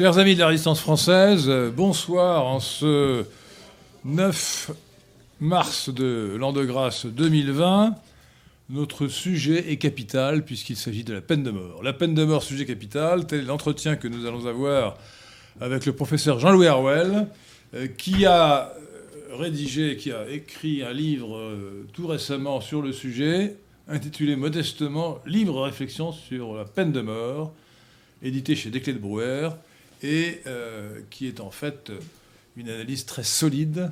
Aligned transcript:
Chers 0.00 0.16
amis 0.16 0.34
de 0.34 0.40
la 0.40 0.46
résistance 0.46 0.80
française, 0.80 1.44
euh, 1.50 1.70
bonsoir 1.70 2.46
en 2.46 2.58
ce 2.58 3.26
9 4.06 4.70
mars 5.40 5.90
de 5.90 6.36
l'an 6.38 6.54
de 6.54 6.64
grâce 6.64 7.04
2020. 7.04 7.96
Notre 8.70 9.08
sujet 9.08 9.70
est 9.70 9.76
capital 9.76 10.42
puisqu'il 10.42 10.76
s'agit 10.76 11.04
de 11.04 11.12
la 11.12 11.20
peine 11.20 11.42
de 11.42 11.50
mort. 11.50 11.82
La 11.82 11.92
peine 11.92 12.14
de 12.14 12.24
mort, 12.24 12.42
sujet 12.42 12.64
capital, 12.64 13.26
tel 13.26 13.40
est 13.40 13.42
l'entretien 13.42 13.96
que 13.96 14.08
nous 14.08 14.24
allons 14.24 14.46
avoir 14.46 14.96
avec 15.60 15.84
le 15.84 15.92
professeur 15.92 16.40
Jean-Louis 16.40 16.68
Harwell, 16.68 17.26
euh, 17.74 17.86
qui 17.86 18.24
a 18.24 18.72
euh, 18.72 19.36
rédigé, 19.36 19.98
qui 19.98 20.12
a 20.12 20.26
écrit 20.30 20.82
un 20.82 20.94
livre 20.94 21.38
tout 21.92 22.06
récemment 22.06 22.62
sur 22.62 22.80
le 22.80 22.94
sujet, 22.94 23.54
intitulé 23.86 24.34
modestement 24.34 25.18
Libre 25.26 25.60
réflexion 25.60 26.10
sur 26.10 26.54
la 26.54 26.64
peine 26.64 26.90
de 26.90 27.02
mort, 27.02 27.52
édité 28.22 28.56
chez 28.56 28.70
Desclés 28.70 28.94
de 28.94 28.98
Brouwer 28.98 29.50
et 30.02 30.40
euh, 30.46 31.00
qui 31.10 31.26
est 31.26 31.40
en 31.40 31.50
fait 31.50 31.92
une 32.56 32.68
analyse 32.68 33.06
très 33.06 33.24
solide, 33.24 33.90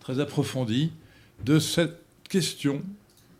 très 0.00 0.20
approfondie 0.20 0.92
de 1.44 1.58
cette 1.58 2.02
question 2.28 2.82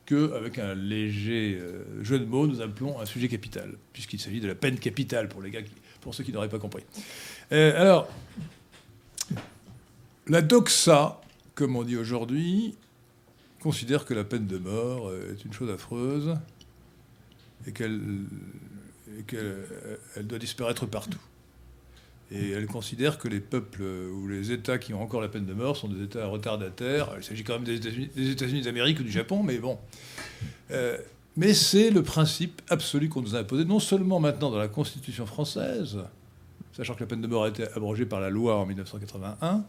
que, 0.06 0.32
avec 0.34 0.58
un 0.58 0.74
léger 0.74 1.58
euh, 1.60 2.02
jeu 2.02 2.18
de 2.18 2.24
mots, 2.24 2.46
nous 2.46 2.60
appelons 2.60 3.00
un 3.00 3.06
sujet 3.06 3.28
capital, 3.28 3.74
puisqu'il 3.92 4.20
s'agit 4.20 4.40
de 4.40 4.48
la 4.48 4.54
peine 4.54 4.78
capitale 4.78 5.28
pour, 5.28 5.42
les 5.42 5.50
gars 5.50 5.60
pour 6.00 6.14
ceux 6.14 6.24
qui 6.24 6.32
n'auraient 6.32 6.48
pas 6.48 6.58
compris. 6.58 6.82
Euh, 7.52 7.80
alors, 7.80 8.08
la 10.26 10.42
doxa, 10.42 11.20
comme 11.54 11.76
on 11.76 11.84
dit 11.84 11.96
aujourd'hui, 11.96 12.74
considère 13.60 14.04
que 14.04 14.14
la 14.14 14.24
peine 14.24 14.46
de 14.46 14.58
mort 14.58 15.12
est 15.12 15.44
une 15.44 15.52
chose 15.52 15.70
affreuse 15.70 16.36
et 17.66 17.72
qu'elle 17.72 18.26
doit 20.22 20.38
disparaître 20.38 20.86
partout. 20.86 21.20
Et 22.34 22.50
elle 22.52 22.66
considère 22.66 23.18
que 23.18 23.28
les 23.28 23.40
peuples 23.40 23.82
ou 23.82 24.26
les 24.26 24.52
États 24.52 24.78
qui 24.78 24.94
ont 24.94 25.02
encore 25.02 25.20
la 25.20 25.28
peine 25.28 25.44
de 25.44 25.52
mort 25.52 25.76
sont 25.76 25.88
des 25.88 26.02
États 26.02 26.26
retardataires. 26.26 27.10
Il 27.18 27.24
s'agit 27.24 27.44
quand 27.44 27.58
même 27.58 27.64
des 27.64 28.30
États-Unis 28.30 28.62
d'Amérique 28.62 29.00
ou 29.00 29.02
du 29.02 29.12
Japon, 29.12 29.42
mais 29.42 29.58
bon. 29.58 29.78
Euh, 30.70 30.96
mais 31.36 31.54
c'est 31.54 31.90
le 31.90 32.02
principe 32.02 32.62
absolu 32.68 33.08
qu'on 33.08 33.22
nous 33.22 33.36
a 33.36 33.40
imposé, 33.40 33.64
non 33.64 33.80
seulement 33.80 34.20
maintenant 34.20 34.50
dans 34.50 34.58
la 34.58 34.68
Constitution 34.68 35.26
française, 35.26 35.98
sachant 36.74 36.94
que 36.94 37.00
la 37.00 37.06
peine 37.06 37.20
de 37.20 37.26
mort 37.26 37.44
a 37.44 37.48
été 37.48 37.64
abrogée 37.74 38.06
par 38.06 38.20
la 38.20 38.30
loi 38.30 38.56
en 38.56 38.66
1981, 38.66 39.64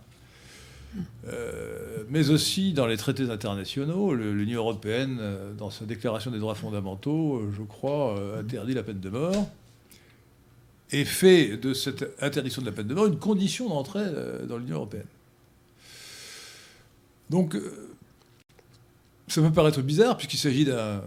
euh, 1.28 2.04
mais 2.10 2.30
aussi 2.30 2.74
dans 2.74 2.86
les 2.86 2.98
traités 2.98 3.30
internationaux. 3.30 4.14
L'Union 4.14 4.60
européenne, 4.60 5.18
euh, 5.20 5.54
dans 5.54 5.70
sa 5.70 5.86
déclaration 5.86 6.32
des 6.32 6.40
droits 6.40 6.56
fondamentaux, 6.56 7.42
je 7.58 7.64
crois, 7.64 8.16
interdit 8.40 8.74
la 8.74 8.84
peine 8.84 9.00
de 9.00 9.10
mort 9.10 9.50
et 10.94 11.06
fait 11.06 11.58
de 11.58 11.74
cette 11.74 12.06
interdiction 12.22 12.62
de 12.62 12.68
la 12.68 12.72
peine 12.72 12.88
de 12.88 12.94
mort 12.94 13.08
une 13.08 13.20
condition 13.20 13.68
d'entrée 13.68 14.04
euh, 14.04 14.46
dans 14.46 14.58
l'Union 14.58 14.76
européenne. 14.76 15.08
Donc, 17.30 17.56
euh, 17.56 17.96
ça 19.28 19.42
peut 19.42 19.52
paraître 19.52 19.82
bizarre, 19.82 20.16
puisqu'il 20.16 20.38
s'agit 20.38 20.66
d'un 20.66 21.02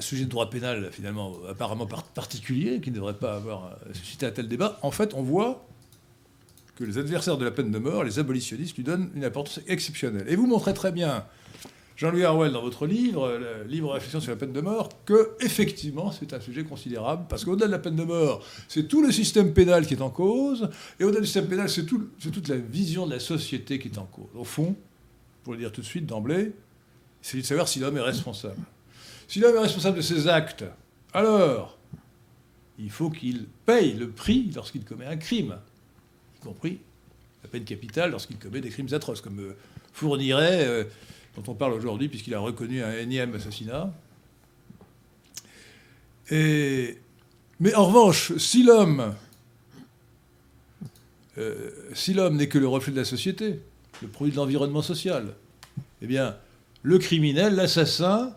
sujet 0.00 0.24
de 0.24 0.30
droit 0.30 0.50
pénal, 0.50 0.90
finalement, 0.90 1.36
apparemment 1.48 1.86
particulier, 1.86 2.80
qui 2.80 2.90
ne 2.90 2.96
devrait 2.96 3.14
pas 3.14 3.36
avoir 3.36 3.78
suscité 3.92 4.26
un 4.26 4.32
tel 4.32 4.48
débat. 4.48 4.78
En 4.82 4.90
fait, 4.90 5.14
on 5.14 5.22
voit 5.22 5.64
que 6.74 6.82
les 6.82 6.98
adversaires 6.98 7.36
de 7.36 7.44
la 7.44 7.52
peine 7.52 7.70
de 7.70 7.78
mort, 7.78 8.02
les 8.02 8.18
abolitionnistes, 8.18 8.76
lui 8.76 8.82
donnent 8.82 9.10
une 9.14 9.24
importance 9.24 9.60
exceptionnelle. 9.68 10.26
Et 10.28 10.34
vous 10.34 10.46
montrez 10.46 10.74
très 10.74 10.90
bien 10.90 11.24
Jean-Louis 12.02 12.24
Harwell, 12.24 12.50
dans 12.50 12.62
votre 12.62 12.84
livre, 12.84 13.38
le 13.38 13.62
livre 13.62 13.92
Réflexion 13.92 14.18
sur 14.18 14.32
la 14.32 14.36
peine 14.36 14.52
de 14.52 14.60
mort, 14.60 14.88
que 15.04 15.36
effectivement 15.38 16.10
c'est 16.10 16.32
un 16.32 16.40
sujet 16.40 16.64
considérable, 16.64 17.26
parce 17.28 17.44
qu'au-delà 17.44 17.68
de 17.68 17.70
la 17.70 17.78
peine 17.78 17.94
de 17.94 18.02
mort, 18.02 18.44
c'est 18.66 18.88
tout 18.88 19.04
le 19.04 19.12
système 19.12 19.54
pénal 19.54 19.86
qui 19.86 19.94
est 19.94 20.02
en 20.02 20.10
cause, 20.10 20.68
et 20.98 21.04
au-delà 21.04 21.20
du 21.20 21.26
système 21.26 21.46
pénal, 21.46 21.70
c'est 21.70 21.86
toute 21.86 22.48
la 22.48 22.56
vision 22.56 23.06
de 23.06 23.12
la 23.12 23.20
société 23.20 23.78
qui 23.78 23.86
est 23.86 23.98
en 23.98 24.06
cause. 24.06 24.26
Au 24.34 24.42
fond, 24.42 24.74
pour 25.44 25.52
le 25.52 25.60
dire 25.60 25.70
tout 25.70 25.80
de 25.80 25.86
suite 25.86 26.04
d'emblée, 26.04 26.50
c'est 27.20 27.36
de 27.36 27.42
savoir 27.42 27.68
si 27.68 27.78
l'homme 27.78 27.96
est 27.96 28.00
responsable. 28.00 28.58
Si 29.28 29.38
l'homme 29.38 29.54
est 29.54 29.60
responsable 29.60 29.98
de 29.98 30.02
ses 30.02 30.26
actes, 30.26 30.64
alors 31.14 31.78
il 32.80 32.90
faut 32.90 33.10
qu'il 33.10 33.46
paye 33.64 33.92
le 33.92 34.08
prix 34.08 34.50
lorsqu'il 34.56 34.84
commet 34.84 35.06
un 35.06 35.18
crime, 35.18 35.56
y 36.36 36.44
compris 36.44 36.80
la 37.44 37.48
peine 37.48 37.62
capitale 37.62 38.10
lorsqu'il 38.10 38.38
commet 38.38 38.60
des 38.60 38.70
crimes 38.70 38.92
atroces, 38.92 39.20
comme 39.20 39.38
euh, 39.38 39.56
fournirait 39.92 40.66
euh, 40.66 40.84
dont 41.36 41.52
on 41.52 41.54
parle 41.54 41.72
aujourd'hui, 41.72 42.08
puisqu'il 42.08 42.34
a 42.34 42.40
reconnu 42.40 42.82
un 42.82 42.92
énième 42.92 43.34
assassinat. 43.34 43.92
Mais 46.30 47.74
en 47.74 47.86
revanche, 47.86 48.36
si 48.38 48.62
l'homme 48.62 49.14
euh, 51.38 51.70
si 51.94 52.12
l'homme 52.12 52.36
n'est 52.36 52.48
que 52.48 52.58
le 52.58 52.68
reflet 52.68 52.92
de 52.92 52.98
la 52.98 53.04
société, 53.04 53.60
le 54.02 54.08
produit 54.08 54.32
de 54.32 54.36
l'environnement 54.36 54.82
social, 54.82 55.34
eh 56.02 56.06
bien, 56.06 56.36
le 56.82 56.98
criminel, 56.98 57.54
l'assassin, 57.54 58.34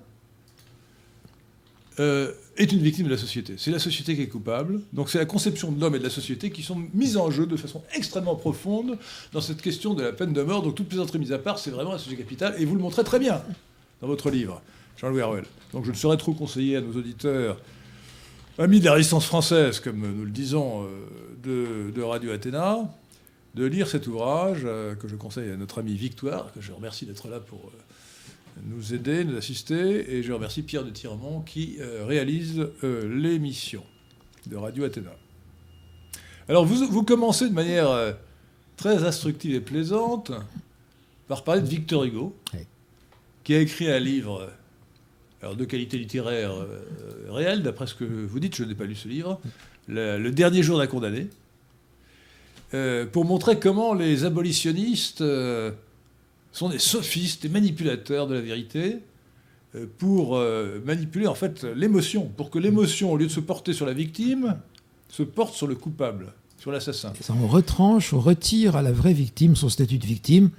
euh, 2.00 2.32
est 2.58 2.72
une 2.72 2.80
victime 2.80 3.06
de 3.06 3.12
la 3.12 3.18
société. 3.18 3.56
C'est 3.58 3.72
la 3.72 3.80
société 3.80 4.16
qui 4.16 4.22
est 4.22 4.28
coupable. 4.28 4.82
Donc 4.94 5.10
c'est 5.10 5.18
la 5.18 5.26
conception 5.26 5.72
de 5.72 5.80
l'homme 5.80 5.96
et 5.96 6.00
de 6.00 6.04
la 6.04 6.10
société 6.10 6.52
qui 6.52 6.64
sont 6.64 6.82
mises 6.94 7.18
en 7.18 7.30
jeu 7.32 7.46
de 7.46 7.58
façon 7.58 7.84
extrêmement 7.94 8.36
profonde 8.36 8.98
dans 9.34 9.42
cette 9.42 9.62
question 9.62 9.94
de 9.94 10.04
la 10.04 10.14
peine 10.14 10.34
de 10.34 10.42
mort. 10.42 10.62
Donc 10.62 10.76
toutes 10.76 10.92
les 10.94 11.00
entrées 11.00 11.20
mises 11.20 11.34
à 11.34 11.40
part, 11.40 11.60
c'est 11.60 11.72
vraiment 11.72 11.94
un 11.94 11.98
sujet 11.98 12.16
capital. 12.16 12.56
Et 12.58 12.66
vous 12.66 12.76
le 12.76 12.82
montrez 12.82 13.04
très 13.04 13.20
bien 13.20 13.42
dans 14.02 14.08
votre 14.08 14.30
livre, 14.30 14.62
Jean-Louis 14.98 15.22
Harwell. 15.22 15.46
Donc 15.74 15.86
je 15.86 15.92
ne 15.92 15.96
saurais 15.96 16.18
trop 16.18 16.34
conseiller 16.34 16.78
à 16.78 16.82
nos 16.82 16.94
auditeurs, 16.94 17.58
amis 18.58 18.80
de 18.80 18.86
la 18.86 18.94
résistance 18.94 19.26
française, 19.26 19.80
comme 19.82 20.00
nous 20.00 20.24
le 20.24 20.32
disons, 20.32 20.88
euh, 21.46 21.92
de, 21.92 22.02
Radio 22.02 22.32
Athéna, 22.32 22.90
de 23.54 23.66
lire 23.66 23.88
cet 23.88 24.08
ouvrage 24.08 24.62
euh, 24.64 24.96
que 24.96 25.08
je 25.08 25.16
conseille 25.16 25.52
à 25.52 25.58
notre 25.58 25.80
ami 25.80 25.96
Victoire, 25.96 26.54
que 26.54 26.62
je 26.62 26.72
remercie 26.72 27.06
d'être 27.06 27.28
là 27.28 27.40
pour 27.40 27.72
nous 28.64 28.94
aider, 28.94 29.24
nous 29.24 29.38
assister. 29.38 30.16
Et 30.16 30.24
je 30.24 30.32
remercie 30.32 30.64
Pierre 30.64 30.84
de 30.84 30.90
Tiremont 30.90 31.42
qui 31.42 31.78
euh, 31.80 32.06
réalise 32.06 32.68
euh, 32.84 33.20
l'émission 33.20 33.84
de 34.48 34.56
Radio 34.56 34.84
Athéna. 34.84 35.12
Alors 36.48 36.66
vous, 36.66 36.86
vous 36.88 37.04
commencez 37.04 37.50
de 37.50 37.54
manière 37.54 37.90
euh, 37.90 38.14
très 38.78 39.04
instructive 39.04 39.56
et 39.56 39.62
plaisante 39.62 40.32
par 41.28 41.44
parler 41.44 41.62
de 41.62 41.68
Victor 41.68 42.04
Hugo, 42.04 42.36
qui 43.44 43.56
a 43.56 43.60
écrit 43.60 43.90
un 43.90 44.00
livre 44.00 44.48
alors 45.42 45.56
de 45.56 45.66
qualité 45.66 45.98
littéraire 45.98 46.54
réelle, 47.30 47.64
d'après 47.64 47.88
ce 47.88 47.96
que 47.96 48.04
vous 48.04 48.40
dites, 48.40 48.56
je 48.56 48.64
n'ai 48.64 48.76
pas 48.76 48.86
lu 48.86 48.96
ce 48.96 49.08
livre, 49.08 49.40
le, 49.88 50.30
dernier 50.30 50.62
jour 50.62 50.78
d'un 50.78 50.86
condamné, 50.86 51.28
pour 53.12 53.26
montrer 53.26 53.60
comment 53.60 53.96
les 53.96 54.24
abolitionnistes 54.24 55.24
sont 56.56 56.70
des 56.70 56.80
sophistes, 56.80 57.42
des 57.42 57.50
manipulateurs 57.50 58.28
de 58.28 58.34
la 58.34 58.42
vérité, 58.42 59.00
euh, 59.76 59.86
pour 59.98 60.38
euh, 60.38 60.80
manipuler 60.86 61.28
en 61.28 61.36
fait 61.36 61.64
l'émotion, 61.64 62.32
pour 62.38 62.50
que 62.50 62.60
l'émotion, 62.60 63.12
au 63.12 63.18
lieu 63.18 63.28
de 63.28 63.32
se 63.32 63.42
porter 63.42 63.74
sur 63.74 63.86
la 63.86 63.94
victime, 63.94 64.58
se 65.10 65.24
porte 65.24 65.54
sur 65.54 65.68
le 65.68 65.76
coupable. 65.76 66.34
sur 66.58 66.72
l'assassin. 66.72 67.14
On 67.30 67.48
retranche, 67.48 68.14
on 68.14 68.20
retire 68.20 68.76
à 68.76 68.82
la 68.82 68.92
vraie 68.92 69.14
victime 69.14 69.56
son 69.56 69.70
statut 69.70 69.98
de 69.98 70.06
victime 70.06 70.50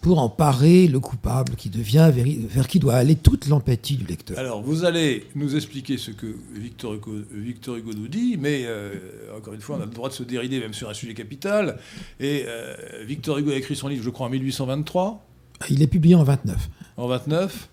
pour 0.00 0.18
emparer 0.18 0.86
le 0.86 1.00
coupable 1.00 1.56
qui 1.56 1.68
devient 1.68 2.12
vers, 2.14 2.68
qui 2.68 2.78
doit 2.78 2.94
aller 2.94 3.16
toute 3.16 3.48
l'empathie 3.48 3.96
du 3.96 4.04
lecteur. 4.04 4.38
Alors, 4.38 4.62
vous 4.62 4.84
allez 4.84 5.26
nous 5.34 5.56
expliquer 5.56 5.98
ce 5.98 6.12
que 6.12 6.26
Victor 6.54 6.94
Hugo, 6.94 7.12
Victor 7.32 7.76
Hugo 7.76 7.92
nous 7.92 8.08
dit, 8.08 8.36
mais 8.38 8.62
euh, 8.66 8.94
encore 9.36 9.54
une 9.54 9.60
fois, 9.60 9.76
on 9.78 9.82
a 9.82 9.84
le 9.84 9.90
droit 9.90 10.08
de 10.08 10.14
se 10.14 10.22
dérider 10.22 10.60
même 10.60 10.74
sur 10.74 10.88
un 10.88 10.94
sujet 10.94 11.14
capital. 11.14 11.78
Et 12.20 12.44
euh, 12.46 12.74
Victor 13.04 13.38
Hugo 13.38 13.50
a 13.50 13.56
écrit 13.56 13.74
son 13.74 13.88
livre, 13.88 14.04
je 14.04 14.10
crois, 14.10 14.26
en 14.26 14.30
1823. 14.30 15.26
Il 15.70 15.82
est 15.82 15.86
publié 15.86 16.14
en 16.14 16.22
29. 16.22 16.68
En 16.98 17.08
29, 17.08 17.68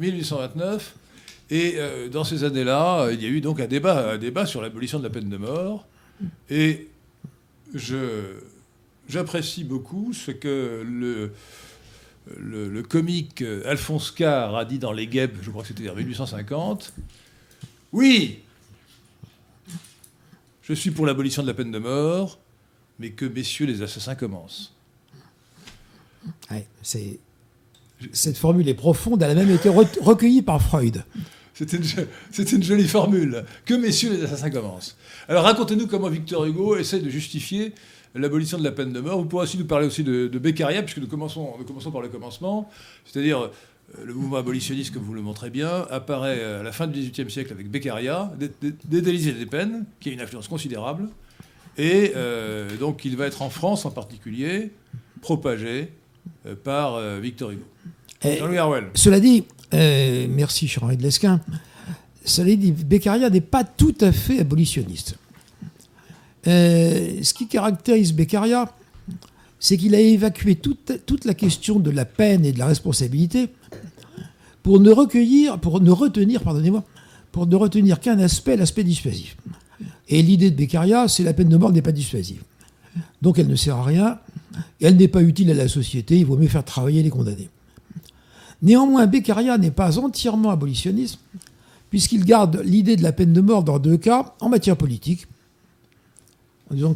1829. 0.00 0.96
Et 1.50 1.74
euh, 1.76 2.08
dans 2.08 2.24
ces 2.24 2.42
années-là, 2.42 3.10
il 3.12 3.22
y 3.22 3.26
a 3.26 3.28
eu 3.28 3.40
donc 3.40 3.60
un 3.60 3.66
débat, 3.66 4.14
un 4.14 4.18
débat 4.18 4.46
sur 4.46 4.60
l'abolition 4.60 4.98
de 4.98 5.04
la 5.04 5.10
peine 5.10 5.28
de 5.28 5.36
mort. 5.36 5.86
Et 6.50 6.88
je 7.74 8.40
j'apprécie 9.08 9.64
beaucoup 9.64 10.12
ce 10.12 10.30
que 10.30 10.84
le, 10.86 11.32
le, 12.38 12.82
comique 12.82 13.42
Alphonse 13.64 14.10
Carr 14.10 14.56
a 14.56 14.64
dit 14.64 14.78
dans 14.78 14.92
Les 14.92 15.06
Guêpes, 15.06 15.36
je 15.42 15.50
crois 15.50 15.62
que 15.62 15.68
c'était 15.68 15.88
en 15.88 15.94
1850. 15.94 16.92
Oui, 17.92 18.40
je 20.62 20.72
suis 20.72 20.90
pour 20.90 21.04
l'abolition 21.06 21.42
de 21.42 21.46
la 21.46 21.54
peine 21.54 21.70
de 21.70 21.78
mort, 21.78 22.38
mais 22.98 23.10
que 23.10 23.26
messieurs 23.26 23.66
les 23.66 23.82
assassins 23.82 24.14
commencent. 24.14 24.72
c'est... 26.82 27.20
Cette 28.12 28.36
formule 28.36 28.68
est 28.68 28.74
profonde, 28.74 29.22
elle 29.22 29.30
a 29.30 29.34
même 29.34 29.50
été 29.50 29.68
recueillie 29.68 30.42
par 30.42 30.60
Freud. 30.60 31.04
C'était 31.54 31.76
une, 31.76 31.84
une, 32.38 32.62
jolie 32.62 32.88
formule. 32.88 33.44
Que 33.64 33.74
messieurs 33.74 34.12
les 34.12 34.24
assassins 34.24 34.50
commencent. 34.50 34.96
Alors 35.28 35.44
racontez-nous 35.44 35.86
comment 35.86 36.08
Victor 36.08 36.44
Hugo 36.44 36.76
essaie 36.76 36.98
de 36.98 37.08
justifier 37.08 37.72
l'abolition 38.14 38.58
de 38.58 38.64
la 38.64 38.72
peine 38.72 38.92
de 38.92 39.00
mort. 39.00 39.18
Vous 39.18 39.26
pourrez 39.26 39.44
aussi 39.44 39.58
nous 39.58 39.64
parler 39.64 39.86
aussi 39.86 40.04
de, 40.04 40.28
Beccaria, 40.38 40.82
puisque 40.82 40.98
nous 40.98 41.06
commençons, 41.06 41.54
nous 41.58 41.64
commençons 41.64 41.90
par 41.90 42.00
le 42.00 42.08
commencement, 42.08 42.68
c'est-à-dire 43.04 43.40
euh, 43.40 43.48
le 44.04 44.14
mouvement 44.14 44.36
abolitionniste, 44.36 44.94
comme 44.94 45.02
vous 45.02 45.14
le 45.14 45.22
montrez 45.22 45.50
bien, 45.50 45.86
apparaît 45.90 46.42
à 46.42 46.62
la 46.62 46.72
fin 46.72 46.86
du 46.86 47.00
XVIIIe 47.00 47.30
siècle 47.30 47.52
avec 47.52 47.70
Beccaria, 47.70 48.32
des, 48.38 48.50
et 48.98 49.32
des 49.32 49.46
peines, 49.46 49.84
qui 50.00 50.10
a 50.10 50.12
une 50.12 50.20
influence 50.20 50.48
considérable. 50.48 51.08
Et 51.76 52.12
euh, 52.14 52.76
donc 52.76 53.04
il 53.04 53.16
va 53.16 53.26
être 53.26 53.42
en 53.42 53.50
France 53.50 53.84
en 53.84 53.90
particulier 53.90 54.70
propagé 55.20 55.90
euh, 56.46 56.54
par 56.54 57.00
Victor 57.20 57.50
Hugo. 57.50 57.64
Jean-Louis 58.22 58.58
Cela 58.94 59.20
dit, 59.20 59.44
merci 59.72 60.72
Henri 60.80 60.96
de 60.96 61.02
Lesquin, 61.02 61.40
cela 62.24 62.54
dit, 62.54 62.72
Beccaria 62.72 63.28
n'est 63.28 63.42
pas 63.42 63.64
tout 63.64 63.94
à 64.00 64.12
fait 64.12 64.40
abolitionniste. 64.40 65.16
Euh, 66.46 67.18
ce 67.22 67.34
qui 67.34 67.46
caractérise 67.46 68.12
Beccaria, 68.12 68.70
c'est 69.58 69.76
qu'il 69.76 69.94
a 69.94 70.00
évacué 70.00 70.56
toute, 70.56 71.24
la 71.24 71.34
question 71.34 71.78
de 71.78 71.90
la 71.90 72.04
peine 72.04 72.44
et 72.44 72.52
de 72.52 72.58
la 72.58 72.66
responsabilité 72.66 73.48
pour 74.62 74.80
ne 74.80 74.90
recueillir, 74.90 75.58
retenir, 75.62 76.42
pour 77.32 77.46
ne 77.46 77.56
retenir 77.56 78.00
qu'un 78.00 78.18
aspect, 78.18 78.56
l'aspect 78.56 78.84
dissuasif. 78.84 79.36
Et 80.08 80.22
l'idée 80.22 80.50
de 80.50 80.56
Beccaria, 80.56 81.08
c'est 81.08 81.22
la 81.22 81.32
peine 81.32 81.48
de 81.48 81.56
mort 81.56 81.72
n'est 81.72 81.82
pas 81.82 81.92
dissuasive. 81.92 82.42
Donc 83.22 83.38
elle 83.38 83.48
ne 83.48 83.56
sert 83.56 83.76
à 83.76 83.84
rien, 83.84 84.18
elle 84.80 84.96
n'est 84.96 85.08
pas 85.08 85.22
utile 85.22 85.50
à 85.50 85.54
la 85.54 85.68
société, 85.68 86.18
il 86.18 86.26
vaut 86.26 86.36
mieux 86.36 86.48
faire 86.48 86.64
travailler 86.64 87.02
les 87.02 87.10
condamnés. 87.10 87.48
Néanmoins, 88.62 89.06
Beccaria 89.06 89.58
n'est 89.58 89.70
pas 89.70 89.98
entièrement 89.98 90.50
abolitionniste, 90.50 91.18
puisqu'il 91.90 92.24
garde 92.24 92.60
l'idée 92.64 92.96
de 92.96 93.02
la 93.02 93.12
peine 93.12 93.32
de 93.32 93.40
mort 93.40 93.64
dans 93.64 93.78
deux 93.78 93.96
cas, 93.96 94.34
en 94.40 94.48
matière 94.48 94.76
politique, 94.76 95.26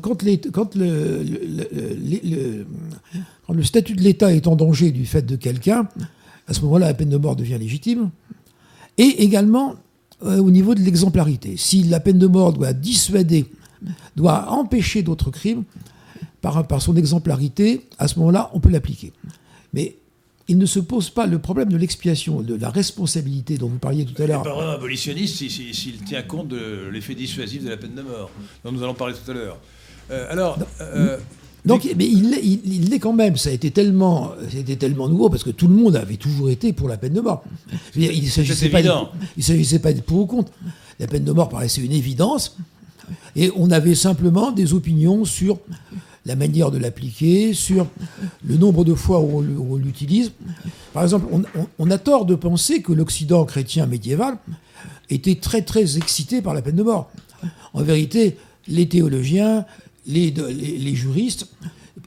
quand, 0.03 0.75
le, 0.75 2.65
statut 3.63 3.95
de 3.95 4.01
l'État 4.01 4.35
est 4.35 4.47
en 4.47 4.57
danger 4.57 4.91
du 4.91 5.07
fait 5.07 5.23
de 5.23 5.37
quelqu'un, 5.37 5.89
à 6.47 6.55
ce 6.55 6.63
moment-là, 6.63 6.87
la 6.87 6.95
peine 6.95 7.11
de 7.11 7.17
mort 7.17 7.37
devient 7.37 7.59
légitime. 7.59 8.11
Et 8.97 9.23
également 9.23 9.75
euh, 10.25 10.39
au 10.39 10.51
niveau 10.51 10.75
de 10.75 10.81
l'exemplarité. 10.81 11.57
Si 11.57 11.85
la 11.85 12.01
peine 12.01 12.19
de 12.19 12.27
mort 12.27 12.53
doit 12.53 12.73
dissuader, 12.73 13.47
doit 14.17 14.51
empêcher 14.51 15.03
d'autres 15.03 15.31
crimes, 15.31 15.65
par, 16.41 16.67
par 16.67 16.83
son 16.83 16.97
exemplarité, 16.97 17.87
à 17.99 18.09
ce 18.09 18.19
moment-là, 18.19 18.51
on 18.55 18.61
peut 18.61 18.71
l'appliquer. 18.71 19.13
Mais 19.73 19.97
il 20.49 20.57
ne 20.57 20.67
se 20.67 20.81
pose 20.81 21.11
pas 21.11 21.27
le 21.27 21.39
problème 21.39 21.71
de 21.71 21.77
l'expiation, 21.77 22.41
de 22.41 22.55
la 22.55 22.71
responsabilité 22.71 23.59
dont 23.59 23.69
vous 23.69 23.79
parliez 23.79 24.07
tout 24.07 24.21
à 24.23 24.27
l'heure. 24.27 24.43
Il 24.45 24.65
un 24.65 24.73
abolitionniste 24.73 25.37
s'il 25.37 25.99
tient 26.05 26.23
compte 26.23 26.49
de 26.49 26.89
l'effet 26.91 27.15
dissuasif 27.15 27.63
de 27.63 27.69
la 27.69 27.77
peine 27.77 27.95
de 27.95 28.03
mort, 28.03 28.31
dont 28.65 28.73
nous 28.73 28.83
allons 28.83 28.95
parler 28.95 29.15
tout 29.15 29.31
à 29.31 29.35
l'heure. 29.35 29.59
Euh, 30.11 30.27
alors. 30.31 30.59
Euh, 30.81 31.19
donc, 31.67 31.87
mais 31.97 32.07
il 32.07 32.89
l'est 32.89 32.99
quand 32.99 33.13
même. 33.13 33.37
Ça 33.37 33.51
a 33.51 33.53
été 33.53 33.71
tellement, 33.71 34.33
c'était 34.49 34.77
tellement 34.77 35.09
nouveau 35.09 35.29
parce 35.29 35.45
que 35.45 35.51
tout 35.51 35.69
le 35.69 35.75
monde 35.75 35.97
avait 35.97 36.17
toujours 36.17 36.49
été 36.49 36.73
pour 36.73 36.89
la 36.89 36.97
peine 36.97 37.13
de 37.13 37.21
mort. 37.21 37.45
il 37.95 38.25
ne 38.25 38.29
s'agissait 38.29 38.71
pas, 38.71 38.81
il 39.37 39.45
s'agissait 39.45 39.81
pas 39.81 39.93
de 39.93 40.01
pour 40.01 40.21
ou 40.21 40.27
contre. 40.27 40.53
La 40.99 41.07
peine 41.07 41.25
de 41.25 41.33
mort 41.33 41.49
paraissait 41.49 41.83
une 41.83 41.93
évidence, 41.93 42.57
et 43.37 43.51
on 43.55 43.71
avait 43.71 43.95
simplement 43.95 44.51
des 44.51 44.73
opinions 44.73 45.25
sur 45.25 45.59
la 46.27 46.37
manière 46.37 46.71
de 46.71 46.79
l'appliquer, 46.79 47.55
sur 47.55 47.87
le 48.45 48.57
nombre 48.57 48.85
de 48.85 48.95
fois 48.95 49.21
où 49.21 49.45
on 49.73 49.77
l'utilise. 49.77 50.33
Par 50.93 51.03
exemple, 51.03 51.27
on, 51.79 51.91
a 51.91 51.99
tort 51.99 52.27
de 52.27 52.35
penser 52.35 52.83
que 52.83 52.93
l'Occident 52.93 53.45
chrétien 53.45 53.87
médiéval 53.87 54.37
était 55.11 55.37
très 55.37 55.63
très 55.63 55.97
excité 55.97 56.43
par 56.43 56.55
la 56.55 56.63
peine 56.63 56.77
de 56.77 56.83
mort. 56.83 57.11
En 57.73 57.83
vérité, 57.83 58.37
les 58.67 58.89
théologiens, 58.89 59.65
les, 60.07 60.95
juristes 60.95 61.49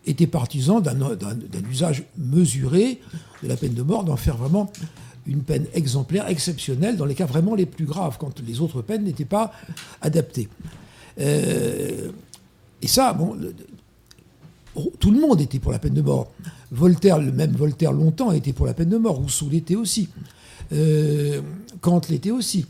étaient 0.05 0.27
partisans 0.27 0.81
d'un 0.81 1.69
usage 1.69 2.03
mesuré 2.17 2.99
de 3.43 3.47
la 3.47 3.55
peine 3.55 3.73
de 3.73 3.81
mort, 3.81 4.03
d'en 4.03 4.17
faire 4.17 4.37
vraiment 4.37 4.71
une 5.27 5.41
peine 5.41 5.65
exemplaire, 5.73 6.27
exceptionnelle, 6.27 6.97
dans 6.97 7.05
les 7.05 7.15
cas 7.15 7.25
vraiment 7.25 7.55
les 7.55 7.65
plus 7.65 7.85
graves, 7.85 8.17
quand 8.19 8.41
les 8.45 8.59
autres 8.59 8.81
peines 8.81 9.03
n'étaient 9.03 9.25
pas 9.25 9.53
adaptées. 10.01 10.49
Euh, 11.19 12.11
et 12.81 12.87
ça, 12.87 13.13
bon, 13.13 13.37
tout 15.00 15.12
le 15.12 15.19
monde 15.19 15.41
était 15.41 15.59
pour 15.59 15.71
la 15.71 15.79
peine 15.79 15.94
de 15.94 16.01
mort. 16.01 16.31
Voltaire, 16.71 17.19
le 17.19 17.31
même 17.31 17.51
Voltaire 17.51 17.91
longtemps 17.91 18.31
était 18.31 18.53
pour 18.53 18.65
la 18.65 18.73
peine 18.73 18.89
de 18.89 18.97
mort. 18.97 19.15
Rousseau 19.15 19.50
l'était 19.50 19.75
aussi. 19.75 20.09
Euh, 20.71 21.41
Kant 21.81 22.01
l'était 22.09 22.31
aussi. 22.31 22.65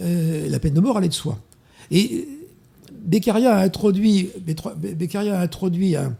Euh, 0.00 0.48
la 0.48 0.58
peine 0.58 0.74
de 0.74 0.80
mort 0.80 0.96
allait 0.96 1.08
de 1.08 1.14
soi. 1.14 1.38
Et 1.90 2.26
Beccaria 2.92 3.54
a 3.54 3.62
introduit, 3.62 4.30
Beccaria 4.38 5.38
a 5.38 5.42
introduit 5.42 5.96
un, 5.96 6.14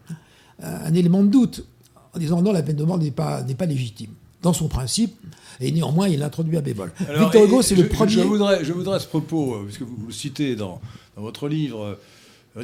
élément 0.95 1.23
de 1.23 1.29
doute 1.29 1.67
en 2.15 2.19
disant 2.19 2.43
non, 2.43 2.53
la 2.53 2.63
peine 2.63 2.77
de 2.77 2.85
mort 2.85 2.99
n'est 2.99 3.11
pas, 3.11 3.43
n'est 3.43 3.55
pas 3.55 3.67
légitime 3.67 4.11
dans 4.43 4.53
son 4.53 4.69
principe. 4.69 5.17
Et 5.59 5.73
néanmoins, 5.73 6.09
il 6.09 6.19
l'introduit 6.19 6.59
à 6.59 6.61
bémol. 6.61 6.93
Victor 7.19 7.45
Hugo, 7.45 7.63
c'est 7.63 7.75
le 7.75 7.89
premier. 7.89 8.13
Je 8.13 8.21
voudrais, 8.21 8.63
je 8.63 8.73
voudrais 8.75 8.97
à 8.97 9.01
ce 9.01 9.07
propos, 9.07 9.55
euh, 9.55 9.65
puisque 9.65 9.83
vous, 9.83 9.97
le 10.07 10.13
citez 10.13 10.55
dans, 10.55 10.81
dans 11.17 11.23
votre 11.23 11.49
livre, 11.49 11.99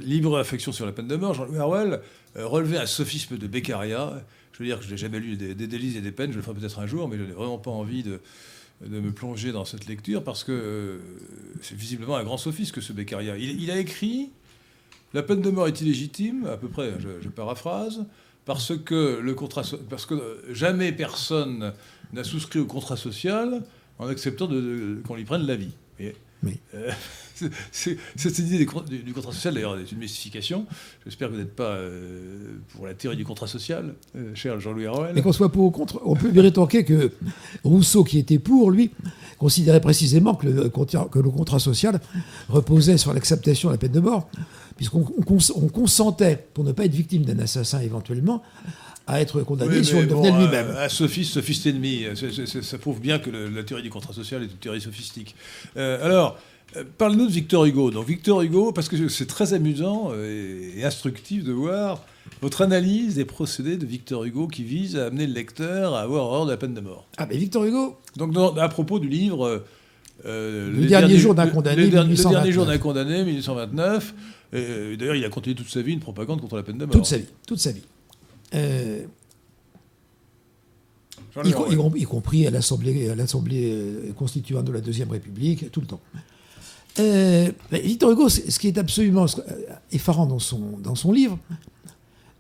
Libre 0.00 0.38
affection 0.38 0.72
sur 0.72 0.87
la 0.87 0.92
peine 0.92 1.06
de 1.06 1.16
mort, 1.16 1.34
Jean-Louis 1.34 1.58
Harwell, 1.58 2.00
euh, 2.37 2.46
relever 2.46 2.78
un 2.78 2.87
sophisme 2.87 3.37
de 3.37 3.46
Beccaria. 3.46 4.22
Je 4.52 4.58
veux 4.58 4.64
dire 4.64 4.78
que 4.78 4.84
je 4.84 4.90
n'ai 4.90 4.96
jamais 4.96 5.20
lu 5.20 5.37
des, 5.37 5.54
délices 5.54 5.96
et 5.96 6.00
des 6.00 6.12
peines, 6.12 6.30
je 6.30 6.37
le 6.37 6.42
ferai 6.42 6.58
peut-être 6.58 6.78
un 6.78 6.87
jour, 6.87 7.08
mais 7.08 7.18
je 7.18 7.25
n'ai 7.25 7.32
vraiment 7.32 7.58
pas 7.58 7.70
envie 7.70 8.02
de, 8.02 8.20
me 8.87 9.12
plonger 9.12 9.52
dans 9.52 9.64
cette 9.64 9.87
lecture 9.87 10.25
parce 10.25 10.42
que 10.42 10.52
euh, 10.52 10.99
c'est 11.61 11.76
visiblement 11.76 12.16
un 12.16 12.25
grand 12.25 12.38
sophiste 12.38 12.72
que 12.72 12.80
ce 12.80 12.92
Beccaria. 12.92 13.37
Il, 13.37 13.70
a 13.70 13.78
écrit 13.78 14.30
La 15.14 15.22
peine 15.22 15.40
de 15.40 15.50
mort 15.50 15.68
est 15.68 15.80
illégitime, 15.80 16.46
à 16.46 16.56
peu 16.56 16.68
près, 16.68 16.94
je, 16.99 17.28
paraphrase, 17.28 18.04
parce 18.44 18.76
que, 18.76 19.20
le 19.22 19.34
contrat, 19.34 19.62
parce 19.88 20.06
que 20.06 20.42
jamais 20.50 20.90
personne 20.92 21.72
n'a 22.12 22.25
souscrit 22.25 22.58
au 22.58 22.66
contrat 22.66 22.96
social 22.96 23.62
en 23.99 24.08
acceptant 24.08 24.49
qu'on 25.06 25.14
lui 25.14 25.25
prenne 25.25 25.46
la 25.46 25.56
vie. 25.56 25.75
oui. 26.00 26.58
Euh, 26.75 26.90
cette 27.72 28.38
idée 28.38 28.58
du, 28.58 28.66
contrat 28.66 29.32
social, 29.32 29.54
d'ailleurs, 29.54 29.78
est 29.78 29.90
une 29.90 29.99
mystification. 29.99 30.66
J'espère 31.04 31.28
que 31.28 31.34
vous 31.34 31.38
n'êtes 31.40 31.54
pas 31.54 31.70
euh, 31.70 32.54
pour 32.75 32.87
la 32.87 32.94
théorie 32.94 33.16
du 33.16 33.25
contrat 33.25 33.46
social, 33.46 33.94
euh, 34.16 34.34
cher 34.34 34.61
Jean-Louis 34.61 34.87
Arouel. 34.87 35.12
Mais 35.14 35.22
qu'on 35.22 35.32
soit 35.32 35.50
pour 35.50 35.64
ou 35.64 35.70
contre, 35.70 36.00
on 36.04 36.14
peut 36.14 36.30
rétorquer 36.40 36.84
que 36.84 37.12
Rousseau, 37.64 38.04
qui 38.04 38.18
était 38.18 38.38
pour, 38.38 38.70
lui, 38.70 38.90
considérait 39.38 39.80
précisément 39.80 40.34
que 40.34 40.46
le, 40.46 40.68
que 40.68 41.18
le 41.18 41.30
contrat 41.30 41.58
social 41.58 42.00
reposait 42.49 42.99
sur 42.99 43.12
l'acceptation 43.12 43.68
de 43.68 43.75
la 43.75 43.78
peine 43.78 43.92
de 43.92 44.00
mort, 44.00 44.28
puisqu'on 44.76 45.02
consentait, 45.02 46.46
pour 46.54 46.64
ne 46.64 46.72
pas 46.72 46.84
être 46.84 46.94
victime 46.94 47.25
d'un 47.25 47.38
assassin 47.38 47.80
éventuellement, 47.80 48.42
à 49.06 49.20
être 49.20 49.42
condamné 49.42 49.82
si 49.82 49.94
on 49.94 50.00
le 50.00 50.06
devenait 50.06 50.30
lui-même. 50.30 50.75
Un 50.76 50.88
sophiste, 50.88 51.32
sophiste 51.32 51.66
ennemi, 51.66 52.04
ça 52.62 52.78
prouve 52.78 53.00
bien 53.00 53.18
que 53.18 53.30
la 53.30 53.62
théorie 53.62 53.82
du 53.82 53.90
contrat 53.90 54.12
social 54.12 54.42
est 54.42 54.46
une 54.46 54.52
théorie 54.52 54.80
sophistique. 54.80 55.34
Euh, 55.76 56.04
alors, 56.04 56.38
euh, 56.76 56.85
parle-nous 56.99 57.26
de 57.26 57.33
Victor 57.33 57.64
Hugo. 57.64 57.91
Donc 57.91 58.07
Victor 58.07 58.43
Hugo, 58.43 58.73
parce 58.73 58.88
que 58.88 59.09
c'est 59.09 59.26
très 59.26 59.55
amusant 59.55 60.12
et 60.14 60.85
instructif 60.85 61.45
de 61.45 61.52
voir 61.52 62.05
votre 62.41 62.62
analyse 62.62 63.17
des 63.17 63.25
procédés 63.25 63.76
de 63.76 63.87
Victor 63.87 64.25
Hugo 64.25 64.47
qui 64.49 64.64
vise 64.64 64.97
à 64.97 65.07
amener 65.07 65.26
le 65.26 65.33
lecteur 65.33 65.95
à 65.95 66.02
avoir 66.02 66.25
horreur 66.25 66.47
de 66.47 66.50
la 66.50 66.57
peine 66.57 66.75
de 66.75 66.81
mort. 66.81 67.07
Ah 67.17 67.26
mais 67.29 67.37
Victor 67.37 67.64
Hugo 67.64 67.99
Donc 68.17 68.37
à 68.59 68.69
propos 68.69 68.99
du 68.99 69.09
livre 69.09 69.64
le 70.25 70.87
dernier 70.87 71.19
jour 71.19 71.35
d'un 71.35 71.49
condamné, 71.49 71.76
le, 71.76 71.85
le, 71.85 72.14
dernier 72.14 72.52
jour 72.52 72.67
d'un 72.67 72.79
condamné, 72.79 73.25
1829. 73.25 74.14
D'ailleurs, 74.52 75.17
il 75.17 75.25
a 75.25 75.29
continué 75.29 75.57
toute 75.57 75.69
sa 75.69 75.83
vie 75.83 75.93
une 75.93 76.00
propagande 76.00 76.41
contre 76.41 76.57
la 76.57 76.62
peine 76.62 76.79
de 76.79 76.85
mort. 76.85 76.93
Toute 76.93 77.07
sa 77.07 77.19
vie, 77.19 77.26
toute 77.47 77.59
sa 77.59 77.73
vie. 77.73 77.83
Y, 81.35 82.05
compris 82.05 82.47
à 82.47 82.50
l'Assemblée, 82.50 83.09
à 83.09 83.14
l'Assemblée 83.14 84.12
constituante 84.17 84.67
de 84.67 84.73
la 84.73 84.81
Deuxième 84.81 85.11
République, 85.11 85.71
tout 85.71 85.81
le 85.81 85.87
temps. 85.87 86.00
Victor 86.96 88.11
Hugo, 88.11 88.28
ce 88.28 88.58
qui 88.58 88.68
est 88.68 88.78
absolument 88.78 89.26
effarant 89.90 90.26
dans 90.26 90.38
son, 90.38 90.78
dans 90.82 90.94
son 90.94 91.12
livre, 91.12 91.38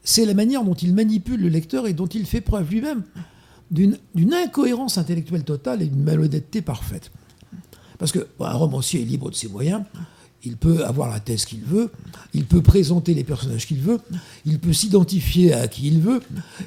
c'est 0.04 0.24
la 0.26 0.34
manière 0.34 0.64
dont 0.64 0.74
il 0.74 0.94
manipule 0.94 1.40
le 1.40 1.48
lecteur 1.48 1.86
et 1.86 1.92
dont 1.92 2.06
il 2.06 2.26
fait 2.26 2.40
preuve 2.40 2.70
lui-même 2.70 3.02
d'une 3.70 4.34
incohérence 4.34 4.98
intellectuelle 4.98 5.44
totale 5.44 5.82
et 5.82 5.86
d'une 5.86 6.02
malhonnêteté 6.02 6.60
parfaite. 6.60 7.10
Parce 7.98 8.12
qu'un 8.12 8.24
romancier 8.38 9.02
est 9.02 9.04
libre 9.04 9.30
de 9.30 9.34
ses 9.34 9.48
moyens, 9.48 9.84
il 10.44 10.56
peut 10.56 10.84
avoir 10.84 11.08
la 11.08 11.20
thèse 11.20 11.44
qu'il 11.44 11.62
veut, 11.62 11.90
il 12.34 12.44
peut 12.44 12.62
présenter 12.62 13.14
les 13.14 13.24
personnages 13.24 13.66
qu'il 13.66 13.80
veut, 13.80 14.00
il 14.44 14.58
peut 14.58 14.72
s'identifier 14.72 15.54
à 15.54 15.68
qui 15.68 15.86
il 15.86 16.00
veut, 16.00 16.20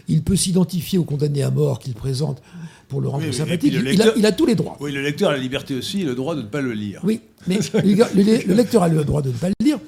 il 0.08 0.24
peut 0.24 0.38
s'identifier 0.38 0.98
au 0.98 1.04
condamné 1.04 1.44
à 1.44 1.52
mort 1.52 1.80
qu'il 1.80 1.94
présente 1.94 2.42
pour 2.88 3.02
le 3.02 3.08
rendre 3.08 3.32
sympathique. 3.32 3.74
il, 3.74 4.26
a, 4.26 4.32
tous 4.32 4.46
les 4.46 4.56
droits. 4.56 4.78
Oui, 4.80 4.92
le 4.92 5.02
lecteur 5.02 5.30
a 5.30 5.34
la 5.34 5.40
liberté 5.40 5.76
aussi 5.76 6.02
et 6.02 6.06
le 6.06 6.16
droit 6.16 6.36
de 6.36 6.42
ne 6.42 6.48
pas 6.48 6.62
le 6.62 6.74
lire. 6.74 7.02
Oui, 7.04 7.22
mais 7.48 7.60
le, 7.74 8.54
lecteur 8.54 8.84
a 8.84 8.90
le 8.90 9.04
droit 9.04 9.22
de 9.22 9.30
ne 9.30 9.34
pas 9.34 9.50
le 9.50 9.66
lire, 9.66 9.80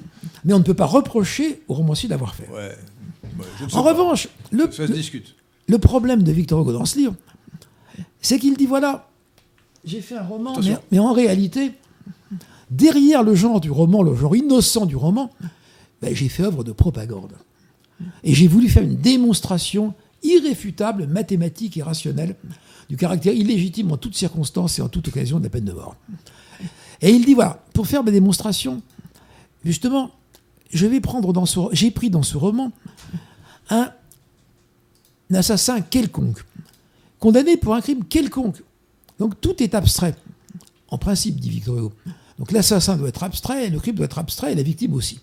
mais 0.45 0.53
on 0.53 0.59
ne 0.59 0.63
peut 0.63 0.73
pas 0.73 0.85
reprocher 0.85 1.61
au 1.67 1.73
romancier 1.73 2.09
d'avoir 2.09 2.35
fait. 2.35 2.49
Ouais 2.49 2.75
en 3.73 3.83
revanche, 3.83 4.27
le, 4.51 4.69
le, 5.67 5.77
problème 5.77 6.23
de 6.23 6.31
Victor 6.31 6.61
Hugo 6.61 6.73
dans 6.73 6.85
ce 6.85 6.97
livre, 6.97 7.15
c'est 8.21 8.39
qu'il 8.39 8.55
dit 8.55 8.65
voilà, 8.65 9.09
j'ai 9.85 10.01
fait 10.01 10.15
un 10.15 10.23
roman, 10.23 10.55
mais, 10.91 10.99
en 10.99 11.13
réalité, 11.13 11.71
derrière 12.69 13.23
le 13.23 13.35
genre 13.35 13.61
du 13.61 13.71
roman, 13.71 14.03
le 14.03 14.15
genre 14.15 14.35
innocent 14.35 14.85
du 14.85 14.95
roman, 14.95 15.31
ben, 16.01 16.15
j'ai 16.15 16.29
fait 16.29 16.43
œuvre 16.43 16.63
de 16.63 16.71
propagande. 16.71 17.33
Et 18.23 18.35
j'ai 18.35 18.47
voulu 18.47 18.69
faire 18.69 18.83
une 18.83 18.97
démonstration 18.97 19.93
irréfutable, 20.23 21.07
mathématique 21.07 21.77
et 21.77 21.83
rationnelle 21.83 22.35
du 22.89 22.97
caractère 22.97 23.33
illégitime 23.33 23.91
en 23.91 23.97
toutes 23.97 24.15
circonstances 24.15 24.79
et 24.79 24.81
en 24.81 24.89
toute 24.89 25.07
occasion 25.07 25.39
de 25.39 25.43
la 25.43 25.49
peine 25.49 25.65
de 25.65 25.73
mort. 25.73 25.95
Et 27.01 27.11
il 27.11 27.25
dit 27.25 27.33
voilà, 27.33 27.63
pour 27.73 27.87
faire 27.87 28.03
ma 28.03 28.11
démonstration, 28.11 28.81
justement, 29.63 30.11
je 30.71 30.87
j'ai 31.71 31.91
pris 31.91 32.09
dans 32.09 32.23
ce 32.23 32.37
roman 32.37 32.71
un, 33.69 33.91
assassin 35.33 35.81
quelconque, 35.81 36.43
condamné 37.19 37.57
pour 37.57 37.75
un 37.75 37.81
crime 37.81 38.03
quelconque. 38.05 38.63
Donc 39.19 39.39
tout 39.41 39.61
est 39.61 39.75
abstrait, 39.75 40.15
en 40.89 40.97
principe, 40.97 41.39
dit 41.39 41.49
Victor 41.49 41.77
Hugo. 41.77 41.93
Donc 42.39 42.51
l'assassin 42.51 42.97
doit 42.97 43.09
être 43.09 43.23
abstrait, 43.23 43.69
le 43.69 43.79
crime 43.79 43.95
doit 43.95 44.05
être 44.05 44.19
abstrait, 44.19 44.51
et 44.51 44.55
la 44.55 44.63
victime 44.63 44.93
aussi. 44.93 45.19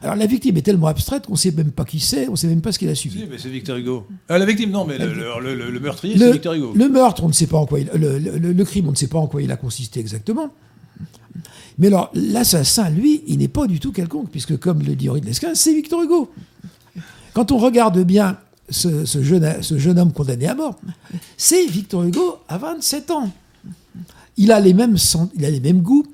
Alors 0.00 0.16
la 0.16 0.26
victime 0.26 0.56
est 0.56 0.62
tellement 0.62 0.86
abstraite 0.86 1.26
qu'on 1.26 1.32
ne 1.32 1.38
sait 1.38 1.52
même 1.52 1.70
pas 1.70 1.84
qui 1.84 2.00
c'est, 2.00 2.28
on 2.28 2.32
ne 2.32 2.36
sait 2.36 2.48
même 2.48 2.60
pas 2.60 2.72
ce 2.72 2.78
qu'il 2.78 2.88
a 2.88 2.94
subi. 2.94 3.20
Si, 3.20 3.26
mais 3.30 3.38
c'est 3.38 3.48
Victor 3.48 3.76
Hugo. 3.76 4.06
Ah, 4.28 4.38
la 4.38 4.46
victime, 4.46 4.70
non, 4.70 4.84
mais 4.84 4.98
le, 4.98 5.80
meurtrier, 5.80 6.18
c'est 6.18 6.32
Victor 6.32 6.54
Hugo. 6.54 6.72
Le 6.74 6.88
meurtre, 6.88 7.24
on 7.24 7.28
ne 7.28 7.32
sait 7.32 7.46
pas 7.46 7.58
en 7.58 7.66
quoi 7.66 7.80
il, 7.80 7.90
le, 7.94 8.64
crime, 8.64 8.88
on 8.88 8.92
ne 8.92 8.96
sait 8.96 9.06
pas 9.06 9.18
en 9.18 9.26
quoi 9.26 9.42
il 9.42 9.50
a 9.52 9.56
consisté 9.56 10.00
exactement. 10.00 10.50
Mais 11.78 11.86
alors, 11.88 12.10
l'assassin, 12.14 12.90
lui, 12.90 13.22
il 13.26 13.38
n'est 13.38 13.48
pas 13.48 13.66
du 13.66 13.80
tout 13.80 13.92
quelconque, 13.92 14.30
puisque 14.30 14.58
comme 14.58 14.82
le 14.82 14.94
dit 14.94 15.08
Henri 15.08 15.20
de 15.20 15.26
Lesquin, 15.26 15.54
c'est 15.54 15.72
Victor 15.72 16.02
Hugo. 16.02 16.30
Quand 17.32 17.50
on 17.50 17.58
regarde 17.58 17.98
bien 18.04 18.38
ce, 18.68 19.04
jeune, 19.22 19.98
homme 19.98 20.12
condamné 20.12 20.46
à 20.48 20.54
mort, 20.54 20.78
c'est 21.36 21.66
Victor 21.66 22.04
Hugo 22.04 22.38
à 22.48 22.58
27 22.58 23.10
ans. 23.10 23.30
Il 24.36 24.52
a 24.52 24.60
les 24.60 24.74
mêmes, 24.74 24.96
il 25.34 25.44
a 25.44 25.50
les 25.50 25.60
mêmes 25.60 25.80
goûts, 25.80 26.06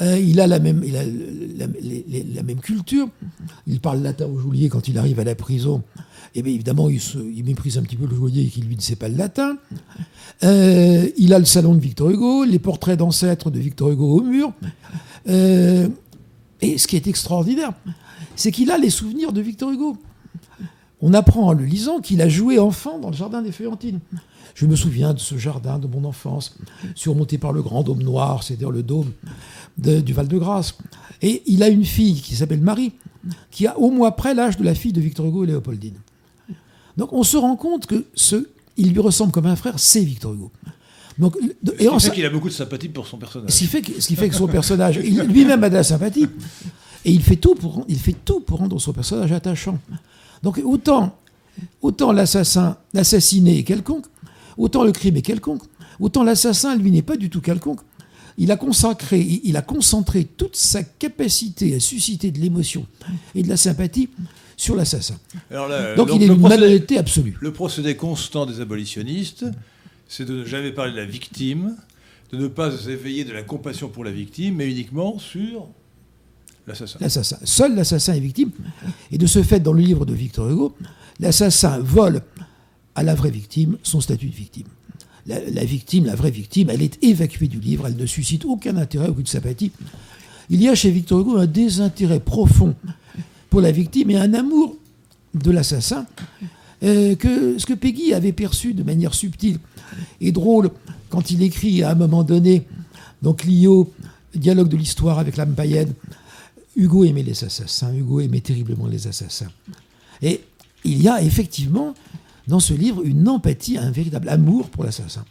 euh, 0.00 0.18
il 0.18 0.40
a, 0.40 0.46
la 0.46 0.58
même, 0.58 0.82
il 0.84 0.96
a 0.96 1.02
la, 1.04 2.42
même 2.42 2.60
culture. 2.60 3.08
Il 3.66 3.80
parle 3.80 4.02
latin 4.02 4.26
au 4.26 4.38
geôlier 4.38 4.68
quand 4.68 4.88
il 4.88 4.98
arrive 4.98 5.18
à 5.18 5.24
la 5.24 5.34
prison. 5.34 5.82
Et 6.34 6.42
bien 6.42 6.52
évidemment, 6.52 6.88
il, 6.88 7.44
méprise 7.44 7.78
un 7.78 7.82
petit 7.82 7.96
peu 7.96 8.06
le 8.06 8.14
geôlier 8.14 8.46
qui, 8.46 8.60
lui, 8.60 8.76
ne 8.76 8.80
sait 8.80 8.96
pas 8.96 9.08
le 9.08 9.16
latin. 9.16 9.56
Euh, 10.44 11.08
il 11.16 11.34
a 11.34 11.38
le 11.38 11.44
salon 11.44 11.74
de 11.74 11.80
Victor 11.80 12.10
Hugo, 12.10 12.44
les 12.44 12.58
portraits 12.58 12.98
d'ancêtres 12.98 13.50
de 13.50 13.58
Victor 13.58 13.90
Hugo 13.90 14.18
au 14.18 14.22
mur. 14.22 14.52
Euh, 15.28 15.88
et 16.60 16.78
ce 16.78 16.86
qui 16.86 16.96
est 16.96 17.06
extraordinaire, 17.06 17.72
c'est 18.36 18.52
qu'il 18.52 18.70
a 18.70 18.78
les 18.78 18.90
souvenirs 18.90 19.32
de 19.32 19.40
Victor 19.40 19.70
Hugo 19.70 19.96
on 21.00 21.14
apprend 21.14 21.46
en 21.46 21.52
le 21.52 21.64
lisant 21.64 22.00
qu'il 22.00 22.20
a 22.22 22.28
joué 22.28 22.58
enfant 22.58 22.98
dans 22.98 23.10
le 23.10 23.16
jardin 23.16 23.42
des 23.42 23.52
Feuillantines. 23.52 24.00
Je 24.54 24.66
me 24.66 24.74
souviens 24.74 25.14
de 25.14 25.20
ce 25.20 25.38
jardin 25.38 25.78
de 25.78 25.86
mon 25.86 26.04
enfance, 26.04 26.58
surmonté 26.96 27.38
par 27.38 27.52
le 27.52 27.62
grand 27.62 27.84
dôme 27.84 28.02
noir, 28.02 28.42
c'est-à-dire 28.42 28.70
le 28.70 28.82
dôme 28.82 29.12
du 29.78 30.12
Val-de-Grâce. 30.12 30.76
Et 31.22 31.42
il 31.46 31.62
a 31.62 31.68
une 31.68 31.84
fille 31.84 32.20
qui 32.20 32.36
s'appelle 32.36 32.60
Marie, 32.60 32.92
qui 33.50 33.66
a 33.66 33.78
au 33.78 33.90
moins 33.90 34.10
près 34.10 34.34
l'âge 34.34 34.56
de 34.56 34.64
la 34.64 34.74
fille 34.74 34.92
de 34.92 35.00
Victor 35.00 35.26
Hugo 35.26 35.44
et 35.44 35.48
Léopoldine. 35.48 35.96
Donc 36.96 37.12
on 37.12 37.22
se 37.22 37.36
rend 37.36 37.56
compte 37.56 37.86
que 37.86 38.04
ce, 38.14 38.48
il 38.76 38.92
lui 38.92 39.00
ressemble 39.00 39.32
comme 39.32 39.46
un 39.46 39.56
frère, 39.56 39.78
c'est 39.78 40.00
Victor 40.00 40.34
Hugo. 40.34 40.50
Donc, 41.18 41.36
ce 41.64 41.72
qui 41.72 42.00
fait 42.00 42.10
qu'il 42.12 42.24
a 42.26 42.30
beaucoup 42.30 42.48
de 42.48 42.54
sympathie 42.54 42.88
pour 42.88 43.06
son 43.06 43.18
personnage. 43.18 43.50
Ce 43.50 43.58
qui 43.58 43.66
fait 43.66 43.82
que, 43.82 44.00
ce 44.00 44.06
qui 44.06 44.14
fait 44.14 44.28
que 44.28 44.36
son 44.36 44.46
personnage, 44.46 44.98
lui-même 44.98 45.64
a 45.64 45.68
de 45.68 45.74
la 45.74 45.82
sympathie, 45.82 46.28
et 47.04 47.10
il 47.10 47.22
fait 47.22 47.36
tout 47.36 47.56
pour, 47.56 47.84
il 47.88 47.98
fait 47.98 48.14
tout 48.24 48.40
pour 48.40 48.60
rendre 48.60 48.78
son 48.78 48.92
personnage 48.92 49.32
attachant. 49.32 49.78
Donc 50.44 50.60
autant, 50.64 51.18
autant 51.82 52.12
l'assassin, 52.12 52.76
l'assassiné 52.92 53.58
est 53.58 53.64
quelconque, 53.64 54.06
autant 54.56 54.84
le 54.84 54.92
crime 54.92 55.16
est 55.16 55.22
quelconque, 55.22 55.62
autant 55.98 56.22
l'assassin, 56.22 56.76
lui, 56.76 56.92
n'est 56.92 57.02
pas 57.02 57.16
du 57.16 57.30
tout 57.30 57.40
quelconque. 57.40 57.80
Il 58.40 58.52
a, 58.52 58.56
consacré, 58.56 59.20
il 59.42 59.56
a 59.56 59.62
concentré 59.62 60.24
toute 60.24 60.54
sa 60.54 60.84
capacité 60.84 61.74
à 61.74 61.80
susciter 61.80 62.30
de 62.30 62.38
l'émotion 62.38 62.86
et 63.34 63.42
de 63.42 63.48
la 63.48 63.56
sympathie 63.56 64.08
sur 64.56 64.76
l'assassin. 64.76 65.16
Donc, 65.96 66.10
il 66.14 66.22
est 66.22 66.26
une 66.26 66.40
malhonnêteté 66.40 66.98
absolue. 66.98 67.36
Le 67.40 67.52
procédé 67.52 67.96
constant 67.96 68.46
des 68.46 68.60
abolitionnistes, 68.60 69.44
c'est 70.08 70.24
de 70.24 70.34
ne 70.34 70.44
jamais 70.44 70.72
parler 70.72 70.92
de 70.92 70.98
la 70.98 71.04
victime, 71.04 71.76
de 72.32 72.38
ne 72.38 72.46
pas 72.46 72.72
éveiller 72.88 73.24
de 73.24 73.32
la 73.32 73.42
compassion 73.42 73.88
pour 73.88 74.04
la 74.04 74.12
victime, 74.12 74.56
mais 74.56 74.70
uniquement 74.70 75.18
sur 75.18 75.68
L'assassin. 76.68 76.98
Seul 77.44 77.74
l'assassin 77.74 78.14
est 78.14 78.20
victime. 78.20 78.50
Et 79.10 79.18
de 79.18 79.26
ce 79.26 79.42
fait, 79.42 79.60
dans 79.60 79.72
le 79.72 79.80
livre 79.80 80.04
de 80.04 80.12
Victor 80.12 80.50
Hugo, 80.50 80.76
l'assassin 81.18 81.78
vole 81.78 82.20
à 82.94 83.02
la 83.02 83.14
vraie 83.14 83.30
victime 83.30 83.78
son 83.82 84.00
statut 84.00 84.26
de 84.28 84.34
victime. 84.34 84.66
La, 85.28 85.64
victime, 85.64 86.06
la 86.06 86.14
vraie 86.14 86.30
victime, 86.30 86.70
elle 86.70 86.80
est 86.80 87.02
évacuée 87.04 87.48
du 87.48 87.60
livre, 87.60 87.86
elle 87.86 87.96
ne 87.96 88.06
suscite 88.06 88.46
aucun 88.46 88.76
intérêt, 88.78 89.08
aucune 89.08 89.26
sympathie. 89.26 89.72
Il 90.48 90.62
y 90.62 90.68
a 90.68 90.74
chez 90.74 90.90
Victor 90.90 91.20
Hugo 91.20 91.36
un 91.36 91.46
désintérêt 91.46 92.20
profond 92.20 92.74
pour 93.50 93.60
la 93.60 93.70
victime 93.70 94.10
et 94.10 94.16
un 94.16 94.32
amour 94.32 94.74
de 95.34 95.50
l'assassin 95.50 96.06
euh, 96.82 97.14
que 97.16 97.58
ce 97.58 97.66
que 97.66 97.74
Peggy 97.74 98.14
avait 98.14 98.32
perçu 98.32 98.72
de 98.72 98.82
manière 98.82 99.12
subtile 99.12 99.58
et 100.20 100.32
drôle 100.32 100.70
quand 101.10 101.30
il 101.30 101.42
écrit 101.42 101.82
à 101.82 101.90
un 101.90 101.94
moment 101.94 102.22
donné, 102.22 102.64
donc 103.20 103.44
Lio, 103.44 103.92
dialogue 104.34 104.68
de 104.68 104.76
l'histoire 104.76 105.18
avec 105.18 105.36
l'âme 105.36 105.54
païenne, 105.54 105.92
Hugo 106.76 107.04
aimait 107.04 107.22
les 107.22 107.44
assassins, 107.44 107.92
Hugo 107.92 108.20
aimait 108.20 108.40
terriblement 108.40 108.86
les 108.86 109.08
assassins. 109.08 109.50
Et 110.22 110.40
il 110.84 111.02
y 111.02 111.08
a 111.08 111.20
effectivement 111.22 111.94
dans 112.48 112.60
ce 112.60 112.74
livre 112.74 113.02
une 113.04 113.28
empathie, 113.28 113.78
un 113.78 113.90
véritable 113.90 114.28
amour 114.28 114.68
pour 114.70 114.84
l'assassin. 114.84 115.24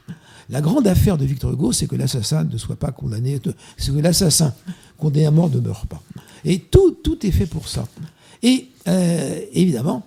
La 0.49 0.61
grande 0.61 0.87
affaire 0.87 1.17
de 1.17 1.25
Victor 1.25 1.51
Hugo, 1.51 1.73
c'est 1.73 1.87
que 1.87 1.95
l'assassin 1.95 2.45
ne 2.45 2.57
soit 2.57 2.77
pas 2.77 2.91
condamné, 2.91 3.39
c'est 3.75 3.91
que 3.91 3.99
l'assassin 3.99 4.53
condamné 4.97 5.25
à 5.25 5.31
mort 5.31 5.49
ne 5.49 5.59
meure 5.59 5.85
pas. 5.87 6.01
Et 6.45 6.59
tout, 6.59 6.91
tout 7.03 7.25
est 7.25 7.31
fait 7.31 7.47
pour 7.47 7.67
ça. 7.67 7.85
Et 8.43 8.69
euh, 8.87 9.41
évidemment, 9.51 10.05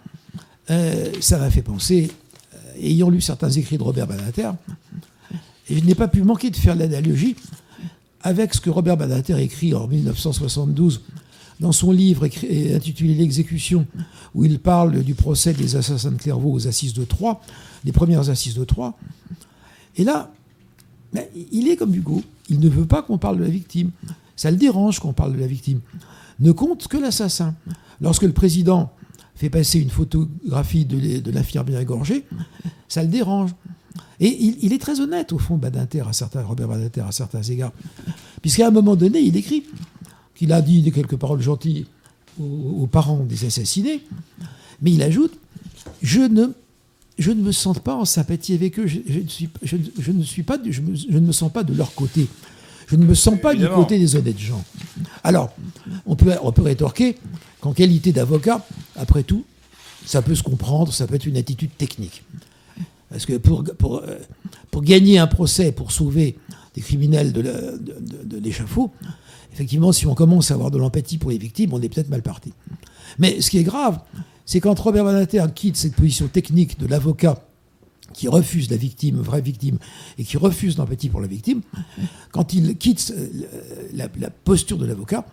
euh, 0.71 1.13
ça 1.21 1.39
m'a 1.39 1.51
fait 1.51 1.63
penser, 1.63 2.11
euh, 2.55 2.81
ayant 2.81 3.11
lu 3.11 3.21
certains 3.21 3.51
écrits 3.51 3.77
de 3.77 3.83
Robert 3.83 4.07
et 5.69 5.79
je 5.79 5.85
n'ai 5.85 5.95
pas 5.95 6.09
pu 6.09 6.23
manquer 6.23 6.51
de 6.51 6.57
faire 6.57 6.75
l'analogie 6.75 7.37
avec 8.23 8.55
ce 8.55 8.61
que 8.61 8.71
Robert 8.71 8.97
Banater 8.97 9.39
écrit 9.39 9.75
en 9.75 9.87
1972 9.87 11.03
dans 11.61 11.73
son 11.73 11.93
livre 11.93 12.25
intitulé 12.25 13.15
L'exécution, 13.15 13.87
où 14.35 14.45
il 14.45 14.59
parle 14.59 15.03
du 15.03 15.15
procès 15.15 15.53
des 15.53 15.77
assassins 15.77 16.11
de 16.11 16.17
Clairvaux 16.17 16.53
aux 16.53 16.67
assises 16.67 16.95
de 16.95 17.05
Troyes, 17.05 17.41
les 17.85 17.93
premières 17.93 18.31
assises 18.31 18.55
de 18.55 18.65
Troyes. 18.65 18.95
Et 19.97 20.05
là, 20.05 20.33
il 21.53 21.69
est 21.69 21.77
comme 21.77 21.95
Hugo, 21.95 22.23
il 22.49 22.61
ne 22.61 22.69
veut 22.69 22.87
pas 22.87 23.03
qu'on 23.03 23.19
parle 23.19 23.39
de 23.39 23.45
la 23.45 23.51
victime. 23.51 23.91
Ça 24.37 24.51
le 24.51 24.57
dérange 24.57 25.01
qu'on 25.01 25.13
parle 25.13 25.35
de 25.35 25.39
la 25.39 25.47
victime. 25.47 25.81
Ne 26.41 26.53
compte 26.53 26.89
que 26.89 26.97
l'assassin. 26.97 27.55
Lorsque 28.01 28.23
le 28.23 28.33
président 28.33 28.91
fait 29.35 29.51
passer 29.51 29.81
une 29.81 29.91
photographie 29.91 30.87
de 30.87 31.31
l'infirmière 31.31 31.81
égorgée, 31.81 32.25
ça 32.89 33.03
le 33.03 33.09
dérange. 33.09 33.55
Et 34.23 34.29
il, 34.63 34.73
est 34.75 34.79
très 34.79 35.01
honnête, 35.01 35.33
au 35.33 35.39
fond, 35.39 35.57
Badinter, 35.57 36.03
Robert 36.47 36.69
Badinter, 36.69 37.01
à 37.01 37.13
certains 37.13 37.43
égards. 37.43 37.73
Puisqu'à 38.43 38.69
un 38.69 38.71
moment 38.71 38.95
donné, 38.95 39.21
il 39.21 39.35
écrit 39.35 39.65
qu'il 40.41 40.55
a 40.55 40.63
dit 40.63 40.91
quelques 40.91 41.17
paroles 41.17 41.43
gentilles 41.43 41.85
aux, 42.41 42.87
parents 42.87 43.19
des 43.19 43.45
assassinés, 43.45 44.01
mais 44.81 44.93
il 44.93 45.03
ajoute 45.03 45.35
Je 46.03 46.23
ne, 46.23 46.47
je 47.19 47.31
ne 47.31 47.43
me 47.43 47.53
sens 47.53 47.79
pas 47.79 47.95
en 47.95 48.07
sympathie 48.07 48.55
avec 48.55 48.79
eux, 48.79 48.87
je, 48.87 49.01
ne, 49.21 49.29
suis, 49.29 49.51
je, 49.63 49.77
ne 50.13 50.23
suis 50.23 50.43
pas, 50.43 50.57
je, 50.65 50.81
ne 50.81 51.21
me 51.21 51.33
sens 51.33 51.53
pas 51.53 51.63
de 51.63 51.75
leur 51.75 51.95
côté. 51.95 52.27
Je 52.87 52.97
ne 52.97 53.05
me 53.05 53.15
sens 53.15 53.39
pas 53.39 53.55
du 53.55 53.69
côté 53.69 53.99
des 53.99 54.17
honnêtes 54.17 54.39
gens. 54.39 54.65
Alors, 55.23 55.55
on 56.07 56.17
peut, 56.17 56.33
on 56.43 56.53
peut 56.53 56.63
rétorquer 56.63 57.19
qu'en 57.61 57.75
qualité 57.75 58.11
d'avocat, 58.11 58.67
après 58.97 59.25
tout, 59.25 59.45
ça 60.07 60.23
peut 60.23 60.35
se 60.35 60.43
comprendre, 60.43 60.91
ça 60.91 61.07
peut 61.07 61.17
être 61.17 61.27
une 61.27 61.37
attitude 61.37 61.77
technique. 61.77 62.25
Parce 63.11 63.27
que 63.27 63.37
pour, 63.37 63.63
pour, 63.63 63.99
euh, 63.99 64.17
pour 64.71 64.81
gagner 64.81 65.19
un 65.19 65.27
procès, 65.27 65.71
pour 65.71 65.93
sauver 65.93 66.39
des 66.75 66.81
criminels 66.81 67.33
de 67.35 68.39
l'échafaud, 68.39 68.91
effectivement, 69.53 69.93
si 69.93 70.07
on 70.07 70.15
commence 70.15 70.51
à 70.51 70.55
avoir 70.55 70.71
de 70.71 70.79
l'empathie 70.79 71.19
pour 71.19 71.31
les 71.31 71.39
victimes, 71.39 71.73
on 71.73 71.81
est 71.81 71.89
peut-être 71.89 72.09
mal 72.09 72.23
parti. 72.23 72.53
Mais 73.19 73.41
ce 73.41 73.51
qui 73.51 73.59
est 73.59 73.65
grave, 73.65 74.01
c'est 74.47 74.61
quand 74.61 74.79
Robert 74.79 75.05
Banater 75.05 75.45
quitte 75.55 75.77
cette 75.77 75.95
position 75.95 76.29
technique 76.29 76.79
de 76.79 76.87
l'avocat 76.87 77.43
qui 78.13 78.29
refuse 78.29 78.71
la 78.71 78.77
victime, 78.77 79.21
vraie 79.21 79.41
victime, 79.41 79.79
et 80.19 80.25
qui 80.25 80.37
refuse 80.37 80.77
l'empathie 80.77 81.09
pour 81.09 81.21
la 81.21 81.29
victime, 81.29 81.63
quand 82.33 82.53
il 82.53 82.77
quitte 82.77 83.15
euh, 83.17 83.47
la, 83.95 84.09
posture 84.31 84.79
de 84.79 84.87
l'avocat 84.87 85.27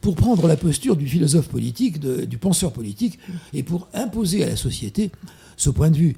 pour 0.00 0.14
prendre 0.14 0.46
la 0.46 0.56
posture 0.56 0.96
du 0.96 1.06
philosophe 1.06 1.48
politique, 1.48 1.98
du 1.98 2.38
penseur 2.38 2.72
politique, 2.72 3.18
et 3.54 3.62
pour 3.62 3.88
imposer 3.94 4.44
à 4.44 4.46
la 4.46 4.56
société 4.56 5.10
ce 5.56 5.70
point 5.70 5.90
de 5.90 5.96
vue 5.96 6.16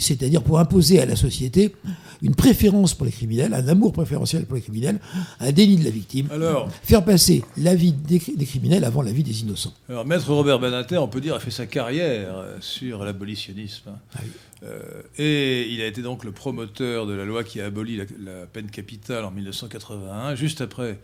c'est-à-dire 0.00 0.42
pour 0.42 0.58
imposer 0.58 1.00
à 1.00 1.06
la 1.06 1.16
société 1.16 1.74
une 2.22 2.34
préférence 2.34 2.94
pour 2.94 3.06
les 3.06 3.12
criminels, 3.12 3.54
un 3.54 3.68
amour 3.68 3.92
préférentiel 3.92 4.44
pour 4.44 4.56
les 4.56 4.62
criminels, 4.62 4.98
un 5.40 5.52
délit 5.52 5.76
de 5.76 5.84
la 5.84 5.90
victime, 5.90 6.28
alors, 6.32 6.68
faire 6.82 7.04
passer 7.04 7.44
la 7.56 7.74
vie 7.74 7.92
des, 7.92 8.18
criminels 8.18 8.84
avant 8.84 9.02
la 9.02 9.12
vie 9.12 9.22
des 9.22 9.42
innocents. 9.42 9.72
Alors, 9.88 10.04
maître 10.04 10.32
Robert 10.32 10.58
Benater, 10.58 10.98
on 10.98 11.08
peut 11.08 11.20
dire, 11.20 11.34
a 11.34 11.40
fait 11.40 11.50
sa 11.50 11.66
carrière 11.66 12.44
sur 12.60 13.04
l'abolitionnisme. 13.04 13.90
Ah 14.14 14.18
euh, 14.64 15.02
et 15.18 15.68
il 15.68 15.80
a 15.80 15.86
été 15.86 16.02
donc 16.02 16.24
le 16.24 16.32
promoteur 16.32 17.06
de 17.06 17.12
la 17.12 17.24
loi 17.24 17.44
qui 17.44 17.60
a 17.60 17.66
aboli 17.66 17.96
la, 17.96 18.46
peine 18.46 18.70
capitale 18.70 19.24
en 19.24 19.30
1981, 19.30 20.34
juste 20.34 20.60
après 20.60 20.98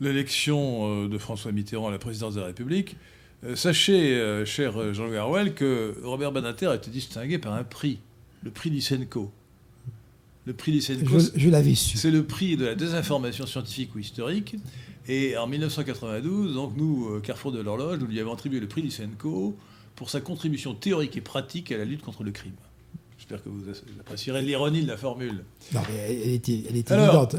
l'élection 0.00 1.04
euh, 1.04 1.08
de 1.08 1.18
François 1.18 1.50
Mitterrand 1.52 1.88
à 1.88 1.90
la 1.90 1.98
présidence 1.98 2.34
de 2.34 2.40
la 2.40 2.46
République. 2.46 2.96
Euh, 3.44 3.54
sachez, 3.54 4.16
euh, 4.16 4.44
cher 4.44 4.92
Jean 4.94 5.08
Garwell, 5.10 5.54
que 5.54 5.94
Robert 6.02 6.32
Banater 6.32 6.66
a 6.66 6.74
été 6.74 6.90
distingué 6.90 7.38
par 7.38 7.52
un 7.52 7.62
prix, 7.62 7.98
le 8.42 8.50
prix 8.50 8.70
Lysenko. 8.70 9.30
Le 10.44 10.52
prix 10.54 10.72
Lysenko, 10.72 11.18
je, 11.34 11.50
l'avais 11.50 11.74
su. 11.74 11.98
C'est 11.98 12.10
le 12.10 12.24
prix 12.24 12.56
de 12.56 12.64
la 12.66 12.74
désinformation 12.74 13.46
scientifique 13.46 13.94
ou 13.94 13.98
historique. 13.98 14.56
Et 15.06 15.36
en 15.36 15.46
1992, 15.46 16.54
donc 16.54 16.72
nous, 16.76 17.08
euh, 17.10 17.20
Carrefour 17.20 17.52
de 17.52 17.60
l'horloge, 17.60 17.98
nous 18.00 18.06
lui 18.06 18.18
avons 18.18 18.32
attribué 18.32 18.60
le 18.60 18.66
prix 18.66 18.82
Lysenko 18.82 19.56
pour 19.94 20.10
sa 20.10 20.20
contribution 20.20 20.74
théorique 20.74 21.16
et 21.16 21.20
pratique 21.20 21.70
à 21.70 21.78
la 21.78 21.84
lutte 21.84 22.02
contre 22.02 22.24
le 22.24 22.32
crime. 22.32 22.52
J'espère 23.18 23.42
que 23.42 23.48
vous 23.48 23.62
apprécierez 24.00 24.42
l'ironie 24.42 24.82
de 24.82 24.88
la 24.88 24.96
formule. 24.96 25.44
Non, 25.74 25.80
mais 25.88 26.22
elle 26.24 26.34
était, 26.34 26.62
elle 26.68 26.76
était 26.76 26.94
évidente. 26.94 27.34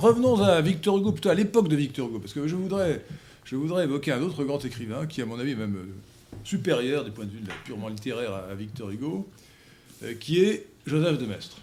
revenons 0.00 0.40
à 0.42 0.60
Victor 0.60 0.98
Hugo, 0.98 1.12
plutôt 1.12 1.30
à 1.30 1.34
l'époque 1.34 1.68
de 1.68 1.76
Victor 1.76 2.08
Hugo, 2.08 2.18
parce 2.18 2.32
que 2.32 2.46
je 2.46 2.56
voudrais 2.56 3.02
je 3.48 3.56
voudrais 3.56 3.84
évoquer 3.84 4.12
un 4.12 4.20
autre 4.20 4.44
grand 4.44 4.62
écrivain 4.62 5.06
qui, 5.06 5.22
à 5.22 5.26
mon 5.26 5.38
avis, 5.38 5.52
est 5.52 5.56
même 5.56 5.76
euh, 5.76 6.34
supérieur 6.44 7.02
du 7.02 7.10
point 7.10 7.24
de 7.24 7.30
vue 7.30 7.40
de 7.40 7.48
la 7.48 7.54
purement 7.64 7.88
littéraire 7.88 8.34
à, 8.34 8.54
Victor 8.54 8.90
Hugo, 8.90 9.26
euh, 10.02 10.12
qui 10.14 10.40
est 10.40 10.66
Joseph 10.86 11.16
de 11.16 11.24
Maistre. 11.24 11.56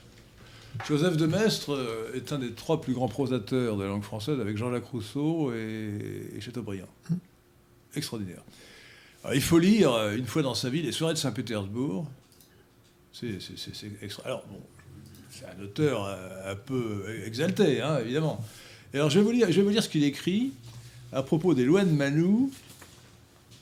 Joseph 0.87 1.15
de 1.15 1.27
Maistre 1.27 1.73
euh, 1.75 2.15
est 2.15 2.33
un 2.33 2.39
des 2.39 2.53
trois 2.53 2.81
plus 2.81 2.93
grands 2.93 3.07
prosateurs 3.07 3.77
de 3.77 3.83
la 3.83 3.89
langue 3.89 4.01
française 4.01 4.39
avec 4.39 4.57
Jean-Jacques 4.57 4.85
Rousseau 4.85 5.53
et, 5.53 6.41
Chateaubriand. 6.41 6.87
Extraordinaire. 7.95 8.41
il 9.31 9.41
faut 9.41 9.59
lire 9.59 10.09
une 10.09 10.25
fois 10.25 10.41
dans 10.41 10.55
sa 10.55 10.69
vie 10.69 10.81
les 10.81 10.91
soirées 10.91 11.13
de 11.13 11.19
Saint-Pétersbourg. 11.19 12.09
C'est 13.13 13.37
extra... 14.01 14.25
Alors, 14.25 14.43
bon, 14.49 14.59
c'est 15.29 15.45
un 15.45 15.63
auteur 15.63 16.09
un 16.45 16.55
peu 16.55 17.05
exalté, 17.25 17.79
hein, 17.79 17.99
évidemment. 17.99 18.43
alors, 18.93 19.11
je 19.11 19.19
vais 19.19 19.23
vous 19.23 19.31
lire, 19.31 19.51
je 19.51 19.57
vais 19.57 19.61
vous 19.61 19.69
lire 19.69 19.83
ce 19.83 19.87
qu'il 19.87 20.03
écrit 20.03 20.51
à 21.15 21.23
propos 21.23 21.53
des 21.53 21.63
lois 21.63 21.85
de 21.85 21.91
Manou 21.91 22.51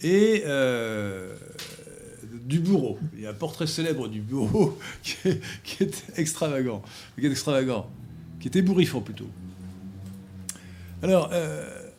et 0.01 0.43
euh, 0.45 1.35
du 2.43 2.59
bourreau. 2.59 2.97
Il 3.13 3.21
y 3.21 3.27
a 3.27 3.29
un 3.29 3.35
portrait 3.35 3.67
célèbre 3.67 4.07
du 4.07 4.21
bourreau 4.21 4.77
qui 5.03 5.83
est, 5.83 6.03
extravagant, 6.17 6.81
qui 7.17 7.25
est 7.25 7.29
extravagant, 7.29 7.89
qui 8.39 8.47
est 8.47 8.55
ébouriffant 8.55 9.01
plutôt. 9.01 9.27
Alors, 11.03 11.29
euh, 11.31 11.89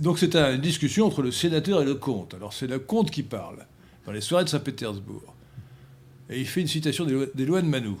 donc 0.00 0.18
c'est 0.18 0.34
une 0.34 0.60
discussion 0.60 1.06
entre 1.06 1.20
le 1.20 1.30
sénateur 1.30 1.82
et 1.82 1.84
le 1.84 1.94
comte. 1.94 2.32
Alors 2.32 2.54
c'est 2.54 2.66
le 2.66 2.78
comte 2.78 3.10
qui 3.10 3.22
parle 3.22 3.66
dans 4.06 4.12
les 4.12 4.22
soirées 4.22 4.44
de 4.44 4.48
Saint-Pétersbourg. 4.48 5.34
Et 6.30 6.40
il 6.40 6.46
fait 6.46 6.62
une 6.62 6.66
citation 6.66 7.04
des 7.04 7.44
lois 7.44 7.60
de 7.60 7.66
Manou 7.66 8.00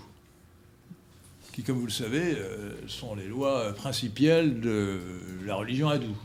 qui, 1.54 1.62
comme 1.62 1.78
vous 1.78 1.86
le 1.86 1.92
savez, 1.92 2.34
euh, 2.36 2.72
sont 2.88 3.14
les 3.14 3.28
lois 3.28 3.72
principielles 3.74 4.60
de 4.60 4.98
la 5.46 5.54
religion 5.54 5.88
hindoue, 5.88 6.16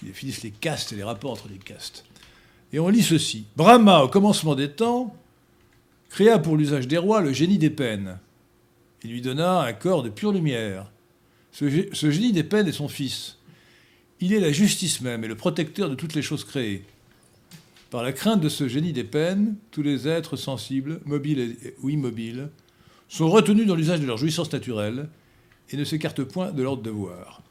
qui 0.00 0.06
définissent 0.06 0.42
les 0.42 0.50
castes 0.50 0.92
et 0.92 0.96
les 0.96 1.04
rapports 1.04 1.30
entre 1.30 1.48
les 1.48 1.58
castes. 1.58 2.04
Et 2.72 2.80
on 2.80 2.88
lit 2.88 3.04
ceci. 3.04 3.44
Brahma, 3.56 4.02
au 4.02 4.08
commencement 4.08 4.56
des 4.56 4.68
temps, 4.68 5.14
créa 6.10 6.40
pour 6.40 6.56
l'usage 6.56 6.88
des 6.88 6.98
rois 6.98 7.20
le 7.20 7.32
génie 7.32 7.58
des 7.58 7.70
peines. 7.70 8.18
Il 9.04 9.12
lui 9.12 9.20
donna 9.20 9.60
un 9.60 9.72
corps 9.72 10.02
de 10.02 10.10
pure 10.10 10.32
lumière. 10.32 10.90
Ce, 11.52 11.64
ce 11.92 12.10
génie 12.10 12.32
des 12.32 12.42
peines 12.42 12.66
est 12.66 12.72
son 12.72 12.88
fils. 12.88 13.38
Il 14.18 14.32
est 14.32 14.40
la 14.40 14.50
justice 14.50 15.02
même 15.02 15.22
et 15.22 15.28
le 15.28 15.36
protecteur 15.36 15.88
de 15.88 15.94
toutes 15.94 16.14
les 16.14 16.22
choses 16.22 16.42
créées. 16.42 16.84
Par 17.90 18.02
la 18.02 18.12
crainte 18.12 18.40
de 18.40 18.48
ce 18.48 18.66
génie 18.66 18.92
des 18.92 19.04
peines, 19.04 19.54
tous 19.70 19.82
les 19.82 20.08
êtres 20.08 20.34
sensibles, 20.34 21.00
mobiles 21.04 21.56
ou 21.80 21.90
immobiles, 21.90 22.48
sont 23.08 23.28
retenus 23.28 23.66
dans 23.66 23.74
l'usage 23.74 24.00
de 24.00 24.06
leur 24.06 24.16
jouissance 24.16 24.52
naturelle 24.52 25.08
et 25.70 25.76
ne 25.76 25.84
s'écartent 25.84 26.24
point 26.24 26.52
de 26.52 26.62
leur 26.62 26.76
devoir. 26.76 27.42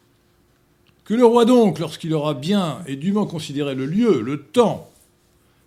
Que 1.03 1.13
le 1.13 1.25
roi 1.25 1.45
donc, 1.45 1.79
lorsqu'il 1.79 2.13
aura 2.13 2.33
bien 2.33 2.79
et 2.87 2.95
dûment 2.95 3.25
considéré 3.25 3.75
le 3.75 3.85
lieu, 3.85 4.21
le 4.21 4.41
temps, 4.41 4.89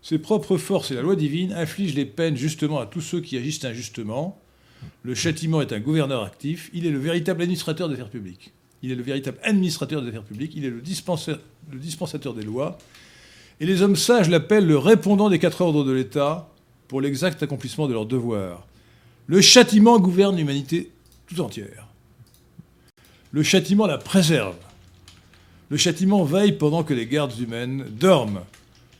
ses 0.02 0.18
propres 0.18 0.56
forces 0.56 0.90
et 0.90 0.94
la 0.94 1.02
loi 1.02 1.16
divine, 1.16 1.52
inflige 1.52 1.94
les 1.94 2.06
peines 2.06 2.36
justement 2.36 2.80
à 2.80 2.86
tous 2.86 3.00
ceux 3.00 3.20
qui 3.20 3.36
agissent 3.36 3.64
injustement. 3.64 4.40
Le 5.02 5.14
châtiment 5.14 5.60
est 5.60 5.72
un 5.72 5.80
gouverneur 5.80 6.24
actif, 6.24 6.70
il 6.72 6.86
est 6.86 6.90
le 6.90 6.98
véritable 6.98 7.42
administrateur 7.42 7.88
des 7.88 7.94
affaires 7.94 8.10
publiques. 8.10 8.52
Il 8.82 8.92
est 8.92 8.94
le 8.94 9.02
véritable 9.02 9.38
administrateur 9.42 10.02
des 10.02 10.08
affaires 10.08 10.22
publiques, 10.22 10.52
il 10.54 10.64
est 10.64 10.70
le, 10.70 10.76
le 10.76 11.78
dispensateur 11.78 12.34
des 12.34 12.44
lois. 12.44 12.78
Et 13.60 13.66
les 13.66 13.82
hommes 13.82 13.96
sages 13.96 14.28
l'appellent 14.28 14.66
le 14.66 14.78
répondant 14.78 15.30
des 15.30 15.40
quatre 15.40 15.60
ordres 15.60 15.84
de 15.84 15.90
l'État 15.90 16.48
pour 16.86 17.00
l'exact 17.00 17.42
accomplissement 17.42 17.88
de 17.88 17.92
leurs 17.92 18.06
devoirs. 18.06 18.67
Le 19.28 19.42
châtiment 19.42 20.00
gouverne 20.00 20.38
l'humanité 20.38 20.90
tout 21.26 21.42
entière. 21.42 21.86
Le 23.30 23.42
châtiment 23.42 23.86
la 23.86 23.98
préserve. 23.98 24.56
Le 25.68 25.76
châtiment 25.76 26.24
veille 26.24 26.52
pendant 26.52 26.82
que 26.82 26.94
les 26.94 27.06
gardes 27.06 27.38
humaines 27.38 27.84
dorment. 27.90 28.40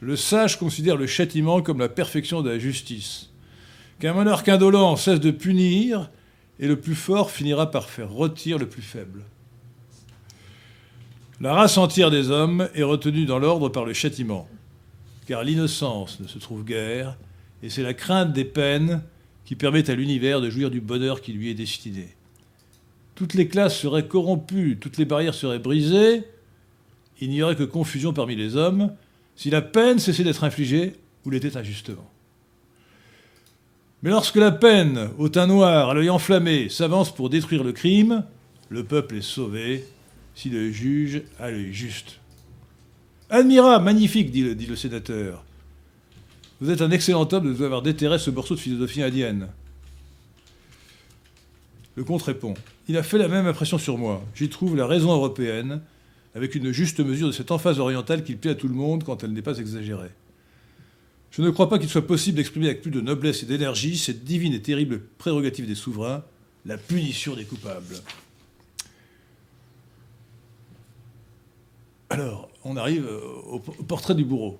Le 0.01 0.17
sage 0.17 0.59
considère 0.59 0.97
le 0.97 1.07
châtiment 1.07 1.62
comme 1.62 1.79
la 1.79 1.88
perfection 1.88 2.43
de 2.43 2.51
la 2.51 2.59
justice. 2.59 3.31
Qu'un 4.01 4.12
monarque 4.12 4.51
indolent 4.51 4.97
cesse 4.97 5.19
de 5.19 5.31
punir, 5.31 6.11
et 6.61 6.69
le 6.69 6.79
plus 6.79 6.95
fort 6.95 7.31
finira 7.31 7.71
par 7.71 7.88
faire 7.88 8.11
rôtir 8.11 8.59
le 8.59 8.69
plus 8.69 8.83
faible. 8.83 9.25
La 11.41 11.55
race 11.55 11.79
entière 11.79 12.11
des 12.11 12.31
hommes 12.31 12.69
est 12.75 12.83
retenue 12.83 13.25
dans 13.25 13.38
l'ordre 13.38 13.71
par 13.71 13.87
le 13.87 13.95
châtiment, 13.95 14.47
car 15.27 15.43
l'innocence 15.43 16.21
ne 16.21 16.29
se 16.29 16.38
trouve 16.38 16.64
guère, 16.64 17.17
et 17.62 17.71
c'est 17.71 17.83
la 17.83 17.95
crainte 17.95 18.35
des 18.35 18.45
peines 18.45 19.03
qui 19.49 19.57
permet 19.57 19.89
à 19.89 19.95
l'univers 19.95 20.43
de 20.43 20.51
jouir 20.51 20.71
du 20.71 20.83
bonheur 20.83 21.23
qui 21.23 21.33
lui 21.33 21.49
est 21.49 21.55
destiné. 21.55 22.09
Toutes 23.15 23.33
les 23.33 23.49
classes 23.49 23.81
seraient 23.81 24.07
corrompues, 24.07 24.77
toutes 24.79 24.99
les 24.99 25.07
barrières 25.07 25.33
seraient 25.33 25.59
brisées, 25.59 26.25
il 27.23 27.31
n'y 27.31 27.41
aurait 27.41 27.57
que 27.57 27.63
confusion 27.63 28.13
parmi 28.13 28.37
les 28.37 28.57
hommes 28.57 28.93
si 29.37 29.49
la 29.49 29.63
peine 29.63 30.01
cessait 30.01 30.23
d'être 30.23 30.45
infligée 30.45 30.97
ou 31.25 31.31
l'était 31.31 31.57
injustement. 31.57 32.11
Mais 34.03 34.11
lorsque 34.11 34.37
la 34.37 34.53
peine, 34.53 35.09
au 35.17 35.31
teint 35.31 35.47
noir, 35.47 35.89
à 35.89 35.95
l'œil 35.95 36.11
enflammé, 36.11 36.69
s'avance 36.69 37.15
pour 37.15 37.31
détruire 37.31 37.65
le 37.65 37.73
crime, 37.73 38.25
le 38.69 38.85
peuple 38.85 39.17
est 39.17 39.23
sauvé 39.23 39.87
si 40.35 40.51
le 40.51 40.71
juge 40.71 41.23
a 41.41 41.51
l'œil 41.51 41.73
juste. 41.73 42.21
Admirable, 43.31 43.87
magnifique, 43.87 44.31
dit 44.31 44.43
le, 44.43 44.55
dit 44.55 44.67
le 44.67 44.77
sénateur. 44.77 45.43
Vous 46.61 46.71
êtes 46.71 46.83
un 46.83 46.90
excellent 46.90 47.29
homme 47.33 47.44
de 47.44 47.53
vous 47.53 47.62
avoir 47.62 47.83
déterré 47.83 48.18
ce 48.18 48.31
morceau 48.31 48.57
de 48.57 48.61
philosophie 48.61 49.03
indienne. 49.03 49.49
Le 51.94 52.03
comte 52.03 52.23
répond 52.23 52.55
Il 52.88 52.97
a 52.97 53.05
fait 53.05 53.18
la 53.18 53.29
même 53.29 53.47
impression 53.47 53.79
sur 53.79 53.97
moi. 53.97 54.25
J'y 54.35 54.49
trouve 54.49 54.75
la 54.77 54.87
raison 54.87 55.12
européenne, 55.12 55.81
avec 56.35 56.57
une 56.57 56.73
juste 56.73 56.99
mesure 56.99 57.29
de 57.29 57.33
cette 57.33 57.53
emphase 57.53 57.79
orientale 57.79 58.25
qui 58.25 58.35
plaît 58.35 58.51
à 58.51 58.55
tout 58.57 58.66
le 58.66 58.75
monde 58.75 59.05
quand 59.05 59.23
elle 59.23 59.33
n'est 59.33 59.42
pas 59.42 59.59
exagérée. 59.59 60.11
Je 61.31 61.42
ne 61.42 61.51
crois 61.51 61.68
pas 61.68 61.79
qu'il 61.79 61.88
soit 61.88 62.07
possible 62.07 62.38
d'exprimer 62.38 62.66
avec 62.66 62.83
plus 62.83 62.90
de 62.90 63.01
noblesse 63.01 63.44
et 63.44 63.47
d'énergie 63.47 63.97
cette 63.97 64.25
divine 64.25 64.55
et 64.55 64.62
terrible 64.62 65.01
prérogative 65.18 65.66
des 65.66 65.77
souverains, 65.77 66.25
la 66.66 66.77
punition 66.77 67.37
des 67.37 67.44
coupables. 67.44 68.03
Alors, 72.11 72.49
on 72.64 72.77
arrive 72.77 73.07
au 73.47 73.61
portrait 73.61 74.16
du 74.16 74.25
bourreau. 74.25 74.59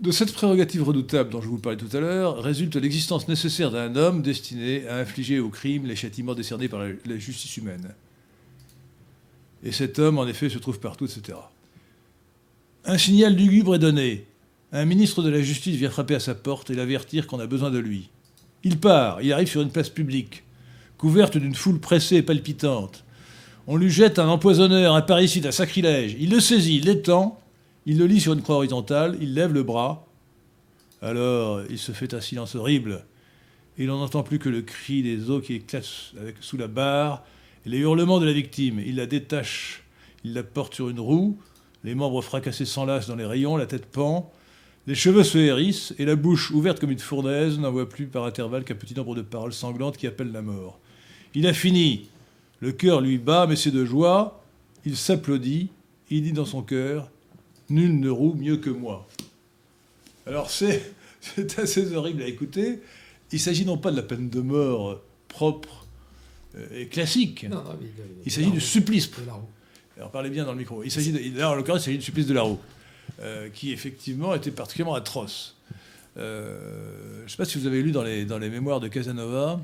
De 0.00 0.10
cette 0.10 0.32
prérogative 0.32 0.82
redoutable 0.82 1.30
dont 1.30 1.40
je 1.40 1.48
vous 1.48 1.58
parlais 1.58 1.78
tout 1.78 1.96
à 1.96 2.00
l'heure 2.00 2.42
résulte 2.42 2.74
l'existence 2.76 3.28
nécessaire 3.28 3.70
d'un 3.70 3.94
homme 3.94 4.22
destiné 4.22 4.86
à 4.88 4.98
infliger 4.98 5.38
au 5.38 5.50
crime 5.50 5.86
les 5.86 5.94
châtiments 5.94 6.34
décernés 6.34 6.68
par 6.68 6.80
la 6.80 7.18
justice 7.18 7.56
humaine. 7.56 7.94
Et 9.62 9.72
cet 9.72 9.98
homme, 9.98 10.18
en 10.18 10.26
effet, 10.26 10.50
se 10.50 10.58
trouve 10.58 10.80
partout, 10.80 11.06
etc. 11.06 11.38
Un 12.84 12.98
signal 12.98 13.34
lugubre 13.34 13.76
est 13.76 13.78
donné. 13.78 14.26
Un 14.72 14.84
ministre 14.84 15.22
de 15.22 15.30
la 15.30 15.40
Justice 15.40 15.76
vient 15.76 15.88
frapper 15.88 16.16
à 16.16 16.20
sa 16.20 16.34
porte 16.34 16.68
et 16.68 16.74
l'avertir 16.74 17.26
qu'on 17.26 17.40
a 17.40 17.46
besoin 17.46 17.70
de 17.70 17.78
lui. 17.78 18.10
Il 18.62 18.78
part, 18.78 19.22
il 19.22 19.32
arrive 19.32 19.48
sur 19.48 19.62
une 19.62 19.70
place 19.70 19.88
publique, 19.88 20.42
couverte 20.98 21.38
d'une 21.38 21.54
foule 21.54 21.78
pressée 21.78 22.16
et 22.16 22.22
palpitante. 22.22 23.04
On 23.66 23.76
lui 23.76 23.88
jette 23.88 24.18
un 24.18 24.28
empoisonneur, 24.28 24.94
un 24.94 25.00
parricide, 25.00 25.46
un 25.46 25.52
sacrilège. 25.52 26.16
Il 26.18 26.30
le 26.30 26.40
saisit, 26.40 26.80
l'étend, 26.80 27.40
il 27.86 27.98
le 27.98 28.06
lit 28.06 28.20
sur 28.20 28.32
une 28.32 28.42
croix 28.42 28.56
horizontale, 28.56 29.16
il 29.20 29.34
lève 29.34 29.52
le 29.52 29.62
bras. 29.62 30.06
Alors, 31.02 31.60
il 31.68 31.78
se 31.78 31.92
fait 31.92 32.14
un 32.14 32.20
silence 32.20 32.54
horrible. 32.54 33.04
Et 33.76 33.86
l'on 33.86 33.98
n'entend 33.98 34.22
plus 34.22 34.38
que 34.38 34.48
le 34.48 34.62
cri 34.62 35.02
des 35.02 35.30
os 35.30 35.44
qui 35.44 35.54
éclatent 35.54 36.14
sous 36.40 36.56
la 36.56 36.68
barre 36.68 37.24
et 37.66 37.68
les 37.68 37.78
hurlements 37.78 38.20
de 38.20 38.26
la 38.26 38.32
victime. 38.32 38.80
Il 38.80 38.96
la 38.96 39.06
détache, 39.06 39.82
il 40.24 40.32
la 40.32 40.42
porte 40.42 40.74
sur 40.74 40.88
une 40.88 41.00
roue, 41.00 41.38
les 41.82 41.94
membres 41.94 42.22
fracassés 42.22 42.64
s'enlacent 42.64 43.08
dans 43.08 43.16
les 43.16 43.26
rayons, 43.26 43.56
la 43.56 43.66
tête 43.66 43.86
pend, 43.86 44.32
les 44.86 44.94
cheveux 44.94 45.24
se 45.24 45.38
hérissent 45.38 45.94
et 45.98 46.04
la 46.04 46.14
bouche, 46.14 46.50
ouverte 46.50 46.78
comme 46.78 46.90
une 46.90 46.98
fournaise, 46.98 47.58
n'envoie 47.58 47.88
plus 47.88 48.06
par 48.06 48.24
intervalle 48.24 48.64
qu'un 48.64 48.74
petit 48.74 48.94
nombre 48.94 49.14
de 49.14 49.22
paroles 49.22 49.52
sanglantes 49.52 49.96
qui 49.96 50.06
appellent 50.06 50.32
la 50.32 50.42
mort. 50.42 50.78
Il 51.34 51.46
a 51.46 51.52
fini. 51.52 52.08
Le 52.60 52.72
cœur 52.72 53.00
lui 53.00 53.18
bat, 53.18 53.46
mais 53.46 53.56
c'est 53.56 53.70
de 53.70 53.84
joie. 53.84 54.42
Il 54.84 54.96
s'applaudit. 54.96 55.68
Il 56.10 56.22
dit 56.22 56.32
dans 56.32 56.44
son 56.44 56.62
cœur 56.62 57.10
Nul 57.70 57.98
ne 57.98 58.10
roule 58.10 58.36
mieux 58.36 58.56
que 58.58 58.70
moi. 58.70 59.06
Alors 60.26 60.50
c'est, 60.50 60.92
assez 61.58 61.94
horrible 61.94 62.22
à 62.22 62.26
écouter. 62.26 62.80
Il 63.32 63.40
s'agit 63.40 63.64
non 63.64 63.78
pas 63.78 63.90
de 63.90 63.96
la 63.96 64.02
peine 64.02 64.28
de 64.28 64.40
mort 64.40 65.00
propre 65.28 65.86
euh, 66.56 66.66
et 66.82 66.86
classique. 66.86 67.46
il 68.24 68.32
s'agit 68.32 68.50
du 68.50 68.60
supplice. 68.60 69.10
Alors 69.96 70.10
parlez 70.10 70.30
bien 70.30 70.44
dans 70.44 70.52
le 70.52 70.58
micro. 70.58 70.82
Il 70.84 70.90
s'agit 70.90 71.12
de, 71.12 71.42
en 71.42 71.54
l'occurrence, 71.54 71.82
il 71.82 71.84
s'agit 71.84 71.98
du 71.98 72.04
supplice 72.04 72.26
de 72.26 72.34
la 72.34 72.42
roue, 72.42 72.58
euh, 73.20 73.48
qui 73.52 73.72
effectivement 73.72 74.34
était 74.34 74.50
particulièrement 74.50 74.94
atroce. 74.94 75.56
Euh, 76.16 77.18
je 77.20 77.24
ne 77.24 77.28
sais 77.28 77.36
pas 77.36 77.44
si 77.44 77.58
vous 77.58 77.66
avez 77.66 77.82
lu 77.82 77.90
dans 77.90 78.04
les, 78.04 78.24
dans 78.24 78.38
les 78.38 78.50
mémoires 78.50 78.80
de 78.80 78.88
Casanova 78.88 79.60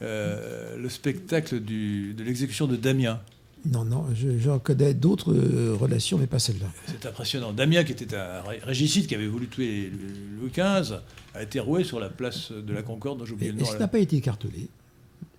le 0.00 0.88
spectacle 0.88 1.62
de 1.62 2.22
l'exécution 2.22 2.66
de 2.66 2.76
Damien. 2.76 3.20
Non, 3.64 3.84
non, 3.84 4.06
j'en 4.38 4.58
connais 4.58 4.94
d'autres 4.94 5.32
euh, 5.32 5.76
relations, 5.78 6.18
mais 6.18 6.26
pas 6.26 6.38
celle-là. 6.38 6.66
C'est 6.86 7.06
impressionnant. 7.06 7.52
Damien, 7.52 7.82
qui 7.84 7.92
était 7.92 8.14
un 8.14 8.42
régicide 8.62 9.06
qui 9.06 9.14
avait 9.14 9.26
voulu 9.26 9.48
tuer 9.48 9.90
Louis 10.38 10.50
XV, 10.50 10.98
a 11.34 11.42
été 11.42 11.58
roué 11.58 11.82
sur 11.82 11.98
la 11.98 12.08
place 12.08 12.52
de 12.52 12.72
la 12.72 12.82
Concorde, 12.82 13.18
dont 13.18 13.24
j'oublie 13.24 13.48
le 13.48 13.54
nom. 13.54 13.64
Est-ce 13.64 13.78
n'a 13.78 13.88
pas 13.88 13.98
été 13.98 14.16
écartelé 14.16 14.68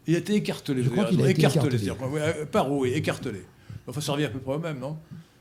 Il 0.07 0.15
a 0.15 0.17
été 0.17 0.35
écartelé. 0.35 0.83
Je 0.83 0.89
crois 0.89 1.05
qu'il 1.05 1.21
a 1.21 1.29
été 1.29 1.41
écartelé. 1.41 1.83
écartelé. 1.83 2.19
Euh, 2.19 2.45
pas 2.45 2.61
roué, 2.61 2.93
écartelé. 2.95 3.43
Enfin, 3.87 4.01
ça 4.01 4.11
revient 4.11 4.25
à 4.25 4.29
peu 4.29 4.39
près 4.39 4.55
au 4.55 4.59
même, 4.59 4.79
non? 4.79 4.97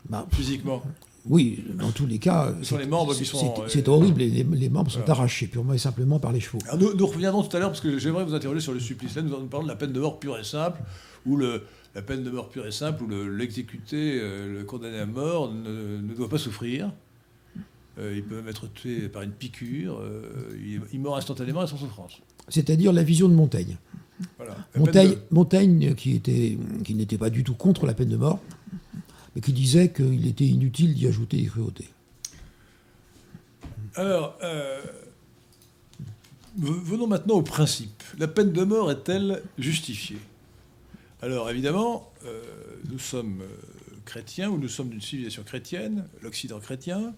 Bah, 0.09 0.27
Physiquement. 0.31 0.83
Oui, 1.29 1.65
dans 1.75 1.91
tous 1.91 2.07
les 2.07 2.19
cas, 2.19 2.55
c'est 2.63 2.79
les 2.79 2.87
membres 2.87 3.15
qui 3.15 3.25
sont. 3.25 3.53
C'est 3.69 3.89
horrible, 3.89 4.21
les, 4.21 4.45
les, 4.45 4.69
membres 4.69 4.93
sont 4.93 5.09
arrachés 5.11 5.49
purement 5.49 5.73
et 5.73 5.79
simplement 5.79 6.21
par 6.21 6.31
les 6.31 6.39
chevaux. 6.39 6.59
nous, 6.79 6.95
nous, 6.95 7.07
reviendrons 7.07 7.43
tout 7.43 7.57
à 7.57 7.59
l'heure 7.59 7.71
parce 7.71 7.81
que 7.81 7.99
j'aimerais 7.99 8.25
vous 8.25 8.35
interroger 8.35 8.61
sur 8.61 8.73
le 8.73 8.79
supplice. 8.79 9.17
Là, 9.17 9.23
nous 9.23 9.47
parlons 9.47 9.65
de 9.65 9.71
la 9.71 9.77
peine 9.77 9.93
de 9.93 9.99
mort 9.99 10.21
pure 10.21 10.39
et 10.39 10.45
simple, 10.45 10.81
où 11.25 11.37
le, 11.37 11.65
la 11.97 12.03
peine 12.03 12.23
de 12.23 12.31
mort 12.31 12.51
pure 12.51 12.67
et 12.67 12.73
simple 12.73 13.05
où 13.05 13.09
l'exécuté, 13.31 14.21
euh, 14.21 14.59
le, 14.59 14.65
condamné 14.65 14.99
à 14.99 15.07
mort, 15.07 15.51
ne, 15.51 16.15
doit 16.15 16.29
pas 16.29 16.37
souffrir. 16.37 16.93
Euh, 17.99 18.13
il 18.15 18.23
peut 18.23 18.37
même 18.37 18.49
être 18.49 18.71
tué 18.71 19.09
par 19.09 19.23
une 19.23 19.31
piqûre. 19.31 19.99
Euh, 20.03 20.83
il, 20.93 21.01
meurt 21.01 21.17
instantanément 21.17 21.65
et 21.65 21.67
sans 21.67 21.79
souffrance. 21.79 22.21
C'est-à-dire 22.51 22.93
la 22.93 23.03
vision 23.03 23.31
de 23.31 23.35
Montaigne. 23.35 23.79
Montaigne, 25.31 25.95
qui, 25.95 26.13
était, 26.15 26.59
qui 26.85 26.95
n'était 26.95 27.17
pas 27.17 27.31
du 27.31 27.43
tout 27.43 27.55
contre 27.55 27.87
la 27.87 27.95
peine 27.95 28.11
de 28.11 28.19
mort, 28.19 28.41
mais 29.35 29.41
qui 29.41 29.55
disait 29.55 29.91
qu'il 29.91 30.27
était 30.27 30.45
inutile 30.45 30.93
d'y 30.93 31.07
ajouter 31.07 31.39
des 31.39 31.47
cruautés. 31.47 31.89
Alors, 33.95 34.39
venons 36.59 37.07
maintenant 37.07 37.37
au 37.37 37.43
principe. 37.43 38.03
La 38.19 38.29
peine 38.29 38.53
de 38.53 38.65
mort 38.65 38.91
est-elle 38.91 39.43
justifiée? 39.59 40.19
Alors 41.23 41.49
évidemment, 41.51 42.13
euh, 42.25 42.43
nous 42.91 42.99
sommes 42.99 43.41
euh, 43.41 43.47
chrétiens, 44.05 44.51
ou 44.51 44.59
nous 44.59 44.69
sommes 44.69 44.91
d'une 44.91 45.01
civilisation 45.01 45.43
chrétienne, 45.43 46.07
l'Occident 46.23 46.61
chrétien, 46.61 47.15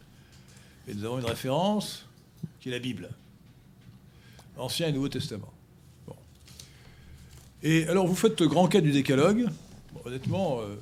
et 0.86 0.94
nous 0.94 1.04
avons 1.04 1.18
une 1.18 1.24
référence 1.26 2.06
qui 2.60 2.68
est 2.68 2.72
la 2.72 2.78
Bible, 2.78 3.10
Ancien 4.56 4.88
et 4.88 4.92
Nouveau 4.92 5.08
Testament. 5.08 5.52
Et 7.64 7.88
alors 7.88 8.06
vous 8.06 8.14
faites 8.14 8.40
grand 8.44 8.68
cas 8.68 8.80
du 8.80 8.92
décalogue. 8.92 9.48
honnêtement, 10.04 10.60
euh, 10.60 10.76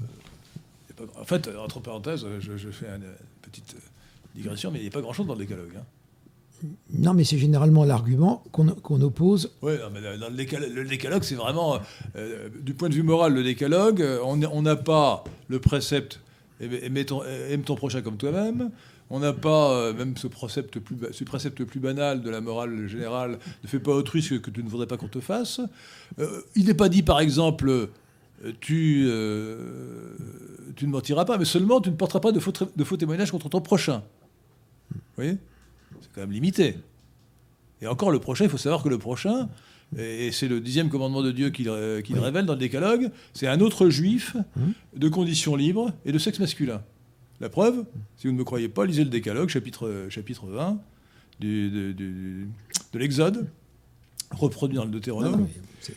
en 1.18 1.24
fait, 1.24 1.48
entre 1.56 1.80
parenthèses, 1.80 2.26
je, 2.38 2.70
fais 2.70 2.86
une 2.86 3.14
petite 3.40 3.76
digression, 4.34 4.70
mais 4.70 4.78
il 4.78 4.82
n'y 4.82 4.88
a 4.88 4.90
pas 4.90 5.00
grand-chose 5.00 5.26
dans 5.26 5.34
le 5.34 5.38
décalogue. 5.38 5.72
Hein. 5.76 5.84
Non, 6.90 7.14
mais 7.14 7.24
c'est 7.24 7.38
généralement 7.38 7.84
l'argument 7.84 8.42
qu'on 8.52 9.00
oppose. 9.00 9.52
Oui, 9.62 9.74
dans 10.20 10.28
le, 10.28 10.84
décalogue, 10.84 11.22
c'est 11.22 11.34
vraiment, 11.34 11.78
euh, 12.16 12.48
du 12.60 12.74
point 12.74 12.88
de 12.88 12.94
vue 12.94 13.02
moral, 13.02 13.34
le 13.34 13.42
décalogue, 13.42 14.04
on 14.22 14.62
n'a 14.62 14.76
pas 14.76 15.24
le 15.48 15.58
précepte 15.58 16.20
aime 16.60 17.62
ton, 17.64 17.74
prochain 17.76 18.00
comme 18.00 18.16
toi-même. 18.16 18.70
On 19.10 19.20
n'a 19.20 19.32
pas 19.32 19.72
euh, 19.72 19.92
même 19.92 20.16
ce 20.16 20.26
précepte, 20.26 20.80
plus, 20.80 20.96
ce 21.12 21.22
précepte 21.22 21.62
plus 21.64 21.78
banal 21.78 22.22
de 22.22 22.30
la 22.30 22.40
morale 22.40 22.88
générale 22.88 23.38
ne 23.62 23.68
fais 23.68 23.78
pas 23.78 23.92
autrui 23.92 24.20
ce 24.20 24.34
que 24.34 24.50
tu 24.50 24.64
ne 24.64 24.68
voudrais 24.68 24.86
pas 24.86 24.96
qu'on 24.96 25.06
te 25.08 25.20
fasse. 25.20 25.60
Euh, 26.18 26.40
il 26.56 26.66
n'est 26.66 26.74
pas 26.74 26.88
dit, 26.88 27.02
par 27.02 27.20
exemple, 27.20 27.90
tu, 28.60 29.08
tu 30.76 30.86
ne 30.86 30.90
mentiras 30.90 31.24
pas, 31.24 31.38
mais 31.38 31.44
seulement 31.44 31.80
tu 31.80 31.90
ne 31.90 31.96
porteras 31.96 32.20
pas 32.20 32.32
de 32.32 32.40
faux, 32.40 32.52
de 32.74 32.84
faux 32.84 32.96
témoignages 32.96 33.30
contre 33.30 33.48
ton 33.48 33.60
prochain. 33.60 34.02
Vous 34.90 35.00
voyez? 35.16 35.38
Quand 36.16 36.22
même 36.22 36.32
limité. 36.32 36.74
Et 37.82 37.86
encore, 37.86 38.10
le 38.10 38.18
prochain, 38.18 38.44
il 38.44 38.50
faut 38.50 38.56
savoir 38.56 38.82
que 38.82 38.88
le 38.88 38.96
prochain, 38.96 39.48
et 39.98 40.32
c'est 40.32 40.48
le 40.48 40.60
dixième 40.60 40.88
commandement 40.88 41.22
de 41.22 41.30
Dieu 41.30 41.50
qu'il 41.50 41.68
révèle 41.70 42.46
dans 42.46 42.54
le 42.54 42.58
décalogue, 42.58 43.10
c'est 43.34 43.46
un 43.46 43.60
autre 43.60 43.90
juif 43.90 44.34
mmh. 44.34 44.60
de 44.96 45.08
condition 45.08 45.54
libre 45.54 45.92
et 46.06 46.12
de 46.12 46.18
sexe 46.18 46.40
masculin. 46.40 46.82
La 47.40 47.50
preuve, 47.50 47.84
si 48.16 48.26
vous 48.26 48.32
ne 48.32 48.38
me 48.38 48.44
croyez 48.44 48.68
pas, 48.68 48.86
lisez 48.86 49.04
le 49.04 49.10
décalogue, 49.10 49.50
chapitre, 49.50 50.06
chapitre 50.08 50.46
20 50.46 50.80
de 51.40 52.48
l'Exode, 52.94 53.46
reproduit 54.30 54.76
dans 54.76 54.86
le 54.86 54.90
Deutéronome. 54.90 55.46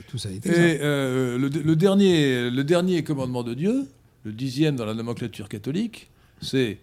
tout 0.09 0.17
ça 0.17 0.29
et 0.29 0.41
euh, 0.45 1.37
le, 1.37 1.75
dernier, 1.75 2.49
le 2.49 2.63
dernier 2.65 3.03
commandement 3.03 3.43
de 3.43 3.53
Dieu, 3.53 3.87
le 4.25 4.33
dixième 4.33 4.75
dans 4.75 4.85
la 4.85 4.93
nomenclature 4.93 5.47
catholique, 5.47 6.09
c'est 6.41 6.71
euh, 6.71 6.75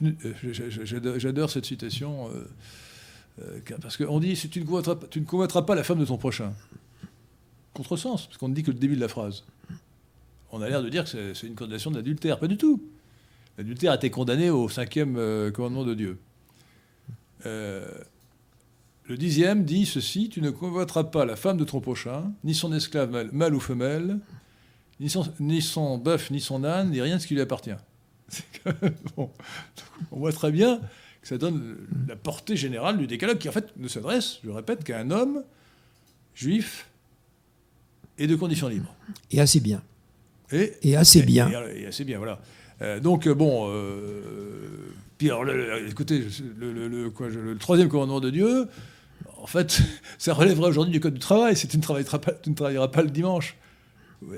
j'adore 0.00 1.50
cette 1.50 1.66
citation, 1.66 2.28
euh, 2.28 2.48
euh, 3.42 3.60
parce 3.80 3.96
qu'on 3.96 4.20
dit 4.20 4.36
si 4.36 4.48
tu 4.48 4.60
ne, 4.60 4.64
convoiteras, 4.64 5.62
pas 5.62 5.74
la 5.74 5.84
femme 5.84 5.98
de 5.98 6.04
ton 6.04 6.16
prochain. 6.16 6.52
Contresens, 7.72 8.26
parce 8.26 8.38
qu'on 8.38 8.48
ne 8.48 8.54
dit 8.54 8.62
que 8.62 8.70
le 8.70 8.78
début 8.78 8.96
de 8.96 9.00
la 9.00 9.08
phrase. 9.08 9.44
On 10.52 10.62
a 10.62 10.68
l'air 10.68 10.82
de 10.82 10.88
dire 10.88 11.04
que 11.04 11.34
c'est 11.34 11.46
une 11.46 11.56
condamnation 11.56 11.90
d'adultère. 11.90 12.38
Pas 12.38 12.46
du 12.46 12.56
tout. 12.56 12.80
L'adultère 13.58 13.92
a 13.92 13.96
été 13.96 14.10
condamné 14.10 14.50
au 14.50 14.68
cinquième 14.68 15.14
commandement 15.52 15.84
de 15.84 15.94
Dieu. 15.94 16.18
le 17.44 19.16
dixième 19.16 19.64
dit 19.64 19.86
ceci 19.86 20.28
tu 20.28 20.40
ne 20.40 20.50
convoiteras 20.50 21.04
pas 21.04 21.24
la 21.24 21.34
femme 21.34 21.56
de 21.56 21.64
ton 21.64 21.80
prochain, 21.80 22.32
ni 22.44 22.54
son 22.54 22.72
esclave 22.72 23.28
mâle, 23.32 23.54
ou 23.54 23.60
femelle, 23.60 24.20
ni 25.00 25.10
son, 25.10 25.24
ni 25.40 25.60
son 25.60 25.98
bœuf, 25.98 26.30
ni 26.30 26.40
son 26.40 26.62
âne, 26.62 26.90
ni 26.90 27.00
rien 27.00 27.16
de 27.16 27.20
ce 27.20 27.26
qui 27.26 27.34
lui 27.34 27.40
appartient. 27.40 27.76
on 29.16 29.28
voit 30.12 30.32
très 30.32 30.50
bien 30.50 30.80
que 31.22 31.28
ça 31.28 31.38
donne 31.38 31.76
la 32.08 32.16
portée 32.16 32.56
générale 32.56 32.98
du 32.98 33.06
décalogue 33.06 33.38
qui 33.38 33.48
en 33.48 33.52
fait 33.52 33.76
ne 33.76 33.88
s'adresse, 33.88 34.40
je 34.44 34.50
répète, 34.50 34.84
qu'à 34.84 34.98
un 34.98 35.10
homme 35.10 35.42
juif 36.34 36.88
et 38.18 38.26
de 38.26 38.36
conditions 38.36 38.68
libres. 38.68 38.94
Et 39.30 39.40
assez 39.40 39.60
bien. 39.60 39.82
Et, 40.52 40.96
assez 40.96 41.22
bien. 41.22 41.50
Et, 41.74 41.86
assez 41.86 42.04
bien, 42.04 42.18
voilà. 42.18 42.40
Euh, 42.82 43.00
donc, 43.00 43.26
euh, 43.26 43.34
bon, 43.34 43.68
euh, 43.70 44.92
puis 45.18 45.30
alors, 45.30 45.44
écoutez, 45.88 46.24
le, 46.58 46.88
le, 46.88 47.58
troisième 47.58 47.88
commandement 47.88 48.20
de 48.20 48.30
Dieu, 48.30 48.68
en 49.38 49.46
fait, 49.46 49.80
ça 50.18 50.34
relèverait 50.34 50.68
aujourd'hui 50.68 50.92
du 50.92 51.00
code 51.00 51.14
du 51.14 51.20
travail. 51.20 51.56
C'est 51.56 51.68
tu 51.68 51.76
ne 51.76 51.82
travailleras 51.82 52.18
pas, 52.18 52.32
tu 52.32 52.50
ne 52.50 52.54
travailleras 52.54 52.88
pas 52.88 53.02
le 53.02 53.10
dimanche. 53.10 53.56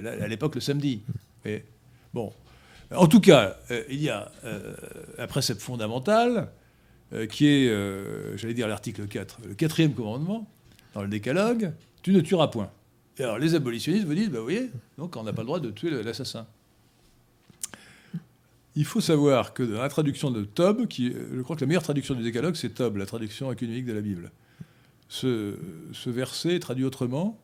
À 0.04 0.28
l'époque, 0.28 0.54
le 0.54 0.60
samedi. 0.60 1.02
Et, 1.44 1.62
bon, 2.14 2.32
en 2.94 3.06
tout 3.06 3.20
cas, 3.20 3.56
euh, 3.70 3.82
il 3.88 4.00
y 4.00 4.10
a 4.10 4.30
euh, 4.44 4.74
un 5.18 5.26
précepte 5.26 5.60
fondamental 5.60 6.50
euh, 7.12 7.26
qui 7.26 7.46
est, 7.46 8.36
j'allais 8.36 8.54
dire 8.54 8.68
l'article 8.68 9.06
4, 9.06 9.38
le 9.48 9.54
quatrième 9.54 9.94
commandement, 9.94 10.48
dans 10.94 11.02
le 11.02 11.08
décalogue, 11.08 11.72
tu 12.02 12.12
ne 12.12 12.20
tueras 12.20 12.48
point. 12.48 12.70
Et 13.18 13.22
alors 13.22 13.38
les 13.38 13.54
abolitionnistes 13.54 14.06
vous 14.06 14.14
disent, 14.14 14.30
bah, 14.30 14.38
vous 14.38 14.44
voyez, 14.44 14.70
donc 14.98 15.16
on 15.16 15.22
n'a 15.22 15.32
pas 15.32 15.42
le 15.42 15.46
droit 15.46 15.60
de 15.60 15.70
tuer 15.70 15.90
l'assassin. 16.02 16.46
il 18.74 18.84
faut 18.84 19.00
savoir 19.00 19.54
que 19.54 19.62
dans 19.62 19.80
la 19.80 19.88
traduction 19.88 20.30
de 20.30 20.44
Tob, 20.44 20.86
qui, 20.86 21.12
je 21.12 21.40
crois 21.42 21.56
que 21.56 21.62
la 21.62 21.66
meilleure 21.66 21.82
traduction 21.82 22.14
du 22.14 22.22
décalogue, 22.22 22.54
c'est 22.54 22.70
Tob, 22.70 22.96
la 22.96 23.06
traduction 23.06 23.50
économique 23.52 23.86
de 23.86 23.92
la 23.92 24.00
Bible. 24.00 24.30
Ce, 25.08 25.56
verset 26.06 26.58
traduit 26.58 26.84
autrement 26.84 27.38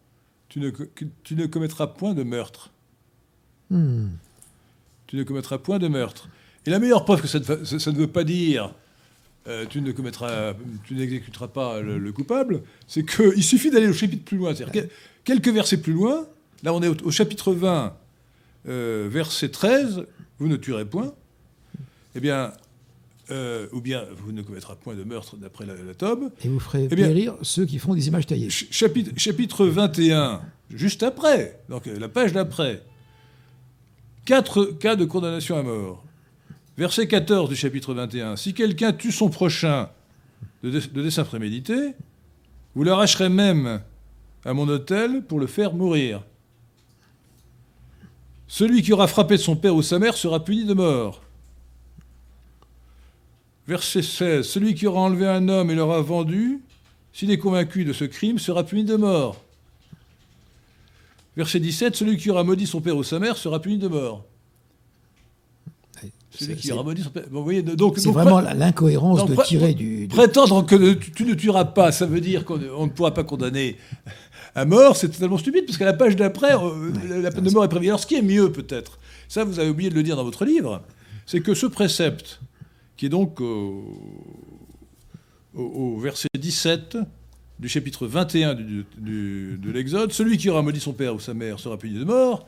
tu 0.48 0.60
ne, 0.60 0.70
tu 1.22 1.34
ne 1.34 1.46
commettras 1.46 1.86
point 1.86 2.12
de 2.12 2.22
meurtre. 2.24 2.70
Hmm. 3.70 4.08
Tu 5.12 5.18
ne 5.18 5.24
commettras 5.24 5.58
point 5.58 5.78
de 5.78 5.88
meurtre. 5.88 6.30
Et 6.64 6.70
la 6.70 6.78
meilleure 6.78 7.04
preuve 7.04 7.20
que 7.20 7.28
ça, 7.28 7.38
ne 7.38 7.98
veut 7.98 8.06
pas 8.06 8.24
dire 8.24 8.72
euh, 9.46 9.66
tu 9.68 9.82
ne 9.82 9.92
commettras, 9.92 10.54
tu 10.84 10.94
n'exécuteras 10.94 11.48
pas 11.48 11.82
le, 11.82 12.12
coupable, 12.12 12.62
c'est 12.86 13.04
qu'il 13.04 13.44
suffit 13.44 13.70
d'aller 13.70 13.88
au 13.88 13.92
chapitre 13.92 14.24
plus 14.24 14.38
loin. 14.38 14.54
C'est-à-dire 14.54 14.84
quelques 15.22 15.48
versets 15.48 15.76
plus 15.76 15.92
loin, 15.92 16.26
là 16.62 16.72
on 16.72 16.80
est 16.80 16.88
au, 16.88 17.10
chapitre 17.10 17.52
20, 17.52 17.94
euh, 18.68 19.06
verset 19.10 19.50
13, 19.50 20.06
vous 20.38 20.48
ne 20.48 20.56
tuerez 20.56 20.86
point. 20.86 21.12
Eh 22.14 22.20
bien, 22.20 22.54
euh, 23.30 23.66
ou 23.72 23.82
bien 23.82 24.06
vous 24.16 24.32
ne 24.32 24.40
commettrez 24.40 24.76
point 24.76 24.94
de 24.94 25.04
meurtre 25.04 25.36
d'après 25.36 25.66
la, 25.66 25.74
la, 25.74 26.16
Et 26.42 26.48
vous 26.48 26.58
ferez 26.58 26.88
eh 26.90 26.96
périr 26.96 27.34
ceux 27.42 27.66
qui 27.66 27.78
font 27.78 27.92
des 27.92 28.08
images 28.08 28.24
taillées. 28.24 28.48
Chapitre, 28.48 29.10
chapitre 29.18 29.66
21, 29.66 30.40
juste 30.70 31.02
après, 31.02 31.60
donc 31.68 31.84
la 31.84 32.08
page 32.08 32.32
d'après, 32.32 32.82
quatre 34.24 34.64
cas 34.64 34.96
de 34.96 35.04
condamnation 35.04 35.56
à 35.56 35.62
mort. 35.62 36.04
Verset 36.76 37.06
14 37.06 37.48
du 37.48 37.56
chapitre 37.56 37.94
21. 37.94 38.36
Si 38.36 38.54
quelqu'un 38.54 38.92
tue 38.92 39.12
son 39.12 39.28
prochain 39.28 39.90
de, 40.62 40.70
de 40.70 41.02
dessein 41.02 41.24
prémédité, 41.24 41.94
vous 42.74 42.84
l'arracherez 42.84 43.28
même 43.28 43.82
à 44.44 44.54
mon 44.54 44.68
hôtel 44.68 45.22
pour 45.24 45.38
le 45.38 45.46
faire 45.46 45.74
mourir. 45.74 46.22
Celui 48.46 48.82
qui 48.82 48.92
aura 48.92 49.06
frappé 49.06 49.38
son 49.38 49.56
père 49.56 49.74
ou 49.74 49.82
sa 49.82 49.98
mère 49.98 50.16
sera 50.16 50.44
puni 50.44 50.64
de 50.64 50.74
mort. 50.74 51.22
Verset 53.66 54.02
16. 54.02 54.46
Celui 54.46 54.74
qui 54.74 54.86
aura 54.86 55.00
enlevé 55.00 55.26
un 55.26 55.48
homme 55.48 55.70
et 55.70 55.74
l'aura 55.74 56.00
vendu, 56.02 56.60
s'il 57.12 57.30
est 57.30 57.38
convaincu 57.38 57.84
de 57.84 57.92
ce 57.92 58.04
crime, 58.04 58.38
sera 58.38 58.64
puni 58.64 58.84
de 58.84 58.96
mort. 58.96 59.41
Verset 61.36 61.60
17. 61.60 61.96
Celui 61.96 62.16
qui 62.16 62.30
aura 62.30 62.44
maudit 62.44 62.66
son 62.66 62.80
père 62.80 62.96
ou 62.96 63.02
sa 63.02 63.18
mère 63.18 63.36
sera 63.36 63.60
puni 63.60 63.78
de 63.78 63.88
mort. 63.88 64.24
Celui 66.30 66.56
qui 66.56 66.72
aura 66.72 66.82
maudit 66.82 67.02
son 67.02 67.10
père. 67.10 67.24
donc, 67.76 67.98
c'est 67.98 68.10
vraiment 68.10 68.40
l'incohérence 68.40 69.26
de 69.26 69.36
tirer 69.44 69.74
du. 69.74 70.08
Prétendre 70.08 70.64
que 70.64 70.94
tu 70.94 71.24
ne 71.24 71.34
tueras 71.34 71.66
pas, 71.66 71.92
ça 71.92 72.06
veut 72.06 72.20
dire 72.20 72.44
qu'on 72.44 72.58
ne 72.58 72.90
pourra 72.90 73.12
pas 73.12 73.24
condamner 73.24 73.76
à 74.54 74.64
mort, 74.64 74.96
c'est 74.96 75.08
totalement 75.08 75.38
stupide, 75.38 75.64
parce 75.66 75.78
qu'à 75.78 75.86
la 75.86 75.94
page 75.94 76.16
d'après, 76.16 76.54
euh, 76.54 77.20
la 77.22 77.30
peine 77.30 77.44
de 77.44 77.50
mort 77.50 77.64
est 77.64 77.68
prévue. 77.68 77.86
Alors 77.86 78.00
ce 78.00 78.06
qui 78.06 78.16
est 78.16 78.22
mieux 78.22 78.52
peut-être, 78.52 78.98
ça 79.28 79.44
vous 79.44 79.58
avez 79.58 79.70
oublié 79.70 79.88
de 79.88 79.94
le 79.94 80.02
dire 80.02 80.16
dans 80.16 80.24
votre 80.24 80.44
livre, 80.44 80.82
c'est 81.26 81.40
que 81.40 81.54
ce 81.54 81.66
précepte 81.66 82.40
qui 82.96 83.06
est 83.06 83.08
donc 83.08 83.40
au, 83.40 83.88
verset 85.98 86.28
17 86.38 86.98
du 87.62 87.68
chapitre 87.68 88.06
21 88.06 88.54
de 88.54 89.70
l'Exode, 89.72 90.12
celui 90.12 90.36
qui 90.36 90.50
aura 90.50 90.62
maudit 90.62 90.80
son 90.80 90.92
père 90.92 91.14
ou 91.14 91.20
sa 91.20 91.32
mère 91.32 91.58
sera 91.58 91.78
puni 91.78 91.98
de 91.98 92.04
mort, 92.04 92.46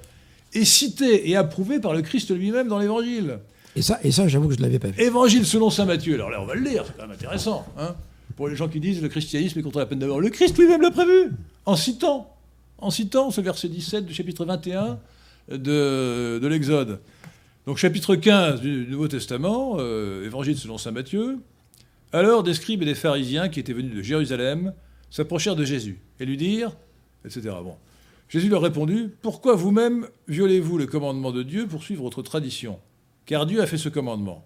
est 0.53 0.64
cité 0.64 1.31
et 1.31 1.37
approuvé 1.37 1.81
par 1.81 1.94
le 1.94 2.03
Christ 2.03 2.37
lui-même 2.37 2.68
dans 2.68 2.79
l'Évangile. 2.79 3.38
Et 3.77 3.83
ça, 3.83 3.98
et 4.05 4.12
ça 4.12 4.29
j'avoue 4.29 4.48
que 4.48 4.55
je 4.55 4.59
ne 4.59 4.64
l'avais 4.64 4.79
pas 4.79 4.88
vu. 4.88 5.00
Évangile 5.00 5.46
selon 5.46 5.70
saint 5.70 5.85
Matthieu. 5.85 6.14
Alors 6.14 6.31
là, 6.31 6.42
on 6.42 6.46
va 6.46 6.55
le 6.55 6.62
lire, 6.62 6.85
c'est 6.87 6.96
quand 6.96 7.07
même 7.07 7.12
intéressant. 7.12 7.64
Hein 7.79 7.94
pour 8.37 8.48
les 8.48 8.57
gens 8.57 8.68
qui 8.68 8.81
disent 8.81 9.03
le 9.03 9.09
christianisme 9.09 9.59
est 9.59 9.62
contre 9.62 9.79
la 9.79 9.87
peine 9.87 9.98
de 9.98 10.07
mort. 10.07 10.20
Le 10.20 10.31
Christ 10.31 10.59
lui-même 10.59 10.83
l'a 10.83 10.90
prévu, 10.90 11.31
en 11.66 11.77
citant, 11.77 12.35
en 12.79 12.90
citant 12.90 13.31
ce 13.31 13.40
verset 13.40 13.68
17 13.68 14.05
du 14.05 14.14
chapitre 14.14 14.44
21 14.44 14.98
de, 15.50 16.38
de 16.42 16.46
l'Exode. 16.46 17.00
Donc 17.66 17.79
chapitre 17.79 18.16
15 18.16 18.61
du 18.61 18.87
Nouveau 18.88 19.09
Testament, 19.09 19.77
euh, 19.79 20.27
évangile 20.27 20.59
selon 20.59 20.79
saint 20.79 20.90
Matthieu. 20.90 21.38
Alors 22.12 22.42
des 22.42 22.55
scribes 22.55 22.83
et 22.83 22.87
des 22.87 22.94
pharisiens 22.94 23.48
qui 23.48 23.61
étaient 23.61 23.72
venus 23.72 23.94
de 23.94 24.03
Jérusalem 24.03 24.72
s'approchèrent 25.14 25.55
de 25.55 25.64
Jésus 25.64 26.00
et 26.18 26.27
lui 26.27 26.37
dirent, 26.37 26.77
etc. 27.24 27.42
Bon. 27.62 27.77
Jésus 28.29 28.48
leur 28.48 28.62
répondit, 28.62 29.11
Pourquoi 29.22 29.55
vous-même 29.55 30.09
violez-vous 30.27 30.77
le 30.77 30.87
commandement 30.87 31.31
de 31.31 31.44
Dieu 31.44 31.68
pour 31.68 31.85
suivre 31.85 32.03
votre 32.03 32.20
tradition? 32.20 32.81
Car 33.24 33.46
Dieu 33.46 33.62
a 33.62 33.66
fait 33.66 33.79
ce 33.79 33.88
commandement. 33.88 34.44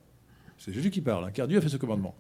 C'est 0.59 0.75
Jésus 0.75 0.91
qui 0.91 1.01
parle, 1.01 1.25
hein, 1.25 1.31
car 1.33 1.49
Dieu 1.49 1.57
a 1.57 1.63
fait 1.63 1.71
ce 1.71 1.79
commandement. 1.79 2.15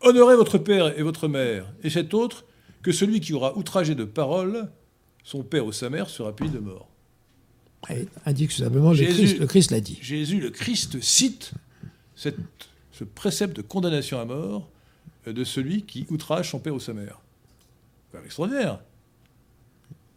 Honorez 0.00 0.36
votre 0.36 0.58
père 0.58 0.96
et 0.96 1.02
votre 1.02 1.26
mère, 1.26 1.66
et 1.82 1.90
cet 1.90 2.14
autre, 2.14 2.44
que 2.82 2.92
celui 2.92 3.18
qui 3.18 3.32
aura 3.32 3.56
outragé 3.56 3.96
de 3.96 4.04
parole 4.04 4.70
son 5.24 5.42
père 5.42 5.66
ou 5.66 5.72
sa 5.72 5.90
mère 5.90 6.08
sera 6.08 6.36
puni 6.36 6.50
de 6.50 6.60
mort 6.60 6.88
indique 8.26 8.52
simplement 8.52 8.94
Jésus, 8.94 9.38
le 9.38 9.46
Christ 9.46 9.72
l'a 9.72 9.80
dit. 9.80 9.98
Jésus, 10.00 10.38
le 10.38 10.50
Christ, 10.50 11.02
cite 11.02 11.50
cette, 12.14 12.36
ce 12.92 13.02
précepte 13.02 13.56
de 13.56 13.62
condamnation 13.62 14.20
à 14.20 14.24
mort 14.24 14.68
de 15.26 15.42
celui 15.42 15.82
qui 15.82 16.06
outrage 16.10 16.50
son 16.50 16.60
père 16.60 16.76
ou 16.76 16.80
sa 16.80 16.92
mère. 16.92 17.20
C'est 18.12 18.24
extraordinaire. 18.24 18.80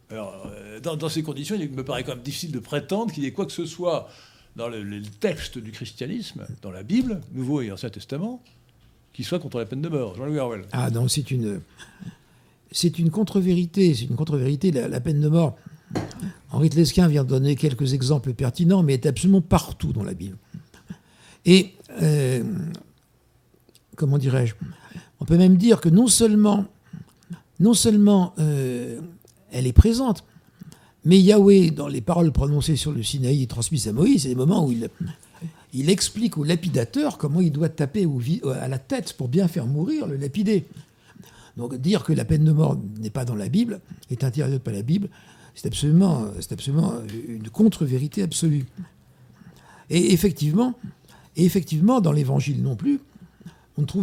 Alors, 0.09 0.47
euh, 0.47 0.79
dans, 0.79 1.09
ces 1.09 1.23
conditions, 1.23 1.55
il 1.59 1.71
me 1.71 1.83
paraît 1.83 2.03
quand 2.03 2.13
même 2.13 2.23
difficile 2.23 2.51
de 2.51 2.59
prétendre 2.59 3.11
qu'il 3.13 3.23
y 3.23 3.27
ait 3.27 3.31
quoi 3.31 3.45
que 3.45 3.51
ce 3.51 3.65
soit 3.65 4.07
dans 4.55 4.69
le, 4.69 4.83
le 4.83 5.01
texte 5.01 5.57
du 5.57 5.71
christianisme, 5.71 6.45
dans 6.61 6.71
la 6.71 6.83
Bible, 6.83 7.21
Nouveau 7.33 7.61
et 7.61 7.71
Ancien 7.71 7.89
Testament, 7.89 8.41
qui 9.13 9.23
soit 9.23 9.39
contre 9.39 9.57
la 9.57 9.65
peine 9.65 9.81
de 9.81 9.89
mort. 9.89 10.15
Jean-Louis 10.15 10.39
Harwell. 10.39 10.65
Ah 10.71 10.91
non, 10.91 11.07
c'est 11.07 11.31
une, 11.31 11.61
c'est 12.71 12.99
une 12.99 13.09
contre-vérité. 13.09 13.93
C'est 13.93 14.05
une 14.05 14.15
contre-vérité. 14.15 14.71
la, 14.71 14.99
peine 15.01 15.21
de 15.21 15.29
mort 15.29 15.55
Henri 16.51 16.69
Tlesquin 16.69 17.07
vient 17.07 17.23
de 17.23 17.29
donner 17.29 17.55
quelques 17.55 17.93
exemples 17.93 18.33
pertinents, 18.33 18.83
mais 18.83 18.93
est 18.93 19.05
absolument 19.05 19.41
partout 19.41 19.93
dans 19.93 20.03
la 20.03 20.13
Bible. 20.13 20.37
Et, 21.45 21.73
euh, 22.01 22.43
comment 23.95 24.17
dirais-je, 24.17 24.55
on 25.19 25.25
peut 25.25 25.37
même 25.37 25.57
dire 25.57 25.81
que 25.81 25.89
non 25.89 26.07
seulement, 26.07 26.65
non 27.59 27.73
seulement 27.73 28.33
euh, 28.39 28.99
elle 29.51 29.67
est 29.67 29.73
présente, 29.73 30.23
mais 31.05 31.19
Yahweh, 31.19 31.71
dans 31.71 31.87
les 31.87 32.01
paroles 32.01 32.31
prononcées 32.31 32.75
sur 32.75 32.91
le 32.91 33.03
Sinaï 33.03 33.43
et 33.43 33.47
transmises 33.47 33.87
à 33.87 33.93
Moïse, 33.93 34.23
c'est 34.23 34.29
des 34.29 34.35
moments 34.35 34.65
où 34.65 34.71
il, 34.71 35.89
explique 35.89 36.37
au 36.37 36.43
lapidateur 36.43 37.17
comment 37.17 37.41
il 37.41 37.51
doit 37.51 37.69
taper 37.69 38.07
à 38.59 38.67
la 38.67 38.79
tête 38.79 39.13
pour 39.13 39.27
bien 39.27 39.47
faire 39.47 39.67
mourir 39.67 40.07
le 40.07 40.15
lapidé. 40.15 40.65
Donc 41.57 41.75
dire 41.75 42.03
que 42.03 42.11
la 42.11 42.25
peine 42.25 42.43
de 42.43 42.51
mort 42.51 42.77
n'est 42.99 43.11
pas 43.11 43.23
dans 43.23 43.35
la 43.35 43.49
Bible, 43.49 43.81
est 44.09 44.23
interdite 44.23 44.59
par 44.59 44.73
la 44.73 44.81
Bible, 44.81 45.09
c'est 45.53 45.67
absolument, 45.67 46.25
absolument 46.51 46.93
une 47.27 47.49
contre-vérité 47.49 48.23
absolue. 48.23 48.65
Et 49.89 50.11
effectivement, 50.11 50.73
effectivement, 51.35 52.01
dans 52.01 52.11
l'Évangile 52.11 52.61
non 52.61 52.75
plus, 52.75 52.99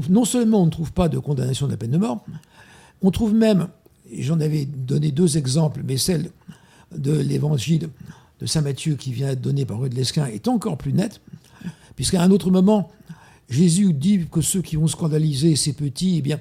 non 0.08 0.24
seulement 0.24 0.62
on 0.62 0.66
ne 0.66 0.70
trouve 0.70 0.92
pas 0.92 1.08
de 1.08 1.18
condamnation 1.18 1.66
de 1.66 1.72
la 1.72 1.76
peine 1.76 1.90
de 1.90 1.98
mort, 1.98 2.24
on 3.02 3.10
trouve 3.10 3.34
même, 3.34 3.68
j'en 4.18 4.40
avais 4.40 4.64
donné 4.64 5.10
deux 5.10 5.36
exemples, 5.36 5.80
mais 5.84 5.96
celle 5.96 6.30
de 6.96 7.12
l'Évangile 7.12 7.88
de 8.40 8.46
Saint 8.46 8.60
Matthieu 8.60 8.96
qui 8.96 9.12
vient 9.12 9.28
d'être 9.28 9.40
donné 9.40 9.64
par 9.64 9.80
Rue 9.80 9.88
de 9.88 9.94
Lesquin 9.94 10.26
est 10.26 10.48
encore 10.48 10.76
plus 10.76 10.92
nette, 10.92 11.20
puisqu'à 11.96 12.22
un 12.22 12.30
autre 12.30 12.50
moment, 12.50 12.90
Jésus 13.48 13.92
dit 13.92 14.26
que 14.30 14.40
ceux 14.40 14.62
qui 14.62 14.76
vont 14.76 14.86
scandaliser 14.86 15.56
ces 15.56 15.72
petits, 15.72 16.16
eh 16.18 16.22
bien, 16.22 16.40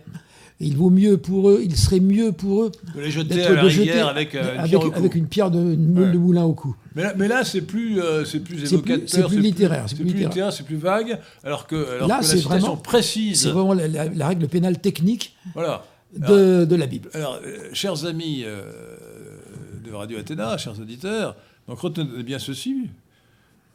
il 0.62 0.78
vaut 0.78 0.90
mieux 0.90 1.18
pour 1.18 1.50
eux, 1.50 1.62
il 1.64 1.76
serait 1.76 2.00
mieux 2.00 2.32
pour 2.32 2.64
eux 2.64 2.72
de 2.96 3.02
les 3.02 3.12
jeter 3.12 3.44
à 3.44 3.54
la 3.54 3.64
rivière 3.64 4.08
avec, 4.08 4.36
euh, 4.36 4.58
une 4.58 4.64
pierre 4.64 4.82
avec, 4.96 5.16
une 5.16 5.28
pierre 5.28 5.52
de 5.52 5.60
meule 5.60 6.12
de 6.12 6.18
moulin 6.18 6.44
au 6.44 6.54
cou. 6.54 6.76
Mais 6.96 7.28
là, 7.28 7.44
c'est 7.44 7.62
plus, 7.62 8.00
euh, 8.00 8.26
c'est 8.26 8.42
plus 8.42 8.72
évocateur, 8.72 9.08
c'est 9.08 9.28
plus, 9.28 9.40
littéraire, 9.40 9.86
c'est 9.88 9.96
plus, 9.96 10.06
littéraire, 10.06 10.54
c'est 10.54 10.66
plus 10.66 10.76
vague, 10.76 11.20
alors 11.44 11.66
que, 11.66 11.96
alors 11.96 12.08
là, 12.08 12.20
c'est 12.22 12.42
vraiment 12.42 12.78
précise. 12.78 13.42
C'est 13.42 13.50
vraiment 13.50 13.74
la, 13.74 14.28
règle 14.28 14.48
pénale 14.48 14.80
technique 14.80 15.36
voilà. 15.56 15.84
De, 16.16 16.66
de, 16.66 16.76
la 16.76 16.88
Bible. 16.88 17.10
Alors, 17.14 17.40
euh, 17.44 17.70
chers 17.74 18.06
amis 18.06 18.44
de 18.44 19.92
Radio 19.92 20.18
Athéna, 20.18 20.58
chers 20.58 20.80
auditeurs, 20.80 21.36
donc 21.68 21.80
retenez 21.80 22.24
bien 22.24 22.40
ceci. 22.40 22.90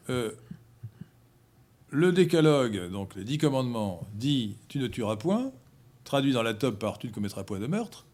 le 0.09 2.13
décalogue, 2.13 2.91
donc 2.91 3.15
les 3.17 3.25
dix 3.25 3.39
commandements, 3.39 4.07
dit 4.15 4.57
tu 4.69 4.79
ne 4.79 4.87
tueras 4.87 5.17
point 5.17 5.51
traduit 6.07 6.33
dans 6.33 6.43
la 6.43 6.55
top 6.55 6.79
par 6.79 6.99
Tu 6.99 7.09
ne 7.09 7.13
commettras 7.13 7.45
point 7.45 7.59
de 7.59 7.67
meurtre. 7.67 8.07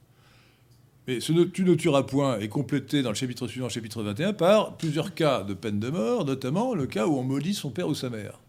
Mais 1.06 1.20
ce 1.20 1.32
Tu 1.32 1.64
ne 1.64 1.74
tueras 1.74 2.02
point 2.02 2.40
est 2.40 2.48
complété 2.48 3.02
dans 3.02 3.11
le 3.11 3.14
chapitre 3.14 3.46
suivant, 3.46 3.68
chapitre 3.68 4.02
21, 4.02 4.32
par 4.32 4.76
plusieurs 4.76 5.14
cas 5.14 5.42
de 5.42 5.54
peine 5.54 5.78
de 5.78 5.90
mort, 5.90 6.24
notamment 6.24 6.74
le 6.74 6.87
cas 6.87 7.06
où 7.06 7.16
on 7.16 7.22
maudit 7.22 7.54
son 7.54 7.70
père 7.70 7.88
ou 7.88 7.94
sa 7.94 8.11
mère. 8.11 8.40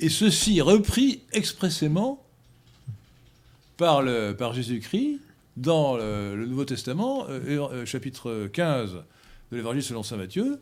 Et 0.00 0.08
ceci 0.08 0.60
repris 0.60 1.22
expressément 1.32 2.23
par, 3.76 4.52
Jésus-Christ 4.52 5.20
dans 5.56 5.96
le, 5.96 6.46
Nouveau 6.46 6.64
Testament, 6.64 7.26
euh, 7.28 7.68
euh, 7.72 7.86
chapitre 7.86 8.48
15 8.52 8.94
de 9.52 9.56
l'Évangile 9.56 9.82
selon 9.82 10.02
saint 10.02 10.16
Matthieu, 10.16 10.60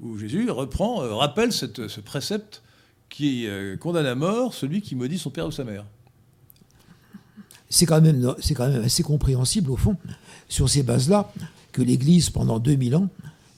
où 0.00 0.16
Jésus 0.18 0.50
reprend, 0.50 1.02
euh, 1.02 1.14
rappelle 1.14 1.52
ce 1.52 2.00
précepte 2.00 2.62
qui 3.08 3.46
condamne 3.78 4.06
à 4.06 4.14
mort 4.14 4.54
celui 4.54 4.80
qui 4.80 4.94
maudit 4.94 5.18
son 5.18 5.28
père 5.28 5.46
ou 5.46 5.50
sa 5.50 5.64
mère 5.64 5.84
c'est 7.72 7.86
quand, 7.86 8.02
même, 8.02 8.34
quand 8.54 8.68
même 8.68 8.84
assez 8.84 9.02
compréhensible, 9.02 9.70
au 9.70 9.76
fond, 9.76 9.96
sur 10.48 10.68
ces 10.68 10.82
bases-là, 10.82 11.32
que 11.72 11.80
l'Église, 11.80 12.28
pendant 12.28 12.58
2000 12.58 12.96
ans, 12.96 13.08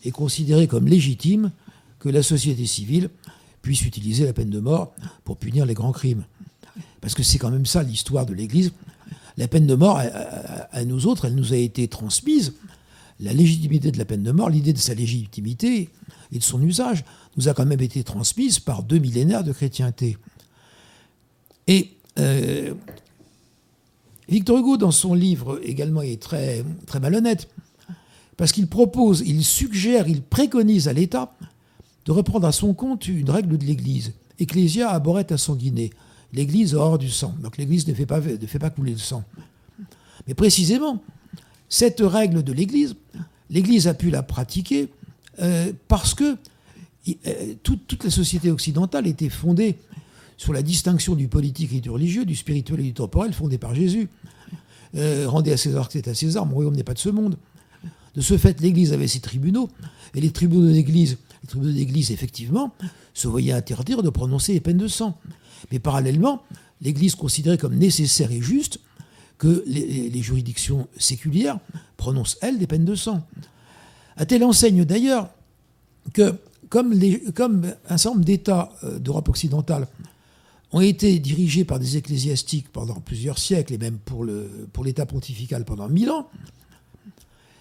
est 0.05 0.13
considérée 0.13 0.69
comme 0.69 0.87
légitime 0.87 1.51
que 1.99 2.09
la 2.09 2.23
société 2.23 2.65
civile 2.65 3.11
puisse 3.61 3.85
utiliser 3.85 4.25
la 4.25 4.33
peine 4.33 4.51
de 4.51 4.61
mort 4.61 4.95
pour 5.25 5.37
punir 5.37 5.67
les 5.67 5.75
grands 5.75 5.91
crimes. 5.91 6.25
Parce 7.05 7.13
que 7.15 7.23
c'est 7.23 7.37
quand 7.37 7.51
même 7.51 7.67
ça 7.67 7.83
l'histoire 7.83 8.25
de 8.25 8.33
l'Église. 8.33 8.73
La 9.37 9.47
peine 9.47 9.67
de 9.67 9.75
mort, 9.75 10.01
à, 10.01 10.85
nous 10.87 11.07
autres, 11.07 11.27
elle 11.27 11.35
nous 11.35 11.53
a 11.53 11.57
été 11.59 11.87
transmise. 11.87 12.55
La 13.21 13.35
légitimité 13.35 13.91
de 13.91 13.99
la 13.99 14.07
peine 14.07 14.23
de 14.23 14.33
mort, 14.33 14.49
l'idée 14.49 14.73
de 14.73 14.79
sa 14.79 14.95
légitimité 14.95 15.91
et 16.33 16.39
de 16.39 16.43
son 16.43 16.63
usage, 16.63 17.05
nous 17.37 17.47
a 17.47 17.53
quand 17.53 17.67
même 17.67 17.83
été 17.83 18.03
transmise 18.05 18.59
par 18.59 18.83
deux 18.83 18.97
millénaires 18.97 19.45
de 19.45 19.53
chrétienté. 19.53 20.17
Et 21.67 21.91
euh, 22.19 22.73
Victor 24.31 24.57
Hugo, 24.57 24.79
dans 24.79 24.91
son 24.91 25.13
livre 25.13 25.61
également, 25.63 26.01
est 26.01 26.23
très, 26.23 26.65
très 26.87 27.01
malhonnête, 27.01 27.51
parce 28.39 28.51
qu'il 28.51 28.67
propose, 28.67 29.23
il 29.27 29.45
suggère, 29.45 30.09
il 30.09 30.23
préconise 30.23 30.89
à 30.89 30.95
l'État 30.95 31.37
de 32.07 32.13
reprendre 32.13 32.47
à 32.47 32.53
son 32.53 32.73
compte 32.73 33.09
une 33.09 33.29
règle 33.29 33.59
de 33.59 33.67
l'Église. 33.67 34.15
Ecclesia 34.39 34.89
aborret 34.89 35.31
à 35.35 35.37
sanguiner. 35.37 35.91
L'Église 36.35 36.75
hors 36.75 36.99
du 36.99 37.11
sang. 37.11 37.35
Donc 37.41 37.57
l'Église 37.57 37.87
ne 37.87 37.95
fait, 37.95 38.07
pas, 38.07 38.21
ne 38.21 38.47
fait 38.47 38.59
pas 38.59 38.71
couler 38.71 38.93
le 38.93 38.99
sang. 38.99 39.25
Mais 40.27 40.35
précisément, 40.35 41.03
cette 41.69 42.01
règle 42.01 42.43
de 42.43 42.53
l'Église, 42.53 42.97
l'Église 43.51 43.89
a 43.89 43.95
pu 43.95 44.11
la 44.11 44.23
pratiquer 44.23 44.89
euh, 45.41 45.73
parce 45.89 46.15
que 46.15 46.37
euh, 47.27 47.55
toute, 47.63 48.03
la 48.03 48.11
société 48.11 48.51
occidentale 48.51 49.07
était 49.07 49.29
fondée 49.29 49.77
sur 50.37 50.53
la 50.53 50.63
distinction 50.63 51.15
du 51.15 51.29
politique 51.29 51.73
et 51.73 51.81
du 51.81 51.91
religieux, 51.91 52.25
du 52.25 52.35
spirituel 52.35 52.81
et 52.81 52.85
du 52.85 52.95
temporel, 52.95 53.33
fondée 53.33 53.59
par 53.59 53.75
Jésus. 53.75 54.09
Euh, 54.97 55.29
rendez 55.29 55.53
à 55.53 55.57
César 55.57 55.87
ce 55.87 55.91
qui 55.91 55.99
est 55.99 56.09
à 56.09 56.15
César, 56.15 56.47
mon 56.47 56.55
royaume 56.55 56.75
n'est 56.75 56.85
pas 56.85 56.95
de 56.95 56.99
ce 56.99 57.09
monde. 57.09 57.37
De 58.15 58.21
ce 58.21 58.39
fait, 58.39 58.61
l'Église 58.61 58.93
avait 58.93 59.09
ses 59.09 59.21
tribunaux, 59.21 59.69
et 60.15 60.21
les 60.21 60.31
tribunaux 60.31 60.71
d'Église, 60.71 61.19
les 61.43 61.49
tribunaux 61.49 61.73
d'Église, 61.73 62.13
effectivement, 62.13 62.73
se 63.13 63.29
voyaient 63.29 63.53
interdire 63.53 64.03
de 64.03 64.11
prononcer 64.11 64.53
les 64.53 64.61
peines 64.61 64.79
de 64.79 64.89
sang. 64.89 65.19
Mais 65.73 65.79
parallèlement, 65.79 66.43
l'Église 66.81 67.15
considérait 67.15 67.59
comme 67.59 67.77
nécessaire 67.77 68.31
et 68.31 68.41
juste 68.41 68.81
que 69.39 69.65
les, 69.67 70.23
juridictions 70.23 70.87
séculières 70.97 71.59
prononcent, 71.97 72.39
elles, 72.41 72.59
des 72.59 72.67
peines 72.67 72.85
de 72.85 72.95
sang. 72.95 73.27
A-t-elle 74.17 74.45
enseigne 74.45 74.85
d'ailleurs 74.85 75.29
que, 76.13 76.35
comme, 76.69 76.93
un 77.89 77.97
certain 77.99 78.11
nombre 78.11 78.25
d'États 78.25 78.73
euh, 78.85 78.99
d'Europe 78.99 79.29
occidentale 79.29 79.89
ont 80.73 80.81
été 80.81 81.19
dirigés 81.19 81.65
par 81.65 81.79
des 81.79 81.97
ecclésiastiques 81.97 82.69
pendant 82.73 83.01
plusieurs 83.01 83.39
siècles, 83.39 83.75
et 83.75 83.79
même 83.79 83.99
pour 83.99 84.25
l'État 84.85 85.07
pontifical 85.07 85.65
pendant 85.65 85.89
mille 85.89 86.11
ans, 86.11 86.29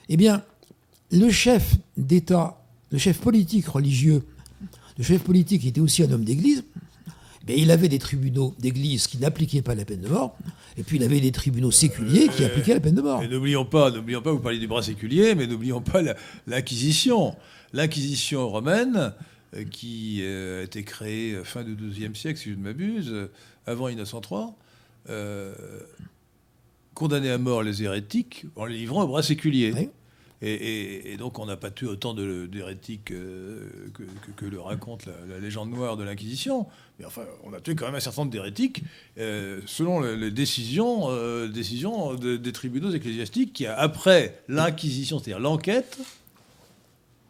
eh 0.10 0.18
bien, 0.18 0.44
le 1.12 1.30
chef 1.30 1.76
d'État, 1.96 2.60
le 2.92 2.98
chef 2.98 3.20
politique 3.20 3.68
religieux, 3.68 4.26
le 4.98 5.04
chef 5.04 5.22
politique 5.22 5.66
était 5.66 5.82
aussi 5.82 6.04
un 6.04 6.12
homme 6.12 6.24
d'Église, 6.24 6.64
eh 7.48 7.60
il 7.60 7.72
avait 7.72 7.90
des 7.90 8.00
tribunaux 8.00 8.56
d'Église 8.60 9.08
qui 9.08 9.18
n'appliquaient 9.18 9.62
pas 9.62 9.76
la 9.76 9.86
peine 9.86 10.02
de 10.02 10.08
mort, 10.08 10.38
et 10.78 10.84
puis 10.84 10.98
il 10.98 11.04
avait 11.04 11.20
des 11.20 11.32
tribunaux 11.32 11.72
séculiers 11.72 12.30
qui 12.30 12.46
appliquaient 12.46 12.74
la 12.74 12.80
peine 12.80 12.96
de 12.96 13.02
mort. 13.02 13.22
Et 13.22 13.28
n'oublions 13.28 13.66
pas, 13.66 13.92
n'oublions 13.92 14.22
pas, 14.22 14.32
vous 14.32 14.40
parlez 14.40 14.60
du 14.60 14.68
bras 14.68 14.82
séculier, 14.82 15.36
mais 15.36 15.48
n'oublions 15.48 15.82
pas 15.82 16.02
l'Inquisition. 16.48 17.36
L'Inquisition 17.74 18.48
romaine, 18.48 19.14
euh, 19.56 19.64
qui 19.64 20.20
euh, 20.22 20.62
a 20.62 20.64
été 20.64 20.84
créée 20.84 21.36
fin 21.44 21.64
du 21.64 21.76
XIIe 21.76 22.16
siècle, 22.16 22.40
si 22.40 22.50
je 22.50 22.56
ne 22.56 22.64
m'abuse, 22.64 23.10
euh, 23.12 23.32
avant 23.66 23.88
1903, 23.88 24.56
condamnait 26.94 27.32
à 27.32 27.38
mort 27.38 27.64
les 27.64 27.84
hérétiques 27.84 28.46
en 28.56 28.66
les 28.66 28.78
livrant 28.78 29.04
au 29.04 29.08
bras 29.08 29.24
séculier. 29.24 29.90
Et, 30.46 31.16
donc 31.18 31.40
on 31.40 31.46
n'a 31.46 31.56
pas 31.56 31.72
tué 31.72 31.88
autant 31.88 32.14
d'hérétiques 32.14 33.06
que, 33.06 34.46
le 34.46 34.60
raconte 34.60 35.06
la, 35.30 35.40
légende 35.40 35.72
noire 35.72 35.96
de 35.96 36.04
l'Inquisition. 36.04 36.68
Mais 37.00 37.06
enfin, 37.06 37.24
on 37.46 37.54
a 37.54 37.62
tué 37.62 37.76
quand 37.76 37.86
même 37.86 37.96
un 37.96 38.02
certain 38.02 38.24
nombre 38.24 38.32
d'hérétiques 38.32 38.84
selon 39.16 40.02
les, 40.02 40.32
décisions, 40.32 41.08
décisions 41.48 42.16
des 42.16 42.52
tribunaux 42.52 42.92
ecclésiastiques 42.92 43.54
qui, 43.54 43.66
après 43.66 44.44
l'Inquisition, 44.50 45.18
c'est-à-dire 45.18 45.40
l'enquête, 45.40 45.98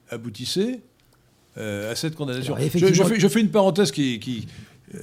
aboutissait 0.10 0.80
euh, 1.58 1.92
à 1.92 1.96
cette 1.96 2.16
condamnation. 2.16 2.56
je, 2.58 3.28
fais, 3.28 3.42
une 3.42 3.52
parenthèse 3.52 3.92
qui, 3.92 4.48
euh, 4.96 5.00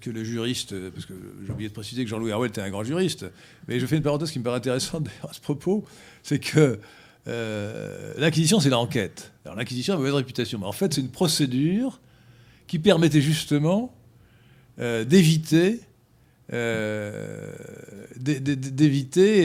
que 0.00 0.10
le 0.10 0.24
juriste, 0.24 0.74
parce 0.90 1.06
que 1.06 1.14
j'ai 1.44 1.52
oublié 1.52 1.68
de 1.68 1.74
préciser 1.74 2.04
que 2.04 2.10
Jean-Louis 2.10 2.32
Harwell 2.32 2.50
était 2.50 2.60
un 2.60 2.70
grand 2.70 2.84
juriste, 2.84 3.26
mais 3.66 3.80
je 3.80 3.86
fais 3.86 3.96
une 3.96 4.02
parenthèse 4.02 4.30
qui 4.30 4.38
me 4.38 4.44
paraît 4.44 4.58
intéressante 4.58 5.08
à 5.22 5.32
ce 5.32 5.40
propos, 5.40 5.84
c'est 6.22 6.38
que 6.38 6.78
euh, 7.28 8.14
l'Inquisition, 8.16 8.60
c'est 8.60 8.70
l'enquête. 8.70 9.32
Alors 9.44 9.56
l'Inquisition 9.56 9.94
a 9.94 9.96
mauvaise 9.96 10.14
réputation, 10.14 10.58
mais 10.58 10.66
en 10.66 10.72
fait, 10.72 10.94
c'est 10.94 11.00
une 11.00 11.10
procédure 11.10 12.00
qui 12.66 12.78
permettait 12.78 13.20
justement 13.20 13.92
d'éviter 14.78 15.80
d'éviter 18.18 19.44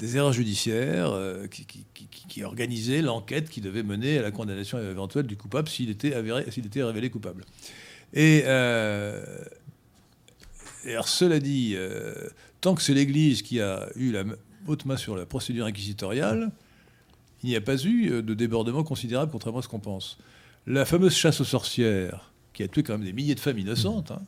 des 0.00 0.16
erreurs 0.16 0.32
judiciaires 0.32 1.14
qui, 1.50 1.84
qui 2.32 2.44
organisait 2.44 3.02
l'enquête 3.02 3.50
qui 3.50 3.60
devait 3.60 3.82
mener 3.82 4.16
à 4.18 4.22
la 4.22 4.30
condamnation 4.30 4.78
éventuelle 4.78 5.26
du 5.26 5.36
coupable 5.36 5.68
s'il 5.68 5.90
était, 5.90 6.14
révélé 6.14 7.10
coupable. 7.10 7.44
Et, 8.14 8.44
euh, 8.46 9.22
alors, 10.86 11.08
cela 11.08 11.40
dit, 11.40 11.74
euh, 11.76 12.14
tant 12.62 12.74
que 12.74 12.80
c'est 12.80 12.94
l'Église 12.94 13.42
qui 13.42 13.60
a 13.60 13.86
eu 13.96 14.12
la 14.12 14.24
haute 14.66 14.84
main 14.84 14.96
sur 14.96 15.16
la 15.16 15.26
procédure 15.26 15.66
inquisitoriale, 15.66 16.50
il 17.42 17.50
n'y 17.50 17.56
a 17.56 17.60
pas 17.60 17.76
eu 17.82 18.10
euh, 18.10 18.22
de 18.22 18.34
débordement 18.34 18.84
considérable, 18.84 19.32
contrairement 19.32 19.60
à 19.60 19.62
ce 19.62 19.68
qu'on 19.68 19.80
pense. 19.80 20.18
La 20.66 20.84
fameuse 20.84 21.14
chasse 21.14 21.40
aux 21.40 21.44
sorcières, 21.44 22.32
qui 22.52 22.62
a 22.62 22.68
tué 22.68 22.82
quand 22.82 22.94
même 22.94 23.04
des 23.04 23.12
milliers 23.12 23.34
de 23.34 23.40
femmes 23.40 23.58
innocentes, 23.58 24.12
hein, 24.12 24.22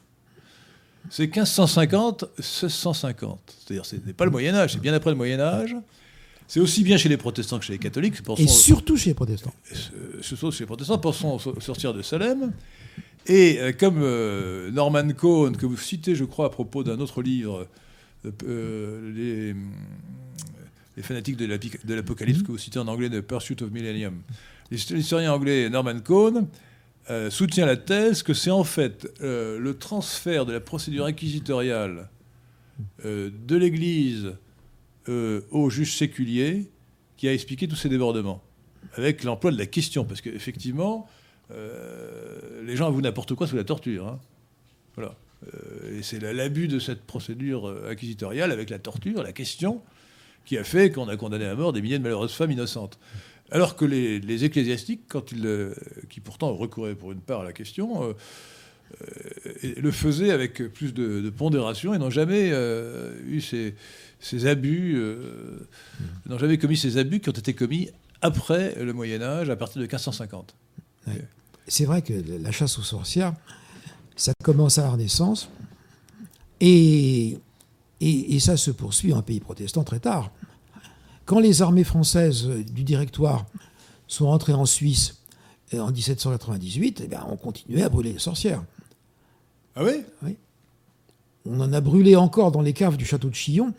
c'est 1.10 1.24
1550, 1.24 2.24
1650. 2.38 3.56
C'est-à-dire, 3.58 3.84
ce 3.84 3.96
n'est 3.96 4.14
pas 4.14 4.24
le 4.24 4.30
Moyen 4.30 4.54
Âge, 4.54 4.72
c'est 4.72 4.80
bien 4.80 4.94
après 4.94 5.10
le 5.10 5.16
Moyen 5.16 5.38
Âge. 5.38 5.76
C'est 6.46 6.60
aussi 6.60 6.82
bien 6.82 6.96
chez 6.96 7.08
les 7.08 7.16
protestants 7.16 7.58
que 7.58 7.64
chez 7.64 7.72
les 7.72 7.78
catholiques. 7.78 8.16
et 8.38 8.46
surtout 8.46 8.96
chez 8.96 9.10
les 9.10 9.14
protestants. 9.14 9.54
Surtout 10.20 10.50
chez 10.50 10.60
les 10.60 10.66
protestants, 10.66 10.98
pensons 10.98 11.38
sortir 11.38 11.94
de 11.94 12.02
Salem. 12.02 12.52
Et 13.26 13.58
euh, 13.58 13.72
comme 13.72 14.00
euh, 14.02 14.70
Norman 14.70 15.08
Cohn, 15.16 15.56
que 15.56 15.64
vous 15.64 15.78
citez, 15.78 16.14
je 16.14 16.24
crois, 16.24 16.46
à 16.46 16.50
propos 16.50 16.84
d'un 16.84 17.00
autre 17.00 17.22
livre, 17.22 17.66
les, 18.24 19.54
les, 20.96 21.02
fanatiques 21.02 21.36
de 21.36 21.94
l'Apocalypse, 21.94 22.40
mm-hmm. 22.40 22.42
que 22.42 22.52
vous 22.52 22.58
citez 22.58 22.78
en 22.78 22.88
anglais, 22.88 23.10
The 23.10 23.20
Pursuit 23.20 23.62
of 23.62 23.70
Millennium, 23.70 24.22
l'historien 24.70 25.32
anglais 25.32 25.68
Norman 25.70 26.00
Cohn 26.00 26.48
soutient 27.30 27.66
la 27.66 27.76
thèse 27.76 28.22
que 28.22 28.32
c'est 28.32 28.50
en 28.50 28.64
fait 28.64 29.08
le 29.20 29.72
transfert 29.78 30.46
de 30.46 30.52
la 30.52 30.60
procédure 30.60 31.04
inquisitoriale 31.04 32.08
de 33.04 33.56
l'Église 33.56 34.32
euh, 35.10 35.42
au 35.50 35.68
juge 35.68 35.94
séculier 35.98 36.70
qui 37.18 37.28
a 37.28 37.34
expliqué 37.34 37.68
tous 37.68 37.76
ces 37.76 37.90
débordements, 37.90 38.42
avec 38.94 39.22
l'emploi 39.22 39.50
de 39.50 39.58
la 39.58 39.66
question, 39.66 40.06
parce 40.06 40.22
qu'effectivement, 40.22 41.06
euh, 41.50 42.62
les 42.64 42.74
gens 42.74 42.86
avouent 42.86 43.02
n'importe 43.02 43.34
quoi 43.34 43.46
sous 43.46 43.56
la 43.56 43.64
torture. 43.64 44.08
Hein. 44.08 44.18
Voilà. 44.94 45.14
Euh, 45.52 45.98
et 45.98 46.02
c'est 46.02 46.20
l'abus 46.20 46.68
de 46.68 46.78
cette 46.78 47.02
procédure 47.02 47.74
acquisitoriale 47.88 48.52
avec 48.52 48.70
la 48.70 48.78
torture, 48.78 49.22
la 49.22 49.32
question, 49.32 49.82
qui 50.44 50.58
a 50.58 50.64
fait 50.64 50.90
qu'on 50.90 51.08
a 51.08 51.16
condamné 51.16 51.46
à 51.46 51.54
mort 51.54 51.72
des 51.72 51.82
milliers 51.82 51.98
de 51.98 52.02
malheureuses 52.02 52.32
femmes 52.32 52.52
innocentes. 52.52 52.98
Alors 53.50 53.76
que 53.76 53.84
les, 53.84 54.44
ecclésiastiques, 54.44 55.02
quand 55.08 55.32
ils, 55.32 55.70
qui 56.08 56.20
pourtant 56.20 56.54
recouraient 56.54 56.94
pour 56.94 57.12
une 57.12 57.20
part 57.20 57.42
à 57.42 57.44
la 57.44 57.52
question, 57.52 58.14
le 59.62 59.90
faisaient 59.90 60.30
avec 60.30 60.72
plus 60.72 60.94
de, 60.94 61.20
de 61.20 61.30
pondération 61.30 61.94
et 61.94 61.98
n'ont 61.98 62.10
jamais 62.10 62.52
eu 63.26 63.40
ces, 63.40 63.74
ces 64.24 64.46
abus, 64.46 64.94
euh, 64.96 65.68
n'ont 66.26 66.38
jamais 66.38 66.56
commis 66.58 66.76
ces 66.76 66.96
abus 66.96 67.20
qui 67.20 67.28
ont 67.28 67.32
été 67.32 67.52
commis 67.52 67.90
après 68.22 68.74
le 68.82 68.92
Moyen 68.92 69.20
Âge, 69.20 69.50
à 69.50 69.56
partir 69.56 69.76
de 69.76 69.82
1550. 69.82 70.54
C'est 71.68 71.84
vrai 71.84 72.00
que 72.00 72.14
la 72.40 72.50
chasse 72.50 72.78
aux 72.78 72.82
sorcières, 72.82 73.34
ça 74.16 74.32
commence 74.42 74.78
à 74.78 74.82
la 74.82 74.90
Renaissance, 74.90 75.48
et, 76.60 77.38
et, 78.00 78.40
ça 78.40 78.56
se 78.56 78.70
poursuit 78.70 79.12
en 79.12 79.22
pays 79.22 79.40
protestant 79.40 79.84
très 79.84 79.98
tard. 79.98 80.30
Quand 81.24 81.40
les 81.40 81.62
armées 81.62 81.84
françaises 81.84 82.46
du 82.46 82.84
Directoire 82.84 83.46
sont 84.06 84.26
rentrées 84.26 84.52
en 84.52 84.66
Suisse 84.66 85.18
euh, 85.74 85.80
en 85.80 85.90
1798, 85.90 87.02
eh 87.04 87.08
bien, 87.08 87.26
on 87.28 87.36
continuait 87.36 87.82
à 87.82 87.88
brûler 87.88 88.12
les 88.12 88.18
sorcières. 88.18 88.62
Ah 89.76 89.84
oui? 89.84 90.04
Oui. 90.22 90.36
On 91.46 91.60
en 91.60 91.72
a 91.72 91.80
brûlé 91.80 92.16
encore 92.16 92.52
dans 92.52 92.62
les 92.62 92.72
caves 92.72 92.96
du 92.96 93.04
château 93.04 93.28
de 93.28 93.34
Chillon 93.34 93.74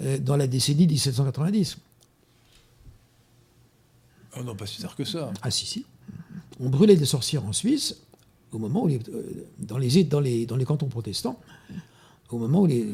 euh, 0.00 0.18
dans 0.18 0.36
la 0.36 0.46
décennie 0.46 0.86
1790. 0.86 1.78
Oh 4.36 4.42
non, 4.44 4.54
pas 4.54 4.66
si 4.66 4.80
tard 4.80 4.94
que 4.94 5.04
ça. 5.04 5.32
Ah 5.42 5.50
si, 5.50 5.66
si. 5.66 5.86
On 6.60 6.68
brûlait 6.68 6.96
des 6.96 7.06
sorcières 7.06 7.44
en 7.44 7.52
Suisse 7.52 7.96
au 8.52 8.58
moment 8.58 8.84
où 8.84 8.88
euh, 8.88 8.98
dans, 9.58 9.78
les, 9.78 10.04
dans, 10.04 10.20
les, 10.20 10.46
dans 10.46 10.56
les 10.56 10.64
cantons 10.64 10.88
protestants, 10.88 11.40
au 12.30 12.38
moment 12.38 12.62
où 12.62 12.66
les, 12.66 12.86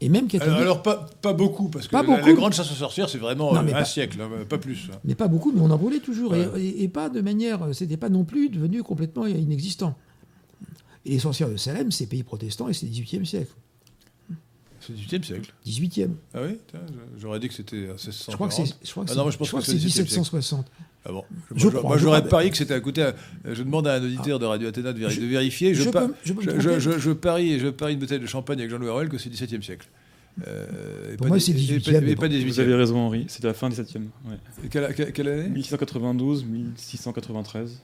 et 0.00 0.08
même 0.08 0.28
catholiques. 0.28 0.58
Alors, 0.58 0.82
pas, 0.82 1.08
pas, 1.22 1.32
beaucoup, 1.32 1.68
parce 1.68 1.88
que 1.88 1.96
la, 1.96 2.02
grande 2.34 2.52
chasse 2.52 2.70
aux 2.70 2.74
sorcières, 2.74 3.08
c'est 3.08 3.18
vraiment 3.18 3.54
un 3.56 3.84
siècle, 3.84 4.20
hein, 4.20 4.44
pas 4.48 4.58
plus. 4.58 4.90
Mais 5.04 5.14
pas 5.14 5.28
beaucoup, 5.28 5.52
mais 5.52 5.60
on 5.60 5.70
en 5.70 5.78
brûlait 5.78 6.00
toujours, 6.00 6.34
et, 6.34 6.88
pas 6.88 7.08
de 7.08 7.20
manière, 7.20 7.60
c'était 7.72 7.96
pas 7.96 8.08
non 8.08 8.24
plus 8.24 8.48
devenu 8.48 8.82
complètement 8.82 9.26
inexistant. 9.26 9.96
Et 11.04 11.10
les 11.10 11.18
sorcières 11.20 11.48
de 11.48 11.56
Salem, 11.56 11.92
c'est 11.92 12.06
pays 12.06 12.24
protestant 12.24 12.68
et 12.68 12.72
c'est 12.72 12.86
18e 12.86 13.24
siècle. 13.24 13.52
C'est 14.80 14.92
18e 14.92 15.22
siècle 15.22 15.54
18e. 15.64 16.10
Ah 16.34 16.40
oui 16.42 16.58
J'aurais 17.16 17.38
dit 17.38 17.48
que 17.48 17.54
c'était 17.54 17.76
1640. 17.76 18.30
Je 18.30 18.36
crois 18.36 18.50
c'est 18.50 18.62
ah 19.18 19.60
que, 19.60 19.66
c'est 19.66 19.74
1760. 19.74 20.66
Ah 21.08 21.12
bon 21.12 21.24
je 21.54 21.68
Moi, 21.68 21.98
j'aurais 21.98 22.26
parié 22.26 22.50
que 22.50 22.56
c'était 22.56 22.74
à 22.74 22.80
côté. 22.80 23.08
Je 23.44 23.62
demande 23.62 23.86
à 23.86 23.94
un 23.94 24.02
auditeur 24.02 24.38
de 24.38 24.44
Radio 24.44 24.68
Athéna 24.68 24.92
de, 24.92 24.98
vérifier. 24.98 25.72
Je, 25.74 25.82
je, 25.84 27.12
parie, 27.12 27.60
je 27.60 27.68
parie 27.68 27.92
une 27.92 28.00
bouteille 28.00 28.18
de 28.18 28.26
champagne 28.26 28.58
avec 28.58 28.70
Jean-Louis 28.70 28.88
Aurel 28.88 29.08
que 29.08 29.18
c'est 29.18 29.30
17e 29.30 29.62
siècle. 29.62 29.88
Euh, 30.46 31.16
Pour 31.16 31.28
moi, 31.28 31.40
c'est 31.40 31.52
18e. 31.52 32.44
Vous 32.46 32.60
avez 32.60 32.74
raison, 32.74 32.98
Henri. 32.98 33.26
C'était 33.28 33.46
la 33.46 33.54
fin 33.54 33.68
17e. 33.68 34.08
Ouais. 34.26 34.68
Quelle, 34.68 35.12
quelle, 35.12 35.28
année? 35.28 35.48
1692, 35.48 36.44
1693. 36.44 37.80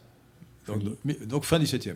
Donc, 1.26 1.44
fin 1.44 1.58
17e. 1.58 1.94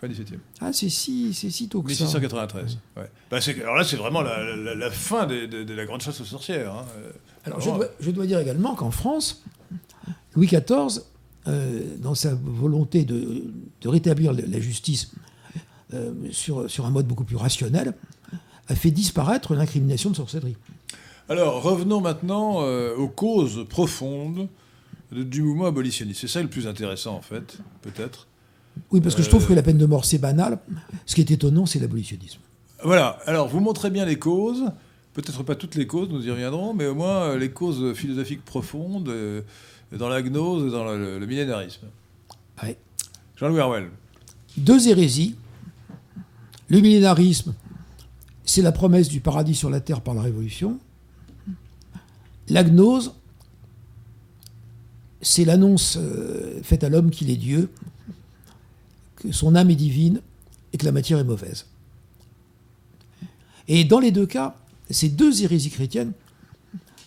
Fin 0.00 0.08
17e. 0.08 0.38
Ah, 0.60 0.72
c'est 0.72 0.88
si, 0.88 1.34
si 1.34 1.68
tôt 1.68 1.82
que 1.82 1.88
1693. 1.88 2.78
Ouais. 2.96 3.02
Bah, 3.30 3.38
alors 3.62 3.76
là, 3.76 3.84
c'est 3.84 3.96
vraiment 3.96 4.22
la, 4.22 4.90
fin 4.90 5.26
de, 5.26 5.74
la 5.74 5.84
grande 5.84 6.00
chasse 6.00 6.20
aux 6.20 6.24
sorcières. 6.24 6.72
Hein. 6.72 6.86
Euh, 6.96 7.10
alors, 7.44 7.60
je 7.60 7.70
dois, 7.70 7.88
je 8.00 8.10
dois, 8.10 8.26
dire 8.26 8.38
également 8.40 8.74
qu'en 8.74 8.90
France, 8.90 9.44
Louis 10.34 10.46
XIV, 10.46 11.02
euh, 11.46 11.96
dans 11.98 12.14
sa 12.14 12.34
volonté 12.34 13.04
de, 13.04 13.44
rétablir 13.84 14.32
la 14.32 14.60
justice 14.60 15.12
euh, 15.94 16.12
sur, 16.30 16.70
sur 16.70 16.86
un 16.86 16.90
mode 16.90 17.06
beaucoup 17.06 17.24
plus 17.24 17.36
rationnel, 17.36 17.94
a 18.68 18.74
fait 18.74 18.90
disparaître 18.90 19.54
l'incrimination 19.54 20.10
de 20.10 20.16
sorcellerie. 20.16 20.56
Alors, 21.28 21.62
revenons 21.62 22.00
maintenant 22.00 22.62
aux 22.96 23.08
causes 23.08 23.66
profondes 23.68 24.48
du 25.12 25.42
mouvement 25.42 25.66
abolitionniste. 25.66 26.20
C'est 26.20 26.28
ça 26.28 26.42
le 26.42 26.48
plus 26.48 26.66
intéressant, 26.66 27.14
en 27.14 27.22
fait, 27.22 27.58
peut-être. 27.82 28.26
Oui, 28.90 29.00
parce 29.00 29.14
que 29.14 29.22
je 29.22 29.28
trouve 29.28 29.46
que 29.46 29.52
la 29.52 29.62
peine 29.62 29.78
de 29.78 29.86
mort, 29.86 30.04
c'est 30.04 30.18
banal. 30.18 30.58
Ce 31.06 31.14
qui 31.14 31.20
est 31.20 31.30
étonnant, 31.30 31.66
c'est 31.66 31.78
l'abolitionnisme. 31.78 32.40
Voilà. 32.84 33.18
Alors, 33.26 33.48
vous 33.48 33.60
montrez 33.60 33.90
bien 33.90 34.04
les 34.04 34.18
causes. 34.18 34.64
Peut-être 35.14 35.42
pas 35.42 35.54
toutes 35.54 35.74
les 35.74 35.86
causes, 35.86 36.08
nous 36.10 36.26
y 36.26 36.30
reviendrons, 36.30 36.74
mais 36.74 36.86
au 36.86 36.94
moins 36.94 37.22
euh, 37.22 37.38
les 37.38 37.50
causes 37.50 37.94
philosophiques 37.94 38.44
profondes 38.44 39.08
euh, 39.08 39.42
dans 39.92 40.08
la 40.08 40.22
gnose 40.22 40.68
et 40.68 40.70
dans 40.70 40.84
le, 40.84 41.24
millénarisme. 41.26 41.86
Oui. 42.62 42.76
Jean-Louis 43.36 43.60
Harwell. 43.60 43.90
Deux 44.56 44.88
hérésies. 44.88 45.36
Le 46.68 46.80
millénarisme, 46.80 47.54
c'est 48.44 48.62
la 48.62 48.72
promesse 48.72 49.08
du 49.08 49.20
paradis 49.20 49.54
sur 49.54 49.70
la 49.70 49.80
terre 49.80 50.02
par 50.02 50.14
la 50.14 50.22
révolution. 50.22 50.78
La 52.48 52.62
gnose, 52.62 53.14
c'est 55.22 55.44
l'annonce 55.44 55.96
euh, 55.98 56.62
faite 56.62 56.84
à 56.84 56.88
l'homme 56.88 57.10
qu'il 57.10 57.30
est 57.30 57.36
Dieu, 57.36 57.70
que 59.16 59.32
son 59.32 59.54
âme 59.54 59.70
est 59.70 59.76
divine 59.76 60.20
et 60.72 60.78
que 60.78 60.84
la 60.84 60.92
matière 60.92 61.18
est 61.18 61.24
mauvaise. 61.24 61.66
Et 63.66 63.84
dans 63.84 64.00
les 64.00 64.10
deux 64.10 64.26
cas, 64.26 64.56
ces 64.90 65.08
deux 65.08 65.42
hérésies 65.42 65.70
chrétiennes, 65.70 66.12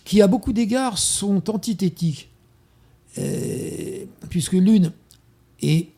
qui 0.04 0.22
à 0.22 0.26
beaucoup 0.26 0.52
d'égards 0.52 0.98
sont 0.98 1.50
antithétiques, 1.50 2.28
euh, 3.18 4.04
puisque 4.30 4.52
l'une 4.52 4.92
est, 5.60 5.88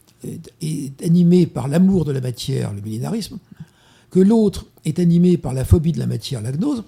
est, 0.63 1.03
animée 1.03 1.47
par 1.47 1.69
l'amour 1.69 2.05
de 2.05 2.13
la 2.13 2.21
matière, 2.21 2.73
le 2.73 2.81
millénarisme, 2.81 3.39
que 4.11 4.21
l'autre 4.21 4.67
est 4.85 4.99
animée 4.99 5.37
par 5.37 5.55
la 5.55 5.65
phobie 5.65 5.93
de 5.93 5.99
la 5.99 6.07
matière, 6.07 6.43
la 6.43 6.53
gnose, 6.53 6.85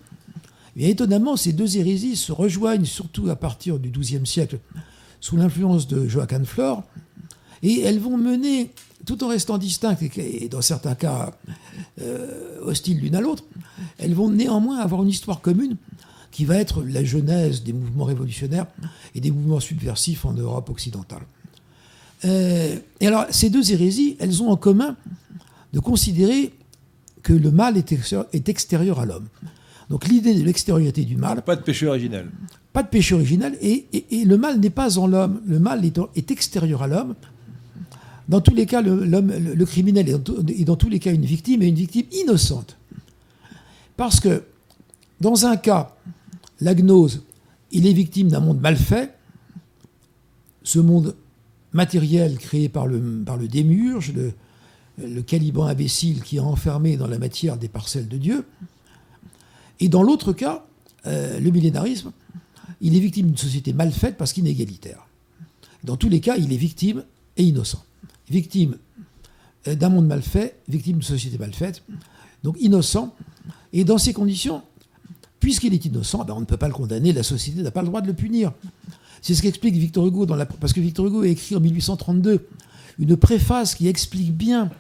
et 0.77 0.91
étonnamment, 0.91 1.37
ces 1.37 1.53
deux 1.53 1.79
hérésies 1.79 2.17
se 2.17 2.33
rejoignent 2.33 2.85
surtout 2.85 3.31
à 3.31 3.37
partir 3.37 3.79
du 3.79 3.89
XIIe 3.91 4.27
siècle 4.27 4.59
sous 5.21 5.37
l'influence 5.37 5.89
de 5.89 6.07
Joachim 6.07 6.45
Flore, 6.45 6.83
et 7.63 7.81
elles 7.81 7.99
vont 7.99 8.19
mener, 8.19 8.71
tout 9.07 9.23
en 9.25 9.29
restant 9.29 9.57
distinctes 9.57 10.03
et 10.03 10.49
dans 10.51 10.61
certains 10.61 10.95
cas 10.95 11.33
euh, 12.01 12.61
hostiles 12.63 13.01
l'une 13.01 13.15
à 13.15 13.21
l'autre, 13.21 13.45
elles 13.99 14.15
vont 14.15 14.29
néanmoins 14.29 14.79
avoir 14.79 15.03
une 15.03 15.09
histoire 15.09 15.41
commune 15.41 15.77
qui 16.31 16.45
va 16.45 16.57
être 16.57 16.83
la 16.83 17.03
genèse 17.03 17.63
des 17.63 17.73
mouvements 17.73 18.05
révolutionnaires 18.05 18.67
et 19.15 19.21
des 19.21 19.31
mouvements 19.31 19.61
subversifs 19.61 20.27
en 20.27 20.35
Europe 20.35 20.69
occidentale. 20.69 21.23
Euh, 22.25 22.77
et 23.01 23.07
alors, 23.07 23.27
ces 23.31 23.49
deux 23.49 23.73
hérésies, 23.73 24.17
elles 24.19 24.43
ont 24.43 24.51
en 24.51 24.57
commun 24.57 24.97
de 25.73 25.81
considérer 25.81 26.53
que 27.23 27.33
le 27.33 27.51
mal 27.51 27.77
est 27.77 28.49
extérieur 28.49 29.01
à 29.01 29.07
l'homme. 29.07 29.29
Donc 29.89 30.09
l'idée 30.09 30.35
de 30.35 30.45
l'extériorité 30.45 31.05
du 31.05 31.17
mal. 31.17 31.43
Pas 31.43 31.57
de 31.57 31.63
péché 31.63 31.87
originel 31.87 32.29
pas 32.77 32.83
de 32.83 32.89
péché 32.89 33.15
original, 33.15 33.57
et, 33.63 33.87
le 34.27 34.37
mal 34.37 34.61
n'est 34.61 34.69
pas 34.69 34.99
en 34.99 35.07
l'homme, 35.07 35.41
le 35.47 35.59
mal 35.59 35.83
est, 35.83 36.31
extérieur 36.31 36.83
à 36.83 36.87
l'homme. 36.87 37.15
Dans 38.29 38.41
tous 38.41 38.55
les 38.55 38.67
cas, 38.67 38.83
le, 38.83 39.65
criminel 39.65 40.09
est 40.09 40.65
dans, 40.65 40.77
tous 40.77 40.89
les 40.89 40.99
cas 40.99 41.13
une 41.13 41.25
victime, 41.25 41.63
et 41.63 41.69
une 41.69 41.77
victime 41.77 42.07
innocente. 42.13 42.77
Parce 43.97 44.21
que, 44.21 44.43
dans 45.21 45.47
un 45.47 45.57
cas, 45.57 45.95
la 46.61 46.75
gnose, 46.75 47.23
il 47.71 47.87
est 47.87 47.93
victime 47.93 48.29
d'un 48.29 48.41
monde 48.41 48.61
mal 48.61 48.77
fait, 48.77 49.15
ce 50.65 50.81
monde 50.81 51.15
matériel 51.73 52.39
créé 52.39 52.69
par 52.69 52.87
le, 52.87 53.23
par 53.25 53.37
le 53.37 53.47
démurge, 53.47 54.13
le, 54.13 54.33
caliban 55.23 55.67
imbécile 55.67 56.23
qui 56.23 56.39
a 56.39 56.43
enfermé 56.43 56.97
dans 56.97 57.07
la 57.07 57.19
matière 57.19 57.59
des 57.59 57.69
parcelles 57.69 58.09
de 58.09 58.17
Dieu. 58.17 58.47
Et 59.79 59.89
dans 59.89 60.03
l'autre 60.03 60.33
cas, 60.33 60.65
euh, 61.07 61.39
le 61.39 61.51
millénarisme, 61.51 62.13
il 62.81 62.97
est 62.97 63.01
victime 63.01 63.27
d'une 63.27 63.37
société 63.37 63.75
mal 63.75 63.93
faite 63.93 64.17
parce 64.17 64.33
qu'inégalitaire. 64.33 65.07
Dans 65.85 65.97
tous 65.97 66.09
les 66.09 66.21
cas, 66.21 66.37
il 66.37 66.53
est 66.53 66.57
victime 66.57 67.05
et 67.37 67.45
innocent. 67.45 67.85
Victime 68.29 68.77
euh, 69.69 69.75
d'un 69.75 69.89
monde 69.89 70.07
mal 70.07 70.23
fait, 70.23 70.61
victime 70.69 70.95
d'une 70.95 71.03
société 71.03 71.39
mal 71.39 71.53
faite, 71.53 71.83
donc 72.43 72.57
innocent. 72.61 73.15
Et 73.73 73.85
dans 73.85 73.99
ces 73.99 74.13
conditions, 74.13 74.63
puisqu'il 75.41 75.75
est 75.75 75.85
innocent, 75.85 76.25
ben 76.25 76.35
on 76.35 76.41
ne 76.41 76.45
peut 76.45 76.57
pas 76.57 76.69
le 76.69 76.75
condamner, 76.75 77.13
la 77.13 77.23
société 77.23 77.63
n'a 77.63 77.71
pas 77.71 77.83
le 77.83 77.89
droit 77.89 78.01
de 78.01 78.07
le 78.07 78.15
punir. 78.15 78.53
C'est 79.23 79.35
ce 79.35 79.43
qu'explique 79.43 79.75
Victor 79.75 80.07
Hugo, 80.07 80.27
dans 80.27 80.37
la, 80.37 80.47
parce 80.47 80.73
que 80.73 80.81
Victor 80.81 81.07
Hugo 81.07 81.23
a 81.23 81.29
écrit 81.29 81.57
en 81.57 81.61
1832 81.61 82.47
une 82.99 83.17
préface 83.17 83.75
qui 83.75 83.89
explique 83.89 84.33
bien 84.33 84.71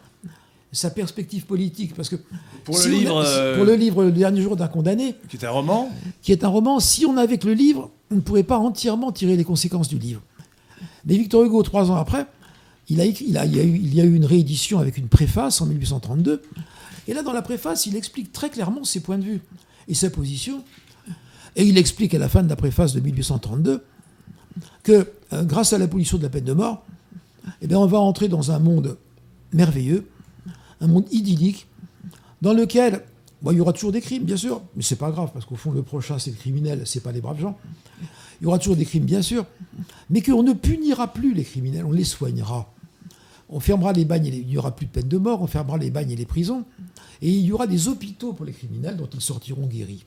sa 0.73 0.91
perspective 0.91 1.47
politique. 1.47 1.95
Parce 1.95 2.09
que 2.09 2.17
pour, 2.65 2.79
le, 2.79 2.89
livre, 2.89 3.55
pour 3.57 3.65
le 3.65 3.75
livre 3.75 4.05
Le 4.05 4.13
dernier 4.13 4.43
jour 4.43 4.57
d'un 4.57 4.69
condamné, 4.69 5.17
qui 5.29 5.37
est 5.37 5.45
un 5.45 5.51
roman, 5.51 5.91
qui 6.23 6.33
est 6.33 6.45
un 6.45 6.49
roman, 6.49 6.81
si 6.81 7.07
on 7.07 7.17
avait 7.17 7.39
que 7.39 7.47
le 7.47 7.55
livre, 7.55 7.91
on 8.11 8.17
ne 8.17 8.21
pourrait 8.21 8.43
pas 8.43 8.59
entièrement 8.59 9.13
tirer 9.13 9.37
les 9.37 9.45
conséquences 9.45 9.89
du 9.89 9.99
livre. 9.99 10.23
Mais 11.05 11.17
Victor 11.17 11.45
Hugo, 11.45 11.63
trois 11.63 11.91
ans 11.91 11.97
après, 11.97 12.27
il, 12.89 12.99
y 12.99 13.41
a 13.41 14.05
eu, 14.05 14.15
une 14.15 14.25
réédition 14.25 14.79
avec 14.79 14.97
une 14.97 15.09
préface 15.09 15.61
en 15.61 15.67
1832. 15.67 16.43
Et 17.09 17.15
là, 17.15 17.23
dans 17.23 17.33
la 17.33 17.43
préface, 17.43 17.87
il 17.87 17.97
explique 17.97 18.33
très 18.33 18.51
clairement 18.51 18.85
ses 18.85 19.01
points 19.01 19.19
de 19.19 19.25
vue 19.25 19.41
et 19.89 19.95
sa 19.95 20.11
position. 20.11 20.63
Et 21.57 21.65
il 21.65 21.79
explique 21.79 22.15
à 22.15 22.19
la 22.19 22.29
fin 22.29 22.43
de 22.43 22.49
la 22.49 22.57
préface 22.57 22.93
de 22.93 23.01
1832 23.01 23.85
que 24.83 25.11
euh, 25.33 25.45
grâce 25.45 25.73
à 25.73 25.79
l'abolition 25.79 26.19
de 26.19 26.23
la 26.23 26.29
peine 26.29 26.45
de 26.45 26.53
mort, 26.53 26.85
eh 27.61 27.67
bien, 27.67 27.79
on 27.79 27.87
va 27.87 27.99
entrer 27.99 28.29
dans 28.29 28.51
un 28.51 28.59
monde 28.59 28.99
merveilleux 29.53 30.09
un 30.81 30.87
monde 30.87 31.07
idyllique 31.11 31.67
dans 32.43 32.53
lequel 32.53 33.03
il 33.45 33.57
y 33.57 33.61
aura 33.61 33.73
toujours 33.73 33.93
des 33.93 34.01
crimes, 34.01 34.25
bien 34.25 34.37
sûr, 34.37 34.63
mais 34.75 34.83
c'est 34.83 34.97
pas 34.97 35.11
grave 35.11 35.31
parce 35.33 35.45
qu'au 35.45 35.57
fond 35.57 35.71
le 35.71 35.83
prochain 35.83 36.19
c'est 36.19 36.31
le 36.31 36.37
criminel, 36.37 36.83
c'est 36.85 37.03
pas 37.03 37.13
les 37.13 37.21
braves 37.21 37.41
gens. 37.41 37.57
Il 38.41 38.45
y 38.45 38.47
aura 38.47 38.59
toujours 38.59 38.77
des 38.77 38.85
crimes, 38.85 39.05
bien 39.05 39.23
sûr, 39.23 39.47
mais 40.11 40.21
qu'on 40.21 40.43
ne 40.43 40.53
punira 40.53 41.13
plus 41.13 41.33
les 41.33 41.45
criminels, 41.45 41.85
on 41.85 41.93
les 41.93 42.05
soignera. 42.05 42.73
On 43.49 43.61
fermera 43.61 43.93
les 43.93 44.05
bagnes, 44.05 44.27
il 44.27 44.47
n'y 44.47 44.59
aura 44.59 44.75
plus 44.75 44.87
de 44.87 44.91
peine 44.91 45.09
de 45.09 45.19
mort, 45.19 45.41
on 45.43 45.47
fermera 45.47 45.79
les 45.79 45.91
bagnes 45.91 46.11
et 46.11 46.17
les 46.17 46.27
prisons, 46.27 46.65
et 47.23 47.31
il 47.31 47.45
y 47.45 47.53
aura 47.53 47.67
des 47.67 47.89
hôpitaux 47.89 48.33
pour 48.33 48.45
les 48.45 48.53
criminels 48.53 48.97
dont 48.97 49.09
ils 49.13 49.21
sortiront 49.21 49.67
guéris. 49.67 50.05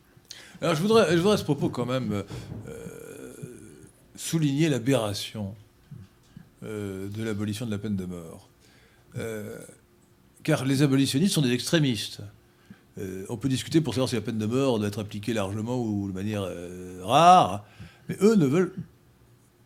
Alors 0.62 0.76
je 0.76 0.82
voudrais, 0.82 1.08
à 1.08 1.38
ce 1.38 1.44
propos 1.44 1.70
quand 1.70 1.86
même 1.86 2.24
euh, 2.68 3.34
souligner 4.16 4.68
l'aberration 4.68 5.56
euh, 6.64 7.08
de 7.08 7.24
l'abolition 7.24 7.66
de 7.66 7.72
la 7.72 7.78
peine 7.78 7.96
de 7.96 8.06
mort. 8.06 8.50
Euh, 9.18 9.58
car 10.44 10.66
les 10.66 10.82
abolitionnistes 10.82 11.34
sont 11.34 11.42
des 11.42 11.52
extrémistes. 11.52 12.22
Euh, 12.98 13.26
on 13.30 13.38
peut 13.38 13.50
discuter 13.50 13.82
pour 13.82 13.94
savoir 13.94 14.10
si 14.10 14.16
la 14.16 14.22
peine 14.22 14.38
de 14.38 14.46
mort 14.46 14.80
doit 14.80 14.88
être 14.88 15.00
appliquée 15.00 15.34
largement 15.34 15.82
ou 15.82 16.08
de 16.10 16.14
manière 16.14 16.44
euh, 16.44 17.02
rare, 17.04 17.66
mais 18.08 18.18
eux 18.22 18.36
ne 18.36 18.46
veulent 18.46 18.74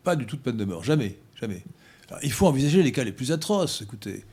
pas 0.02 0.14
du 0.14 0.26
tout 0.26 0.36
de 0.36 0.42
peine 0.42 0.56
de 0.56 0.64
mort, 0.64 0.84
jamais, 0.84 1.18
jamais. 1.40 1.64
Il 2.22 2.32
faut 2.32 2.46
envisager 2.46 2.82
les 2.82 2.92
cas 2.92 3.04
les 3.04 3.12
plus 3.12 3.32
atroces. 3.32 3.82
Écoutez, 3.82 4.24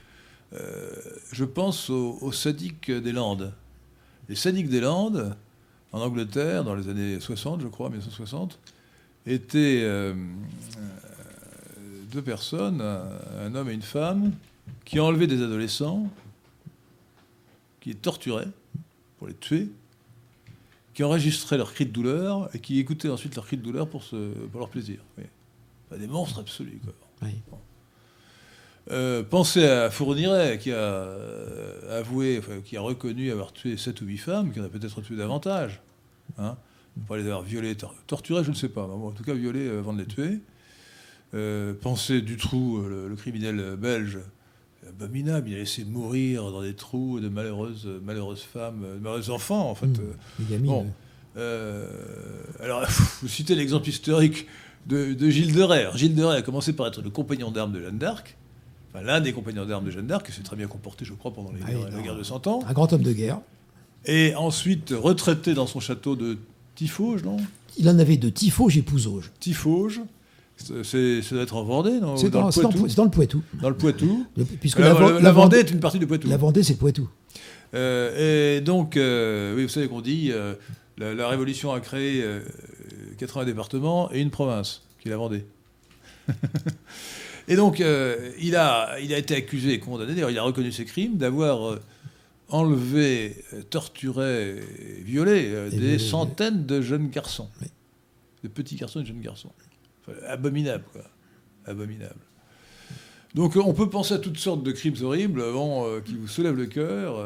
euh, 0.53 0.91
je 1.31 1.45
pense 1.45 1.89
aux, 1.89 2.31
sadiques 2.31 2.91
des 2.91 3.11
Landes. 3.11 3.53
Les 4.29 4.35
sadiques 4.35 4.69
des 4.69 4.81
Landes, 4.81 5.35
en 5.91 6.01
Angleterre, 6.01 6.63
dans 6.63 6.75
les 6.75 6.89
années 6.89 7.19
60, 7.19 7.61
je 7.61 7.67
crois, 7.67 7.89
1960, 7.89 8.59
étaient 9.25 9.85
deux 12.11 12.21
personnes, 12.21 12.81
un 12.81 13.55
homme 13.55 13.69
et 13.69 13.73
une 13.73 13.81
femme, 13.81 14.31
qui 14.85 14.99
enlevé 14.99 15.27
des 15.27 15.41
adolescents 15.41 16.09
qui 17.81 17.89
les 17.89 17.95
torturaient 17.95 18.47
pour 19.17 19.27
les 19.27 19.33
tuer 19.33 19.69
qui 20.93 21.03
enregistraient 21.03 21.57
leurs 21.57 21.73
cris 21.73 21.85
de 21.85 21.91
douleur 21.91 22.53
et 22.53 22.59
qui 22.59 22.79
écoutaient 22.79 23.09
ensuite 23.09 23.35
leurs 23.35 23.45
cris 23.45 23.57
de 23.57 23.61
douleur 23.61 23.87
pour, 23.87 24.03
pour 24.03 24.59
leur 24.59 24.69
plaisir. 24.69 24.99
des 25.97 26.07
monstres 26.07 26.39
absolus. 26.39 26.79
Quoi. 26.83 27.29
Euh, 28.89 29.23
pensez 29.23 29.65
à 29.65 29.91
Fourniret, 29.91 30.57
qui 30.57 30.71
a 30.71 30.75
euh, 30.75 31.99
avoué, 31.99 32.41
qui 32.65 32.77
a 32.77 32.81
reconnu 32.81 33.31
avoir 33.31 33.53
tué 33.53 33.77
7 33.77 34.01
ou 34.01 34.05
8 34.05 34.17
femmes, 34.17 34.51
qui 34.51 34.59
en 34.59 34.63
a 34.63 34.69
peut-être 34.69 35.01
tué 35.01 35.15
davantage. 35.15 35.81
Hein 36.37 36.57
pas 37.07 37.15
les 37.15 37.23
avoir 37.23 37.41
violées, 37.41 37.77
torturées, 38.05 38.43
je 38.43 38.49
ne 38.49 38.55
sais 38.55 38.67
pas, 38.67 38.85
mais 38.85 38.93
en 38.93 39.11
tout 39.11 39.23
cas 39.23 39.33
violées 39.33 39.67
euh, 39.67 39.79
avant 39.79 39.93
de 39.93 39.99
les 39.99 40.05
tuer. 40.05 40.39
pensez 41.81 42.21
Dutroux, 42.21 42.81
le, 42.81 43.07
le 43.07 43.15
criminel 43.15 43.77
belge, 43.77 44.19
abominable. 44.87 45.49
Il 45.49 45.55
a 45.55 45.59
laissé 45.59 45.85
mourir 45.85 46.51
dans 46.51 46.61
des 46.61 46.73
trous 46.73 47.21
de 47.21 47.29
malheureuses, 47.29 47.87
malheureuses 48.03 48.41
femmes, 48.41 48.81
de 48.95 48.99
malheureux 48.99 49.29
enfants, 49.29 49.69
en 49.69 49.75
fait. 49.75 49.87
Mmh, 49.87 50.57
bon. 50.63 50.87
alors, 52.59 52.85
vous 53.21 53.27
citez 53.29 53.55
l'exemple 53.55 53.87
historique 53.87 54.47
de, 54.87 55.29
Gilles 55.29 55.53
de 55.53 55.61
Rais. 55.61 55.87
Gilles 55.95 56.15
de 56.15 56.23
Rais 56.23 56.37
a 56.37 56.41
commencé 56.41 56.73
par 56.73 56.87
être 56.87 57.01
le 57.01 57.09
compagnon 57.09 57.51
d'armes 57.51 57.71
de 57.71 57.79
Jeanne 57.79 57.99
d'Arc 57.99 58.35
l'un 58.99 59.21
des 59.21 59.33
compagnons 59.33 59.65
d'armes 59.65 59.85
de 59.85 59.91
Jeanne 59.91 60.07
d'Arc, 60.07 60.25
qui 60.25 60.31
s'est 60.33 60.43
très 60.43 60.55
bien 60.55 60.67
comporté, 60.67 61.05
je 61.05 61.13
crois, 61.13 61.31
pendant 61.31 61.51
les 61.51 61.59
ah 61.65 61.89
la 61.91 62.01
guerre 62.01 62.15
de 62.15 62.23
Cent 62.23 62.45
Ans. 62.47 62.63
Un 62.67 62.73
grand 62.73 62.91
homme 62.91 63.03
de 63.03 63.13
guerre. 63.13 63.39
Et 64.05 64.35
ensuite 64.35 64.93
retraité 64.95 65.53
dans 65.53 65.67
son 65.67 65.79
château 65.79 66.15
de 66.15 66.37
Tifauge, 66.75 67.23
non? 67.23 67.37
Il 67.77 67.87
en 67.89 67.99
avait 67.99 68.17
de 68.17 68.29
Tifauge 68.29 68.77
et 68.77 68.81
Pouzauge. 68.81 69.31
Tifauge. 69.39 70.01
C'est, 70.83 71.21
ça 71.21 71.35
doit 71.35 71.43
être 71.43 71.55
en 71.55 71.63
Vendée, 71.63 71.99
non? 71.99 72.17
C'est 72.17 72.29
dans, 72.29 72.47
le 72.47 72.51
Poitou. 73.09 73.41
Dans 73.61 73.69
le 73.69 73.75
Poitou. 73.75 74.25
puisque 74.59 74.79
la, 74.79 74.93
Vendée 75.31 75.57
est 75.57 75.71
une 75.71 75.79
partie 75.79 75.97
du 75.97 76.05
Poitou. 76.05 76.27
La 76.27 76.37
Vendée, 76.37 76.63
c'est 76.63 76.73
le 76.73 76.79
Poitou. 76.79 77.09
Euh, 77.73 78.57
et 78.57 78.61
donc, 78.61 78.97
euh, 78.97 79.55
oui, 79.55 79.63
vous 79.63 79.69
savez 79.69 79.87
qu'on 79.87 80.01
dit 80.01 80.29
euh, 80.31 80.53
la, 80.97 81.27
Révolution 81.27 81.71
a 81.71 81.79
créé 81.79 82.23
80 83.17 83.45
départements 83.45 84.11
et 84.11 84.19
une 84.19 84.29
province, 84.29 84.83
qui 84.99 85.07
est 85.07 85.11
la 85.11 85.17
Vendée. 85.17 85.45
Et 87.51 87.57
donc, 87.57 87.81
euh, 87.81 88.31
il, 88.39 88.55
a, 88.55 88.97
il 89.01 89.13
a 89.13 89.17
été 89.17 89.35
accusé 89.35 89.73
et 89.73 89.79
condamné, 89.79 90.13
d'ailleurs, 90.13 90.31
il 90.31 90.37
a 90.37 90.41
reconnu 90.41 90.71
ses 90.71 90.85
crimes, 90.85 91.17
d'avoir 91.17 91.69
euh, 91.69 91.81
enlevé, 92.47 93.43
euh, 93.53 93.61
torturé, 93.63 94.55
violé 95.03 95.69
des 95.69 95.99
centaines 95.99 96.65
de 96.65 96.79
jeunes 96.79 97.09
garçons. 97.09 97.49
De 98.41 98.47
petits 98.47 98.77
garçons 98.77 99.01
et 99.01 99.03
de 99.03 99.09
jeunes 99.09 99.19
garçons. 99.19 99.51
abominable, 100.29 100.85
quoi. 100.93 101.01
Abominable. 101.65 102.21
Donc 103.35 103.57
on 103.57 103.73
peut 103.73 103.89
penser 103.89 104.13
à 104.13 104.19
toutes 104.19 104.39
sortes 104.39 104.63
de 104.63 104.71
crimes 104.71 104.95
horribles 105.01 105.43
qui 106.05 106.15
vous 106.15 106.29
soulèvent 106.29 106.55
le 106.55 106.67
cœur, 106.67 107.21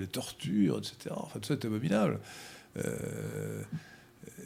les 0.00 0.06
tortures, 0.08 0.78
etc. 0.78 1.14
Enfin, 1.16 1.38
tout 1.38 1.46
ça 1.46 1.54
est 1.54 1.64
abominable. 1.64 2.18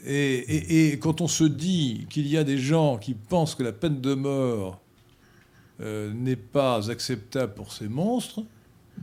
et, 0.06 0.98
quand 1.00 1.22
on 1.22 1.28
se 1.28 1.44
dit 1.44 2.06
qu'il 2.10 2.26
y 2.26 2.36
a 2.36 2.44
des 2.44 2.58
gens 2.58 2.98
qui 2.98 3.14
pensent 3.14 3.54
que 3.54 3.62
la 3.62 3.72
peine 3.72 4.02
de 4.02 4.12
mort 4.12 4.83
euh, 5.80 6.12
n'est 6.12 6.36
pas 6.36 6.90
acceptable 6.90 7.54
pour 7.54 7.72
ces 7.72 7.88
monstres, 7.88 8.44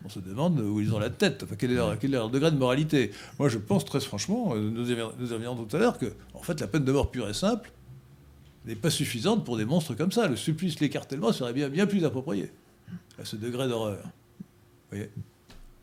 on 0.05 0.09
se 0.09 0.19
demande 0.19 0.59
où 0.59 0.79
ils 0.79 0.93
ont 0.93 0.99
la 0.99 1.09
tête, 1.09 1.43
enfin, 1.43 1.55
quel, 1.57 1.71
est 1.71 1.75
leur, 1.75 1.97
quel, 1.99 2.11
est 2.11 2.17
leur, 2.17 2.29
degré 2.29 2.51
de 2.51 2.57
moralité. 2.57 3.11
Moi, 3.39 3.49
je 3.49 3.57
pense 3.57 3.85
très 3.85 3.99
franchement, 3.99 4.53
euh, 4.55 4.69
nous 4.69 4.89
y 4.91 4.95
reviendrons 4.95 5.65
tout 5.65 5.75
à 5.75 5.79
l'heure, 5.79 5.97
que 5.97 6.13
en 6.33 6.41
fait, 6.41 6.59
la 6.59 6.67
peine 6.67 6.85
de 6.85 6.91
mort 6.91 7.11
pure 7.11 7.29
et 7.29 7.33
simple 7.33 7.71
n'est 8.65 8.75
pas 8.75 8.89
suffisante 8.89 9.43
pour 9.43 9.57
des 9.57 9.65
monstres 9.65 9.95
comme 9.95 10.11
ça. 10.11 10.27
Le 10.27 10.35
supplice, 10.35 10.79
l'écartèlement 10.79 11.31
serait 11.31 11.53
bien, 11.53 11.69
bien 11.69 11.87
plus 11.87 12.05
approprié 12.05 12.51
à 13.19 13.25
ce 13.25 13.35
degré 13.35 13.67
d'horreur. 13.67 14.03
Vous 14.03 14.97
voyez? 14.97 15.09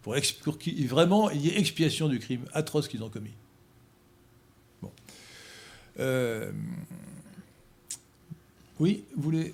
Pour, 0.02 0.14
pour 0.42 0.58
qu'il 0.58 0.88
vraiment 0.88 1.28
il 1.30 1.44
y 1.44 1.48
ait 1.48 1.58
expiation 1.58 2.08
du 2.08 2.18
crime 2.18 2.44
atroce 2.52 2.88
qu'ils 2.88 3.02
ont 3.02 3.10
commis. 3.10 3.34
Bon. 4.80 4.92
Euh, 5.98 6.52
oui, 8.78 9.04
vous 9.16 9.22
voulez 9.22 9.52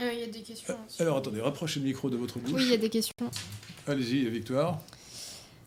euh, 0.00 0.12
il 0.12 0.20
y 0.20 0.22
a 0.22 0.26
des 0.26 0.40
questions. 0.40 0.76
Alors 0.98 1.18
attendez, 1.18 1.40
rapprochez 1.40 1.80
le 1.80 1.86
micro 1.86 2.08
de 2.10 2.16
votre 2.16 2.38
bouche. 2.38 2.52
Oui, 2.54 2.62
il 2.64 2.70
y 2.70 2.74
a 2.74 2.78
des 2.78 2.88
questions. 2.88 3.30
Allez-y, 3.86 4.28
Victoire. 4.28 4.80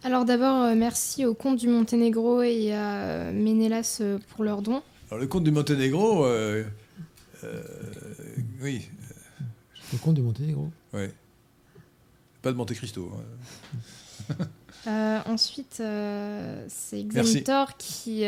Alors 0.03 0.25
d'abord, 0.25 0.63
euh, 0.63 0.75
merci 0.75 1.25
au 1.25 1.33
comte 1.33 1.59
du 1.59 1.67
Monténégro 1.67 2.41
et 2.41 2.73
à 2.73 2.95
euh, 2.95 3.31
Ménélas 3.31 4.01
pour 4.29 4.43
leur 4.43 4.61
don. 4.61 4.81
Alors 5.09 5.21
le 5.21 5.27
comte 5.27 5.43
du 5.43 5.51
Monténégro, 5.51 6.25
oui. 8.61 8.81
Le 9.91 9.97
comte 9.99 10.15
du 10.15 10.21
Monténégro 10.21 10.69
Oui. 10.93 11.07
Pas 12.41 12.51
de 12.51 12.57
Monte 12.57 12.73
Cristo. 12.73 13.11
Hein. 14.89 15.23
ensuite, 15.27 15.81
c'est 16.67 16.99
Examitor 16.99 17.77
qui 17.77 18.25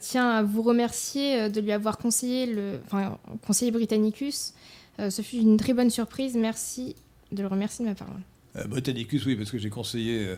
tient 0.00 0.30
à 0.30 0.42
vous 0.42 0.62
remercier 0.62 1.50
de 1.50 1.60
lui 1.60 1.72
avoir 1.72 1.98
conseillé 1.98 2.46
le, 2.46 2.80
enfin, 2.86 3.18
conseillé 3.44 3.70
Britannicus 3.72 4.52
euh, 4.52 4.77
ce 4.98 5.22
fut 5.22 5.36
une 5.36 5.56
très 5.56 5.74
bonne 5.74 5.90
surprise. 5.90 6.36
Merci 6.36 6.96
de 7.32 7.42
le 7.42 7.48
remercier 7.48 7.84
de 7.84 7.90
ma 7.90 7.94
parole. 7.94 8.20
Euh, 8.56 8.64
Britannicus, 8.64 9.24
oui, 9.26 9.36
parce 9.36 9.50
que 9.50 9.58
j'ai 9.58 9.70
conseillé, 9.70 10.26
euh, 10.26 10.36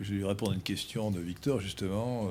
je 0.00 0.04
vais 0.04 0.18
lui 0.18 0.24
répondre 0.24 0.52
à 0.52 0.54
une 0.54 0.62
question 0.62 1.10
de 1.10 1.20
Victor, 1.20 1.60
justement. 1.60 2.28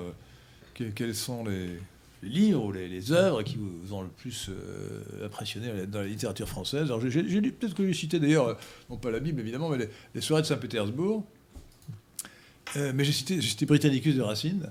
quels 0.74 1.16
sont 1.16 1.44
les, 1.44 1.80
livres 2.22 2.66
ou 2.66 2.72
les, 2.72 3.12
œuvres 3.12 3.44
qui 3.44 3.58
vous 3.58 3.94
ont 3.94 4.02
le 4.02 4.10
plus 4.10 4.50
impressionné 5.24 5.88
dans 5.88 6.00
la 6.00 6.08
littérature 6.08 6.48
française? 6.48 6.84
Alors, 6.84 7.02
j'ai 7.02 7.22
lu, 7.22 7.52
peut-être 7.52 7.76
que 7.76 7.86
j'ai 7.86 7.94
cité 7.94 8.20
d'ailleurs, 8.20 8.58
non 8.90 8.98
pas 8.98 9.12
la 9.12 9.20
Bible 9.20 9.40
évidemment, 9.40 9.70
mais 9.70 9.90
les, 10.14 10.22
soirées 10.22 10.42
de 10.42 10.48
Saint-Pétersbourg. 10.48 11.24
mais 12.76 13.04
j'ai 13.04 13.12
cité, 13.12 13.42
cité, 13.42 13.66
Britannicus 13.66 14.16
de 14.16 14.22
Racine, 14.22 14.70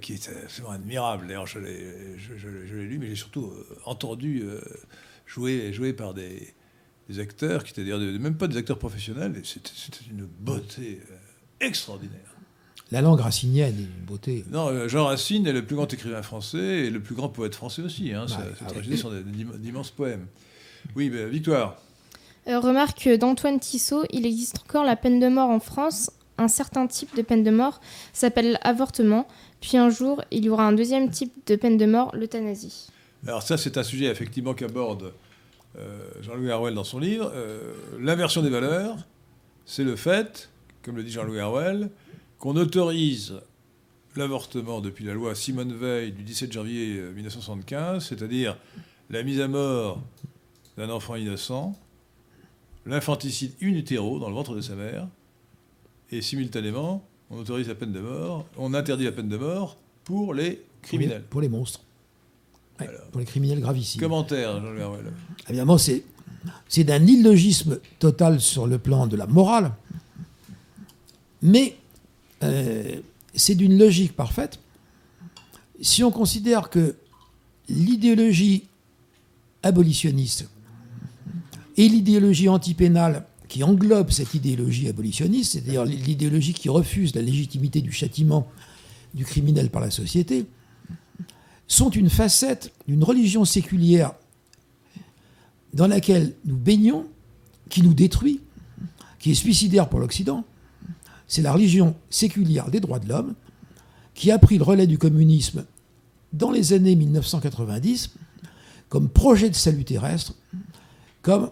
qui 0.00 0.14
est 0.14 0.30
absolument 0.44 0.72
admirable. 0.72 1.26
D'ailleurs, 1.26 1.46
je 1.46 1.58
l'ai 1.58 2.86
lu, 2.86 2.98
mais 2.98 3.08
j'ai 3.08 3.16
surtout 3.16 3.52
entendu 3.84 4.44
joué, 5.30 5.72
joué 5.72 5.92
par 5.92 6.14
des, 6.14 6.54
acteurs 7.18 7.64
qui 7.64 7.72
étaient 7.72 7.92
même 8.18 8.36
pas 8.36 8.46
des 8.46 8.56
acteurs 8.56 8.78
professionnels. 8.78 9.32
Et 9.36 9.44
c'était, 9.44 9.70
une 10.10 10.26
beauté 10.26 11.00
euh, 11.10 11.14
extraordinaire. 11.66 12.36
La 12.92 13.00
langue 13.00 13.20
racinienne 13.20 13.76
est 13.76 13.82
une 13.82 14.06
beauté. 14.06 14.44
Non, 14.50 14.68
euh, 14.68 14.88
Jean 14.88 15.06
Racine 15.06 15.46
est 15.46 15.52
le 15.52 15.64
plus 15.64 15.76
grand 15.76 15.92
écrivain 15.92 16.22
français 16.22 16.86
et 16.86 16.90
le 16.90 17.00
plus 17.00 17.14
grand 17.14 17.28
poète 17.28 17.54
français 17.54 17.82
aussi. 17.82 18.12
Hein. 18.12 18.26
Bah, 18.28 18.82
ces 18.84 18.96
sont 18.96 19.10
d'immenses 19.58 19.90
poèmes. 19.90 20.26
Oui, 20.96 21.10
ben, 21.10 21.28
Victoire. 21.28 21.76
Euh, 22.48 22.58
remarque 22.58 23.08
d'Antoine 23.08 23.60
Tissot, 23.60 24.04
il 24.10 24.26
existe 24.26 24.60
encore 24.60 24.84
la 24.84 24.96
peine 24.96 25.20
de 25.20 25.28
mort 25.28 25.50
en 25.50 25.60
France. 25.60 26.10
Un 26.38 26.48
certain 26.48 26.86
type 26.86 27.14
de 27.14 27.22
peine 27.22 27.44
de 27.44 27.50
mort 27.50 27.80
s'appelle 28.12 28.58
avortement. 28.62 29.26
Puis 29.60 29.76
un 29.76 29.90
jour, 29.90 30.22
il 30.30 30.44
y 30.44 30.48
aura 30.48 30.66
un 30.66 30.72
deuxième 30.72 31.10
type 31.10 31.32
de 31.46 31.54
peine 31.54 31.76
de 31.76 31.86
mort, 31.86 32.14
l'euthanasie. 32.14 32.88
Alors 33.26 33.42
ça, 33.42 33.56
c'est 33.58 33.76
un 33.76 33.82
sujet 33.82 34.06
effectivement 34.06 34.54
qu'aborde 34.54 35.12
euh, 35.78 36.10
Jean-Louis 36.22 36.50
Harwell 36.50 36.74
dans 36.74 36.84
son 36.84 36.98
livre. 36.98 37.30
Euh, 37.34 37.74
l'inversion 37.98 38.42
des 38.42 38.50
valeurs, 38.50 38.96
c'est 39.66 39.84
le 39.84 39.96
fait, 39.96 40.50
comme 40.82 40.96
le 40.96 41.04
dit 41.04 41.12
Jean-Louis 41.12 41.38
Harwell, 41.38 41.90
qu'on 42.38 42.56
autorise 42.56 43.34
l'avortement 44.16 44.80
depuis 44.80 45.04
la 45.04 45.12
loi 45.12 45.34
Simone 45.34 45.72
Veil 45.72 46.12
du 46.12 46.22
17 46.22 46.52
janvier 46.52 47.00
1975, 47.14 47.96
euh, 47.96 48.00
c'est-à-dire 48.00 48.56
la 49.10 49.22
mise 49.22 49.40
à 49.40 49.48
mort 49.48 50.02
d'un 50.76 50.88
enfant 50.88 51.14
innocent, 51.14 51.78
l'infanticide 52.86 53.52
in 53.62 53.72
dans 53.72 54.28
le 54.28 54.34
ventre 54.34 54.54
de 54.54 54.60
sa 54.62 54.74
mère, 54.74 55.06
et 56.10 56.22
simultanément, 56.22 57.06
on 57.28 57.38
autorise 57.38 57.68
la 57.68 57.74
peine 57.74 57.92
de 57.92 58.00
mort, 58.00 58.46
on 58.56 58.74
interdit 58.74 59.04
la 59.04 59.12
peine 59.12 59.28
de 59.28 59.36
mort 59.36 59.76
pour 60.04 60.34
les 60.34 60.64
criminels. 60.82 61.22
Pour 61.28 61.40
les 61.40 61.48
monstres 61.48 61.82
pour 63.10 63.20
les 63.20 63.26
criminels 63.26 63.60
gravissimes. 63.60 64.00
Commentaire, 64.00 64.60
Jean-Louis 64.60 65.10
Évidemment, 65.48 65.78
c'est, 65.78 66.04
c'est 66.68 66.84
d'un 66.84 67.04
illogisme 67.06 67.78
total 67.98 68.40
sur 68.40 68.66
le 68.66 68.78
plan 68.78 69.06
de 69.06 69.16
la 69.16 69.26
morale, 69.26 69.72
mais 71.42 71.76
euh, 72.42 73.00
c'est 73.34 73.54
d'une 73.54 73.78
logique 73.78 74.14
parfaite. 74.14 74.58
Si 75.80 76.04
on 76.04 76.10
considère 76.10 76.70
que 76.70 76.96
l'idéologie 77.68 78.64
abolitionniste 79.62 80.48
et 81.76 81.88
l'idéologie 81.88 82.48
antipénale 82.48 83.24
qui 83.48 83.64
englobe 83.64 84.10
cette 84.10 84.34
idéologie 84.34 84.88
abolitionniste, 84.88 85.52
c'est-à-dire 85.52 85.84
l'idéologie 85.84 86.54
qui 86.54 86.68
refuse 86.68 87.14
la 87.14 87.22
légitimité 87.22 87.80
du 87.80 87.92
châtiment 87.92 88.46
du 89.14 89.24
criminel 89.24 89.70
par 89.70 89.80
la 89.80 89.90
société, 89.90 90.46
sont 91.70 91.90
une 91.90 92.10
facette 92.10 92.72
d'une 92.88 93.04
religion 93.04 93.44
séculière 93.44 94.12
dans 95.72 95.86
laquelle 95.86 96.34
nous 96.44 96.56
baignons, 96.56 97.06
qui 97.68 97.82
nous 97.82 97.94
détruit, 97.94 98.40
qui 99.20 99.30
est 99.30 99.34
suicidaire 99.34 99.88
pour 99.88 100.00
l'Occident. 100.00 100.44
C'est 101.28 101.42
la 101.42 101.52
religion 101.52 101.94
séculière 102.10 102.72
des 102.72 102.80
droits 102.80 102.98
de 102.98 103.08
l'homme 103.08 103.34
qui 104.14 104.32
a 104.32 104.38
pris 104.38 104.58
le 104.58 104.64
relais 104.64 104.88
du 104.88 104.98
communisme 104.98 105.64
dans 106.32 106.50
les 106.50 106.72
années 106.72 106.96
1990 106.96 108.10
comme 108.88 109.08
projet 109.08 109.48
de 109.48 109.54
salut 109.54 109.84
terrestre, 109.84 110.34
comme 111.22 111.50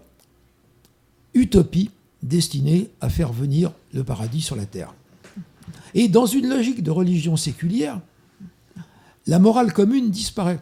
utopie 1.32 1.92
destinée 2.24 2.90
à 3.00 3.08
faire 3.08 3.32
venir 3.32 3.70
le 3.94 4.02
paradis 4.02 4.42
sur 4.42 4.56
la 4.56 4.66
terre. 4.66 4.92
Et 5.94 6.08
dans 6.08 6.26
une 6.26 6.48
logique 6.48 6.82
de 6.82 6.90
religion 6.90 7.36
séculière, 7.36 8.00
la 9.28 9.38
morale 9.38 9.72
commune 9.72 10.10
disparaît. 10.10 10.58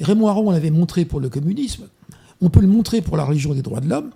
Raymond 0.00 0.28
Aron 0.28 0.50
l'avait 0.50 0.70
montré 0.70 1.06
pour 1.06 1.20
le 1.20 1.30
communisme, 1.30 1.88
on 2.42 2.50
peut 2.50 2.60
le 2.60 2.66
montrer 2.66 3.00
pour 3.00 3.16
la 3.16 3.24
religion 3.24 3.54
des 3.54 3.62
droits 3.62 3.80
de 3.80 3.88
l'homme. 3.88 4.10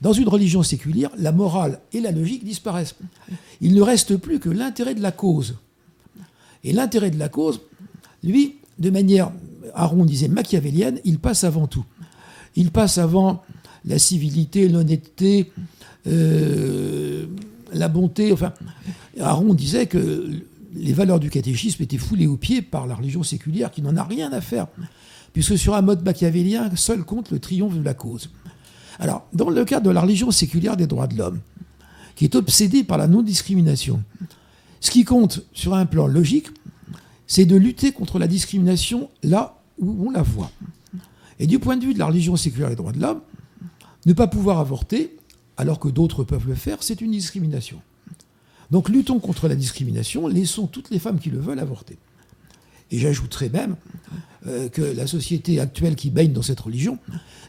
Dans 0.00 0.12
une 0.12 0.28
religion 0.28 0.62
séculière, 0.62 1.10
la 1.18 1.32
morale 1.32 1.80
et 1.92 2.00
la 2.00 2.12
logique 2.12 2.44
disparaissent. 2.44 2.94
Il 3.60 3.74
ne 3.74 3.82
reste 3.82 4.16
plus 4.16 4.38
que 4.38 4.48
l'intérêt 4.48 4.94
de 4.94 5.02
la 5.02 5.12
cause. 5.12 5.56
Et 6.62 6.72
l'intérêt 6.72 7.10
de 7.10 7.18
la 7.18 7.28
cause, 7.28 7.60
lui, 8.22 8.56
de 8.78 8.90
manière, 8.90 9.32
Aron 9.74 10.04
disait 10.04 10.28
machiavélienne, 10.28 11.00
il 11.04 11.18
passe 11.18 11.44
avant 11.44 11.66
tout. 11.66 11.84
Il 12.56 12.70
passe 12.70 12.98
avant 12.98 13.42
la 13.84 13.98
civilité, 13.98 14.68
l'honnêteté, 14.68 15.52
euh, 16.06 17.26
la 17.72 17.88
bonté. 17.88 18.32
Enfin, 18.32 18.52
Aron 19.18 19.54
disait 19.54 19.86
que 19.86 20.30
les 20.74 20.92
valeurs 20.92 21.20
du 21.20 21.30
catéchisme 21.30 21.82
étaient 21.82 21.98
foulées 21.98 22.26
aux 22.26 22.36
pieds 22.36 22.62
par 22.62 22.86
la 22.86 22.94
religion 22.94 23.22
séculière 23.22 23.70
qui 23.70 23.82
n'en 23.82 23.96
a 23.96 24.04
rien 24.04 24.32
à 24.32 24.40
faire, 24.40 24.68
puisque 25.32 25.58
sur 25.58 25.74
un 25.74 25.82
mode 25.82 26.04
machiavélien, 26.04 26.70
seul 26.76 27.04
compte 27.04 27.30
le 27.30 27.38
triomphe 27.38 27.76
de 27.76 27.82
la 27.82 27.94
cause. 27.94 28.30
Alors, 28.98 29.26
dans 29.32 29.50
le 29.50 29.64
cadre 29.64 29.86
de 29.86 29.90
la 29.90 30.02
religion 30.02 30.30
séculière 30.30 30.76
des 30.76 30.86
droits 30.86 31.06
de 31.06 31.16
l'homme, 31.16 31.40
qui 32.14 32.24
est 32.24 32.34
obsédée 32.34 32.84
par 32.84 32.98
la 32.98 33.08
non-discrimination, 33.08 34.02
ce 34.80 34.90
qui 34.90 35.04
compte 35.04 35.44
sur 35.52 35.74
un 35.74 35.86
plan 35.86 36.06
logique, 36.06 36.48
c'est 37.26 37.46
de 37.46 37.56
lutter 37.56 37.92
contre 37.92 38.18
la 38.18 38.26
discrimination 38.26 39.08
là 39.22 39.62
où 39.78 40.06
on 40.06 40.10
la 40.10 40.22
voit. 40.22 40.50
Et 41.38 41.46
du 41.46 41.58
point 41.58 41.76
de 41.76 41.84
vue 41.84 41.94
de 41.94 41.98
la 41.98 42.06
religion 42.06 42.36
séculière 42.36 42.68
des 42.68 42.76
droits 42.76 42.92
de 42.92 43.00
l'homme, 43.00 43.20
ne 44.06 44.12
pas 44.12 44.26
pouvoir 44.26 44.58
avorter, 44.58 45.16
alors 45.56 45.78
que 45.78 45.88
d'autres 45.88 46.24
peuvent 46.24 46.48
le 46.48 46.54
faire, 46.54 46.82
c'est 46.82 47.00
une 47.00 47.12
discrimination. 47.12 47.80
Donc 48.70 48.88
luttons 48.88 49.18
contre 49.18 49.48
la 49.48 49.56
discrimination, 49.56 50.26
laissons 50.28 50.66
toutes 50.66 50.90
les 50.90 50.98
femmes 50.98 51.18
qui 51.18 51.30
le 51.30 51.38
veulent 51.38 51.58
avorter. 51.58 51.98
Et 52.90 52.98
j'ajouterai 52.98 53.48
même 53.48 53.76
euh, 54.46 54.68
que 54.68 54.82
la 54.82 55.06
société 55.06 55.60
actuelle 55.60 55.94
qui 55.94 56.10
baigne 56.10 56.32
dans 56.32 56.42
cette 56.42 56.60
religion 56.60 56.98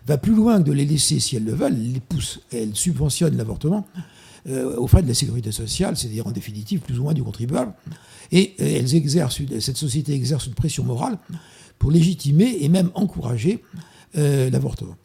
va 0.05 0.17
plus 0.17 0.35
loin 0.35 0.61
que 0.61 0.67
de 0.67 0.71
les 0.71 0.85
laisser, 0.85 1.19
si 1.19 1.35
elles 1.35 1.43
le 1.43 1.53
veulent, 1.53 1.77
les 1.77 1.99
pousse, 1.99 2.39
elle 2.51 2.75
subventionne 2.75 3.37
l'avortement 3.37 3.87
euh, 4.49 4.75
aux 4.77 4.87
frais 4.87 5.01
de 5.01 5.07
la 5.07 5.13
sécurité 5.13 5.51
sociale, 5.51 5.97
c'est-à-dire 5.97 6.27
en 6.27 6.31
définitive 6.31 6.79
plus 6.79 6.99
ou 6.99 7.03
moins 7.03 7.13
du 7.13 7.23
contribuable. 7.23 7.73
Et 8.31 8.55
euh, 8.59 8.77
elles 8.77 8.95
exercent, 8.95 9.41
cette 9.59 9.77
société 9.77 10.13
exerce 10.13 10.47
une 10.47 10.53
pression 10.53 10.83
morale 10.83 11.17
pour 11.79 11.91
légitimer 11.91 12.57
et 12.61 12.69
même 12.69 12.91
encourager 12.93 13.63
l'avortement. 14.13 14.97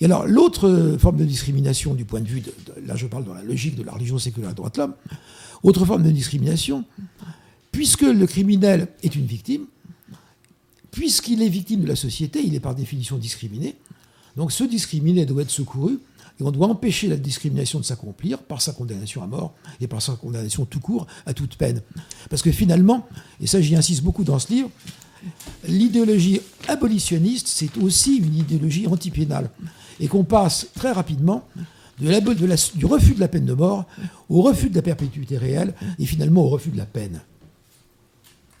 Et 0.00 0.04
alors, 0.04 0.26
l'autre 0.26 0.96
forme 0.98 1.16
de 1.16 1.24
discrimination 1.24 1.94
du 1.94 2.04
point 2.04 2.20
de 2.20 2.28
vue, 2.28 2.42
là 2.86 2.94
je 2.94 3.06
parle 3.06 3.24
dans 3.24 3.34
la 3.34 3.42
logique 3.42 3.74
de 3.74 3.82
la 3.82 3.92
religion 3.92 4.18
séculaire 4.18 4.50
des 4.50 4.56
droits 4.56 4.70
de 4.70 4.78
l'homme, 4.78 4.94
autre 5.62 5.84
forme 5.84 6.04
de 6.04 6.10
discrimination, 6.10 6.84
puisque 7.72 8.02
le 8.02 8.26
criminel 8.26 8.88
est 9.02 9.14
une 9.16 9.26
victime, 9.26 9.66
puisqu'il 10.90 11.42
est 11.42 11.48
victime 11.48 11.82
de 11.82 11.88
la 11.88 11.96
société, 11.96 12.40
il 12.44 12.54
est 12.54 12.60
par 12.60 12.74
définition 12.74 13.18
discriminé. 13.18 13.76
Donc 14.36 14.52
ce 14.52 14.64
discriminé 14.64 15.26
doit 15.26 15.42
être 15.42 15.50
secouru 15.50 15.98
et 16.40 16.44
on 16.44 16.52
doit 16.52 16.68
empêcher 16.68 17.08
la 17.08 17.16
discrimination 17.16 17.80
de 17.80 17.84
s'accomplir 17.84 18.38
par 18.38 18.62
sa 18.62 18.72
condamnation 18.72 19.22
à 19.22 19.26
mort 19.26 19.54
et 19.80 19.88
par 19.88 20.00
sa 20.00 20.14
condamnation 20.14 20.64
tout 20.64 20.80
court 20.80 21.08
à 21.26 21.34
toute 21.34 21.56
peine. 21.56 21.82
Parce 22.30 22.42
que 22.42 22.52
finalement, 22.52 23.06
et 23.40 23.48
ça 23.48 23.60
j'y 23.60 23.74
insiste 23.74 24.02
beaucoup 24.02 24.22
dans 24.22 24.38
ce 24.38 24.52
livre, 24.52 24.70
l'idéologie 25.66 26.40
abolitionniste, 26.68 27.48
c'est 27.48 27.76
aussi 27.78 28.16
une 28.18 28.36
idéologie 28.36 28.86
antipénale 28.86 29.50
et 30.00 30.08
qu'on 30.08 30.24
passe 30.24 30.68
très 30.74 30.92
rapidement 30.92 31.46
du 31.98 32.86
refus 32.86 33.14
de 33.14 33.20
la 33.20 33.28
peine 33.28 33.44
de 33.44 33.54
mort 33.54 33.86
au 34.28 34.42
refus 34.42 34.70
de 34.70 34.76
la 34.76 34.82
perpétuité 34.82 35.36
réelle 35.36 35.74
et 35.98 36.06
finalement 36.06 36.42
au 36.44 36.48
refus 36.48 36.70
de 36.70 36.76
la 36.76 36.86
peine. 36.86 37.20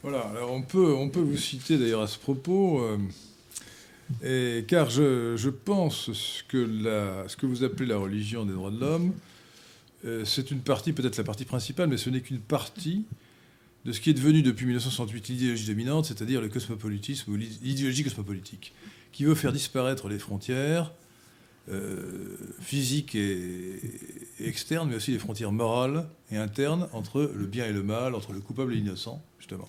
Voilà, 0.02 0.20
alors 0.30 0.52
on 0.52 0.62
peut, 0.62 0.94
on 0.94 1.08
peut 1.08 1.20
vous 1.20 1.36
citer 1.36 1.76
d'ailleurs 1.76 2.02
à 2.02 2.06
ce 2.06 2.18
propos, 2.18 2.80
euh, 4.24 4.62
car 4.66 4.90
je, 4.90 5.36
je 5.36 5.50
pense 5.50 6.44
que 6.48 6.56
la, 6.56 7.28
ce 7.28 7.36
que 7.36 7.46
vous 7.46 7.64
appelez 7.64 7.86
la 7.86 7.98
religion 7.98 8.44
des 8.44 8.52
droits 8.52 8.70
de 8.70 8.80
l'homme, 8.80 9.12
euh, 10.04 10.24
c'est 10.24 10.50
une 10.50 10.60
partie, 10.60 10.92
peut-être 10.92 11.16
la 11.16 11.24
partie 11.24 11.44
principale, 11.44 11.88
mais 11.88 11.96
ce 11.96 12.10
n'est 12.10 12.20
qu'une 12.20 12.38
partie 12.38 13.04
de 13.84 13.92
ce 13.92 14.00
qui 14.00 14.10
est 14.10 14.14
devenu 14.14 14.42
depuis 14.42 14.66
1968 14.66 15.28
l'idéologie 15.28 15.66
dominante, 15.66 16.06
c'est-à-dire 16.06 16.40
le 16.40 16.48
cosmopolitisme 16.48 17.32
ou 17.32 17.36
l'idéologie 17.36 18.04
cosmopolitique, 18.04 18.72
qui 19.12 19.24
veut 19.24 19.34
faire 19.34 19.52
disparaître 19.52 20.08
les 20.08 20.18
frontières, 20.18 20.92
physiques 22.60 23.14
et, 23.14 23.80
externes, 24.40 24.88
mais 24.88 24.96
aussi 24.96 25.12
les 25.12 25.18
frontières 25.18 25.52
morales 25.52 26.08
et 26.30 26.36
internes 26.36 26.88
entre 26.92 27.30
le 27.34 27.46
bien 27.46 27.66
et 27.66 27.72
le 27.72 27.82
mal, 27.82 28.14
entre 28.14 28.32
le 28.32 28.40
coupable 28.40 28.72
et 28.72 28.76
l'innocent, 28.76 29.22
justement. 29.38 29.68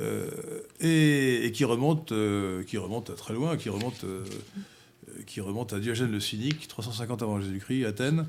Euh, 0.00 0.28
et, 0.80 1.52
qui 1.52 1.64
remonte, 1.64 2.12
euh, 2.12 2.64
qui 2.64 2.78
remonte 2.78 3.10
à 3.10 3.14
très 3.14 3.34
loin, 3.34 3.56
qui 3.56 3.68
remonte, 3.68 4.04
à 5.72 5.78
Diogène 5.78 6.10
le 6.10 6.20
Cynique, 6.20 6.66
350 6.68 7.22
avant 7.22 7.40
Jésus-Christ, 7.40 7.84
Athènes. 7.84 8.26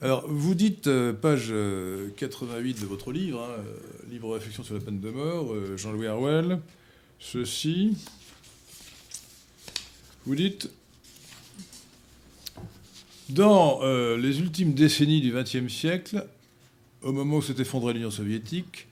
Alors, 0.00 0.28
vous 0.28 0.54
dites, 0.54 0.88
page 1.20 1.52
88 2.16 2.80
de 2.80 2.86
votre 2.86 3.10
livre, 3.10 3.42
hein, 3.42 3.62
Libre 4.10 4.34
réflexion 4.34 4.62
sur 4.62 4.74
la 4.74 4.80
peine 4.80 5.00
de 5.00 5.10
mort, 5.10 5.52
Jean-Louis 5.76 6.06
Harwell, 6.06 6.60
ceci. 7.18 7.96
Vous 10.24 10.36
dites 10.36 10.70
dans 13.30 13.80
euh, 13.82 14.16
les 14.16 14.40
ultimes 14.40 14.74
décennies 14.74 15.20
du 15.20 15.32
XXe 15.32 15.72
siècle, 15.72 16.26
au 17.02 17.12
moment 17.12 17.36
où 17.36 17.42
s'est 17.42 17.60
effondrée 17.60 17.92
l'Union 17.92 18.10
soviétique, 18.10 18.88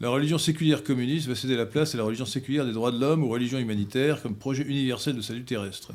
la 0.00 0.10
religion 0.10 0.38
séculière 0.38 0.84
communiste 0.84 1.28
va 1.28 1.34
céder 1.34 1.56
la 1.56 1.66
place 1.66 1.94
à 1.94 1.98
la 1.98 2.04
religion 2.04 2.26
séculière 2.26 2.64
des 2.64 2.72
droits 2.72 2.92
de 2.92 3.00
l'homme 3.00 3.24
ou 3.24 3.28
religion 3.28 3.58
humanitaire 3.58 4.22
comme 4.22 4.36
projet 4.36 4.62
universel 4.62 5.16
de 5.16 5.20
salut 5.20 5.44
terrestre. 5.44 5.92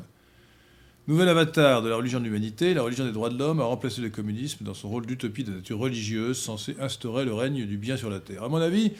Nouvel 1.06 1.28
avatar 1.28 1.82
de 1.82 1.88
la 1.88 1.96
religion 1.96 2.18
de 2.18 2.24
l'humanité, 2.24 2.72
la 2.72 2.82
religion 2.82 3.04
des 3.04 3.12
droits 3.12 3.28
de 3.28 3.38
l'homme 3.38 3.60
a 3.60 3.64
remplacé 3.64 4.00
le 4.00 4.08
communisme 4.08 4.64
dans 4.64 4.72
son 4.72 4.88
rôle 4.88 5.04
d'utopie 5.04 5.44
de 5.44 5.52
nature 5.52 5.78
religieuse 5.78 6.38
censée 6.38 6.76
instaurer 6.80 7.26
le 7.26 7.34
règne 7.34 7.66
du 7.66 7.76
bien 7.76 7.98
sur 7.98 8.08
la 8.08 8.20
terre. 8.20 8.42
À 8.42 8.48
mon 8.48 8.56
avis, 8.56 8.92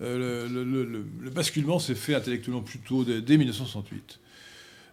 euh, 0.00 0.48
le, 0.48 1.30
basculement 1.30 1.78
s'est 1.78 1.94
fait 1.94 2.14
intellectuellement 2.14 2.62
plutôt 2.62 3.04
dès 3.04 3.36
1968. 3.36 4.18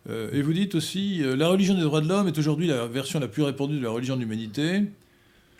Euh, 0.07 0.31
et 0.31 0.41
vous 0.41 0.53
dites 0.53 0.75
aussi, 0.75 1.23
euh, 1.23 1.35
la 1.35 1.49
religion 1.49 1.73
des 1.73 1.81
droits 1.81 2.01
de 2.01 2.07
l'homme 2.07 2.27
est 2.27 2.37
aujourd'hui 2.37 2.67
la 2.67 2.87
version 2.87 3.19
la 3.19 3.27
plus 3.27 3.43
répandue 3.43 3.77
de 3.77 3.83
la 3.83 3.89
religion 3.89 4.15
de 4.15 4.21
l'humanité. 4.21 4.83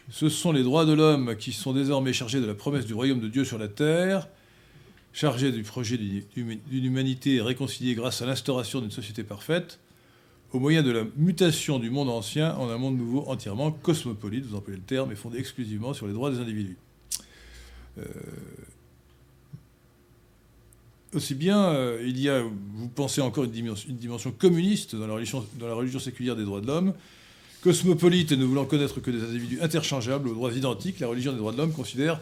Ce 0.10 0.30
sont 0.30 0.52
les 0.52 0.64
droits 0.64 0.86
de 0.86 0.94
l'homme 0.94 1.36
qui 1.36 1.52
sont 1.52 1.74
désormais 1.74 2.14
chargés 2.14 2.40
de 2.40 2.46
la 2.46 2.56
promesse 2.56 2.86
du 2.86 2.94
royaume 2.94 3.20
de 3.20 3.28
Dieu 3.28 3.44
sur 3.44 3.58
la 3.58 3.68
terre, 3.68 4.28
chargés 5.14 5.52
du 5.52 5.64
projet 5.64 5.98
d'une 5.98 6.86
humanité 6.86 7.42
réconciliée 7.42 7.94
grâce 7.94 8.22
à 8.22 8.26
l'instauration 8.26 8.82
d'une 8.82 8.92
société 8.92 9.24
parfaite, 9.24 9.80
au 10.52 10.60
moyen 10.60 10.82
de 10.82 10.90
la 10.90 11.04
mutation 11.16 11.78
du 11.78 11.92
monde 11.92 12.10
ancien 12.10 12.56
en 12.56 12.70
un 12.70 12.78
monde 12.78 12.98
nouveau 12.98 13.24
entièrement 13.28 13.72
cosmopolite, 13.72 14.46
vous 14.46 14.56
employez 14.56 14.78
le 14.78 14.84
terme, 14.84 15.12
et 15.12 15.16
fondé 15.16 15.38
exclusivement 15.38 15.94
sur 15.94 16.08
les 16.08 16.14
droits 16.14 16.32
des 16.32 16.40
individus. 16.40 16.78
Euh, 18.00 18.04
aussi 21.14 21.36
bien, 21.36 21.70
euh, 21.70 22.04
il 22.06 22.20
y 22.20 22.30
a, 22.30 22.42
vous 22.42 22.90
pensez 22.90 23.22
encore 23.22 23.46
une 23.46 23.52
dimension, 23.52 24.32
communiste 24.32 24.96
dans 24.96 25.08
la, 25.08 25.14
religion, 25.14 25.46
dans 25.60 25.68
la, 25.68 25.74
religion, 25.74 26.00
séculière 26.00 26.36
des 26.36 26.44
droits 26.44 26.62
de 26.62 26.68
l'homme, 26.68 26.94
cosmopolite 27.62 28.32
et 28.32 28.38
ne 28.38 28.46
voulant 28.46 28.66
connaître 28.66 29.00
que 29.02 29.12
des 29.12 29.24
individus 29.24 29.60
interchangeables 29.62 30.30
aux 30.30 30.34
droits 30.34 30.52
identiques, 30.54 31.00
la 31.00 31.08
religion 31.08 31.32
des 31.32 31.40
droits 31.40 31.52
de 31.52 31.58
l'homme 31.58 31.74
considère 31.74 32.20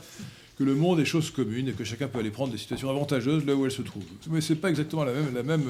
que 0.58 0.64
le 0.64 0.74
monde 0.74 1.00
est 1.00 1.06
chose 1.06 1.30
commune 1.30 1.68
et 1.68 1.74
que 1.74 1.84
chacun 1.84 2.08
peut 2.08 2.20
aller 2.20 2.32
prendre 2.32 2.52
des 2.52 2.58
situations 2.58 2.90
avantageuses 2.90 3.46
là 3.46 3.54
où 3.54 3.66
elle 3.66 3.72
se 3.72 3.84
trouve. 3.84 4.04
Mais 4.30 4.42
ce 4.42 4.54
n'est 4.54 4.60
pas 4.60 4.70
exactement 4.70 5.04
la 5.04 5.14
même, 5.14 5.34
la 5.36 5.44
même, 5.44 5.66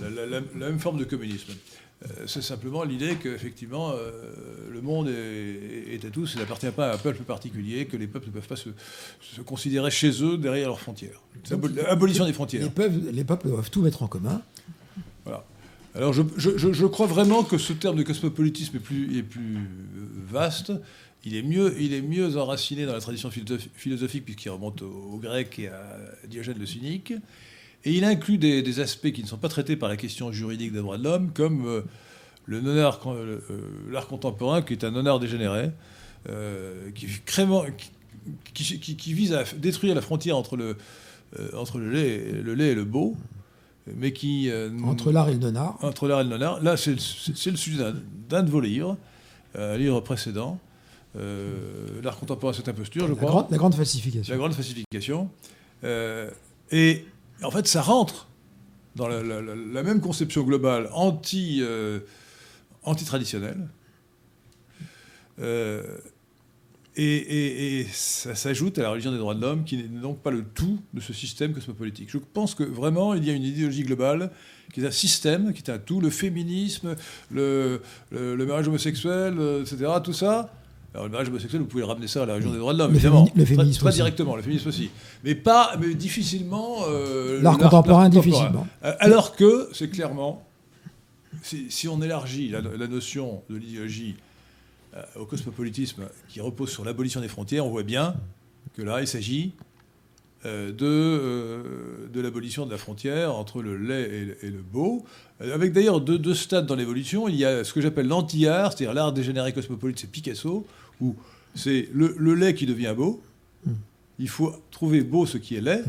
la, 0.00 0.10
la 0.10 0.40
même 0.40 0.78
forme 0.78 0.98
de 0.98 1.04
communisme. 1.04 1.52
Euh, 2.02 2.24
c'est 2.26 2.42
simplement 2.42 2.84
l'idée 2.84 3.16
qu'effectivement, 3.16 3.92
euh, 3.92 4.22
le 4.70 4.80
monde 4.80 5.08
est, 5.08 6.04
à 6.04 6.10
tous, 6.10 6.32
il 6.34 6.40
n'appartient 6.40 6.70
pas 6.70 6.90
à 6.90 6.94
un 6.94 6.98
peuple 6.98 7.22
particulier, 7.22 7.86
que 7.86 7.96
les 7.96 8.06
peuples 8.06 8.26
ne 8.26 8.32
peuvent 8.32 8.48
pas 8.48 8.56
se, 8.56 8.70
considérer 9.42 9.90
chez 9.90 10.22
eux 10.22 10.36
derrière 10.36 10.68
leurs 10.68 10.80
frontières. 10.80 11.20
L'abolition 11.50 12.24
des 12.24 12.32
frontières. 12.32 12.62
Les 12.62 12.70
peuples, 12.70 12.98
les 13.12 13.24
peuples, 13.24 13.48
doivent 13.48 13.70
tout 13.70 13.82
mettre 13.82 14.02
en 14.02 14.08
commun. 14.08 14.42
Voilà. 15.24 15.44
Alors 15.94 16.12
je, 16.14 16.22
je, 16.36 16.86
crois 16.86 17.06
vraiment 17.06 17.44
que 17.44 17.58
ce 17.58 17.74
terme 17.74 17.96
de 17.96 18.02
cosmopolitisme 18.02 18.76
est 18.76 18.80
plus, 18.80 19.18
est 19.18 19.22
plus 19.22 19.58
vaste. 20.26 20.72
Il 21.24 21.36
est, 21.36 21.42
mieux, 21.42 21.76
il 21.78 21.92
est 21.92 22.00
mieux 22.00 22.36
enraciné 22.36 22.86
dans 22.86 22.94
la 22.94 23.00
tradition 23.00 23.30
philosophique 23.30 24.24
puisqu'il 24.24 24.48
remonte 24.48 24.82
aux 24.82 25.18
Grecs 25.18 25.58
et 25.58 25.68
à 25.68 25.98
Diogène 26.26 26.58
le 26.58 26.66
Cynique. 26.66 27.12
Et 27.84 27.92
il 27.94 28.04
inclut 28.04 28.38
des, 28.38 28.80
aspects 28.80 29.10
qui 29.10 29.22
ne 29.22 29.28
sont 29.28 29.38
pas 29.38 29.48
traités 29.48 29.76
par 29.76 29.88
la 29.88 29.96
question 29.96 30.30
juridique 30.30 30.72
des 30.72 30.78
droits 30.78 30.98
de 30.98 31.04
l'homme, 31.04 31.30
comme 31.32 31.66
euh, 31.66 31.82
le 32.46 32.60
non-art, 32.60 33.00
euh, 33.06 33.40
l'art 33.90 34.06
contemporain, 34.06 34.62
qui 34.62 34.72
est 34.72 34.84
un 34.84 34.92
non-art 34.92 35.18
dégénéré, 35.18 35.70
euh, 36.28 36.90
qui, 36.94 37.06
qui, 38.54 39.12
vise 39.12 39.32
à 39.32 39.42
détruire 39.56 39.96
la 39.96 40.00
frontière 40.00 40.36
entre 40.36 40.56
le, 40.56 40.76
entre 41.54 41.78
le 41.78 41.90
lait, 41.90 42.32
le 42.40 42.54
lait 42.54 42.68
et 42.68 42.74
le 42.74 42.84
beau, 42.84 43.16
mais 43.96 44.12
qui... 44.12 44.48
entre 44.84 45.10
l'art 45.10 45.28
et 45.28 45.32
le 45.32 45.40
non-art. 45.40 45.76
Entre 45.82 46.06
l'art 46.06 46.20
et 46.20 46.24
le 46.24 46.30
non-art. 46.30 46.62
Là, 46.62 46.76
c'est 46.76 46.92
le 46.92 47.56
sujet 47.56 47.82
d'un 48.28 48.44
de 48.44 48.50
vos 48.50 48.60
livres, 48.60 48.96
un 49.56 49.76
livre 49.76 50.00
précédent, 50.00 50.60
l'art 51.16 52.16
contemporain, 52.16 52.52
c'est 52.52 52.68
imposture, 52.68 53.06
je 53.06 53.12
la 53.12 53.16
crois. 53.16 53.30
Grande, 53.30 53.46
la 53.50 53.56
grande 53.56 53.74
falsification. 53.74 54.32
La 54.32 54.38
grande 54.38 54.54
falsification. 54.54 55.30
et 56.70 57.04
en 57.42 57.50
fait, 57.50 57.66
ça 57.66 57.82
rentre 57.82 58.28
dans 58.96 59.08
la, 59.08 59.82
même 59.82 60.00
conception 60.00 60.42
globale 60.42 60.88
anti, 60.92 61.62
anti-traditionnelle. 62.82 63.68
Et, 66.96 67.86
ça 67.90 68.34
s'ajoute 68.34 68.78
à 68.78 68.82
la 68.82 68.90
religion 68.90 69.12
des 69.12 69.18
droits 69.18 69.34
de 69.34 69.40
l'homme, 69.40 69.64
qui 69.64 69.76
n'est 69.76 70.00
donc 70.00 70.20
pas 70.20 70.30
le 70.30 70.44
tout 70.44 70.78
de 70.92 71.00
ce 71.00 71.12
système 71.12 71.54
cosmopolitique. 71.54 72.10
Je 72.10 72.18
pense 72.18 72.54
que 72.54 72.64
vraiment, 72.64 73.14
il 73.14 73.24
y 73.24 73.30
a 73.30 73.32
une 73.32 73.44
idéologie 73.44 73.82
globale 73.82 74.30
qui 74.72 74.80
est 74.80 74.86
un 74.86 74.90
système, 74.90 75.52
qui 75.52 75.62
est 75.62 75.70
un 75.70 75.78
tout, 75.78 76.00
le 76.00 76.10
féminisme, 76.10 76.96
le, 77.30 77.80
mariage 78.10 78.68
homosexuel, 78.68 79.38
etc., 79.62 79.92
tout 80.04 80.12
ça. 80.12 80.52
Alors, 80.94 81.06
le 81.06 81.12
mariage 81.12 81.28
homosexuel, 81.28 81.62
vous 81.62 81.68
pouvez 81.68 81.84
ramener 81.84 82.06
ça 82.06 82.22
à 82.22 82.26
la 82.26 82.34
religion 82.34 82.52
des 82.52 82.58
droits 82.58 82.74
de 82.74 82.78
l'homme, 82.78 82.94
évidemment. 82.94 83.28
Le 83.34 83.44
féminisme 83.44 83.80
très, 83.80 83.92
directement, 83.92 84.36
le 84.36 84.42
féminisme 84.42 84.68
aussi. 84.68 84.90
Mais 85.24 85.34
pas, 85.34 85.76
mais 85.80 85.94
difficilement. 85.94 86.80
Euh, 86.88 87.40
l'art 87.40 87.56
contemporain, 87.56 88.08
difficilement. 88.08 88.66
Euh, 88.84 88.94
alors 88.98 89.34
que, 89.34 89.68
c'est 89.72 89.88
clairement, 89.88 90.46
si, 91.42 91.88
on 91.88 92.02
élargit 92.02 92.48
la 92.50 92.86
notion 92.86 93.42
de 93.48 93.56
l'idéologie 93.56 94.16
euh, 94.94 95.02
au 95.16 95.24
cosmopolitisme 95.24 96.02
qui 96.28 96.42
repose 96.42 96.68
sur 96.68 96.84
l'abolition 96.84 97.22
des 97.22 97.28
frontières, 97.28 97.64
on 97.64 97.70
voit 97.70 97.82
bien 97.82 98.14
que 98.76 98.82
là, 98.82 99.00
il 99.00 99.06
s'agit 99.06 99.52
euh, 100.44 100.70
de, 100.70 100.84
euh, 100.84 102.08
de 102.12 102.20
l'abolition 102.20 102.66
de 102.66 102.70
la 102.70 102.76
frontière 102.76 103.34
entre 103.34 103.62
le 103.62 103.78
lait 103.78 104.36
et 104.42 104.50
le, 104.50 104.60
beau, 104.60 105.02
avec 105.40 105.72
d'ailleurs 105.72 106.02
deux, 106.02 106.34
stades 106.34 106.66
dans 106.66 106.74
l'évolution. 106.74 107.26
Il 107.26 107.36
y 107.36 107.46
a 107.46 107.64
ce 107.64 107.72
que 107.72 107.80
j'appelle 107.80 108.06
l'anti-art, 108.06 108.72
c'est-à-dire 108.72 108.92
l'art 108.92 109.14
dégénéré 109.14 109.54
cosmopolite, 109.54 109.98
c'est 109.98 110.10
Picasso, 110.10 110.66
où 111.00 111.14
c'est 111.54 111.88
le, 111.92 112.34
lait 112.34 112.54
qui 112.54 112.66
devient 112.66 112.94
beau. 112.96 113.22
Il 114.18 114.28
faut 114.28 114.52
trouver 114.70 115.02
beau 115.02 115.26
ce 115.26 115.38
qui 115.38 115.56
est 115.56 115.60
laid. 115.60 115.84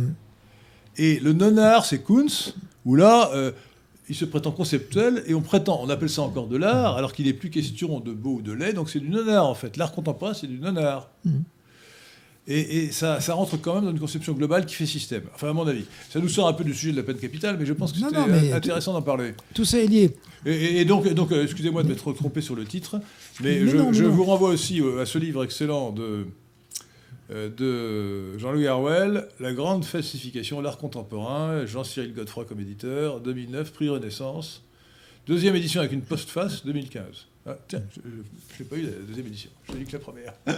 Et 0.98 1.20
le 1.20 1.34
non-art, 1.34 1.86
c'est 1.86 2.04
Kunz, 2.04 2.56
où 2.86 2.96
là, 2.96 3.32
il 4.10 4.16
se 4.16 4.26
prétend 4.26 4.52
conceptuel 4.52 5.24
et 5.28 5.34
on 5.34 5.42
prétend, 5.42 5.80
on 5.82 5.90
appelle 5.90 6.10
ça 6.10 6.22
encore 6.22 6.48
de 6.48 6.58
l'art, 6.58 6.98
alors 6.98 7.14
qu'il 7.14 7.26
n'est 7.26 7.34
plus 7.34 7.50
question 7.50 8.00
de 8.00 8.12
beau 8.12 8.36
ou 8.36 8.42
de 8.42 8.52
laid, 8.52 8.74
donc 8.74 8.90
c'est 8.90 9.00
du 9.00 9.10
non-art 9.10 9.48
en 9.48 9.56
fait. 9.56 9.78
L'art 9.78 9.92
contemporain, 9.92 10.34
c'est 10.34 10.48
du 10.48 10.60
non-art. 10.60 11.10
Mm. 11.24 11.40
Et, 12.46 12.92
ça, 12.92 13.20
rentre 13.30 13.56
quand 13.56 13.76
même 13.76 13.86
dans 13.86 13.92
une 13.92 14.00
conception 14.00 14.34
globale 14.34 14.66
qui 14.66 14.76
fait 14.76 14.86
système. 14.86 15.24
Enfin, 15.34 15.52
à 15.52 15.54
mon 15.54 15.66
avis. 15.66 15.86
Ça 16.10 16.20
nous 16.20 16.28
sort 16.28 16.50
un 16.50 16.54
peu 16.54 16.66
du 16.66 16.74
sujet 16.74 16.92
de 16.92 16.98
la 16.98 17.04
peine 17.04 17.18
capitale, 17.18 17.56
mais 17.58 17.66
je 17.66 17.72
pense 17.72 17.94
que 17.94 18.00
c'était 18.00 18.52
intéressant 18.52 18.92
d'en 18.92 19.02
parler. 19.02 19.34
Tout 19.54 19.64
ça 19.64 19.80
est 19.80 19.88
lié. 19.88 20.12
Et, 20.46 20.84
donc, 20.84 21.08
donc 21.14 21.32
euh, 21.32 21.44
excusez-moi 21.44 21.84
de 21.84 21.88
m'être 21.88 22.12
trompé 22.12 22.42
sur 22.42 22.56
le 22.56 22.66
titre, 22.66 23.00
mais, 23.42 23.68
je, 23.68 24.06
vous 24.06 24.24
renvoie 24.24 24.50
aussi 24.50 24.82
euh, 24.82 25.02
à 25.02 25.06
ce 25.06 25.18
livre 25.18 25.44
excellent 25.44 25.92
de 25.92 26.28
euh, 27.32 27.50
de 27.50 28.38
Jean-Louis 28.38 28.68
Harwell, 28.68 29.28
La 29.40 29.54
grande 29.54 29.86
falsification, 29.86 30.60
l'art 30.62 30.78
contemporain, 30.78 31.66
Jean-Cyril 31.66 32.14
Godefroy 32.14 32.46
comme 32.46 32.60
éditeur, 32.60 33.22
2009, 33.22 33.72
prix 33.72 33.90
Renaissance. 33.90 34.62
Deuxième 35.26 35.56
édition 35.56 35.80
avec 35.80 35.94
une 35.94 36.02
postface, 36.02 36.66
2015. 36.66 37.28
Ah, 37.46 37.58
tiens, 37.68 37.82
je 37.96 38.64
n'ai 38.64 38.70
pas 38.70 38.76
eu 38.76 38.82
la 38.82 38.92
deuxième 39.08 39.28
édition, 39.28 39.50
je 39.68 39.74
n'ai 39.74 39.80
lu 39.80 39.86
que 39.86 39.94
la 39.94 40.00
première. 40.00 40.34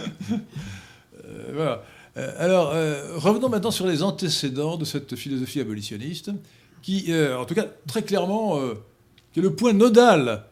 Euh, 1.24 1.50
voilà. 1.54 1.82
Euh, 2.18 2.34
alors, 2.36 2.72
revenons 3.18 3.48
maintenant 3.48 3.70
sur 3.70 3.86
les 3.86 4.02
antécédents 4.02 4.76
de 4.76 4.84
cette 4.84 5.16
philosophie 5.16 5.60
abolitionniste, 5.60 6.30
qui, 6.82 7.10
en 7.10 7.46
tout 7.46 7.54
cas, 7.54 7.64
très 7.86 8.02
clairement, 8.02 8.60
qui 9.32 9.40
est 9.40 9.42
le 9.42 9.54
point 9.54 9.72
nodal, 9.72 10.44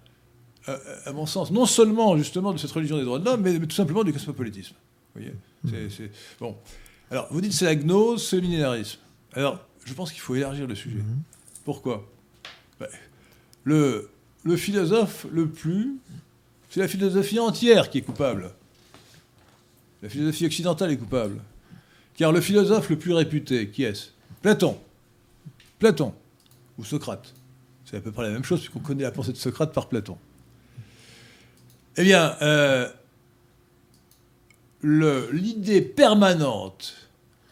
à 0.66 1.12
mon 1.12 1.26
sens, 1.26 1.50
non 1.50 1.66
seulement 1.66 2.16
justement 2.16 2.52
de 2.52 2.58
cette 2.58 2.70
religion 2.70 2.96
des 2.96 3.04
droits 3.04 3.18
de 3.18 3.24
l'homme, 3.24 3.42
mais, 3.42 3.58
mais 3.58 3.66
tout 3.66 3.76
simplement 3.76 4.04
du 4.04 4.12
cosmopolitisme. 4.12 4.74
Vous 5.14 5.20
voyez 5.20 5.90
c'est, 5.90 6.10
Bon. 6.40 6.56
Alors, 7.10 7.28
vous 7.30 7.40
dites 7.40 7.52
c'est 7.52 7.66
la 7.66 7.76
gnose, 7.76 8.26
c'est 8.26 8.40
le. 8.40 8.98
Alors, 9.34 9.60
je 9.84 9.94
pense 9.94 10.10
qu'il 10.10 10.20
faut 10.20 10.34
élargir 10.34 10.66
le 10.66 10.74
sujet. 10.74 10.98
Mhm. 10.98 11.22
Pourquoi? 11.64 12.10
Ben, 12.80 12.88
le, 13.64 14.10
le 14.42 14.56
philosophe 14.56 15.26
le 15.30 15.48
plus. 15.48 15.96
C'est 16.70 16.80
la 16.80 16.88
philosophie 16.88 17.38
entière 17.38 17.90
qui 17.90 17.98
est 17.98 18.02
coupable. 18.02 18.50
La 20.02 20.08
philosophie 20.08 20.46
occidentale 20.46 20.90
est 20.90 20.96
coupable. 20.96 21.40
Car 22.16 22.32
le 22.32 22.40
philosophe 22.40 22.90
le 22.90 22.98
plus 22.98 23.12
réputé, 23.12 23.70
qui 23.70 23.84
est-ce? 23.84 24.08
Platon. 24.42 24.78
Platon. 25.78 26.14
Ou 26.78 26.84
Socrate. 26.84 27.32
C'est 27.84 27.96
à 27.96 28.00
peu 28.00 28.12
près 28.12 28.24
la 28.24 28.30
même 28.30 28.44
chose, 28.44 28.60
puisqu'on 28.60 28.80
connaît 28.80 29.02
la 29.02 29.10
pensée 29.12 29.32
de 29.32 29.36
Socrate 29.36 29.72
par 29.72 29.88
Platon. 29.88 30.18
Eh 31.96 32.02
bien, 32.02 32.36
euh, 32.42 32.88
l'idée 34.82 35.80
permanente 35.80 36.94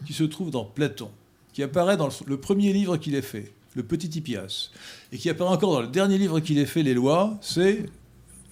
qui 0.06 0.12
se 0.12 0.24
trouve 0.24 0.50
dans 0.50 0.64
Platon, 0.64 1.10
qui 1.52 1.62
apparaît 1.62 1.96
dans 1.96 2.08
le, 2.26 2.36
premier 2.36 2.72
livre 2.72 2.96
qu'il 2.96 3.14
ait 3.14 3.22
fait, 3.22 3.52
le 3.74 3.84
Petit 3.84 4.08
Hippias, 4.18 4.70
et 5.12 5.18
qui 5.18 5.30
apparaît 5.30 5.54
encore 5.54 5.72
dans 5.72 5.80
le 5.80 5.88
dernier 5.88 6.18
livre 6.18 6.40
qu'il 6.40 6.58
ait 6.58 6.66
fait, 6.66 6.82
Les 6.82 6.94
Lois, 6.94 7.38
c'est 7.40 7.86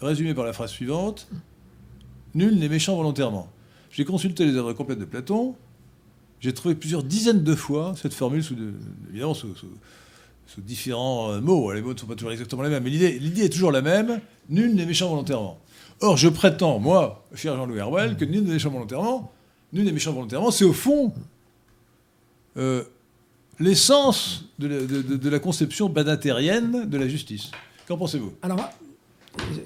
résumé 0.01 0.35
par 0.35 0.45
la 0.45 0.53
phrase 0.53 0.71
suivante 0.71 1.29
Nul 2.35 2.57
n'est 2.57 2.69
méchant 2.69 2.95
volontairement. 2.95 3.51
J'ai 3.91 4.05
consulté 4.05 4.45
les 4.45 4.55
œuvres 4.55 4.73
complètes 4.73 5.01
de 5.01 5.05
Platon, 5.05 5.57
j'ai 6.41 6.55
trouvé 6.55 6.75
plusieurs 6.75 7.03
dizaines 7.03 7.43
de 7.43 7.55
fois 7.55 7.95
cette 8.01 8.15
formule, 8.15 8.43
sous 8.43 8.57
évidemment 9.11 9.35
sous, 9.35 9.49
différents 10.59 11.33
euh, 11.33 11.41
mots. 11.41 11.73
Les 11.73 11.83
mots 11.83 11.93
ne 11.93 11.99
sont 11.99 12.07
pas 12.07 12.15
toujours 12.15 12.33
exactement 12.33 12.63
les 12.63 12.71
mêmes, 12.71 12.83
mais 12.83 12.91
l'idée 12.91 13.45
est 13.45 13.51
toujours 13.51 13.73
la 13.73 13.83
même 13.83 14.21
nul 14.49 14.75
n'est 14.75 14.87
méchant 14.87 15.09
volontairement. 15.09 15.59
Or, 16.01 16.17
je 16.17 16.29
prétends, 16.29 16.79
moi, 16.79 17.25
cher 17.35 17.57
Jean-Louis 17.57 17.79
Herouel, 17.79 18.17
que 18.17 18.25
nul 18.25 18.45
n'est 18.45 18.55
méchant 18.55 18.71
volontairement. 18.71 19.31
Nul 19.73 19.85
n'est 19.85 19.93
méchant 19.93 20.13
volontairement, 20.13 20.51
c'est 20.51 20.65
au 20.65 20.73
fond 20.73 21.13
euh, 22.57 22.83
l'essence 23.59 24.47
de, 24.59 25.29
la 25.29 25.39
conception 25.39 25.89
badatérienne 25.89 26.89
de 26.89 26.99
la 26.99 27.07
justice. 27.07 27.51
Qu'en 27.87 27.97
pensez-vous? 27.97 28.33
Alors, 28.43 28.59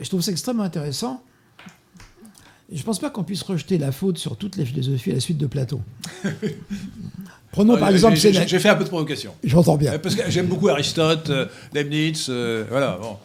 je 0.00 0.08
trouve 0.08 0.20
ça 0.20 0.32
extrêmement 0.32 0.64
intéressant. 0.64 1.22
Je 2.70 2.78
ne 2.78 2.82
pense 2.82 2.98
pas 2.98 3.10
qu'on 3.10 3.24
puisse 3.24 3.42
rejeter 3.42 3.78
la 3.78 3.92
faute 3.92 4.18
sur 4.18 4.36
toute 4.36 4.56
la 4.56 4.64
philosophie 4.64 5.12
à 5.12 5.14
la 5.14 5.20
suite 5.20 5.38
de 5.38 5.46
Platon. 5.46 5.82
Prenons 7.52 7.78
par 7.78 7.90
exemple 7.90 8.16
Sénèque. 8.16 8.48
J'ai 8.48 8.58
fait 8.58 8.70
un 8.70 8.74
peu 8.74 8.84
de 8.84 8.88
provocation. 8.88 9.34
J'entends 9.44 9.76
bien. 9.76 9.96
Parce 9.98 10.16
que 10.16 10.28
j'aime 10.28 10.46
beaucoup 10.46 10.68
Aristote, 10.68 11.30
euh, 11.30 11.46
Leibniz, 11.72 12.26
euh, 12.28 12.64
voilà. 12.68 12.98
Bon. 13.00 13.16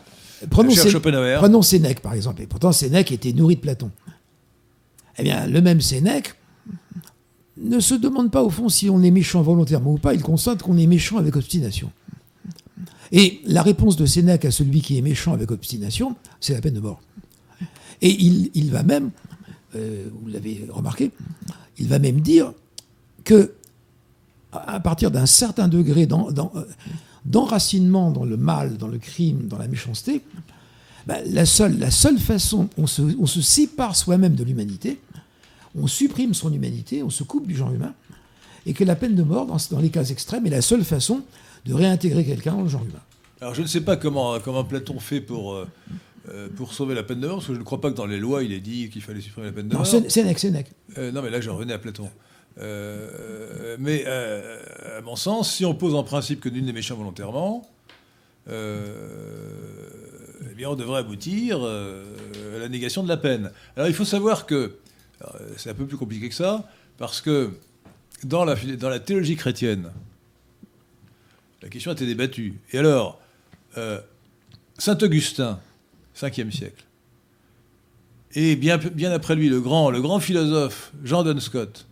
Prenons, 0.49 1.61
Sénèque, 1.61 2.01
par 2.01 2.13
exemple. 2.13 2.41
Et 2.41 2.47
pourtant, 2.47 2.71
Sénèque 2.71 3.11
était 3.11 3.33
nourri 3.33 3.55
de 3.55 3.61
Platon. 3.61 3.91
Eh 5.17 5.23
bien, 5.23 5.47
le 5.47 5.61
même 5.61 5.81
Sénèque 5.81 6.35
ne 7.57 7.79
se 7.79 7.93
demande 7.95 8.31
pas, 8.31 8.41
au 8.43 8.49
fond, 8.49 8.69
si 8.69 8.89
on 8.89 9.01
est 9.03 9.11
méchant 9.11 9.41
volontairement 9.41 9.93
ou 9.93 9.97
pas. 9.97 10.13
Il 10.13 10.21
constate 10.21 10.61
qu'on 10.63 10.77
est 10.77 10.87
méchant 10.87 11.17
avec 11.17 11.35
obstination. 11.35 11.91
Et 13.11 13.41
la 13.45 13.63
réponse 13.63 13.95
de 13.95 14.05
Sénèque 14.05 14.45
à 14.45 14.51
celui 14.51 14.81
qui 14.81 14.97
est 14.97 15.01
méchant 15.01 15.33
avec 15.33 15.51
obstination, 15.51 16.15
c'est 16.39 16.53
la 16.53 16.61
peine 16.61 16.75
de 16.75 16.79
mort. 16.79 17.01
Et 18.01 18.11
il, 18.11 18.71
va 18.71 18.83
même, 18.83 19.11
euh, 19.75 20.05
vous 20.21 20.29
l'avez 20.29 20.65
remarqué, 20.69 21.11
il 21.77 21.87
va 21.87 21.99
même 21.99 22.21
dire 22.21 22.53
que 23.25 23.55
à 24.51 24.79
partir 24.79 25.11
d'un 25.11 25.25
certain 25.25 25.67
degré 25.67 26.05
dans, 26.05 26.29
d'enracinement 27.25 28.11
dans 28.11 28.25
le 28.25 28.37
mal, 28.37 28.77
dans 28.77 28.87
le 28.87 28.97
crime, 28.97 29.47
dans 29.47 29.57
la 29.57 29.67
méchanceté, 29.67 30.21
bah, 31.05 31.17
la, 31.25 31.45
seule, 31.45 31.77
la 31.79 31.91
seule 31.91 32.19
façon, 32.19 32.69
on 32.77 32.87
se, 32.87 33.01
on 33.19 33.25
se 33.25 33.41
sépare 33.41 33.95
soi-même 33.95 34.35
de 34.35 34.43
l'humanité, 34.43 34.99
on 35.75 35.87
supprime 35.87 36.33
son 36.33 36.51
humanité, 36.53 37.03
on 37.03 37.09
se 37.09 37.23
coupe 37.23 37.47
du 37.47 37.55
genre 37.55 37.71
humain, 37.73 37.93
et 38.65 38.73
que 38.73 38.83
la 38.83 38.95
peine 38.95 39.15
de 39.15 39.23
mort, 39.23 39.45
dans, 39.45 39.57
dans 39.71 39.79
les 39.79 39.89
cas 39.89 40.03
extrêmes, 40.03 40.45
est 40.45 40.51
la 40.51 40.61
seule 40.61 40.83
façon 40.83 41.21
de 41.65 41.73
réintégrer 41.73 42.25
quelqu'un 42.25 42.53
dans 42.53 42.63
le 42.63 42.69
genre 42.69 42.83
humain. 42.83 43.01
Alors 43.41 43.53
je 43.53 43.61
ne 43.61 43.67
sais 43.67 43.81
pas 43.81 43.95
comment, 43.95 44.39
comment 44.39 44.63
Platon 44.63 44.99
fait 44.99 45.21
pour, 45.21 45.53
euh, 45.53 45.67
euh, 46.29 46.49
pour 46.55 46.73
sauver 46.73 46.93
la 46.93 47.03
peine 47.03 47.21
de 47.21 47.27
mort, 47.27 47.37
parce 47.37 47.47
que 47.47 47.53
je 47.53 47.59
ne 47.59 47.63
crois 47.63 47.79
pas 47.79 47.89
que 47.91 47.95
dans 47.95 48.05
les 48.05 48.19
lois 48.19 48.43
il 48.43 48.51
ait 48.51 48.59
dit 48.59 48.89
qu'il 48.89 49.01
fallait 49.01 49.21
supprimer 49.21 49.47
la 49.47 49.53
peine 49.53 49.67
de 49.69 49.75
mort. 49.75 49.85
Non, 49.85 50.09
Sénèque, 50.09 50.39
Sénèque. 50.39 50.71
Euh, 50.97 51.11
non, 51.11 51.21
mais 51.21 51.29
là 51.29 51.39
je 51.39 51.49
revenais 51.49 51.73
à 51.73 51.79
Platon. 51.79 52.09
Euh, 52.57 53.77
mais 53.79 54.03
euh, 54.05 54.97
à 54.97 55.01
mon 55.01 55.15
sens, 55.15 55.53
si 55.53 55.65
on 55.65 55.73
pose 55.73 55.95
en 55.95 56.03
principe 56.03 56.41
que 56.41 56.49
nul 56.49 56.65
n'est 56.65 56.73
méchant 56.73 56.95
volontairement, 56.95 57.69
euh, 58.49 58.77
eh 60.51 60.55
bien 60.55 60.69
on 60.69 60.75
devrait 60.75 60.99
aboutir 60.99 61.63
à 61.63 62.59
la 62.59 62.69
négation 62.69 63.03
de 63.03 63.07
la 63.07 63.17
peine. 63.17 63.51
Alors 63.75 63.87
il 63.87 63.93
faut 63.93 64.05
savoir 64.05 64.45
que 64.45 64.77
c'est 65.57 65.69
un 65.69 65.73
peu 65.73 65.85
plus 65.85 65.97
compliqué 65.97 66.29
que 66.29 66.35
ça, 66.35 66.69
parce 66.97 67.21
que 67.21 67.51
dans 68.23 68.45
la, 68.45 68.55
dans 68.55 68.89
la 68.89 68.99
théologie 68.99 69.35
chrétienne, 69.35 69.91
la 71.61 71.69
question 71.69 71.91
a 71.91 71.93
été 71.93 72.05
débattue. 72.05 72.55
Et 72.71 72.77
alors, 72.77 73.19
Saint 74.77 74.97
Augustin, 75.01 75.59
5e 76.15 76.51
siècle, 76.51 76.85
et 78.33 78.55
bien, 78.55 78.77
bien 78.77 79.11
après 79.11 79.35
lui, 79.35 79.49
le 79.49 79.59
grand, 79.59 79.89
le 79.89 80.01
grand 80.01 80.19
philosophe 80.19 80.91
Jean 81.03 81.23
Donne 81.23 81.39
Scott, 81.39 81.88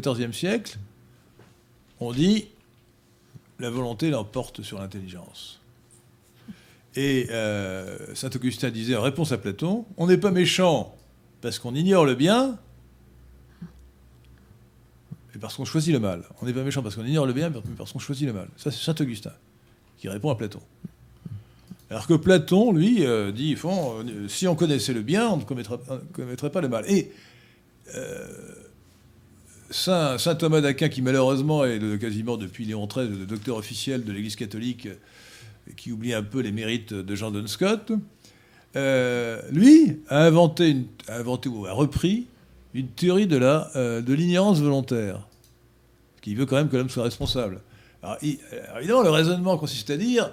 XIVe 0.00 0.32
siècle, 0.32 0.78
on 2.00 2.12
dit 2.12 2.48
la 3.58 3.70
volonté 3.70 4.10
l'emporte 4.10 4.62
sur 4.62 4.78
l'intelligence. 4.78 5.60
Et 6.96 7.26
euh, 7.30 8.14
Saint 8.14 8.30
Augustin 8.34 8.70
disait 8.70 8.96
en 8.96 9.02
réponse 9.02 9.32
à 9.32 9.38
Platon, 9.38 9.84
on 9.96 10.06
n'est 10.06 10.18
pas 10.18 10.30
méchant 10.30 10.94
parce 11.40 11.58
qu'on 11.58 11.74
ignore 11.74 12.04
le 12.04 12.14
bien 12.14 12.58
et 15.34 15.38
parce 15.38 15.56
qu'on 15.56 15.64
choisit 15.64 15.92
le 15.92 15.98
mal. 15.98 16.24
On 16.40 16.46
n'est 16.46 16.52
pas 16.52 16.62
méchant 16.62 16.82
parce 16.82 16.94
qu'on 16.94 17.04
ignore 17.04 17.26
le 17.26 17.32
bien, 17.32 17.50
mais 17.50 17.60
parce 17.76 17.92
qu'on 17.92 17.98
choisit 17.98 18.26
le 18.26 18.32
mal. 18.32 18.48
Ça, 18.56 18.70
c'est 18.70 18.84
Saint 18.84 18.94
Augustin 19.00 19.32
qui 19.98 20.08
répond 20.08 20.30
à 20.30 20.36
Platon. 20.36 20.60
Alors 21.90 22.06
que 22.06 22.14
Platon, 22.14 22.72
lui, 22.72 23.04
euh, 23.04 23.32
dit 23.32 23.56
euh, 23.64 24.28
si 24.28 24.46
on 24.46 24.54
connaissait 24.54 24.92
le 24.92 25.02
bien, 25.02 25.28
on 25.28 25.38
ne 25.38 25.44
commettrait, 25.44 26.50
pas 26.50 26.60
le 26.60 26.68
mal. 26.68 26.84
Saint, 29.74 30.36
Thomas 30.38 30.60
d'Aquin, 30.60 30.88
qui 30.88 31.02
malheureusement 31.02 31.64
est 31.64 31.98
quasiment 32.00 32.36
depuis 32.36 32.64
Léon 32.64 32.86
XIII 32.86 33.08
le 33.08 33.26
docteur 33.26 33.56
officiel 33.56 34.04
de 34.04 34.12
l'Église 34.12 34.36
catholique, 34.36 34.88
qui 35.76 35.90
oublie 35.90 36.14
un 36.14 36.22
peu 36.22 36.40
les 36.40 36.52
mérites 36.52 36.94
de 36.94 37.14
Jean 37.16 37.32
Donne 37.32 37.48
Scott, 37.48 37.90
lui 38.76 40.00
a 40.08 40.26
inventé, 40.26 40.76
a 41.08 41.16
inventé 41.16 41.48
ou 41.48 41.66
a 41.66 41.72
repris 41.72 42.26
une 42.72 42.86
théorie 42.86 43.26
de 43.26 43.36
la 43.36 43.70
de 43.74 44.14
l'ignorance 44.14 44.60
volontaire, 44.60 45.26
qui 46.22 46.36
veut 46.36 46.46
quand 46.46 46.56
même 46.56 46.68
que 46.68 46.76
l'homme 46.76 46.90
soit 46.90 47.04
responsable. 47.04 47.60
Alors, 48.04 48.18
évidemment, 48.78 49.02
le 49.02 49.10
raisonnement 49.10 49.58
consiste 49.58 49.90
à 49.90 49.96
dire 49.96 50.30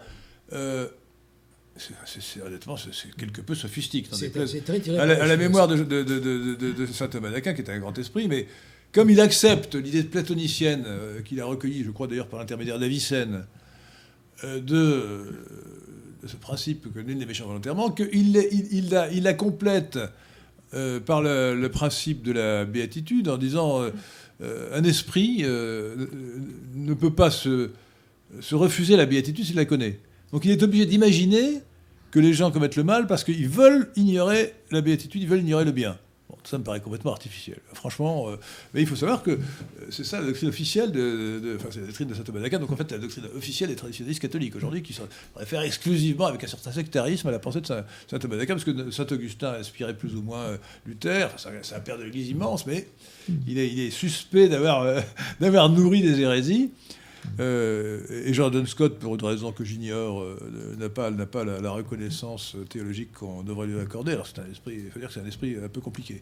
c'est, 2.05 2.41
honnêtement, 2.45 2.77
c'est 2.77 3.15
quelque 3.15 3.41
peu 3.41 3.55
sophistique. 3.55 4.07
C'est, 4.11 4.31
très 4.31 4.99
à, 4.99 5.05
la, 5.05 5.37
mémoire 5.37 5.67
de, 5.67 5.77
de, 5.83 6.85
saint 6.85 7.07
Thomas 7.07 7.31
d'Aquin, 7.31 7.53
qui 7.53 7.61
est 7.61 7.71
un 7.71 7.79
grand 7.79 7.97
esprit, 7.97 8.27
mais 8.27 8.47
comme 8.91 9.09
il 9.09 9.21
accepte 9.21 9.75
l'idée 9.75 10.03
platonicienne, 10.03 10.83
euh, 10.85 11.21
qu'il 11.21 11.39
a 11.39 11.45
recueillie, 11.45 11.83
je 11.83 11.91
crois 11.91 12.07
d'ailleurs 12.07 12.27
par 12.27 12.39
l'intermédiaire 12.39 12.79
d'Avicenne, 12.79 13.45
euh, 14.43 14.59
de, 14.59 16.27
ce 16.27 16.35
principe 16.35 16.93
que 16.93 16.99
nul 16.99 17.17
n'est 17.17 17.25
méchant 17.25 17.45
volontairement, 17.45 17.91
qu'il 17.91 18.09
il, 18.13 18.69
il, 18.71 19.23
la, 19.23 19.33
complète 19.33 19.97
euh, 20.73 20.99
par 20.99 21.21
le, 21.21 21.67
principe 21.69 22.21
de 22.23 22.33
la 22.33 22.65
béatitude 22.65 23.29
en 23.29 23.37
disant 23.37 23.81
un 24.41 24.83
esprit 24.83 25.43
ne 25.43 26.93
peut 26.93 27.13
pas 27.13 27.31
se, 27.31 27.69
se 28.39 28.55
refuser 28.55 28.97
la 28.97 29.05
béatitude 29.05 29.45
s'il 29.45 29.55
la 29.55 29.65
connaît. 29.65 29.99
Donc 30.31 30.45
il 30.45 30.51
est 30.51 30.63
obligé 30.63 30.85
d'imaginer 30.85 31.61
que 32.11 32.19
les 32.19 32.33
gens 32.33 32.51
commettent 32.51 32.75
le 32.75 32.83
mal 32.83 33.07
parce 33.07 33.23
qu'ils 33.23 33.47
veulent 33.47 33.91
ignorer 33.95 34.53
la 34.71 34.81
béatitude, 34.81 35.21
ils 35.21 35.27
veulent 35.27 35.41
ignorer 35.41 35.65
le 35.65 35.71
bien. 35.71 35.97
Ça 36.43 36.57
me 36.57 36.63
paraît 36.63 36.79
complètement 36.79 37.11
artificiel. 37.11 37.59
Franchement, 37.73 38.29
euh, 38.29 38.37
mais 38.73 38.81
il 38.81 38.87
faut 38.87 38.95
savoir 38.95 39.23
que 39.23 39.31
euh, 39.31 39.37
c'est 39.89 40.03
ça 40.03 40.19
la 40.19 40.27
doctrine 40.27 40.49
officielle 40.49 40.91
de, 40.91 41.57
la 41.63 41.85
doctrine 41.85 42.07
de 42.07 42.13
saint 42.13 42.23
Thomas 42.23 42.39
d'Aquin. 42.39 42.59
Donc 42.59 42.71
en 42.71 42.75
fait, 42.75 42.91
la 42.91 42.97
doctrine 42.97 43.25
officielle 43.35 43.69
des 43.69 43.75
traditionnalistes 43.75 44.21
catholiques 44.21 44.55
aujourd'hui 44.55 44.81
qui 44.81 44.93
se 44.93 45.01
réfèrent 45.35 45.61
exclusivement 45.61 46.25
avec 46.25 46.43
un 46.43 46.47
certain 46.47 46.71
sectarisme 46.71 47.27
à 47.27 47.31
la 47.31 47.39
pensée 47.39 47.61
de 47.61 47.67
saint, 47.67 47.83
Thomas 48.07 48.37
d'Aquin, 48.37 48.53
parce 48.53 48.65
que 48.65 48.91
saint 48.91 49.07
Augustin 49.11 49.53
inspirait 49.53 49.95
plus 49.95 50.15
ou 50.15 50.21
moins 50.21 50.41
euh, 50.41 50.57
Luther. 50.85 51.29
C'est 51.37 51.75
un 51.75 51.79
père 51.79 51.97
de 51.97 52.03
l'Église 52.03 52.29
immense, 52.29 52.65
mais 52.65 52.87
il 53.47 53.57
est, 53.57 53.89
suspect 53.91 54.49
d'avoir 55.39 55.69
nourri 55.69 56.01
des 56.01 56.21
hérésies. 56.21 56.71
Euh, 57.39 58.25
et 58.25 58.33
Jordan 58.33 58.65
Scott, 58.65 58.99
pour 58.99 59.15
une 59.15 59.23
raison 59.23 59.51
que 59.51 59.63
j'ignore, 59.63 60.21
euh, 60.21 60.75
n'a 60.77 60.89
pas, 60.89 61.11
n'a 61.11 61.25
pas 61.25 61.43
la, 61.43 61.71
reconnaissance 61.71 62.55
théologique 62.69 63.13
qu'on 63.13 63.43
devrait 63.43 63.67
lui 63.67 63.79
accorder. 63.79 64.13
Alors 64.13 64.27
c'est 64.27 64.39
un 64.39 64.51
esprit, 64.51 64.81
il 64.85 64.91
faut 64.91 64.99
dire 64.99 65.07
que 65.07 65.13
c'est 65.13 65.21
un 65.21 65.25
esprit 65.25 65.55
un 65.63 65.69
peu 65.69 65.81
compliqué. 65.81 66.21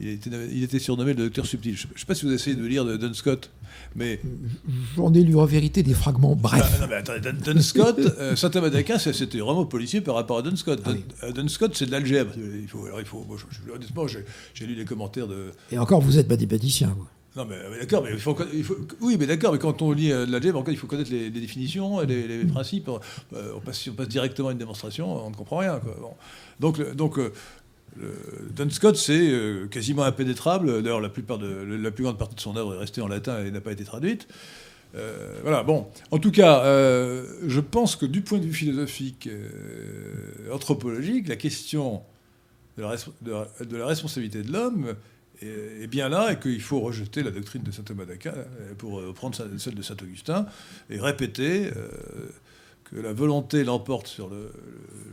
Il 0.00 0.08
était, 0.08 0.30
il 0.50 0.62
était 0.62 0.78
surnommé 0.78 1.12
le 1.14 1.24
docteur 1.24 1.46
subtil. 1.46 1.76
Je 1.76 1.86
ne 1.86 1.98
sais 1.98 2.06
pas 2.06 2.14
si 2.14 2.24
vous 2.24 2.32
essayez 2.32 2.56
de 2.56 2.64
lire 2.64 2.84
de 2.84 2.96
Don 2.96 3.12
Scott, 3.12 3.50
mais 3.94 4.20
j'en 4.96 5.12
ai 5.12 5.22
lu 5.22 5.36
en 5.36 5.44
vérité 5.44 5.82
des 5.82 5.94
fragments 5.94 6.36
brefs. 6.36 6.74
Ah, 6.76 6.80
non, 6.80 6.86
mais 6.88 6.96
attendez, 6.96 7.32
Don, 7.32 7.60
Scott, 7.60 7.98
euh, 7.98 8.36
Saint 8.36 8.50
Thomas 8.50 8.70
d'Aquin, 8.70 8.98
c'était 8.98 9.38
vraiment 9.38 9.66
policier 9.66 10.00
par 10.00 10.14
rapport 10.14 10.38
à 10.38 10.42
Don 10.42 10.56
Scott. 10.56 10.82
Ah 11.22 11.32
Don, 11.32 11.48
Scott, 11.48 11.72
c'est 11.74 11.86
de 11.86 11.92
l'algèbre. 11.92 12.32
Il 12.36 12.68
faut, 12.68 12.86
alors 12.86 13.00
il 13.00 13.06
faut. 13.06 13.26
honnêtement, 13.72 14.06
j'ai 14.06 14.66
lu 14.66 14.74
les 14.74 14.84
commentaires 14.84 15.28
de. 15.28 15.50
Et 15.70 15.78
encore, 15.78 16.00
vous 16.00 16.18
êtes 16.18 16.28
mathématicien. 16.28 16.90
Quoi. 16.90 17.08
Non, 17.36 17.44
mais, 17.44 17.56
d'accord, 17.80 18.02
mais 18.02 18.12
il 18.12 18.18
faut, 18.18 18.36
oui, 19.02 19.16
mais 19.20 19.26
d'accord, 19.26 19.52
mais 19.52 19.58
quand 19.58 19.82
on 19.82 19.92
lit 19.92 20.10
euh, 20.10 20.24
de 20.24 20.32
l'algèbre, 20.32 20.64
il 20.68 20.76
faut 20.78 20.86
connaître 20.86 21.10
les, 21.10 21.28
définitions, 21.28 22.00
les, 22.00 22.26
les 22.26 22.44
principes. 22.46 22.88
Euh, 22.88 23.52
on 23.54 23.60
passe, 23.60 23.78
si 23.80 23.90
on 23.90 23.92
passe 23.92 24.08
directement 24.08 24.48
à 24.48 24.52
une 24.52 24.58
démonstration, 24.58 25.26
on 25.26 25.30
ne 25.30 25.34
comprend 25.34 25.58
rien. 25.58 25.78
Donc, 26.60 26.94
donc 26.94 27.18
euh, 27.18 27.30
Don 28.56 28.70
Scott, 28.70 28.96
c'est 28.96 29.30
quasiment 29.70 30.04
impénétrable. 30.04 30.82
D'ailleurs, 30.82 31.02
la, 31.02 31.10
plupart 31.10 31.36
de, 31.36 31.46
la 31.46 31.90
plus 31.90 32.04
grande 32.04 32.16
partie 32.16 32.36
de 32.36 32.40
son 32.40 32.56
œuvre 32.56 32.74
est 32.74 32.78
restée 32.78 33.02
en 33.02 33.08
latin 33.08 33.44
et 33.44 33.50
n'a 33.50 33.60
pas 33.60 33.72
été 33.72 33.84
traduite. 33.84 34.28
voilà, 35.42 35.62
bon. 35.62 35.88
En 36.10 36.18
tout 36.18 36.30
cas, 36.30 36.62
je 36.64 37.60
pense 37.60 37.96
que 37.96 38.06
du 38.06 38.22
point 38.22 38.38
de 38.38 38.44
vue 38.44 38.54
philosophique, 38.54 39.28
anthropologique, 40.50 41.28
la 41.28 41.36
question 41.36 42.02
de 42.78 42.82
la, 42.82 42.96
de 43.64 43.76
la 43.76 43.86
responsabilité 43.86 44.42
de 44.42 44.52
l'homme 44.52 44.94
est 45.42 45.86
bien 45.86 46.08
là 46.08 46.32
et 46.32 46.38
qu'il 46.38 46.60
faut 46.60 46.80
rejeter 46.80 47.22
la 47.22 47.30
doctrine 47.30 47.62
de 47.62 47.70
saint 47.70 47.82
Thomas 47.82 48.04
d'Aquin 48.04 48.32
euh, 48.34 48.74
pour 48.76 49.02
prendre 49.14 49.36
celle 49.58 49.74
de 49.74 49.82
saint 49.82 49.96
Augustin 50.02 50.46
et 50.90 50.98
répéter 50.98 51.70
euh, 51.76 51.88
que 52.84 52.96
la 52.96 53.12
volonté 53.12 53.64
l'emporte 53.64 54.06
sur 54.06 54.30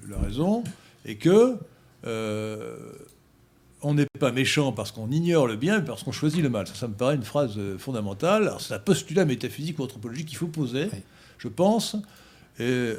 la 0.07 0.17
raison 0.19 0.63
et 1.05 1.17
que 1.17 1.57
euh, 2.05 2.77
on 3.81 3.95
n'est 3.95 4.07
pas 4.19 4.31
méchant 4.31 4.71
parce 4.71 4.91
qu'on 4.91 5.11
ignore 5.11 5.47
le 5.47 5.57
bien, 5.57 5.79
mais 5.79 5.85
parce 5.85 6.03
qu'on 6.03 6.11
choisit 6.11 6.41
le 6.41 6.49
mal. 6.49 6.67
Ça, 6.67 6.75
ça 6.75 6.87
me 6.87 6.93
paraît 6.93 7.15
une 7.15 7.23
phrase 7.23 7.59
fondamentale. 7.77 8.43
Alors, 8.43 8.61
c'est 8.61 8.73
un 8.73 8.79
postulat 8.79 9.25
métaphysique 9.25 9.79
ou 9.79 9.83
anthropologique 9.83 10.27
qu'il 10.27 10.37
faut 10.37 10.47
poser, 10.47 10.87
je 11.37 11.49
pense, 11.49 11.97
et, 12.59 12.93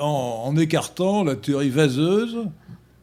en, 0.00 0.56
écartant 0.56 1.22
la 1.22 1.36
théorie 1.36 1.70
vaseuse 1.70 2.36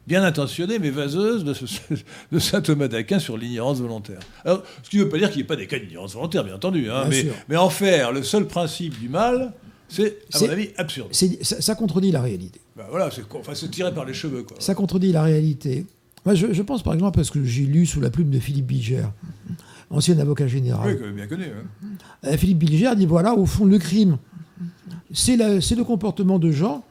bien 0.06 0.22
intentionnée, 0.22 0.78
mais 0.78 0.90
vaseuse 0.90 1.44
de, 2.32 2.38
saint 2.38 2.60
Thomas 2.60 2.88
d'Aquin 2.88 3.18
sur 3.18 3.36
l'ignorance 3.36 3.80
volontaire. 3.80 4.20
Alors, 4.44 4.62
ce 4.82 4.90
qui 4.90 4.98
ne 4.98 5.04
veut 5.04 5.08
pas 5.08 5.18
dire 5.18 5.28
qu'il 5.28 5.38
n'y 5.38 5.44
ait 5.44 5.46
pas 5.46 5.56
des 5.56 5.66
cas 5.66 5.78
d'ignorance 5.78 6.14
volontaire, 6.14 6.44
bien 6.44 6.54
entendu, 6.54 6.90
hein, 6.90 7.08
mais, 7.48 7.56
en 7.56 7.70
faire 7.70 8.12
le 8.12 8.22
seul 8.22 8.46
principe 8.46 8.98
du 8.98 9.08
mal, 9.08 9.52
c'est, 9.88 10.18
à 10.32 10.40
mon 10.40 10.48
avis, 10.48 10.70
absurde. 10.76 11.12
Ça, 11.12 11.74
contredit 11.74 12.10
la 12.10 12.20
réalité. 12.20 12.60
Ben 12.76 12.84
voilà, 12.90 13.10
c'est, 13.10 13.22
enfin, 13.34 13.52
tiré 13.68 13.92
par 13.94 14.04
les 14.04 14.14
cheveux. 14.14 14.42
Quoi. 14.42 14.56
Ça 14.58 14.74
contredit 14.74 15.12
la 15.12 15.22
réalité. 15.22 15.86
Moi, 16.24 16.34
je, 16.34 16.62
pense 16.62 16.82
par 16.82 16.94
exemple, 16.94 17.16
parce 17.16 17.30
que 17.30 17.44
j'ai 17.44 17.64
lu 17.64 17.84
sous 17.86 18.00
la 18.00 18.10
plume 18.10 18.30
de 18.30 18.38
Philippe 18.38 18.66
Bilger, 18.66 19.04
ancien 19.90 20.18
avocat 20.18 20.48
général. 20.48 20.98
Oui, 21.00 21.12
bien 21.12 21.26
connu. 21.26 21.44
Hein. 21.44 21.86
Euh, 22.24 22.36
Philippe 22.38 22.58
Bilger 22.58 22.96
dit 22.96 23.06
voilà, 23.06 23.34
au 23.34 23.44
fond, 23.44 23.66
le 23.66 23.78
crime, 23.78 24.16
c'est, 25.12 25.60
c'est 25.60 25.74
le 25.74 25.84
comportement 25.84 26.38
de 26.38 26.50
gens 26.50 26.82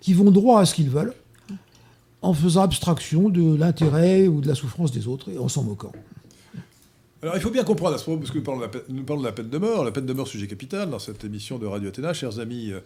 qui 0.00 0.14
vont 0.14 0.30
droit 0.32 0.60
à 0.60 0.66
ce 0.66 0.74
qu'ils 0.74 0.90
veulent 0.90 1.14
en 2.22 2.34
faisant 2.34 2.62
abstraction 2.62 3.28
de 3.28 3.56
l'intérêt 3.56 4.28
ou 4.28 4.40
de 4.40 4.48
la 4.48 4.54
souffrance 4.54 4.92
des 4.92 5.08
autres 5.08 5.30
et 5.30 5.38
en 5.38 5.48
s'en 5.48 5.64
moquant. 5.64 5.92
Alors 7.22 7.36
il 7.36 7.40
faut 7.40 7.50
bien 7.50 7.64
comprendre 7.64 7.94
à 7.94 7.98
ce 7.98 8.08
moment, 8.08 8.20
parce 8.20 8.32
que 8.32 8.38
nous 8.38 8.44
parlons, 8.44 8.60
de 8.60 8.64
la 8.64 8.68
peine, 8.68 8.82
nous 8.88 9.04
parlons 9.04 9.22
de 9.22 9.26
la 9.26 9.32
peine 9.32 9.48
de 9.48 9.58
mort, 9.58 9.84
la 9.84 9.92
peine 9.92 10.06
de 10.06 10.12
mort 10.12 10.26
sujet 10.26 10.46
capital 10.46 10.90
dans 10.90 10.98
cette 10.98 11.24
émission 11.24 11.58
de 11.58 11.66
Radio 11.66 11.88
Athéna, 11.88 12.12
chers 12.14 12.40
amis 12.40 12.72
euh, 12.72 12.80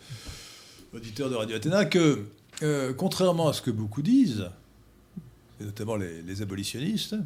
auditeurs 0.95 1.31
de 1.31 1.37
Radio 1.37 1.57
Athéna, 1.57 1.85
que 1.87 2.25
euh, 2.63 2.93
contrairement 2.93 3.49
à 3.49 3.53
ce 3.53 3.63
que 3.63 3.71
beaucoup 3.71 4.03
disent, 4.03 4.51
et 5.61 5.65
notamment 5.65 5.97
les, 5.97 6.43
abolitionnistes, 6.43 7.17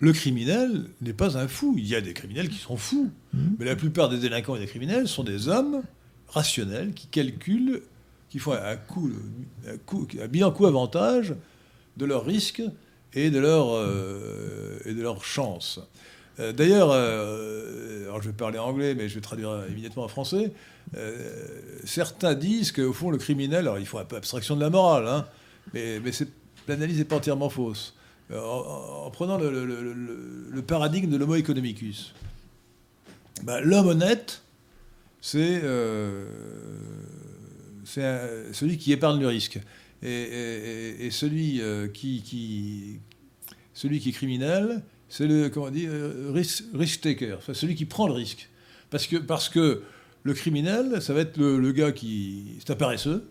le 0.00 0.12
criminel 0.12 0.84
n'est 1.02 1.12
pas 1.12 1.36
un 1.36 1.48
fou. 1.48 1.74
Il 1.76 1.86
y 1.86 1.94
a 1.94 2.00
des 2.00 2.14
criminels 2.14 2.48
qui 2.48 2.58
sont 2.58 2.76
fous, 2.78 3.10
mmh. 3.34 3.38
mais 3.58 3.64
la 3.66 3.76
plupart 3.76 4.08
des 4.08 4.18
délinquants 4.18 4.56
et 4.56 4.60
des 4.60 4.66
criminels 4.66 5.06
sont 5.06 5.24
des 5.24 5.48
hommes 5.48 5.82
rationnels 6.28 6.92
qui 6.94 7.08
calculent 7.08 7.82
qui 8.28 8.38
font 8.38 8.52
un, 8.52 8.76
coup, 8.76 9.10
un, 10.20 10.26
bilan 10.28 10.50
coût-avantage 10.50 11.34
de 11.96 12.04
leurs 12.04 12.24
risques 12.24 12.62
et 13.14 13.30
de 13.30 13.38
leurs 13.38 13.74
euh, 13.74 15.18
chances. 15.22 15.80
Euh, 16.38 16.52
d'ailleurs, 16.52 16.90
euh, 16.92 18.20
je 18.20 18.28
vais 18.28 18.34
parler 18.34 18.58
anglais, 18.58 18.94
mais 18.94 19.08
je 19.08 19.14
vais 19.14 19.20
traduire 19.20 19.64
immédiatement 19.68 20.04
en 20.04 20.08
français. 20.08 20.52
certains 21.84 22.34
disent 22.34 22.72
qu'au 22.72 22.92
fond, 22.92 23.10
le 23.10 23.18
criminel, 23.18 23.60
alors 23.60 23.78
il 23.78 23.86
faut 23.86 23.98
un 23.98 24.04
peu 24.04 24.16
abstraction 24.16 24.56
de 24.56 24.60
la 24.60 24.70
morale, 24.70 25.06
hein, 25.06 25.26
mais, 25.74 26.00
mais 26.00 26.10
l'analyse 26.68 26.98
n'est 26.98 27.04
pas 27.04 27.16
entièrement 27.16 27.50
fausse. 27.50 27.94
En, 28.32 29.10
prenant 29.12 29.38
le, 29.38 30.62
paradigme 30.66 31.10
de 31.10 31.16
l'homo 31.16 31.36
economicus, 31.36 32.12
ben, 33.44 33.60
l'homme 33.60 33.88
honnête, 33.88 34.42
c'est 35.20 35.62
c'est 37.86 38.52
celui 38.52 38.76
qui 38.76 38.92
épargne 38.92 39.20
le 39.20 39.28
risque. 39.28 39.60
Et, 40.02 41.08
celui, 41.10 41.60
euh, 41.60 41.88
qui, 41.88 43.00
celui 43.72 43.98
qui 43.98 44.10
est 44.10 44.12
criminel, 44.12 44.82
c'est 45.08 45.26
le 45.26 45.48
comment 45.48 45.70
dire, 45.70 45.90
euh, 45.90 46.30
risk, 46.32 46.64
risk, 46.74 47.00
taker, 47.00 47.38
celui 47.52 47.74
qui 47.74 47.86
prend 47.86 48.06
le 48.06 48.12
risque. 48.12 48.50
Parce 48.90 49.06
que, 49.06 49.16
parce 49.16 49.48
que 49.48 49.82
le 50.22 50.34
criminel, 50.34 51.00
ça 51.00 51.14
va 51.14 51.20
être 51.20 51.38
le, 51.38 51.72
gars 51.72 51.92
qui. 51.92 52.56
C'est 52.58 52.72
un 52.72 52.76
paresseux, 52.76 53.28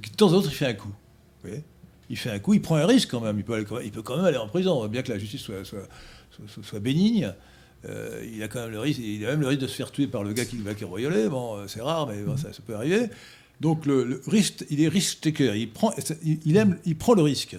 qui 0.00 0.10
de 0.10 0.16
temps 0.16 0.32
en 0.32 0.40
temps 0.40 0.48
il 0.48 0.54
fait 0.54 0.66
un 0.66 0.74
coup. 0.74 0.94
il 2.08 2.16
fait 2.16 2.30
un 2.30 2.38
coup, 2.38 2.54
il 2.54 2.62
prend 2.62 2.76
un 2.76 2.86
risque 2.86 3.10
quand 3.10 3.20
même. 3.20 3.38
Il 3.38 3.44
peut, 3.44 3.64
il 3.84 3.90
peut 3.90 4.02
quand 4.02 4.16
même 4.16 4.24
aller 4.24 4.38
en 4.38 4.48
prison, 4.48 4.86
bien 4.88 5.02
que 5.02 5.12
la 5.12 5.18
justice 5.18 5.42
soit, 5.42 5.64
soit, 5.64 6.80
bénigne. 6.80 7.32
Euh, 7.84 8.26
il 8.32 8.42
a 8.42 8.48
quand 8.48 8.60
même 8.60 8.72
le 8.72 8.80
risque, 8.80 8.98
il 8.98 9.24
a 9.24 9.30
même 9.30 9.40
le 9.40 9.46
risque 9.48 9.60
de 9.60 9.66
se 9.68 9.74
faire 9.74 9.92
tuer 9.92 10.08
par 10.08 10.24
le 10.24 10.32
gars 10.32 10.44
qui 10.44 10.56
va 10.58 10.74
cambrioler. 10.74 11.28
Bon, 11.28 11.66
c'est 11.68 11.82
rare, 11.82 12.06
mais 12.08 12.24
ça, 12.36 12.52
ça, 12.52 12.62
peut 12.66 12.74
arriver. 12.74 13.08
Donc 13.60 13.86
le, 13.86 14.20
risque, 14.26 14.64
il 14.70 14.82
est 14.82 14.88
risk 14.88 15.20
taker, 15.20 15.54
il 15.56 15.70
prend, 15.70 15.92
il, 16.24 16.56
aime, 16.56 16.78
il 16.84 16.96
prend 16.96 17.14
le 17.14 17.22
risque. 17.22 17.56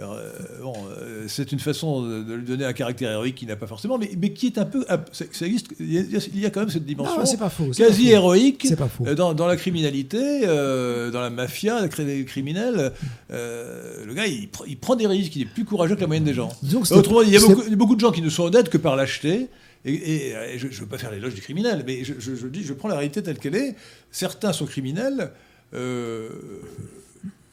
euh, 0.00 0.30
bon, 0.62 0.74
euh, 0.90 1.24
c'est 1.28 1.52
une 1.52 1.60
façon 1.60 2.02
de, 2.02 2.34
lui 2.34 2.44
donner 2.44 2.64
un 2.64 2.72
caractère 2.72 3.12
héroïque 3.12 3.36
qui 3.36 3.46
n'a 3.46 3.54
pas 3.54 3.68
forcément, 3.68 3.98
mais, 3.98 4.10
mais, 4.20 4.32
qui 4.32 4.46
est 4.46 4.58
un 4.58 4.64
peu. 4.64 4.84
Ça, 5.12 5.46
existe, 5.46 5.68
il 5.78 5.92
y, 6.34 6.46
a, 6.46 6.50
quand 6.50 6.60
même 6.60 6.70
cette 6.70 6.86
dimension 6.86 7.36
pas 7.36 7.48
faux, 7.50 7.70
quasi 7.76 8.10
héroïque 8.10 8.74
pas 8.76 8.88
faux. 8.88 9.04
Dans, 9.14 9.32
dans, 9.32 9.46
la 9.46 9.56
criminalité, 9.56 10.46
dans 10.46 11.20
la 11.20 11.30
mafia, 11.30 11.86
les 11.98 12.24
criminels. 12.24 12.92
le 13.30 14.14
gars, 14.14 14.26
il, 14.26 14.48
il, 14.66 14.76
prend 14.76 14.96
des 14.96 15.06
risques, 15.06 15.36
il 15.36 15.42
est 15.42 15.46
plus 15.46 15.64
courageux 15.64 15.94
que 15.94 16.00
la 16.00 16.08
moyenne 16.08 16.24
des 16.24 16.34
gens. 16.34 16.50
Autrement, 16.90 17.22
il 17.22 17.30
y, 17.30 17.36
a 17.36 17.40
beaucoup, 17.40 17.76
beaucoup, 17.76 17.94
de 17.94 18.00
gens 18.00 18.10
qui 18.10 18.22
ne 18.22 18.30
sont 18.30 18.44
honnêtes 18.44 18.70
que 18.70 18.78
par 18.78 18.96
lâcheté. 18.96 19.48
Et, 19.84 20.34
je 20.56 20.66
ne 20.66 20.72
veux 20.72 20.86
pas 20.86 20.98
faire 20.98 21.10
l'éloge 21.10 21.34
du 21.34 21.40
criminel, 21.40 21.84
mais 21.86 22.04
je, 22.04 22.14
je, 22.18 22.46
dis, 22.48 22.64
je 22.64 22.72
prends 22.72 22.88
la 22.88 22.96
réalité 22.96 23.22
telle 23.22 23.38
qu'elle 23.38 23.54
est. 23.54 23.76
Certains 24.10 24.52
sont 24.52 24.66
criminels. 24.66 25.32
Euh, 25.74 26.30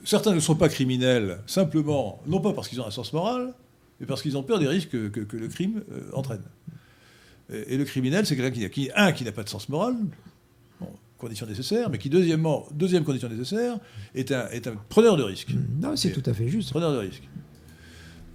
certains 0.03 0.34
ne 0.34 0.39
sont 0.39 0.55
pas 0.55 0.69
criminels 0.69 1.39
simplement, 1.47 2.21
non 2.28 2.39
pas 2.39 2.53
parce 2.53 2.67
qu'ils 2.67 2.82
ont 2.82 2.88
un 2.88 2.91
sens 2.91 3.13
moral, 3.13 3.53
mais 3.99 4.05
parce 4.05 4.21
qu'ils 4.21 4.38
ont 4.38 4.43
peur 4.43 4.59
des 4.59 4.67
risques 4.67 5.11
que, 5.11 5.38
le 5.38 5.47
crime 5.47 5.84
euh, 5.91 6.01
entraîne. 6.13 6.43
Et, 7.51 7.78
le 7.78 7.86
criminel, 7.86 8.26
c'est 8.26 8.36
quelqu'un 8.36 8.69
qui, 8.69 8.89
un, 8.95 9.11
qui 9.11 9.23
n'a 9.23 9.32
pas 9.32 9.43
de 9.43 9.49
sens 9.49 9.69
moral, 9.69 9.95
condition 11.17 11.45
nécessaire, 11.45 11.89
mais 11.89 11.97
qui, 11.97 12.09
deuxièmement, 12.09 12.67
deuxième 12.71 13.03
condition 13.03 13.30
nécessaire, 13.30 13.78
est 14.15 14.32
un, 14.32 14.47
est 14.49 14.67
un 14.67 14.76
preneur 14.89 15.15
de 15.15 15.23
risques. 15.23 15.53
Non, 15.80 15.95
c'est 15.95 16.11
tout 16.11 16.28
à 16.30 16.34
fait 16.34 16.47
juste. 16.47 16.71
Preneur 16.71 16.91
de 16.91 16.97
risques. 16.97 17.28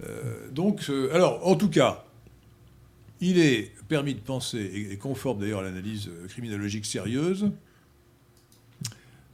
Euh, 0.05 0.49
donc, 0.51 0.91
alors, 1.13 1.47
en 1.47 1.57
tout 1.57 1.69
cas, 1.69 2.05
il 3.21 3.39
est 3.39 3.73
permis 3.89 4.15
de 4.15 4.21
penser, 4.21 4.89
et, 4.91 4.97
conforme 4.97 5.41
d'ailleurs 5.41 5.61
à 5.61 5.63
l'analyse 5.63 6.11
criminologique 6.29 6.87
sérieuse, 6.87 7.51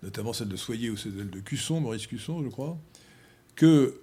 notamment 0.03 0.33
celle 0.33 0.49
de 0.49 0.57
Soyer 0.57 0.91
ou 0.91 0.97
celle 0.97 1.31
de 1.31 1.41
Cusson, 1.41 1.81
Maurice 1.81 2.07
Cusson, 2.07 2.43
je 2.43 2.49
crois, 2.49 2.79
que 3.55 4.01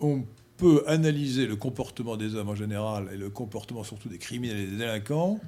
on 0.00 0.24
peut 0.56 0.84
analyser 0.86 1.46
le 1.46 1.56
comportement 1.56 2.16
des 2.16 2.34
hommes 2.34 2.48
en 2.48 2.54
général 2.54 3.08
et 3.12 3.16
le 3.16 3.30
comportement 3.30 3.84
surtout 3.84 4.08
des 4.08 4.18
criminels 4.18 4.58
et 4.58 4.66
des 4.66 4.76
délinquants 4.76 5.40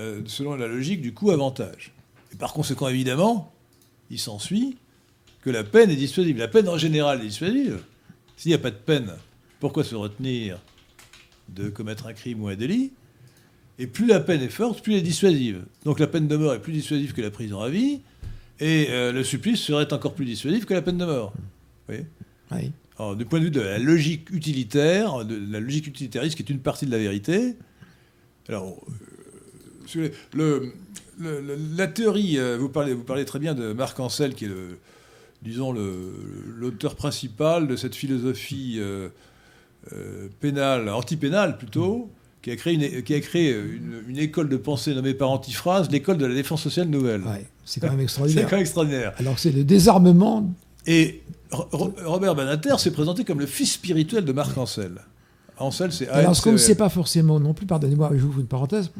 euh, 0.00 0.22
selon 0.26 0.54
la 0.56 0.66
logique 0.66 1.00
du 1.00 1.14
coût-avantage. 1.14 1.92
Et 2.32 2.36
par 2.36 2.52
conséquent, 2.52 2.88
évidemment, 2.88 3.52
il 4.10 4.18
s'ensuit 4.18 4.76
que 5.40 5.50
la 5.50 5.64
peine 5.64 5.90
est 5.90 5.96
dissuasive. 5.96 6.36
La 6.38 6.48
peine 6.48 6.68
en 6.68 6.78
général 6.78 7.20
est 7.20 7.26
dissuasive. 7.26 7.82
S'il 8.36 8.50
n'y 8.50 8.54
a 8.54 8.58
pas 8.58 8.70
de 8.70 8.76
peine, 8.76 9.12
pourquoi 9.60 9.84
se 9.84 9.94
retenir 9.94 10.58
de 11.48 11.68
commettre 11.68 12.06
un 12.06 12.12
crime 12.12 12.42
ou 12.42 12.48
un 12.48 12.56
délit 12.56 12.92
Et 13.78 13.86
plus 13.86 14.06
la 14.06 14.20
peine 14.20 14.42
est 14.42 14.48
forte, 14.48 14.82
plus 14.82 14.94
elle 14.94 15.00
est 15.00 15.02
dissuasive. 15.02 15.64
Donc 15.84 15.98
la 15.98 16.06
peine 16.06 16.28
de 16.28 16.36
mort 16.36 16.54
est 16.54 16.60
plus 16.60 16.72
dissuasive 16.72 17.12
que 17.12 17.22
la 17.22 17.30
prison 17.30 17.60
à 17.60 17.68
vie, 17.68 18.00
et 18.60 18.86
euh, 18.90 19.12
le 19.12 19.24
supplice 19.24 19.60
serait 19.60 19.92
encore 19.92 20.14
plus 20.14 20.24
dissuasif 20.24 20.64
que 20.64 20.74
la 20.74 20.82
peine 20.82 20.98
de 20.98 21.04
mort. 21.04 21.32
oui. 21.88 21.98
Alors, 22.96 23.16
du 23.16 23.24
point 23.24 23.40
de 23.40 23.46
vue 23.46 23.50
de 23.50 23.60
la 23.60 23.78
logique 23.78 24.30
utilitaire, 24.30 25.24
de 25.24 25.36
la 25.50 25.58
logique 25.58 25.88
utilitariste 25.88 26.36
qui 26.36 26.44
est 26.44 26.50
une 26.50 26.60
partie 26.60 26.86
de 26.86 26.92
la 26.92 26.98
vérité, 26.98 27.56
alors, 28.48 28.80
euh, 29.96 30.10
le, 30.32 30.72
la 31.76 31.88
théorie, 31.88 32.38
euh, 32.38 32.56
vous, 32.58 32.68
parlez, 32.68 32.94
vous 32.94 33.02
parlez 33.02 33.24
très 33.24 33.40
bien 33.40 33.54
de 33.54 33.72
Marc 33.72 33.98
Ancel, 33.98 34.34
qui 34.34 34.44
est 34.44 34.48
le, 34.48 34.78
disons, 35.42 35.72
l'auteur 35.72 36.94
principal 36.94 37.66
de 37.66 37.74
cette 37.74 37.94
philosophie 37.96 38.80
pénale, 40.40 40.88
anti-pénale 40.88 41.58
plutôt, 41.58 42.10
qui 42.42 42.50
a 42.50 42.56
créé 42.56 42.74
une, 42.74 43.02
qui 43.02 43.14
a 43.14 43.20
créé 43.20 43.54
une, 44.08 44.18
école 44.18 44.48
de 44.48 44.56
pensée 44.56 44.94
nommée 44.94 45.14
par 45.14 45.30
antiphrase 45.30 45.90
l'école 45.90 46.18
de 46.18 46.26
la 46.26 46.34
défense 46.34 46.62
sociale 46.62 46.88
nouvelle. 46.88 47.22
c'est 47.64 47.80
quand 47.80 47.90
même 47.90 48.00
extraordinaire. 48.00 48.42
c'est 48.44 48.50
quand 48.50 48.56
même 48.56 48.62
extraordinaire. 48.62 49.12
Alors 49.18 49.38
c'est 49.38 49.52
le 49.52 49.64
désarmement. 49.64 50.50
Et 50.86 51.22
Robert 51.50 52.34
Banater 52.34 52.78
s'est 52.78 52.90
présenté 52.90 53.24
comme 53.24 53.40
le 53.40 53.46
fils 53.46 53.72
spirituel 53.72 54.24
de 54.24 54.32
Marc 54.32 54.56
Ancel. 54.58 54.92
Ancel, 55.58 55.92
c'est 55.92 56.08
Alors 56.08 56.34
ce 56.34 56.42
qu'on 56.42 56.52
ne 56.52 56.56
sait 56.56 56.74
pas 56.74 56.88
forcément 56.88 57.38
non 57.38 57.54
plus, 57.54 57.66
pardonnez-moi, 57.66 58.10
j'ouvre 58.16 58.40
une 58.40 58.46
parenthèse, 58.46 58.90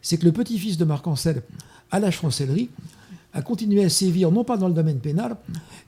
c'est 0.00 0.16
que 0.16 0.24
le 0.24 0.32
petit-fils 0.32 0.78
de 0.78 0.84
Marc 0.84 1.06
Ancel, 1.06 1.42
à 1.90 1.98
la 1.98 2.10
chancellerie, 2.10 2.70
a 3.34 3.42
continué 3.42 3.84
à 3.84 3.88
sévir 3.88 4.30
non 4.30 4.44
pas 4.44 4.56
dans 4.56 4.68
le 4.68 4.74
domaine 4.74 4.98
pénal, 4.98 5.36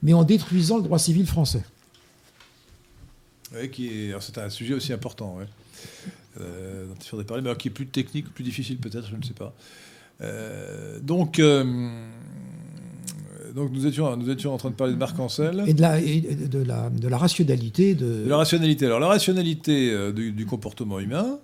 mais 0.03 0.13
en 0.13 0.23
détruisant 0.23 0.77
le 0.77 0.83
droit 0.83 0.99
civil 0.99 1.25
français. 1.25 1.63
Oui, 3.55 3.69
qui 3.69 4.11
c'est 4.19 4.37
un 4.37 4.49
sujet 4.49 4.73
aussi 4.73 4.93
important. 4.93 5.37
Ouais 5.37 5.45
euh, 6.41 6.85
dont 6.87 6.95
il 6.99 7.07
faudrait 7.07 7.25
parler, 7.25 7.43
mais 7.43 7.55
qui 7.55 7.69
est 7.69 7.71
plus 7.71 7.87
technique, 7.87 8.33
plus 8.33 8.43
difficile 8.43 8.77
peut-être, 8.77 9.07
je 9.09 9.15
ne 9.15 9.23
sais 9.23 9.33
pas. 9.33 9.53
Euh, 10.21 10.99
donc, 10.99 11.39
euh, 11.39 11.63
donc 13.53 13.71
nous 13.71 13.87
étions, 13.87 14.15
nous 14.17 14.29
étions 14.29 14.53
en 14.53 14.57
train 14.57 14.69
de 14.69 14.75
parler 14.75 14.93
de 14.93 14.97
Marc 14.97 15.17
Ancel. 15.17 15.63
Et 15.65 15.73
de 15.73 15.81
la, 15.81 15.99
de 16.01 16.59
la, 16.59 16.89
de 16.89 17.07
la 17.07 17.17
rationalité. 17.17 17.95
De... 17.95 18.25
la 18.27 18.37
rationalité. 18.37 18.85
Alors 18.85 18.99
la 18.99 19.07
rationalité 19.07 20.11
du, 20.13 20.45
comportement 20.45 20.99
humain, 20.99 21.39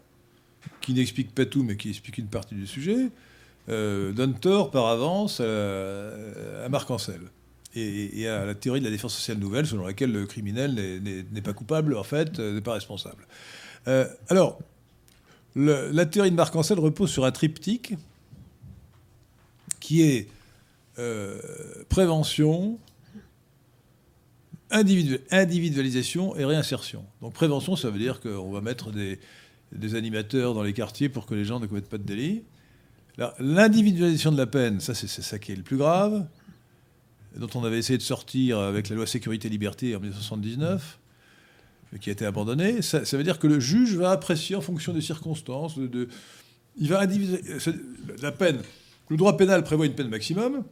qui 0.81 0.93
n'explique 0.93 1.33
pas 1.33 1.45
tout, 1.45 1.63
mais 1.63 1.77
qui 1.77 1.89
explique 1.89 2.17
une 2.17 2.27
partie 2.27 2.55
du 2.55 2.67
sujet, 2.67 3.09
donne 3.67 4.33
tort 4.39 4.71
par 4.71 4.87
avance 4.87 5.39
à, 5.39 6.67
Marc 6.69 6.91
Ancel. 6.91 7.21
Et, 7.73 8.27
à 8.27 8.45
la 8.45 8.53
théorie 8.53 8.81
de 8.81 8.85
la 8.85 8.91
défense 8.91 9.15
sociale 9.15 9.37
nouvelle, 9.37 9.65
selon 9.65 9.85
laquelle 9.85 10.11
le 10.11 10.25
criminel 10.25 10.75
n'est 11.31 11.41
pas 11.41 11.53
coupable, 11.53 11.95
en 11.95 12.03
fait, 12.03 12.37
n'est 12.39 12.61
pas 12.61 12.73
responsable. 12.73 13.25
alors, 14.29 14.59
la 15.55 16.05
théorie 16.05 16.31
de 16.31 16.35
Marc 16.35 16.55
Ancel 16.55 16.79
repose 16.79 17.11
sur 17.11 17.25
un 17.25 17.31
triptyque 17.31 17.93
qui 19.79 20.03
est 20.03 20.27
euh, 20.99 21.39
prévention, 21.89 22.79
individualisation 24.69 26.35
et 26.37 26.45
réinsertion. 26.45 27.03
Donc 27.21 27.33
prévention, 27.33 27.75
ça 27.75 27.89
veut 27.89 27.99
dire 27.99 28.21
qu'on 28.21 28.51
va 28.51 28.61
mettre 28.61 28.91
des, 28.91 29.19
animateurs 29.95 30.53
dans 30.53 30.63
les 30.63 30.73
quartiers 30.73 31.09
pour 31.09 31.25
que 31.25 31.33
les 31.33 31.43
gens 31.43 31.59
ne 31.59 31.65
commettent 31.65 31.89
pas 31.89 31.97
de 31.97 32.03
délit. 32.03 32.43
L'individualisation 33.39 34.31
de 34.31 34.37
la 34.37 34.47
peine, 34.47 34.79
ça 34.79 34.93
c'est 34.93 35.07
ça 35.07 35.37
qui 35.39 35.51
est 35.51 35.55
le 35.55 35.63
plus 35.63 35.77
grave, 35.77 36.25
dont 37.35 37.49
on 37.55 37.63
avait 37.63 37.77
essayé 37.77 37.97
de 37.97 38.03
sortir 38.03 38.59
avec 38.59 38.89
la 38.89 38.95
loi 38.95 39.07
sécurité-liberté 39.07 39.95
en 39.95 39.99
1979 39.99 40.99
qui 41.99 42.09
a 42.09 42.13
été 42.13 42.25
abandonné, 42.25 42.81
ça, 42.81 42.99
veut 42.99 43.23
dire 43.23 43.37
que 43.37 43.47
le 43.47 43.59
juge 43.59 43.95
va 43.95 44.11
apprécier 44.11 44.55
en 44.55 44.61
fonction 44.61 44.93
des 44.93 45.01
circonstances. 45.01 45.77
Il 46.77 46.87
va 46.87 47.05
la 48.21 48.31
peine. 48.31 48.61
Le 49.09 49.17
droit 49.17 49.35
pénal 49.35 49.63
prévoit 49.63 49.85
une 49.85 49.93
peine 49.93 50.07
maximum. 50.07 50.63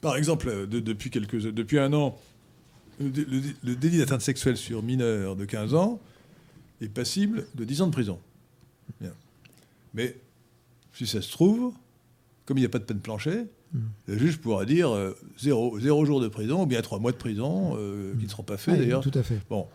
Par 0.00 0.16
exemple, 0.16 0.68
depuis, 0.68 1.78
un 1.78 1.92
an, 1.92 2.16
le, 3.00 3.74
délit 3.74 3.98
d'atteinte 3.98 4.20
sexuelle 4.20 4.56
sur 4.56 4.82
mineur 4.82 5.34
de 5.34 5.44
15 5.44 5.74
ans 5.74 6.00
est 6.80 6.88
passible 6.88 7.46
de 7.56 7.64
10 7.64 7.82
ans 7.82 7.86
de 7.88 7.92
prison. 7.92 8.20
Mais 9.94 10.16
si 10.92 11.06
ça 11.06 11.20
se 11.20 11.32
trouve, 11.32 11.72
comme 12.44 12.58
il 12.58 12.60
n'y 12.60 12.66
a 12.66 12.70
pas 12.70 12.78
de 12.78 12.84
peine 12.84 13.00
plancher, 13.00 13.46
le 14.06 14.18
juge 14.18 14.38
pourra 14.38 14.64
dire 14.64 14.90
euh, 14.90 15.14
zéro, 15.38 15.78
zéro 15.78 16.04
jour 16.04 16.20
de 16.20 16.28
prison 16.28 16.62
ou 16.62 16.66
bien 16.66 16.80
trois 16.80 16.98
mois 16.98 17.12
de 17.12 17.16
prison, 17.16 17.76
euh, 17.76 18.14
qui 18.18 18.24
ne 18.24 18.30
seront 18.30 18.42
pas 18.42 18.56
faits 18.56 18.74
ah, 18.76 18.80
d'ailleurs. 18.80 19.02
Tout 19.02 19.18
à 19.18 19.22
fait. 19.22 19.40
Bon. 19.50 19.66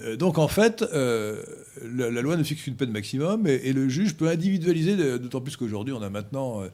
Euh, 0.00 0.16
donc 0.16 0.38
en 0.38 0.48
fait, 0.48 0.82
euh, 0.82 1.42
la, 1.82 2.10
loi 2.10 2.36
ne 2.36 2.42
fixe 2.42 2.62
qu'une 2.62 2.76
peine 2.76 2.90
maximum 2.90 3.46
et, 3.46 3.72
le 3.72 3.88
juge 3.88 4.14
peut 4.14 4.28
individualiser, 4.28 4.96
d'autant 5.18 5.40
plus 5.40 5.56
qu'aujourd'hui 5.56 5.94
on 5.94 6.02
a 6.02 6.10
maintenant, 6.10 6.62
euh, 6.62 6.68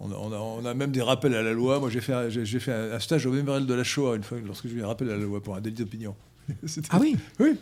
on, 0.00 0.64
a, 0.64 0.74
même 0.74 0.90
des 0.90 1.02
rappels 1.02 1.34
à 1.34 1.42
la 1.42 1.52
loi. 1.52 1.80
Moi 1.80 1.90
j'ai 1.90 2.00
fait, 2.00 2.30
j'ai, 2.30 2.60
fait 2.60 2.72
un, 2.72 2.98
stage 2.98 3.26
au 3.26 3.32
mémorial 3.32 3.66
de 3.66 3.74
la 3.74 3.84
Shoah 3.84 4.16
une 4.16 4.22
fois 4.22 4.38
lorsque 4.44 4.68
j'ai 4.68 4.76
eu 4.76 4.82
un 4.82 4.86
rappel 4.86 5.10
à 5.10 5.16
la 5.16 5.22
loi 5.22 5.42
pour 5.42 5.54
un 5.54 5.60
délit 5.60 5.76
d'opinion. 5.76 6.14
ah 6.90 6.98
oui 7.00 7.16
Oui. 7.38 7.56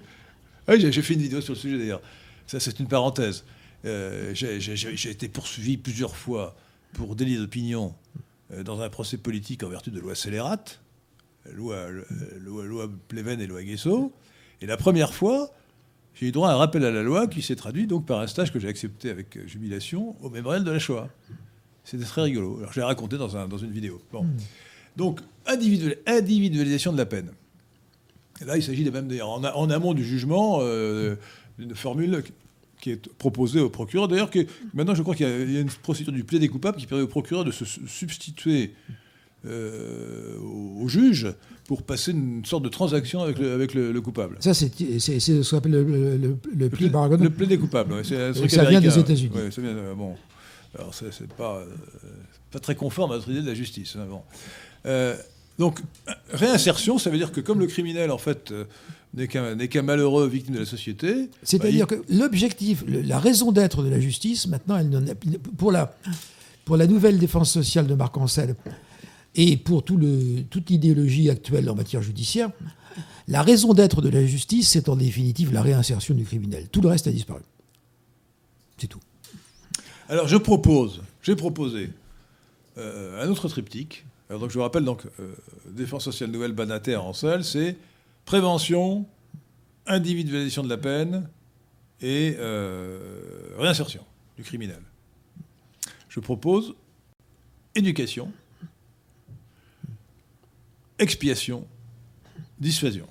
oui 0.67 0.79
j'ai, 0.79 1.01
fait 1.01 1.13
une 1.13 1.21
vidéo 1.21 1.41
sur 1.41 1.53
le 1.53 1.59
sujet 1.59 1.77
d'ailleurs. 1.77 2.01
Ça 2.47 2.59
c'est 2.59 2.79
une 2.79 2.87
parenthèse. 2.87 3.43
j'ai, 3.83 5.09
été 5.09 5.27
poursuivi 5.27 5.77
plusieurs 5.77 6.15
fois 6.15 6.55
pour 6.95 7.15
délit 7.15 7.37
d'opinion 7.37 7.93
dans 8.63 8.81
un 8.81 8.89
procès 8.89 9.17
politique 9.17 9.63
en 9.63 9.69
vertu 9.69 9.91
de 9.91 9.99
loi 9.99 10.15
scélérate 10.15 10.81
loi, 11.53 11.87
loi, 12.39 12.65
loi 12.65 12.89
Pleven 13.07 13.39
et 13.41 13.47
loi 13.47 13.63
Guesso. 13.63 14.11
Et 14.61 14.65
la 14.65 14.77
première 14.77 15.13
fois, 15.13 15.51
j'ai 16.13 16.27
eu 16.27 16.31
droit 16.31 16.49
à 16.49 16.53
un 16.53 16.57
rappel 16.57 16.83
à 16.85 16.91
la 16.91 17.03
loi 17.03 17.27
qui 17.27 17.41
s'est 17.41 17.55
traduit 17.55 17.87
donc 17.87 18.05
par 18.05 18.19
un 18.19 18.27
stage 18.27 18.51
que 18.51 18.59
j'ai 18.59 18.67
accepté 18.67 19.09
avec 19.09 19.37
jubilation 19.47 20.15
au 20.21 20.29
mémorial 20.29 20.63
de 20.63 20.71
la 20.71 20.79
Shoah. 20.79 21.09
C'était 21.83 22.05
très 22.05 22.23
rigolo. 22.23 22.57
Alors, 22.57 22.73
je 22.73 22.79
l'ai 22.79 22.85
raconté 22.85 23.17
dans, 23.17 23.37
un, 23.37 23.47
dans, 23.47 23.57
une 23.57 23.71
vidéo. 23.71 24.01
Bon. 24.11 24.23
Hmm. 24.23 24.37
Donc, 24.95 25.19
individualisation 25.45 26.93
de 26.93 26.97
la 26.97 27.05
peine. 27.05 27.31
là, 28.43 28.57
il 28.57 28.63
s'agit 28.63 28.89
même, 28.89 29.09
en, 29.21 29.43
en, 29.43 29.69
amont 29.69 29.93
du 29.93 30.03
jugement, 30.03 30.59
euh, 30.61 31.15
d'une 31.59 31.75
formule 31.75 32.23
qui 32.85 32.91
est 32.91 33.11
proposée 33.13 33.61
au 33.61 33.69
procureur. 33.71 34.07
D'ailleurs, 34.07 34.29
maintenant, 34.75 34.93
je 34.93 35.01
crois 35.01 35.15
qu'il 35.15 35.25
y, 35.25 35.57
a 35.57 35.59
une 35.59 35.71
procédure 35.81 36.13
du 36.13 36.23
plaidé 36.23 36.47
coupable 36.49 36.77
qui 36.77 36.85
permet 36.85 37.03
au 37.03 37.07
procureur 37.07 37.43
de 37.43 37.49
se 37.49 37.65
substituer 37.65 38.75
euh, 39.47 40.37
au, 40.37 40.87
juge 40.87 41.33
pour 41.67 41.81
passer 41.81 42.11
une 42.11 42.45
sorte 42.45 42.61
de 42.61 42.69
transaction 42.69 43.23
avec 43.23 43.39
le, 43.39 43.53
avec 43.53 43.73
le, 43.73 43.99
coupable. 44.01 44.37
Ça, 44.39 44.53
c'est 44.53 44.69
ce 44.69 45.49
qu'on 45.49 45.57
appelle 45.57 45.71
le, 45.71 46.17
le, 46.17 46.37
le, 46.55 46.69
plea 46.69 46.89
bargain. 46.89 47.17
Le 47.17 47.31
plaidé 47.31 47.57
coupable, 47.57 47.93
ouais, 47.93 48.03
ça 48.03 48.65
vient 48.65 48.79
des 48.79 48.99
États-Unis. 48.99 49.31
Ouais, 49.33 49.49
ça 49.49 49.61
vient, 49.63 49.71
euh, 49.71 49.95
bon. 49.95 50.13
Alors, 50.77 50.93
c'est 50.93 51.33
pas, 51.33 51.57
euh, 51.57 51.65
pas 52.51 52.59
très 52.59 52.75
conforme 52.75 53.13
à 53.13 53.15
notre 53.15 53.31
idée 53.31 53.41
de 53.41 53.47
la 53.47 53.55
justice. 53.55 53.95
Hein, 53.95 54.05
bon. 54.07 54.21
Donc, 55.57 55.79
réinsertion, 56.31 56.97
ça 56.97 57.09
veut 57.09 57.17
dire 57.17 57.31
que 57.31 57.41
comme 57.41 57.59
le 57.59 57.67
criminel, 57.67 58.11
en 58.11 58.17
fait, 58.17 58.53
n'est 59.13 59.27
qu'un 59.67 59.81
malheureux 59.81 60.27
victime 60.27 60.55
de 60.55 60.59
la 60.59 60.65
société. 60.65 61.29
C'est-à-dire 61.43 61.87
bah, 61.87 61.95
que 61.95 62.13
l'objectif, 62.13 62.83
la 62.87 63.19
raison 63.19 63.51
d'être 63.51 63.81
de 63.81 63.89
la 63.89 63.99
justice, 63.99 64.47
maintenant, 64.47 64.77
elle 64.77 65.15
pour, 65.57 65.71
la, 65.71 65.95
pour 66.65 66.77
la 66.77 66.87
nouvelle 66.87 67.17
défense 67.17 67.51
sociale 67.51 67.87
de 67.87 67.95
Marc 67.95 68.17
Ancel 68.17 68.55
et 69.35 69.57
pour 69.57 69.83
tout 69.83 69.97
le, 69.97 70.43
toute 70.49 70.69
l'idéologie 70.69 71.29
actuelle 71.29 71.69
en 71.69 71.75
matière 71.75 72.01
judiciaire, 72.01 72.51
la 73.27 73.41
raison 73.41 73.73
d'être 73.73 74.01
de 74.01 74.09
la 74.09 74.25
justice, 74.25 74.69
c'est 74.69 74.89
en 74.89 74.95
définitive 74.95 75.51
la 75.53 75.61
réinsertion 75.61 76.13
du 76.13 76.23
criminel. 76.23 76.67
Tout 76.69 76.81
le 76.81 76.89
reste 76.89 77.07
a 77.07 77.11
disparu. 77.11 77.41
C'est 78.77 78.87
tout. 78.87 78.99
Alors 80.09 80.27
je 80.27 80.37
propose, 80.37 81.01
j'ai 81.23 81.35
proposé 81.35 81.89
euh, 82.77 83.25
un 83.25 83.29
autre 83.29 83.47
triptyque. 83.47 84.05
Donc 84.39 84.49
je 84.49 84.55
vous 84.55 84.61
rappelle 84.61 84.85
donc 84.85 85.03
euh, 85.19 85.35
défense 85.67 86.03
sociale 86.03 86.31
nouvelle 86.31 86.53
Banater 86.53 86.95
en 86.95 87.13
seul, 87.13 87.43
c'est 87.43 87.77
prévention, 88.25 89.05
individualisation 89.85 90.63
de 90.63 90.69
la 90.69 90.77
peine 90.77 91.29
et 92.01 92.35
euh, 92.39 93.55
réinsertion 93.57 94.03
du 94.35 94.43
criminel. 94.43 94.81
Je 96.09 96.19
propose 96.19 96.75
éducation, 97.75 98.31
expiation, 100.97 101.67
dissuasion. 102.59 103.07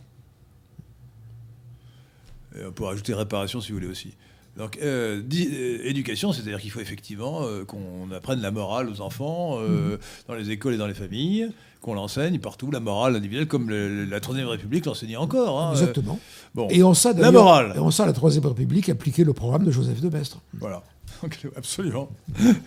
Et 2.56 2.64
on 2.64 2.72
pourrait 2.72 2.92
ajouter 2.92 3.14
réparation 3.14 3.60
si 3.60 3.72
vous 3.72 3.78
voulez 3.78 3.90
aussi. 3.90 4.14
Donc, 4.56 4.78
euh, 4.80 5.20
euh, 5.20 5.78
éducation, 5.84 6.32
c'est-à-dire 6.32 6.60
qu'il 6.60 6.70
faut 6.70 6.80
effectivement 6.80 7.42
euh, 7.42 7.64
qu'on 7.64 8.10
apprenne 8.14 8.40
la 8.40 8.52
morale 8.52 8.88
aux 8.88 9.00
enfants 9.00 9.58
mhm. 9.58 9.98
dans 10.28 10.34
les 10.34 10.50
écoles 10.50 10.74
et 10.74 10.76
dans 10.76 10.86
les 10.86 10.94
familles, 10.94 11.48
qu'on 11.80 11.94
l'enseigne 11.94 12.38
partout, 12.38 12.70
la 12.70 12.80
morale 12.80 13.16
individuelle, 13.16 13.48
comme 13.48 13.68
la 13.70 14.20
Troisième 14.20 14.48
République 14.48 14.86
l'enseignait 14.86 15.16
encore. 15.16 15.60
Hein, 15.60 15.72
Exactement. 15.72 16.18
bon. 16.54 16.68
Et 16.70 16.82
on 16.82 16.94
ça, 16.94 17.12
la 17.12 17.32
morale. 17.32 17.72
Et 17.76 17.80
on 17.80 17.90
ça, 17.90 18.06
la 18.06 18.12
Troisième 18.12 18.46
République 18.46 18.88
appliquait 18.88 19.24
le 19.24 19.32
programme 19.32 19.64
de 19.64 19.70
Joseph 19.70 20.00
de 20.00 20.08
Maistre. 20.08 20.40
Voilà. 20.54 20.82
Absolument. 21.56 22.10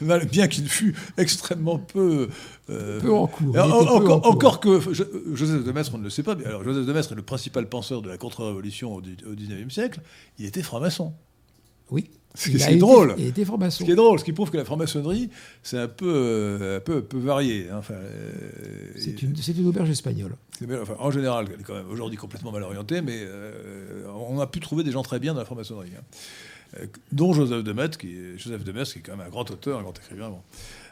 Bien 0.01 0.47
qu'il 0.47 0.67
fût 0.67 0.95
extrêmement 1.17 1.77
peu. 1.77 2.29
peu 2.65 3.13
en 3.13 3.27
cours. 3.27 3.57
encore, 3.57 4.59
que 4.59 4.81
Joseph 5.33 5.63
de 5.63 5.71
Maistre, 5.71 5.93
on 5.95 5.99
ne 5.99 6.03
le 6.03 6.09
sait 6.09 6.23
pas, 6.23 6.35
mais 6.35 6.45
alors 6.45 6.63
Joseph 6.63 6.85
de 6.85 6.93
Maistre 6.93 7.13
est 7.13 7.15
le 7.15 7.21
principal 7.21 7.69
penseur 7.69 8.01
de 8.01 8.09
la 8.09 8.17
contre-révolution 8.17 8.93
au 8.93 9.01
XIXe 9.01 9.73
siècle. 9.73 10.01
Il 10.37 10.45
était 10.45 10.63
franc-maçon. 10.63 11.13
Oui. 11.91 12.09
Ce 12.37 12.49
qui 12.49 12.55
est 12.57 12.75
drôle. 12.75 13.15
Franc-maçon. 13.45 13.79
Ce 13.79 13.83
qui 13.83 13.91
est 13.91 13.95
drôle, 13.95 14.19
ce 14.19 14.23
qui 14.23 14.33
prouve 14.33 14.51
que 14.51 14.57
la 14.57 14.65
franc-maçonnerie, 14.65 15.29
c'est 15.63 15.79
un 15.79 15.87
peu, 15.87 16.05
euh, 16.07 16.77
un 16.77 16.79
peu, 16.79 17.01
peu 17.01 17.17
varié. 17.17 17.67
Hein. 17.69 17.77
Enfin, 17.79 17.95
euh, 17.95 18.91
c'est 18.95 19.21
une, 19.23 19.33
une, 19.35 19.67
auberge 19.67 19.89
espagnole. 19.89 20.35
Enfin, 20.81 20.95
en 20.99 21.09
général, 21.09 21.47
elle 21.51 21.61
est 21.61 21.63
quand 21.63 21.73
même 21.73 21.89
aujourd'hui 21.89 22.17
complètement 22.17 22.51
mal 22.51 22.61
orientée, 22.63 23.01
mais 23.01 23.17
euh, 23.17 24.03
on 24.29 24.39
a 24.39 24.45
pu 24.45 24.59
trouver 24.59 24.83
des 24.83 24.91
gens 24.91 25.01
très 25.01 25.19
bien 25.19 25.33
dans 25.33 25.39
la 25.39 25.45
franc-maçonnerie. 25.45 25.91
Hein. 25.97 26.85
dont 27.11 27.33
Joseph 27.33 27.63
de 27.63 27.73
Metz, 27.73 27.97
qui 27.97 28.09
est, 28.09 28.37
Joseph 28.37 28.63
de 28.63 28.71
Metz, 28.71 28.93
qui 28.93 28.99
est 28.99 29.01
quand 29.01 29.17
même 29.17 29.25
un 29.25 29.29
grand 29.29 29.49
auteur, 29.49 29.79
un 29.79 29.83
grand 29.83 29.97
écrivain. 29.97 30.31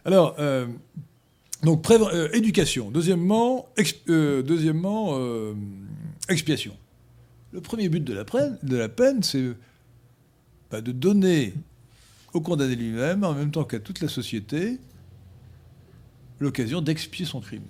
Alors, 0.04 0.36
donc, 1.62 1.86
éducation. 2.34 2.90
Deuxièmement, 2.90 3.70
deuxièmement 4.08 5.20
expiation. 6.28 6.76
Le 7.52 7.62
premier 7.62 7.88
but 7.88 8.04
de 8.04 8.14
la, 8.14 8.24
de 8.64 8.78
la 8.78 8.90
peine, 8.90 9.22
c'est 9.22 9.54
bah, 10.76 10.82
de 10.82 10.92
donner 10.92 11.54
au 12.34 12.42
condamné 12.42 12.76
lui-même, 12.76 13.24
en 13.24 13.34
même 13.34 13.50
temps 13.50 13.64
qu'à 13.64 13.80
toute 13.80 14.02
la 14.02 14.10
société, 14.10 14.78
l'occasion 16.38 16.82
d'expier 16.82 17.26
son 17.26 17.40
crime. 17.40 17.64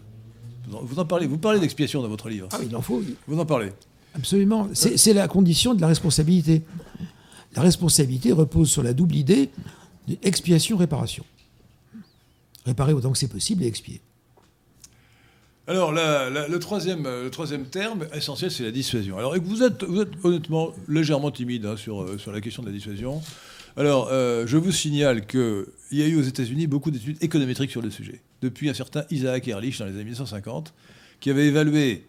Vous 0.68 0.98
en 0.98 1.06
parlez, 1.06 1.28
vous 1.28 1.38
parlez 1.38 1.60
d'expiation 1.60 2.02
dans 2.02 2.08
votre 2.08 2.30
livre. 2.30 2.50
Ah, 2.52 2.58
il 2.64 2.76
en 2.76 2.82
faut. 2.82 3.04
Vous 3.28 3.40
en 3.40 3.46
parlez. 3.46 3.72
Absolument. 4.16 4.70
C'est 4.74 5.14
la 5.14 5.28
condition 5.28 5.76
de 5.76 5.82
la 5.82 5.88
responsabilité. 5.88 6.64
La 7.56 7.62
responsabilité 7.62 8.32
repose 8.32 8.72
sur 8.72 8.82
la 8.82 8.94
double 8.94 9.16
idée 9.16 9.52
d'expiation-réparation. 10.08 11.26
Réparer 12.66 12.94
autant 12.94 13.12
que 13.12 13.20
c'est 13.20 13.28
possible 13.28 13.62
et 13.62 13.68
expier. 13.68 14.02
Alors, 15.68 15.92
le, 15.92 16.58
troisième, 16.60 17.04
le 17.04 17.30
troisième 17.30 17.66
terme 17.66 18.08
essentiel, 18.14 18.52
c'est 18.52 18.64
la 18.64 18.72
dissuasion. 18.72 19.18
Alors, 19.18 19.36
vous 19.40 19.64
êtes, 19.64 19.84
vous 19.84 20.02
êtes 20.02 20.12
honnêtement 20.24 20.74
légèrement 20.88 21.32
timide 21.32 21.66
hein, 21.66 21.76
sur, 21.76 22.04
euh, 22.04 22.18
sur 22.20 22.32
la 22.32 22.40
question 22.40 22.62
de 22.62 22.68
la 22.68 22.74
dissuasion. 22.74 23.22
Alors, 23.76 24.10
euh, 24.12 24.46
je 24.46 24.58
vous 24.58 24.72
signale 24.72 25.26
qu'il 25.26 25.66
y 25.92 26.04
a 26.04 26.08
eu 26.08 26.18
aux 26.18 26.24
États-Unis 26.24 26.68
beaucoup 26.68 26.92
d'études 26.92 27.18
économétriques 27.22 27.72
sur 27.72 27.82
le 27.82 27.90
sujet. 27.90 28.22
Depuis 28.42 28.70
un 28.70 28.74
certain 28.76 29.04
Isaac 29.10 29.48
Ehrlich, 29.48 29.80
dans 29.80 29.86
les 29.86 29.92
années 29.92 30.04
1950, 30.04 30.74
qui 31.20 31.30
avait 31.32 31.48
évalué 31.48 32.06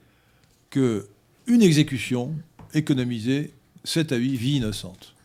qu'une 0.71 1.03
exécution 1.49 2.35
économisait 2.75 3.53
7 3.85 4.13
à 4.13 4.17
8 4.17 4.37
vies 4.37 4.57
innocentes. 4.57 5.16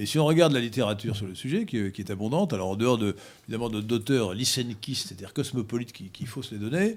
Et 0.00 0.06
si 0.06 0.18
on 0.18 0.24
regarde 0.24 0.54
la 0.54 0.60
littérature 0.60 1.14
sur 1.14 1.26
le 1.26 1.34
sujet, 1.34 1.66
qui, 1.66 1.76
est 1.76 2.10
abondante, 2.10 2.54
alors 2.54 2.70
en 2.70 2.76
dehors 2.76 2.96
de, 2.96 3.14
évidemment 3.44 3.68
d'auteurs 3.68 4.32
lysenkistes, 4.32 5.08
c'est-à-dire 5.08 5.34
cosmopolites 5.34 5.92
qui, 5.92 6.08
qui, 6.08 6.24
faussent 6.24 6.52
les 6.52 6.58
données, 6.58 6.96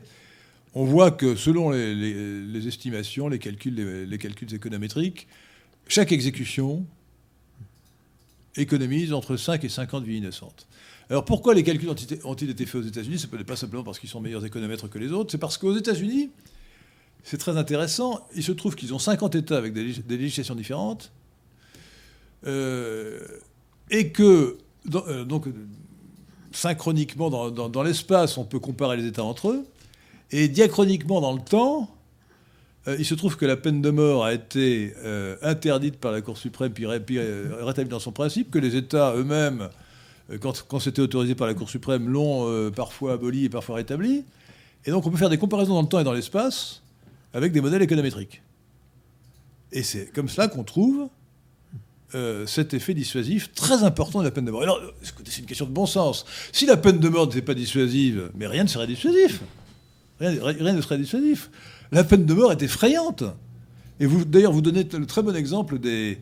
on 0.73 0.85
voit 0.85 1.11
que 1.11 1.35
selon 1.35 1.71
les, 1.71 2.65
estimations, 2.65 3.27
les 3.27 3.39
calculs, 3.39 3.75
les, 4.07 4.17
calculs 4.17 4.53
économétriques, 4.53 5.27
chaque 5.89 6.13
exécution 6.13 6.85
économise 8.55 9.11
entre 9.11 9.35
5 9.35 9.61
et 9.65 9.69
50 9.69 10.05
vies 10.05 10.19
innocentes. 10.19 10.65
Alors 11.09 11.25
pourquoi 11.25 11.55
les 11.55 11.63
calculs 11.63 11.89
ont-ils 12.23 12.49
été 12.49 12.65
faits 12.65 12.81
aux 12.83 12.87
États-Unis? 12.87 13.19
Ce 13.19 13.27
n'est 13.35 13.43
pas 13.43 13.57
simplement 13.57 13.83
parce 13.83 13.99
qu'ils 13.99 14.09
sont 14.09 14.21
meilleurs 14.21 14.45
économètres 14.45 14.87
que 14.87 14.97
les 14.97 15.11
autres, 15.11 15.29
c'est 15.29 15.37
parce 15.37 15.57
qu'aux 15.57 15.75
États-Unis, 15.75 16.29
c'est 17.25 17.37
très 17.37 17.57
intéressant, 17.57 18.25
il 18.33 18.43
se 18.43 18.53
trouve 18.53 18.75
qu'ils 18.75 18.93
ont 18.93 18.99
50 18.99 19.35
États 19.35 19.57
avec 19.57 19.73
des 19.73 20.17
législations 20.17 20.55
différentes, 20.55 21.11
et 22.45 24.09
que, 24.09 24.57
euh, 24.93 25.23
donc, 25.23 25.45
synchroniquement 26.51 27.29
dans, 27.29 27.83
l'espace, 27.83 28.37
on 28.37 28.45
peut 28.45 28.59
comparer 28.59 28.97
les 28.97 29.07
États 29.07 29.23
entre 29.23 29.49
eux, 29.49 29.65
et 30.31 30.47
diachroniquement 30.47 31.21
dans 31.21 31.33
le 31.33 31.41
temps, 31.41 31.89
euh, 32.87 32.95
il 32.99 33.05
se 33.05 33.15
trouve 33.15 33.37
que 33.37 33.45
la 33.45 33.55
peine 33.55 33.81
de 33.81 33.89
mort 33.89 34.25
a 34.25 34.33
été 34.33 34.93
interdite 35.41 35.97
par 35.97 36.11
la 36.11 36.21
Cour 36.21 36.37
suprême, 36.37 36.73
puis, 36.73 36.85
rétablie 36.85 37.89
dans 37.89 37.99
son 37.99 38.11
principe, 38.11 38.51
que 38.51 38.59
les 38.59 38.75
États 38.75 39.15
eux-mêmes, 39.15 39.69
quand, 40.41 40.65
quand 40.67 40.79
c'était 40.79 41.01
autorisé 41.01 41.35
par 41.35 41.47
la 41.47 41.53
Cour 41.53 41.69
suprême, 41.69 42.09
l'ont 42.09 42.71
parfois 42.71 43.13
aboli 43.13 43.45
et 43.45 43.49
parfois 43.49 43.75
rétabli. 43.75 44.23
Et 44.85 44.91
donc 44.91 45.05
on 45.05 45.11
peut 45.11 45.17
faire 45.17 45.29
des 45.29 45.37
comparaisons 45.37 45.75
dans 45.75 45.81
le 45.81 45.87
temps 45.87 45.99
et 45.99 46.03
dans 46.03 46.13
l'espace 46.13 46.81
avec 47.33 47.51
des 47.51 47.61
modèles 47.61 47.81
économétriques. 47.81 48.41
Et 49.71 49.81
c'est 49.81 50.13
comme 50.13 50.29
cela 50.29 50.47
qu'on 50.47 50.63
trouve 50.63 51.09
euh, 52.15 52.45
cet 52.45 52.73
effet 52.73 52.93
dissuasif 52.93 53.51
très 53.53 53.83
important 53.83 54.19
de 54.19 54.25
la 54.25 54.31
peine 54.31 54.45
de 54.45 54.51
mort. 54.51 54.61
Alors, 54.61 54.79
c'est 55.25 55.39
une 55.39 55.47
question 55.47 55.65
de 55.65 55.71
bon 55.71 55.85
sens. 55.85 56.25
Si 56.51 56.65
la 56.65 56.77
peine 56.77 56.99
de 56.99 57.09
mort 57.09 57.27
n'était 57.27 57.41
pas 57.41 57.55
dissuasive, 57.55 58.29
mais 58.35 58.45
rien 58.45 58.63
ne 58.63 58.69
serait 58.69 58.87
dissuasif. 58.87 59.41
Rien, 60.19 60.73
ne 60.73 60.81
serait 60.81 60.97
dissuasif. 60.97 61.49
La 61.91 62.03
peine 62.03 62.25
de 62.25 62.33
mort 62.33 62.51
est 62.51 62.61
effrayante. 62.61 63.23
Et 63.99 64.05
vous, 64.05 64.25
d'ailleurs, 64.25 64.51
vous 64.51 64.61
donnez 64.61 64.83
le 64.83 65.05
très 65.05 65.23
bon 65.23 65.35
exemple 65.35 65.79
des, 65.79 66.19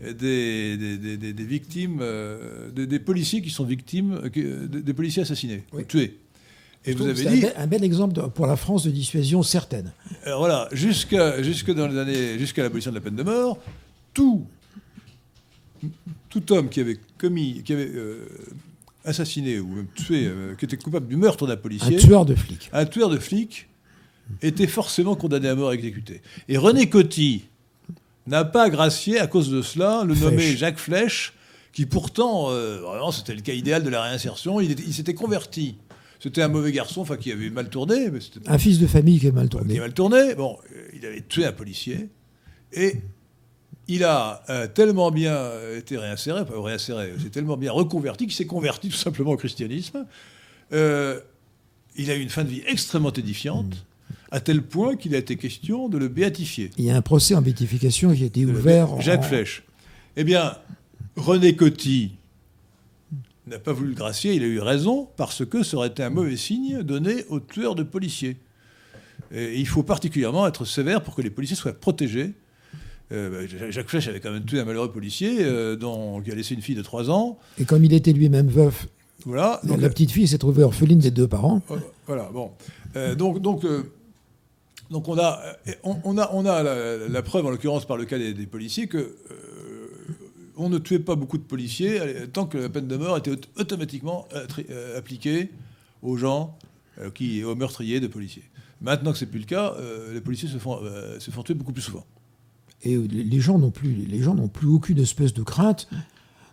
des, 0.00 0.76
des, 0.76 1.44
victimes, 1.44 1.98
euh, 2.00 2.70
des, 2.70 2.98
policiers 2.98 3.40
qui 3.40 3.50
sont 3.50 3.64
victimes, 3.64 4.20
euh, 4.36 4.66
des, 4.66 4.92
policiers 4.94 5.22
assassinés, 5.22 5.64
tués. 5.86 6.18
Et 6.84 6.94
vous 6.94 7.06
avez 7.06 7.24
dit 7.26 7.46
un 7.56 7.66
bel 7.66 7.84
exemple 7.84 8.20
pour 8.34 8.46
la 8.46 8.56
France 8.56 8.84
de 8.84 8.90
dissuasion 8.90 9.42
certaine. 9.42 9.92
Alors 10.24 10.40
voilà, 10.40 10.68
jusqu'à 10.72 11.42
jusque 11.42 11.72
dans 11.72 11.86
les 11.86 11.98
années, 11.98 12.38
jusqu'à 12.38 12.62
l'abolition 12.62 12.90
de 12.90 12.96
la 12.96 13.00
peine 13.00 13.16
de 13.16 13.22
mort, 13.22 13.58
tout 14.14 14.46
tout 16.28 16.52
homme 16.52 16.68
qui 16.68 16.80
avait 16.80 16.98
commis, 17.18 17.62
qui 17.64 17.72
avait 17.72 17.90
euh, 17.94 18.26
assassiné 19.04 19.58
ou 19.60 19.68
même 19.68 19.86
tué, 19.94 20.26
euh, 20.26 20.54
qui 20.54 20.64
était 20.64 20.76
coupable 20.76 21.06
du 21.06 21.16
meurtre 21.16 21.46
d'un 21.46 21.56
policier, 21.56 21.96
un 21.96 22.00
tueur 22.00 22.26
de 22.26 22.34
flic, 22.34 22.70
un 22.72 22.86
tueur 22.86 23.10
de 23.10 23.18
flic, 23.18 23.68
était 24.42 24.66
forcément 24.66 25.16
condamné 25.16 25.48
à 25.48 25.54
mort 25.54 25.72
et 25.72 25.74
exécuté. 25.74 26.20
Et 26.48 26.58
René 26.58 26.88
Coty 26.88 27.44
n'a 28.26 28.44
pas 28.44 28.68
gracié 28.70 29.18
à 29.18 29.26
cause 29.26 29.50
de 29.50 29.62
cela 29.62 30.04
le 30.04 30.14
nommé 30.14 30.56
Jacques 30.56 30.78
Flèche, 30.78 31.34
qui 31.72 31.86
pourtant, 31.86 32.50
euh, 32.50 32.80
vraiment, 32.80 33.12
c'était 33.12 33.34
le 33.34 33.40
cas 33.40 33.52
idéal 33.52 33.82
de 33.82 33.88
la 33.88 34.02
réinsertion. 34.02 34.60
Il, 34.60 34.92
s'était 34.92 35.14
converti. 35.14 35.76
C'était 36.20 36.42
un 36.42 36.48
mauvais 36.48 36.72
garçon, 36.72 37.02
enfin, 37.02 37.16
qui 37.16 37.30
avait 37.30 37.50
mal 37.50 37.70
tourné. 37.70 38.10
Mais 38.10 38.18
un 38.46 38.58
fils 38.58 38.78
de 38.80 38.86
famille 38.86 39.20
qui 39.20 39.28
a 39.28 39.32
mal 39.32 39.48
tourné. 39.48 39.74
Qui 39.74 39.80
mal 39.80 39.94
tourné. 39.94 40.34
Bon, 40.34 40.58
il 40.94 41.06
avait 41.06 41.22
tué 41.22 41.44
un 41.46 41.52
policier. 41.52 42.08
Et 42.72 42.96
il 43.88 44.04
a 44.04 44.42
euh, 44.50 44.66
tellement 44.66 45.10
bien 45.10 45.34
euh, 45.34 45.78
été 45.78 45.96
réinséré, 45.96 46.44
pas 46.44 46.60
réinséré, 46.60 47.14
c'est 47.20 47.30
tellement 47.30 47.56
bien 47.56 47.72
reconverti 47.72 48.26
qu'il 48.26 48.34
s'est 48.34 48.46
converti 48.46 48.90
tout 48.90 48.96
simplement 48.96 49.32
au 49.32 49.36
christianisme. 49.36 50.06
Euh, 50.72 51.20
il 51.96 52.10
a 52.10 52.14
eu 52.14 52.20
une 52.20 52.28
fin 52.28 52.44
de 52.44 52.50
vie 52.50 52.62
extrêmement 52.66 53.12
édifiante, 53.12 53.74
mm. 53.74 54.14
à 54.30 54.40
tel 54.40 54.62
point 54.62 54.96
qu'il 54.96 55.14
a 55.14 55.18
été 55.18 55.36
question 55.36 55.88
de 55.88 55.96
le 55.96 56.08
béatifier. 56.08 56.70
Il 56.76 56.84
y 56.84 56.90
a 56.90 56.96
un 56.96 57.02
procès 57.02 57.34
en 57.34 57.40
béatification 57.40 58.14
qui 58.14 58.22
a 58.22 58.26
été 58.26 58.44
ouvert. 58.44 59.00
Jacques 59.00 59.24
Flèche. 59.24 59.64
Eh 60.16 60.24
bien, 60.24 60.56
René 61.16 61.56
Coty 61.56 62.12
n'a 63.46 63.58
pas 63.58 63.72
voulu 63.72 63.90
le 63.90 63.94
gracier, 63.94 64.34
il 64.34 64.42
a 64.42 64.46
eu 64.46 64.60
raison, 64.60 65.08
parce 65.16 65.46
que 65.46 65.62
ça 65.62 65.78
aurait 65.78 65.88
été 65.88 66.02
un 66.02 66.10
mauvais 66.10 66.36
signe 66.36 66.82
donné 66.82 67.24
aux 67.30 67.40
tueurs 67.40 67.74
de 67.74 67.82
policiers. 67.82 68.36
Et 69.32 69.58
il 69.58 69.66
faut 69.66 69.82
particulièrement 69.82 70.46
être 70.46 70.66
sévère 70.66 71.02
pour 71.02 71.14
que 71.14 71.22
les 71.22 71.30
policiers 71.30 71.56
soient 71.56 71.72
protégés. 71.72 72.34
Euh, 73.12 73.46
bah, 73.46 73.70
Jacques 73.70 73.88
Flech 73.88 74.06
avait 74.08 74.20
quand 74.20 74.30
même 74.30 74.44
tué 74.44 74.60
un 74.60 74.64
malheureux 74.64 74.92
policier 74.92 75.38
euh, 75.40 75.76
dont, 75.76 76.20
qui 76.20 76.30
a 76.30 76.34
laissé 76.34 76.54
une 76.54 76.62
fille 76.62 76.74
de 76.74 76.82
3 76.82 77.10
ans. 77.10 77.38
Et 77.58 77.64
comme 77.64 77.84
il 77.84 77.92
était 77.92 78.12
lui-même 78.12 78.48
veuf, 78.48 78.88
voilà, 79.24 79.60
donc, 79.64 79.80
la 79.80 79.88
petite 79.88 80.10
fille 80.10 80.28
s'est 80.28 80.38
trouvée 80.38 80.62
orpheline 80.62 81.00
des 81.00 81.10
deux 81.10 81.26
parents. 81.26 81.60
Voilà, 82.06 82.30
bon. 82.32 82.52
donc, 83.16 83.40
donc, 83.40 83.66
donc 84.90 85.08
on 85.08 85.18
a, 85.18 85.42
on, 85.82 86.16
a, 86.16 86.30
on 86.32 86.46
a 86.46 86.62
la, 86.62 87.22
preuve, 87.22 87.44
en 87.44 87.50
l'occurrence 87.50 87.84
par 87.84 87.96
le 87.96 88.04
cas 88.04 88.16
des, 88.16 88.46
policiers, 88.46 88.86
que 88.86 89.16
on 90.56 90.68
ne 90.68 90.78
tuait 90.78 91.00
pas 91.00 91.16
beaucoup 91.16 91.36
de 91.36 91.42
policiers 91.42 92.00
tant 92.32 92.46
que 92.46 92.58
la 92.58 92.68
peine 92.68 92.86
de 92.86 92.96
mort 92.96 93.18
était 93.18 93.32
automatiquement 93.58 94.28
appliquée 94.96 95.50
aux 96.02 96.16
gens 96.16 96.56
qui, 97.14 97.42
aux 97.42 97.56
meurtriers 97.56 98.00
de 98.00 98.06
policiers. 98.06 98.44
Maintenant 98.80 99.12
que 99.12 99.18
c'est 99.18 99.26
plus 99.26 99.40
le 99.40 99.46
cas, 99.46 99.74
euh, 99.78 100.12
les 100.14 100.20
policiers 100.20 100.48
se 100.48 100.58
font, 100.58 100.78
euh, 100.82 101.18
se 101.18 101.30
font 101.30 101.42
tuer 101.42 101.54
beaucoup 101.54 101.72
plus 101.72 101.82
souvent. 101.82 102.04
Et 102.84 102.96
les 102.96 103.40
gens 103.40 103.58
n'ont 103.58 103.70
plus, 103.70 103.92
les 103.92 104.22
gens 104.22 104.34
n'ont 104.34 104.48
plus 104.48 104.68
aucune 104.68 104.98
espèce 104.98 105.34
de 105.34 105.42
crainte 105.42 105.88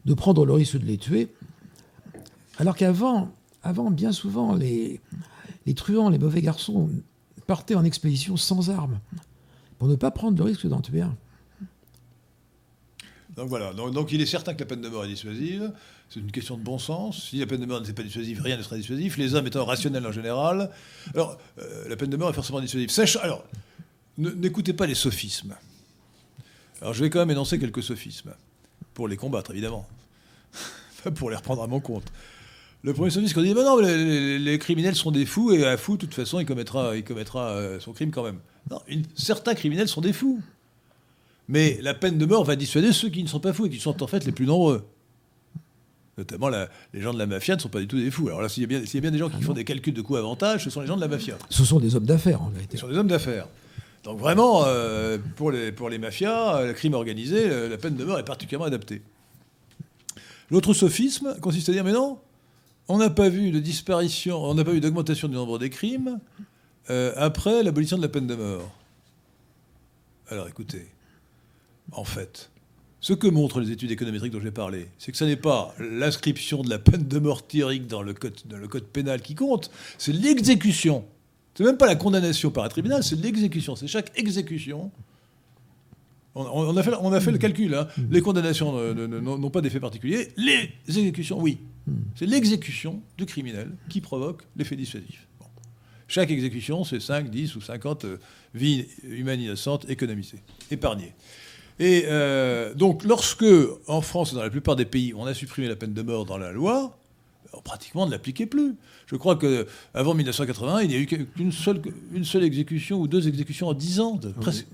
de 0.06 0.14
prendre 0.14 0.45
le 0.45 0.53
risque 0.53 0.77
de 0.77 0.85
les 0.85 0.97
tuer. 0.97 1.34
Alors 2.57 2.76
qu'avant, 2.76 3.31
avant, 3.64 3.91
bien 3.91 4.11
souvent, 4.11 4.56
les, 4.56 5.02
les 5.65 5.73
truands, 5.73 6.10
les 6.10 6.19
mauvais 6.19 6.41
garçons 6.41 6.89
partaient 7.47 7.76
en 7.76 7.84
expédition 7.84 8.38
sans 8.38 8.69
armes 8.69 8.99
pour 9.77 9.88
ne 9.88 9.95
pas 9.95 10.11
prendre 10.11 10.38
le 10.38 10.43
risque 10.43 10.68
d'en 10.68 10.81
tuer 10.81 11.02
un. 11.02 11.15
Donc 13.35 13.49
voilà, 13.49 13.73
donc, 13.73 14.14
il 14.14 14.22
est 14.22 14.26
certain 14.26 14.53
que 14.53 14.61
la 14.61 14.65
peine 14.65 14.81
de 14.81 14.88
mort 14.88 15.03
est 15.03 15.10
dissuasive. 15.10 15.73
C'est 16.10 16.22
une 16.22 16.31
question 16.31 16.57
de 16.57 16.64
bon 16.64 16.80
sens. 16.80 17.30
Si 17.30 17.39
la 17.39 17.45
peine 17.45 17.60
de 17.60 17.65
mort 17.65 17.81
n'était 17.81 17.93
pas 17.93 18.03
dissuasive, 18.03 18.41
rien 18.41 18.56
ne 18.56 18.64
serait 18.64 18.77
dissuasif. 18.77 19.18
Les 19.18 19.35
hommes 19.35 19.47
étant 19.47 19.65
rationnels 19.65 20.07
en 20.07 20.11
général. 20.14 20.72
Alors, 21.14 21.38
euh, 21.60 21.89
la 21.89 21.97
peine 21.97 22.10
de 22.10 22.15
mort 22.15 22.30
est 22.30 22.34
forcément 22.34 22.61
dissuasive. 22.61 23.19
alors, 23.22 23.43
n'écoutez 24.18 24.72
pas 24.72 24.85
les 24.85 24.95
sophismes. 24.95 25.56
Alors, 26.85 26.93
je 26.93 27.03
vais 27.03 27.09
quand 27.09 27.17
même 27.17 27.31
énoncer 27.31 27.57
quelques 27.57 27.81
sophismes. 27.81 28.35
Pour 28.93 29.07
les 29.07 29.17
combattre, 29.17 29.49
évidemment. 29.49 29.87
Pas 31.03 31.09
pour 31.09 31.31
les 31.31 31.35
reprendre 31.35 31.63
à 31.63 31.67
mon 31.67 31.79
compte. 31.79 32.03
Le 32.83 32.93
premier 32.93 33.09
sophisme, 33.09 33.33
qu'on 33.33 33.41
dit 33.41 33.55
bah 33.55 33.63
non, 33.63 33.79
les, 33.79 34.59
criminels 34.59 34.93
sont 34.93 35.09
des 35.09 35.25
fous, 35.25 35.51
et 35.51 35.65
un 35.65 35.77
fou, 35.77 35.93
de 35.93 36.01
toute 36.01 36.13
façon, 36.13 36.39
il 36.39 36.45
commettra, 36.45 36.95
il 36.95 37.03
commettra 37.03 37.47
euh, 37.53 37.79
son 37.79 37.91
crime 37.91 38.11
quand 38.11 38.21
même. 38.21 38.37
Non, 38.69 38.79
certains 39.15 39.55
criminels 39.55 39.87
sont 39.87 39.99
des 39.99 40.13
fous. 40.13 40.43
Mais 41.49 41.79
la 41.81 41.95
peine 41.95 42.19
de 42.19 42.25
mort 42.27 42.43
va 42.43 42.55
dissuader 42.55 42.93
ceux 42.93 43.09
qui 43.09 43.23
ne 43.23 43.27
sont 43.29 43.39
pas 43.39 43.51
fous 43.51 43.65
et 43.65 43.69
qui 43.71 43.79
sont 43.79 44.03
en 44.03 44.07
fait 44.07 44.23
les 44.23 44.31
plus 44.31 44.45
nombreux. 44.45 44.85
Notamment 46.19 46.49
les 46.49 47.01
gens 47.01 47.15
de 47.15 47.17
la 47.17 47.25
mafia 47.25 47.55
ne 47.55 47.61
sont 47.61 47.69
pas 47.69 47.79
du 47.79 47.87
tout 47.87 47.97
des 47.97 48.11
fous. 48.11 48.27
Alors 48.27 48.43
là, 48.43 48.47
s'il 48.47 48.61
y, 48.61 48.65
a 48.65 49.01
bien, 49.01 49.11
des 49.11 49.17
gens 49.17 49.31
qui 49.31 49.41
font 49.41 49.53
des 49.53 49.65
calculs 49.65 49.95
de 49.95 50.03
coûts-avantages, 50.03 50.65
ce 50.65 50.69
sont 50.69 50.81
les 50.81 50.87
gens 50.87 50.97
de 50.97 51.01
la 51.01 51.07
mafia. 51.07 51.35
Ce 51.49 51.65
sont 51.65 51.79
des 51.79 51.95
hommes 51.95 52.05
d'affaires, 52.05 52.43
en 52.43 52.49
vérité. 52.49 52.77
Ce 52.77 52.81
sont 52.81 52.89
des 52.89 52.97
hommes 52.99 53.07
d'affaires. 53.07 53.47
Donc 54.06 54.19
vraiment, 54.19 54.65
euh, 54.68 55.18
pour, 55.36 55.52
les, 55.52 55.72
pour 55.72 55.90
les 55.90 55.98
mafias, 55.98 56.64
le 56.64 56.73
crime 56.73 56.94
organisé, 56.94 57.49
euh, 57.49 57.68
la 57.68 57.77
peine 57.77 57.95
de 57.95 58.06
mort 58.06 58.19
est 58.19 58.23
particulièrement 58.23 58.68
adaptée. 58.68 59.02
L'autre 60.52 60.76
sophisme 60.76 61.36
consiste 61.41 61.69
à 61.69 61.72
dire, 61.72 61.84
mais 61.84 61.91
non, 61.91 62.19
on 62.88 62.99
n'a 62.99 63.10
pas 63.10 63.30
vu 63.30 63.49
de 63.49 63.60
disparition, 63.60 64.44
on 64.44 64.53
n'a 64.53 64.64
pas 64.64 64.73
vu 64.73 64.80
d'augmentation 64.80 65.27
du 65.27 65.34
nombre 65.34 65.57
des 65.57 65.72
crimes 65.72 66.19
euh, 66.91 67.14
après 67.18 67.64
l'abolition 67.64 67.98
de 67.98 68.03
la 68.03 68.10
peine 68.10 68.27
de 68.27 68.36
mort. 68.36 68.72
Alors 70.30 70.48
écoutez, 70.48 70.86
en 71.91 72.03
fait, 72.03 72.52
ce 72.99 73.14
que 73.14 73.26
montrent 73.26 73.60
les 73.60 73.72
études 73.72 73.90
économétriques 73.90 74.34
dont 74.34 74.40
j'ai 74.40 74.52
parlé, 74.52 74.88
c'est 74.99 75.11
que 75.11 75.18
ce 75.18 75.26
n'est 75.26 75.36
pas 75.36 75.73
l'inscription 75.80 76.61
de 76.61 76.69
la 76.69 76.77
peine 76.77 77.07
de 77.07 77.18
mort 77.18 77.48
théorique 77.48 77.88
dans 77.88 78.03
le 78.03 78.14
code, 78.14 78.40
dans 78.45 78.57
le 78.57 78.68
code 78.68 78.86
pénal 78.86 79.23
qui 79.23 79.34
compte, 79.34 79.72
c'est 79.98 80.14
l'exécution. 80.14 81.06
C'est 81.56 81.64
même 81.64 81.77
pas 81.77 81.88
la 81.88 81.95
condamnation 81.95 82.52
par 82.52 82.65
un 82.65 82.69
tribunal, 82.69 83.03
c'est 83.03 83.15
l'exécution. 83.15 83.76
C'est 83.76 83.88
chaque 83.88 84.11
exécution. 84.18 84.91
On, 86.36 86.76
a 86.76 86.84
fait, 86.84 86.91
on 86.99 87.14
a 87.14 87.22
fait 87.22 87.32
le 87.32 87.38
calcul. 87.38 87.73
Hein. 87.73 87.88
Les 88.11 88.19
condamnations 88.19 88.77
n'ont 88.94 89.49
pas 89.49 89.61
d'effet 89.61 89.80
particulier. 89.80 90.27
Les 90.36 90.69
exécutions, 90.86 91.40
oui. 91.40 91.60
C'est 92.15 92.26
l'exécution 92.26 93.02
du 93.18 93.26
criminel 93.26 93.72
qui 93.88 94.02
provoque 94.02 94.44
l'effet 94.57 94.76
dissuasif. 94.76 95.27
Chaque 96.07 96.30
exécution, 96.30 96.84
c'est 96.84 96.99
5, 96.99 97.30
10 97.30 97.56
ou 97.56 97.61
50 97.61 98.06
euh, 98.06 98.18
vies 98.53 98.86
humaines 99.03 99.41
innocentes 99.41 99.90
économisées, 99.90 100.38
épargnées. 100.69 101.14
Et 101.80 102.03
euh, 102.06 102.73
donc, 102.76 103.03
lorsque, 103.03 103.45
en 103.88 104.02
France 104.02 104.32
et 104.32 104.36
dans 104.36 104.44
la 104.44 104.52
plupart 104.52 104.76
des 104.76 104.86
pays, 104.86 105.14
on 105.15 105.26
a 105.26 105.34
supprimé 105.34 105.68
la 105.68 105.76
peine 105.76 105.94
de 105.94 106.02
mort 106.03 106.26
dans 106.26 106.38
la 106.38 106.52
loi, 106.52 106.98
pratiquement 107.64 108.06
ne 108.06 108.11
l'appliquait 108.11 108.45
plus. 108.45 108.76
Je 109.07 109.15
crois 109.15 109.38
qu'avant 109.38 110.14
1980, 110.14 110.82
il 110.82 110.90
n'y 110.90 110.95
a 110.95 110.98
eu 110.98 111.06
qu'une 111.06 111.52
seule, 111.52 111.82
une 112.14 112.26
seule 112.26 112.44
exécution 112.44 112.99
ou 112.99 113.07
deux 113.07 113.27
exécutions 113.27 113.68
en 113.68 113.73
10 113.73 113.99
ans. 113.99 114.19
presque, 114.40 114.68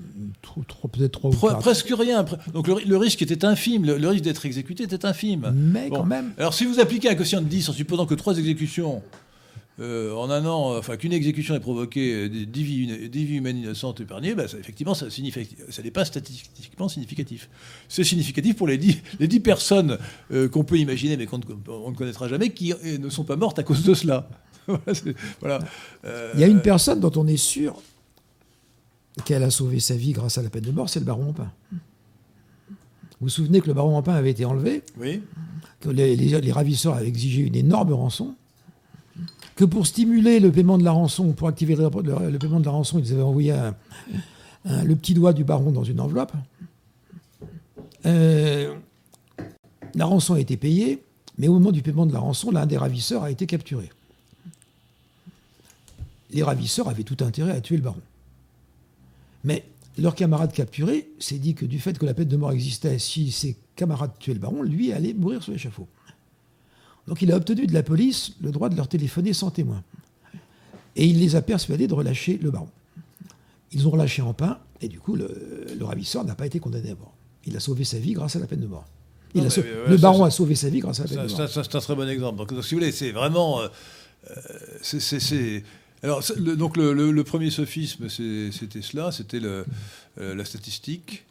peut-être 0.91 1.11
trois 1.11 1.31
ou 1.31 1.59
Presque 1.59 1.91
rien. 1.97 2.25
Donc 2.53 2.67
le, 2.67 2.97
risque 2.97 3.21
était 3.21 3.45
infime. 3.45 3.85
Le, 3.85 4.07
risque 4.07 4.23
d'être 4.23 4.45
exécuté 4.45 4.83
était 4.83 5.05
infime. 5.05 5.51
Mais 5.53 5.89
quand 5.89 6.05
même. 6.05 6.33
Alors 6.37 6.53
si 6.53 6.65
vous 6.65 6.79
appliquez 6.79 7.09
un 7.09 7.15
quotient 7.15 7.41
de 7.41 7.47
10 7.47 7.69
en 7.69 7.73
supposant 7.73 8.05
que 8.05 8.15
trois 8.15 8.37
exécutions 8.37 9.01
euh, 9.81 10.13
en 10.13 10.29
un 10.29 10.45
an, 10.45 10.77
enfin 10.77 10.95
qu'une 10.95 11.11
exécution 11.11 11.55
ait 11.55 11.59
provoqué 11.59 12.29
des, 12.29 12.63
vies, 12.63 13.35
humaines 13.35 13.57
innocentes 13.57 13.99
épargnées, 13.99 14.35
bah, 14.35 14.43
effectivement, 14.45 14.93
ça, 14.93 15.07
ça 15.09 15.81
n'est 15.81 15.91
pas 15.91 16.05
statistiquement 16.05 16.87
significatif. 16.87 17.49
C'est 17.89 18.03
significatif 18.03 18.55
pour 18.55 18.67
les 18.67 18.77
dix, 18.77 19.01
les 19.19 19.27
dix 19.27 19.39
personnes 19.39 19.97
euh, 20.31 20.47
qu'on 20.47 20.63
peut 20.63 20.77
imaginer, 20.77 21.17
mais 21.17 21.25
qu'on 21.25 21.39
ne 21.39 21.95
connaîtra 21.95 22.27
jamais, 22.27 22.51
qui 22.51 22.73
euh, 22.73 22.99
ne 22.99 23.09
sont 23.09 23.23
pas 23.23 23.37
mortes 23.37 23.57
à 23.57 23.63
cause 23.63 23.83
de 23.83 23.95
cela. 23.95 24.29
voilà. 25.39 25.59
Il 26.35 26.39
y 26.39 26.43
a 26.43 26.47
une 26.47 26.61
personne 26.61 26.99
dont 26.99 27.13
on 27.15 27.25
est 27.25 27.37
sûr 27.37 27.81
qu'elle 29.25 29.43
a 29.43 29.49
sauvé 29.49 29.79
sa 29.79 29.95
vie 29.95 30.11
grâce 30.11 30.37
à 30.37 30.43
la 30.43 30.51
peine 30.51 30.63
de 30.63 30.71
mort, 30.71 30.89
c'est 30.89 30.99
le 30.99 31.05
baron 31.05 31.29
Empin. 31.29 31.51
Vous 31.71 33.27
vous 33.27 33.29
souvenez 33.29 33.61
que 33.61 33.67
le 33.67 33.73
baron 33.73 33.97
Empin 33.97 34.13
avait 34.13 34.31
été 34.31 34.45
enlevé 34.45 34.83
Oui. 34.97 35.23
Que 35.79 35.89
les, 35.89 36.15
les 36.15 36.51
ravisseurs 36.51 36.95
avaient 36.95 37.07
exigé 37.07 37.41
une 37.41 37.55
énorme 37.55 37.93
rançon 37.93 38.35
que 39.61 39.65
pour 39.67 39.85
stimuler 39.85 40.39
le 40.39 40.51
paiement 40.51 40.79
de 40.79 40.83
la 40.83 40.91
rançon, 40.91 41.33
pour 41.33 41.47
activer 41.47 41.75
le, 41.75 41.87
paiement 42.39 42.59
de 42.59 42.65
la 42.65 42.71
rançon, 42.71 42.97
ils 42.97 43.13
avaient 43.13 43.21
envoyé 43.21 43.55
le 44.65 44.95
petit 44.95 45.13
doigt 45.13 45.33
du 45.33 45.43
baron 45.43 45.69
dans 45.69 45.83
une 45.83 45.99
enveloppe. 45.99 46.31
Euh, 48.07 48.73
la 49.93 50.05
rançon 50.05 50.33
a 50.33 50.39
été 50.39 50.57
payée, 50.57 51.03
mais 51.37 51.47
au 51.47 51.53
moment 51.53 51.71
du 51.71 51.83
paiement 51.83 52.07
de 52.07 52.11
la 52.11 52.17
rançon, 52.17 52.49
l'un 52.49 52.65
des 52.65 52.75
ravisseurs 52.75 53.21
a 53.21 53.29
été 53.29 53.45
capturé. 53.45 53.91
Les 56.31 56.41
ravisseurs 56.41 56.89
avaient 56.89 57.03
tout 57.03 57.23
intérêt 57.23 57.51
à 57.51 57.61
tuer 57.61 57.77
le 57.77 57.83
baron. 57.83 58.01
Mais 59.43 59.63
leur 59.99 60.15
camarade 60.15 60.53
capturé 60.53 61.07
s'est 61.19 61.37
dit 61.37 61.53
que 61.53 61.67
du 61.67 61.77
fait 61.77 61.99
que 61.99 62.05
la 62.07 62.15
peine 62.15 62.29
de 62.29 62.37
mort 62.37 62.51
existait, 62.51 62.97
si 62.97 63.31
ses 63.31 63.55
camarades 63.75 64.13
tuaient 64.17 64.33
le 64.33 64.39
baron, 64.39 64.63
lui 64.63 64.91
allait 64.91 65.13
mourir 65.13 65.43
sur 65.43 65.51
l'échafaud. 65.51 65.87
Donc 67.07 67.21
il 67.21 67.31
a 67.31 67.35
obtenu 67.35 67.67
de 67.67 67.73
la 67.73 67.83
police 67.83 68.33
le 68.41 68.51
droit 68.51 68.69
de 68.69 68.75
leur 68.75 68.87
téléphoner 68.87 69.33
sans 69.33 69.51
témoin. 69.51 69.83
Et 70.95 71.05
il 71.05 71.19
les 71.19 71.35
a 71.35 71.41
persuadés 71.41 71.87
de 71.87 71.93
relâcher 71.93 72.39
le 72.41 72.51
baron. 72.51 72.69
Ils 73.71 73.87
ont 73.87 73.91
relâché 73.91 74.21
en 74.21 74.33
pain, 74.33 74.59
et 74.81 74.87
du 74.87 74.99
coup, 74.99 75.15
le, 75.15 75.29
ravisseur 75.81 76.25
n'a 76.25 76.35
pas 76.35 76.45
été 76.45 76.59
condamné 76.59 76.91
à 76.91 76.95
mort. 76.95 77.13
Il 77.45 77.55
a 77.55 77.59
sauvé 77.59 77.83
sa 77.83 77.97
vie 77.97 78.13
grâce 78.13 78.35
à 78.35 78.39
la 78.39 78.47
peine 78.47 78.59
de 78.59 78.67
mort. 78.67 78.85
le 79.33 79.97
baron 79.97 80.25
a 80.25 80.31
sauvé 80.31 80.55
sa 80.55 80.69
vie 80.69 80.79
grâce 80.79 80.99
à 80.99 81.03
la 81.03 81.09
peine 81.09 81.27
de 81.27 81.31
mort. 81.31 81.49
C'est 81.49 81.75
un 81.75 81.79
très 81.79 81.95
bon 81.95 82.07
exemple. 82.07 82.37
Donc, 82.37 82.51
si 82.63 82.75
vous 82.75 82.79
voulez, 82.79 82.91
c'est 82.91 83.11
vraiment. 83.11 83.61
Euh, 83.61 83.67
euh, 84.29 84.35
c'est. 84.81 85.63
Alors, 86.03 86.23
le, 86.37 86.55
donc 86.55 86.77
le, 86.77 87.23
premier 87.23 87.51
sophisme, 87.51 88.09
c'était 88.09 88.81
cela, 88.81 89.11
c'était 89.11 89.39
euh, 89.41 89.63
la 90.17 90.43
statistique. 90.43 91.25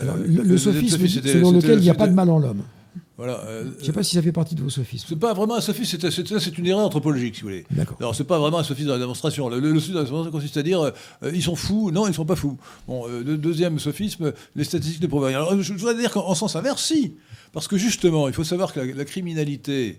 le, 0.00 0.56
sophisme, 0.56 1.08
selon 1.08 1.52
lequel 1.52 1.78
il 1.78 1.82
n'y 1.82 1.90
a 1.90 1.94
pas 1.94 2.08
de 2.08 2.14
mal 2.14 2.30
en 2.30 2.38
l'homme. 2.38 2.62
Voilà, 3.18 3.40
euh, 3.46 3.64
je 3.74 3.80
ne 3.80 3.84
sais 3.84 3.92
pas 3.92 4.04
si 4.04 4.14
ça 4.14 4.22
fait 4.22 4.30
partie 4.30 4.54
de 4.54 4.62
vos 4.62 4.70
sophismes. 4.70 5.06
C'est 5.08 5.18
pas 5.18 5.34
vraiment 5.34 5.56
un 5.56 5.60
sophisme, 5.60 5.98
c'est 6.08 6.58
une 6.58 6.66
erreur 6.66 6.86
anthropologique, 6.86 7.34
si 7.34 7.40
vous 7.40 7.48
voulez. 7.48 7.66
D'accord. 7.72 7.96
Alors, 7.98 8.14
c'est 8.14 8.22
pas 8.22 8.38
vraiment 8.38 8.58
un 8.58 8.62
sophisme 8.62 8.86
dans 8.86 8.94
la 8.94 9.00
démonstration. 9.00 9.48
Le, 9.48 9.56
sophisme 9.74 9.94
dans 9.94 9.98
la 9.98 10.04
démonstration 10.04 10.30
consiste 10.30 10.56
à 10.56 10.62
dire 10.62 10.80
euh, 10.80 11.32
ils 11.34 11.42
sont 11.42 11.56
fous. 11.56 11.90
Non, 11.90 12.06
ils 12.06 12.10
ne 12.10 12.14
sont 12.14 12.24
pas 12.24 12.36
fous. 12.36 12.56
Bon, 12.86 13.08
euh, 13.08 13.24
le 13.24 13.36
deuxième 13.36 13.80
sophisme, 13.80 14.32
les 14.54 14.62
statistiques 14.62 15.02
ne 15.02 15.08
prouvent 15.08 15.24
rien. 15.24 15.38
Alors, 15.38 15.60
je, 15.60 15.72
voudrais 15.72 15.96
dire 15.96 16.12
qu'en 16.12 16.36
sens 16.36 16.54
inverse, 16.54 16.84
si. 16.84 17.14
Parce 17.52 17.66
que 17.66 17.76
justement, 17.76 18.28
il 18.28 18.34
faut 18.34 18.44
savoir 18.44 18.72
que 18.72 18.78
la, 18.78 19.04
criminalité 19.04 19.98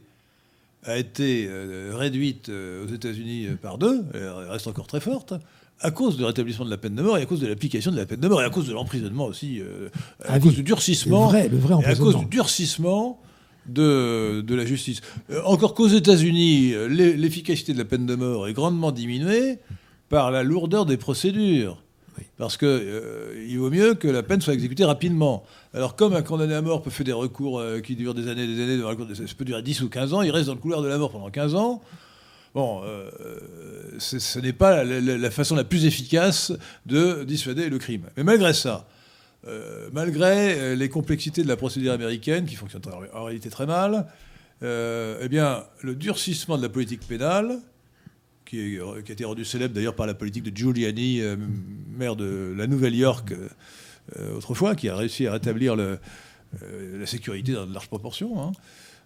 a 0.85 0.97
été 0.97 1.49
réduite 1.91 2.47
aux 2.49 2.87
États-Unis 2.87 3.47
par 3.61 3.77
deux, 3.77 4.05
elle 4.13 4.49
reste 4.49 4.67
encore 4.67 4.87
très 4.87 5.01
forte 5.01 5.33
à 5.81 5.91
cause 5.91 6.17
du 6.17 6.25
rétablissement 6.25 6.65
de 6.65 6.69
la 6.69 6.77
peine 6.77 6.95
de 6.95 7.01
mort 7.01 7.17
et 7.17 7.21
à 7.21 7.25
cause 7.25 7.39
de 7.39 7.47
l'application 7.47 7.91
de 7.91 7.97
la 7.97 8.05
peine 8.05 8.19
de 8.19 8.27
mort 8.27 8.41
et 8.41 8.45
à 8.45 8.49
cause 8.49 8.67
de 8.67 8.73
l'emprisonnement 8.73 9.25
aussi, 9.25 9.59
euh, 9.59 9.89
à 10.23 10.33
ah 10.33 10.39
cause 10.39 10.55
du 10.55 10.63
durcissement, 10.63 11.25
le 11.25 11.29
vrai, 11.29 11.49
le 11.49 11.57
vrai 11.57 11.75
et 11.83 11.85
à 11.85 11.95
cause 11.95 12.17
du 12.17 12.25
durcissement 12.25 13.19
de, 13.65 14.41
de 14.41 14.55
la 14.55 14.65
justice. 14.65 15.01
Euh, 15.29 15.41
encore 15.45 15.73
qu'aux 15.73 15.87
États-Unis, 15.87 16.73
l'efficacité 16.89 17.73
de 17.73 17.77
la 17.77 17.85
peine 17.85 18.05
de 18.05 18.15
mort 18.15 18.47
est 18.47 18.53
grandement 18.53 18.91
diminuée 18.91 19.59
par 20.09 20.31
la 20.31 20.43
lourdeur 20.43 20.85
des 20.85 20.97
procédures. 20.97 21.81
Parce 22.37 22.57
qu'il 22.57 22.67
euh, 22.67 23.45
il 23.47 23.59
vaut 23.59 23.69
mieux 23.69 23.93
que 23.93 24.07
la 24.07 24.23
peine 24.23 24.41
soit 24.41 24.53
exécutée 24.53 24.83
rapidement. 24.83 25.43
Alors, 25.73 25.95
comme 25.95 26.13
un 26.13 26.21
condamné 26.21 26.53
à 26.53 26.61
mort 26.61 26.81
peut 26.81 26.89
faire 26.89 27.05
des 27.05 27.13
recours 27.13 27.61
qui 27.83 27.95
durent 27.95 28.13
des 28.13 28.27
années 28.27 28.43
et 28.43 28.47
des 28.47 28.61
années, 28.63 29.15
ça 29.15 29.35
peut 29.37 29.45
durer 29.45 29.61
10 29.61 29.81
ou 29.83 29.89
15 29.89 30.13
ans, 30.13 30.21
il 30.21 30.31
reste 30.31 30.47
dans 30.47 30.55
le 30.55 30.59
couloir 30.59 30.81
de 30.81 30.87
la 30.87 30.97
mort 30.97 31.11
pendant 31.11 31.29
15 31.29 31.55
ans. 31.55 31.81
Bon, 32.55 32.81
euh, 32.83 33.09
ce 33.99 34.39
n'est 34.39 34.53
pas 34.53 34.83
la, 34.83 35.31
façon 35.31 35.55
la 35.55 35.63
plus 35.63 35.85
efficace 35.85 36.51
de 36.85 37.23
dissuader 37.23 37.69
le 37.69 37.77
crime. 37.77 38.03
Mais 38.17 38.23
malgré 38.23 38.53
ça, 38.53 38.87
malgré 39.93 40.75
les 40.75 40.89
complexités 40.89 41.43
de 41.43 41.47
la 41.47 41.57
procédure 41.57 41.93
américaine, 41.93 42.45
qui 42.45 42.55
fonctionne 42.55 42.81
en 43.13 43.23
réalité 43.23 43.49
très 43.49 43.65
mal, 43.65 44.07
eh 44.61 45.27
bien, 45.29 45.63
le 45.81 45.95
durcissement 45.95 46.57
de 46.57 46.63
la 46.63 46.69
politique 46.69 47.01
pénale, 47.07 47.59
qui, 48.45 48.79
a 48.79 48.97
été 48.99 49.25
rendu 49.25 49.45
célèbre 49.45 49.75
d'ailleurs 49.75 49.95
par 49.95 50.07
la 50.07 50.15
politique 50.15 50.43
de 50.43 50.55
Giuliani, 50.55 51.21
maire 51.97 52.15
de 52.15 52.53
la 52.57 52.67
Nouvelle-York 52.67 53.33
autrefois, 54.35 54.75
qui 54.75 54.89
a 54.89 54.95
réussi 54.95 55.27
à 55.27 55.33
rétablir 55.33 55.75
la 55.75 57.05
sécurité 57.05 57.53
dans 57.53 57.67
de 57.67 57.73
larges 57.73 57.87
proportions. 57.89 58.41
Hein. 58.41 58.51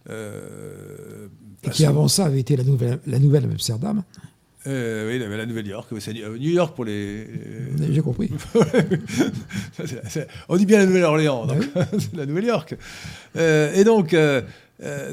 Euh, 0.10 1.28
et 1.64 1.70
qui 1.70 1.86
avant 1.86 2.08
ça 2.08 2.26
avait 2.26 2.40
été 2.40 2.56
la 2.58 2.64
nouvelle, 2.64 3.00
la 3.08 3.20
nouvelle 3.20 3.46
Amsterdam. 3.46 4.04
Euh, 4.66 5.10
oui, 5.10 5.20
la, 5.20 5.46
Nouvelle-York. 5.46 5.92
New 5.92 6.52
York 6.52 6.74
pour 6.74 6.86
les. 6.86 7.28
J'ai 7.90 8.02
compris. 8.02 8.32
on 10.50 10.56
dit 10.56 10.66
bien 10.66 10.80
la 10.80 10.86
Nouvelle-Orléans, 10.86 11.46
donc 11.46 11.64
ah 11.76 11.86
la 12.14 12.26
Nouvelle-York. 12.26 12.76
Euh, 13.36 13.74
et 13.74 13.84
donc, 13.84 14.16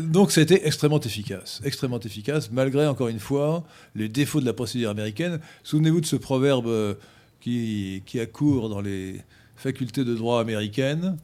donc, 0.02 0.30
ça 0.30 0.40
a 0.40 0.44
été 0.44 0.66
extrêmement 0.66 1.00
efficace. 1.00 1.60
Extrêmement 1.64 1.98
efficace, 1.98 2.50
malgré, 2.52 2.86
encore 2.86 3.08
une 3.08 3.18
fois, 3.18 3.64
les 3.96 4.08
défauts 4.08 4.40
de 4.40 4.46
la 4.46 4.52
procédure 4.52 4.90
américaine. 4.90 5.40
Souvenez-vous 5.64 6.00
de 6.00 6.06
ce 6.06 6.16
proverbe 6.16 6.96
qui, 7.40 8.04
qui 8.06 8.20
accourt 8.20 8.68
dans 8.68 8.80
les 8.80 9.20
facultés 9.56 10.04
de 10.04 10.14
droit 10.14 10.40
américaines. 10.40 11.16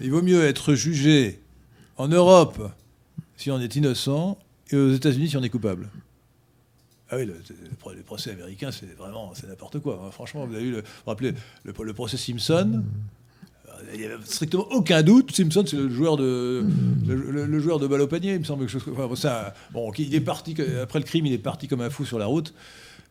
Il 0.00 0.12
vaut 0.12 0.22
mieux 0.22 0.44
être 0.44 0.74
jugé 0.74 1.40
en 1.96 2.06
Europe 2.06 2.60
si 3.36 3.50
on 3.50 3.60
est 3.60 3.76
innocent 3.76 4.38
et 4.70 4.76
aux 4.76 4.92
États-Unis 4.92 5.30
si 5.30 5.36
on 5.36 5.42
est 5.42 5.50
coupable. 5.50 5.88
Ah 7.10 7.16
oui, 7.16 7.26
le, 7.26 8.02
procès 8.02 8.30
américains, 8.30 8.72
c'est 8.72 8.96
vraiment 8.96 9.32
n'importe 9.46 9.78
quoi. 9.80 10.02
Hein. 10.04 10.10
Franchement, 10.10 10.46
vous 10.46 10.54
avez 10.54 10.64
vu, 10.64 10.70
le, 10.72 10.78
vous 10.78 10.84
rappelez 11.06 11.34
le, 11.64 11.92
procès 11.92 12.16
Simpson 12.16 12.82
il 13.92 14.00
n'y 14.00 14.06
a 14.06 14.16
strictement 14.24 14.66
aucun 14.70 15.02
doute. 15.02 15.34
Simpson, 15.34 15.64
c'est 15.66 15.76
le 15.76 15.90
joueur 15.90 16.16
de 16.16 16.64
le, 17.06 17.60
joueur 17.60 17.78
de 17.78 17.86
balle 17.86 18.00
au 18.00 18.06
panier, 18.06 18.34
il 18.34 18.38
me 18.38 18.44
semble. 18.44 18.66
Chose, 18.68 18.82
enfin, 18.96 19.52
bon, 19.72 19.92
il 19.98 20.14
est 20.14 20.20
parti 20.20 20.56
après 20.80 20.98
le 20.98 21.04
crime, 21.04 21.26
il 21.26 21.32
est 21.32 21.38
parti 21.38 21.68
comme 21.68 21.80
un 21.80 21.90
fou 21.90 22.04
sur 22.04 22.18
la 22.18 22.26
route. 22.26 22.54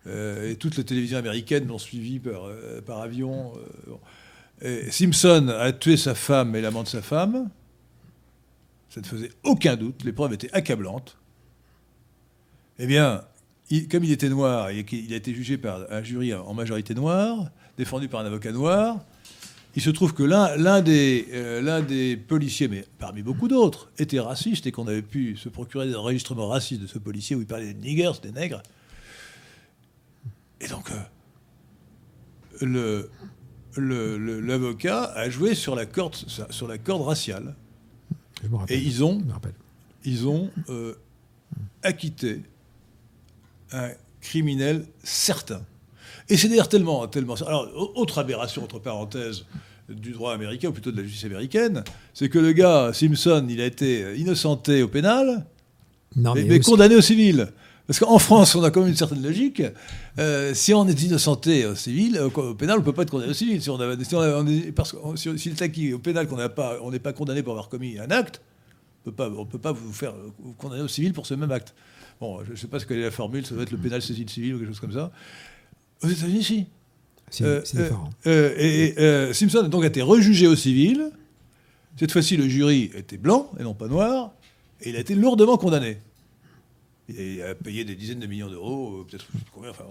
Euh, 0.07 0.51
et 0.51 0.55
toutes 0.55 0.75
les 0.75 0.83
télévisions 0.83 1.17
américaines 1.17 1.67
l'ont 1.67 1.77
suivi 1.77 2.19
par, 2.19 2.45
euh, 2.45 2.81
par 2.81 3.01
avion. 3.01 3.53
Euh, 4.63 4.89
Simpson 4.89 5.47
a 5.49 5.71
tué 5.71 5.97
sa 5.97 6.15
femme 6.15 6.55
et 6.55 6.61
l'amant 6.61 6.83
de 6.83 6.87
sa 6.87 7.01
femme. 7.01 7.49
Ça 8.93 9.01
ne 9.01 9.05
faisait 9.07 9.31
aucun 9.43 9.75
doute, 9.75 10.03
les 10.03 10.13
preuves 10.13 10.33
étaient 10.33 10.53
accablantes. 10.53 11.17
Eh 12.77 12.85
bien, 12.85 13.23
comme 13.89 14.03
il 14.03 14.11
était 14.11 14.29
noir 14.29 14.69
et 14.69 14.85
qu'il 14.85 15.11
a 15.13 15.15
été 15.15 15.33
jugé 15.33 15.57
par 15.57 15.91
un 15.91 16.03
jury 16.03 16.31
en 16.31 16.53
majorité 16.53 16.93
noire, 16.93 17.49
défendu 17.75 18.07
par 18.07 18.21
un 18.21 18.25
avocat 18.25 18.51
noir, 18.51 19.03
il 19.75 19.81
se 19.81 19.89
trouve 19.89 20.13
que 20.13 20.21
l'un 20.21 20.81
des, 20.81 21.27
euh, 21.33 21.81
des, 21.81 22.17
policiers, 22.17 22.67
mais 22.67 22.85
parmi 22.99 23.23
beaucoup 23.23 23.47
d'autres, 23.47 23.89
était 23.97 24.19
raciste 24.19 24.67
et 24.67 24.71
qu'on 24.71 24.85
avait 24.87 25.01
pu 25.01 25.37
se 25.37 25.49
procurer 25.49 25.87
des 25.87 25.95
enregistrements 25.95 26.47
racistes 26.47 26.83
de 26.83 26.87
ce 26.87 26.99
policier 26.99 27.35
où 27.35 27.41
il 27.41 27.47
parlait 27.47 27.73
des 27.73 27.87
niggers, 27.87 28.11
des 28.21 28.31
nègres. 28.31 28.61
Et 30.61 30.67
donc, 30.67 30.91
euh, 32.61 33.07
l'avocat 33.75 35.05
a 35.15 35.31
joué 35.31 35.55
sur 35.55 35.75
la 35.75 35.87
corde 35.87 36.13
raciale. 37.01 37.55
Et 38.69 38.77
ils 38.77 39.03
ont, 39.03 39.21
ils 40.03 40.27
ont 40.27 40.49
euh, 40.69 40.93
acquitté 41.81 42.41
un 43.71 43.89
criminel 44.21 44.85
certain. 45.03 45.61
Et 46.29 46.37
c'est 46.37 46.47
d'ailleurs 46.47 46.69
tellement, 46.69 47.07
tellement. 47.07 47.35
Alors, 47.35 47.69
autre 47.95 48.19
aberration, 48.19 48.63
entre 48.63 48.79
parenthèses, 48.79 49.45
du 49.89 50.11
droit 50.11 50.33
américain, 50.33 50.69
ou 50.69 50.71
plutôt 50.71 50.91
de 50.91 50.97
la 50.97 51.03
justice 51.03 51.25
américaine, 51.25 51.83
c'est 52.13 52.29
que 52.29 52.39
le 52.39 52.53
gars, 52.53 52.91
Simpson, 52.93 53.45
il 53.49 53.59
a 53.59 53.65
été 53.65 54.17
innocenté 54.17 54.81
au 54.81 54.87
pénal, 54.87 55.45
mais, 56.15 56.59
condamné 56.59 56.95
au 56.95 57.01
civil. 57.01 57.49
Parce 57.87 57.99
qu'en 57.99 58.17
France, 58.17 58.55
on 58.55 58.63
a 58.63 58.71
quand 58.71 58.79
même 58.79 58.89
une 58.89 58.95
certaine 58.95 59.21
logique. 59.21 59.61
Euh, 60.17 60.53
si 60.53 60.73
on 60.73 60.87
est 60.87 61.01
innocenté 61.03 61.65
au 61.65 61.75
civil, 61.75 62.17
au, 62.19 62.53
pénal, 62.53 62.77
on 62.77 62.79
ne 62.79 62.85
peut 62.85 62.93
pas 62.93 63.01
être 63.01 63.11
condamné 63.11 63.31
au 63.31 63.35
civil. 63.35 63.61
Si 63.61 63.69
on, 63.69 63.77
parce 64.73 64.93
que 64.93 65.37
s'il 65.37 65.51
est 65.51 65.61
acquis 65.61 65.93
au 65.93 65.99
pénal 65.99 66.27
qu'on 66.27 66.37
n'est 66.37 66.99
pas, 66.99 67.13
condamné 67.13 67.43
pour 67.43 67.53
avoir 67.53 67.67
commis 67.67 67.99
un 67.99 68.09
acte, 68.09 68.41
on 69.05 69.09
ne 69.09 69.45
peut 69.45 69.59
pas 69.59 69.73
vous 69.73 69.91
faire 69.91 70.13
condamner 70.57 70.81
au 70.81 70.87
civil 70.87 71.11
pour 71.11 71.25
ce 71.25 71.33
même 71.33 71.51
acte. 71.51 71.73
Bon, 72.21 72.41
je 72.45 72.51
ne 72.51 72.55
sais 72.55 72.67
pas 72.67 72.79
ce 72.79 72.85
qu'elle 72.85 72.99
est 72.99 73.03
la 73.03 73.11
formule, 73.11 73.45
ça 73.45 73.53
doit 73.53 73.63
être 73.63 73.71
le 73.71 73.77
pénal 73.77 74.01
saisine 74.01 74.29
civil 74.29 74.55
ou 74.55 74.59
quelque 74.59 74.69
chose 74.69 74.79
comme 74.79 74.93
ça. 74.93 75.11
Aux 76.01 76.07
États-Unis, 76.07 76.43
si. 76.43 76.65
C'est 77.29 77.43
euh, 77.43 77.61
différent. 77.61 78.09
Euh, 78.27 78.53
et 79.29 79.33
Simpson 79.33 79.59
a 79.59 79.67
donc 79.67 79.83
été 79.83 80.01
rejugé 80.01 80.47
au 80.47 80.55
civil. 80.55 81.11
Cette 81.97 82.11
fois-ci, 82.11 82.37
le 82.37 82.47
jury 82.47 82.91
était 82.95 83.17
blanc 83.17 83.51
et 83.59 83.63
non 83.63 83.73
pas 83.73 83.87
noir, 83.87 84.31
et 84.81 84.89
il 84.91 84.95
a 84.95 84.99
été 84.99 85.15
lourdement 85.15 85.57
condamné. 85.57 85.97
Il 87.09 87.41
a 87.41 87.53
payé 87.53 87.83
des 87.83 87.95
dizaines 87.95 88.19
de 88.19 88.27
millions 88.27 88.49
d'euros, 88.49 89.01
euh, 89.01 89.05
peut-être 89.09 89.25
combien, 89.51 89.71
enfin, 89.71 89.83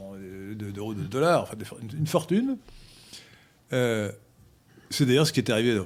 d'euros, 0.54 0.94
de 0.94 1.02
dollars, 1.02 1.42
enfin, 1.42 1.76
une 1.92 2.06
fortune. 2.06 2.56
Euh, 3.72 4.10
c'est 4.88 5.06
d'ailleurs 5.06 5.26
ce 5.26 5.32
qui 5.32 5.40
est 5.40 5.50
arrivé 5.50 5.78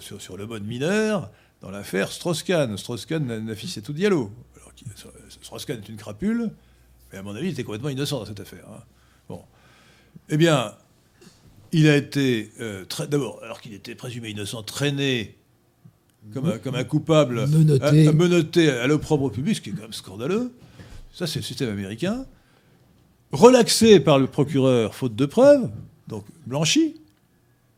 sur, 0.00 0.36
le 0.36 0.46
mode 0.46 0.64
mineur 0.64 1.30
dans 1.60 1.70
l'affaire 1.70 2.12
Strauss-Kahn. 2.12 2.76
Strauss-Kahn 2.76 3.54
fils 3.54 3.80
tout 3.82 3.92
Diallo. 3.92 4.30
Alors, 4.56 4.72
Strauss-Kahn 5.42 5.78
est 5.78 5.88
une 5.88 5.96
crapule, 5.96 6.50
mais 7.12 7.18
à 7.18 7.22
mon 7.22 7.34
avis, 7.34 7.48
il 7.48 7.52
était 7.52 7.64
complètement 7.64 7.88
innocent 7.88 8.20
dans 8.20 8.26
cette 8.26 8.40
affaire. 8.40 8.66
Hein. 8.68 8.82
Bon. 9.28 9.42
Eh 10.28 10.36
bien, 10.36 10.74
il 11.72 11.88
a 11.88 11.96
été, 11.96 12.52
euh, 12.60 12.84
d'abord, 13.08 13.42
alors 13.42 13.60
qu'il 13.60 13.74
était 13.74 13.94
présumé 13.94 14.30
innocent, 14.30 14.62
traîné 14.62 15.36
comme 16.32 16.46
un, 16.46 16.58
comme 16.58 16.74
un 16.74 16.84
coupable, 16.84 17.46
menotté 17.46 18.70
à, 18.70 18.82
à 18.82 18.86
l'opprobre 18.86 19.30
public, 19.30 19.56
ce 19.56 19.60
qui 19.60 19.70
est 19.70 19.72
quand 19.72 19.82
même 19.82 19.92
scandaleux. 19.92 20.52
Ça, 21.18 21.26
c'est 21.26 21.40
le 21.40 21.44
système 21.44 21.70
américain. 21.70 22.26
Relaxé 23.32 23.98
par 23.98 24.20
le 24.20 24.28
procureur, 24.28 24.94
faute 24.94 25.16
de 25.16 25.26
preuves, 25.26 25.68
donc 26.06 26.24
blanchi, 26.46 26.94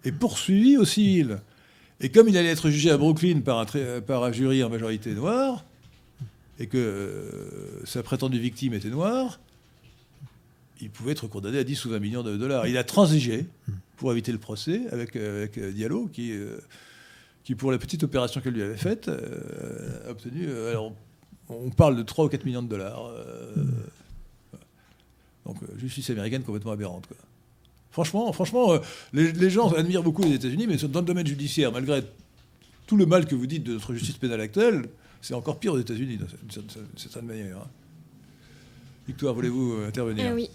et 0.05 0.13
poursuivi 0.13 0.77
au 0.77 0.85
civil. 0.85 1.39
Et 2.03 2.11
comme 2.11 2.29
il 2.29 2.37
allait 2.37 2.51
être 2.51 2.69
jugé 2.69 2.91
à 2.91 2.99
Brooklyn 2.99 3.41
par 3.41 3.67
un, 4.25 4.33
jury 4.33 4.63
en 4.63 4.69
majorité 4.69 5.15
noire, 5.15 5.65
et 6.59 6.67
que 6.67 6.77
euh, 6.77 7.87
sa 7.87 8.03
prétendue 8.03 8.39
victime 8.39 8.75
était 8.75 8.91
noire, 8.91 9.41
il 10.83 10.91
pouvait 10.91 11.13
être 11.13 11.27
condamné 11.27 11.57
à 11.61 11.65
10 11.65 11.83
ou 11.87 11.91
20 11.93 11.99
millions 11.99 12.23
de 12.23 12.37
dollars. 12.37 12.67
Il 12.67 12.77
a 12.77 12.85
transigé 12.85 13.47
pour 13.97 14.13
éviter 14.13 14.33
le 14.33 14.39
procès 14.39 14.83
avec, 14.93 15.17
euh, 15.17 15.49
euh, 15.57 15.73
Diallo, 15.73 16.11
qui, 16.13 16.35
qui, 17.45 17.55
pour 17.55 17.73
la 17.73 17.79
petite 17.79 18.05
opération 18.05 18.43
qu'elle 18.43 18.53
lui 18.53 18.63
avait 18.63 18.77
faite, 18.77 19.09
a 19.09 20.11
obtenu. 20.11 20.47
Alors, 20.69 20.93
on 21.51 21.71
parle 21.71 21.97
de 21.97 22.03
3 22.03 22.25
ou 22.25 22.29
4 22.29 22.45
millions 22.45 22.63
de 22.63 22.69
dollars. 22.69 23.07
Euh, 23.07 23.55
donc, 25.47 25.57
euh, 25.63 25.79
justice 25.79 26.11
américaine 26.11 26.43
complètement 26.43 26.73
aberrante. 26.73 27.07
Franchement, 27.91 28.33
franchement 28.33 28.73
euh, 28.73 28.79
les, 29.13 29.51
gens 29.51 29.73
admirent 29.73 30.03
beaucoup 30.03 30.23
les 30.23 30.35
États-Unis, 30.35 30.67
mais 30.67 30.77
dans 30.77 31.01
le 31.01 31.07
domaine 31.07 31.27
judiciaire, 31.27 31.73
malgré 31.73 32.03
tout 32.87 32.97
le 32.97 33.07
mal 33.07 33.27
que 33.27 33.35
vous 33.35 33.47
dites 33.47 33.65
de 33.65 33.75
notre 33.75 33.93
justice 33.95 34.17
pénale 34.17 34.41
actuelle, 34.41 34.89
c'est 35.21 35.35
encore 35.35 35.59
pire 35.59 35.73
aux 35.75 35.79
États-Unis, 35.79 36.19
d'une 36.19 36.71
certaine 36.97 37.27
manière. 37.27 37.59
Hein. 37.59 37.69
Victoire, 39.07 39.35
voulez-vous 39.35 39.79
intervenir? 39.87 40.33
Oui, 40.33 40.49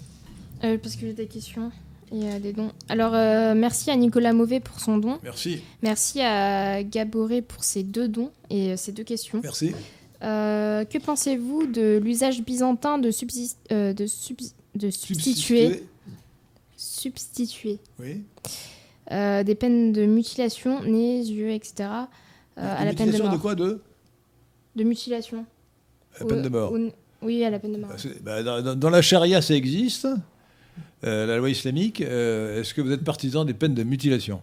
parce 0.61 0.95
que 0.95 1.01
j'ai 1.01 1.13
des 1.13 1.27
questions 1.27 1.71
et 2.11 2.39
des 2.39 2.53
dons. 2.53 2.71
Alors, 2.87 3.11
merci 3.55 3.91
à 3.91 3.95
Nicolas 3.95 4.33
Mauvais 4.33 4.59
pour 4.59 4.79
son 4.79 4.97
don. 4.97 5.19
Merci. 5.23 5.61
Merci 5.83 6.21
à 6.21 6.83
Gaboré 6.83 7.41
pour 7.41 7.63
ses 7.63 7.83
deux 7.83 8.07
dons 8.07 8.31
et 8.49 8.75
ses 8.77 8.91
deux 8.91 9.03
questions. 9.03 9.41
Merci. 9.43 9.73
Euh, 10.23 10.85
que 10.85 10.97
pensez-vous 10.97 11.67
de 11.67 11.99
l'usage 12.01 12.41
byzantin 12.41 12.97
de, 12.97 13.09
euh, 13.71 13.93
de, 13.93 14.05
de 14.75 14.89
substituer, 14.89 15.83
substituer 16.77 17.79
oui. 17.99 18.23
Euh, 19.11 19.43
des 19.43 19.55
peines 19.55 19.91
de 19.91 20.05
mutilation, 20.05 20.81
nez, 20.83 21.19
yeux, 21.19 21.51
etc. 21.51 21.89
à 22.55 22.85
la 22.85 22.93
peine 22.93 23.11
de 23.11 23.17
mort 23.17 23.31
de 23.31 23.37
quoi 23.37 23.55
de 23.55 23.81
De 24.75 24.83
mutilation. 24.83 25.45
À 26.15 26.21
la 26.21 26.25
peine 26.25 26.41
de 26.41 26.49
mort. 26.49 26.73
oui, 27.21 27.43
à 27.43 27.49
la 27.49 27.59
peine 27.59 27.73
de 27.73 27.77
mort. 27.77 27.91
Bah, 28.23 28.41
dans, 28.41 28.75
dans, 28.75 28.89
la 28.89 29.01
charia, 29.01 29.41
ça 29.41 29.53
existe. 29.53 30.07
la 31.03 31.37
loi 31.37 31.49
islamique. 31.49 32.01
Est-ce 32.01 32.73
que 32.73 32.81
vous 32.81 32.91
êtes 32.91 33.03
partisan 33.03 33.45
des 33.45 33.53
peines 33.53 33.75
de 33.75 33.83
mutilation? 33.83 34.41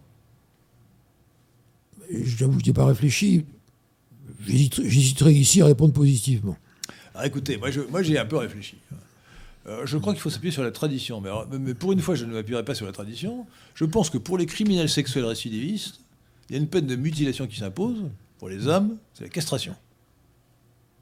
J'avoue, 2.10 2.60
je 2.60 2.66
n'ai 2.66 2.74
pas 2.74 2.84
réfléchi. 2.84 3.46
J'hésiterais 4.46 5.34
ici 5.34 5.62
à 5.62 5.66
répondre 5.66 5.92
positivement. 5.92 6.56
Alors 7.14 7.26
écoutez, 7.26 7.56
moi 7.56 8.02
j'ai 8.02 8.18
un 8.18 8.26
peu 8.26 8.36
réfléchi. 8.36 8.76
Euh, 9.66 9.86
je 9.86 9.96
crois 9.96 10.12
qu'il 10.12 10.20
faut 10.20 10.30
s'appuyer 10.30 10.52
sur 10.52 10.64
la 10.64 10.72
tradition. 10.72 11.20
Mais, 11.20 11.74
pour 11.74 11.92
une 11.92 12.00
fois, 12.00 12.14
je 12.14 12.24
ne 12.24 12.32
m'appuierai 12.32 12.64
pas 12.64 12.74
sur 12.74 12.86
la 12.86 12.92
tradition. 12.92 13.46
Je 13.74 13.84
pense 13.84 14.10
que 14.10 14.18
pour 14.18 14.36
les 14.36 14.46
criminels 14.46 14.88
sexuels 14.88 15.24
récidivistes, 15.24 16.00
il 16.48 16.56
y 16.56 16.58
a 16.58 16.60
une 16.60 16.68
peine 16.68 16.86
de 16.86 16.96
mutilation 16.96 17.46
qui 17.46 17.58
s'impose. 17.58 17.98
Pour 18.38 18.48
les 18.48 18.66
hommes, 18.66 18.96
c'est 19.14 19.22
la 19.24 19.30
castration. 19.30 19.76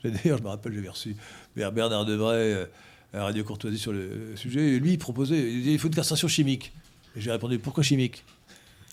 D'ailleurs, 0.04 0.38
je 0.38 0.42
me 0.42 0.48
rappelle, 0.48 0.74
j'avais 0.74 0.90
reçu 0.90 1.16
Bernard 1.56 2.04
Debray, 2.04 2.68
à 3.14 3.24
Radio 3.24 3.44
Courtoisie 3.44 3.78
sur 3.78 3.92
le 3.92 4.36
sujet. 4.36 4.74
Et 4.74 4.78
lui, 4.78 4.92
il 4.92 4.98
proposait, 4.98 5.40
il, 5.40 5.66
il 5.66 5.78
faut 5.78 5.88
une 5.88 5.94
castration 5.94 6.28
chimique. 6.28 6.72
Et 7.16 7.20
j'ai 7.22 7.30
répondu, 7.30 7.58
pourquoi 7.58 7.82
chimique? 7.82 8.24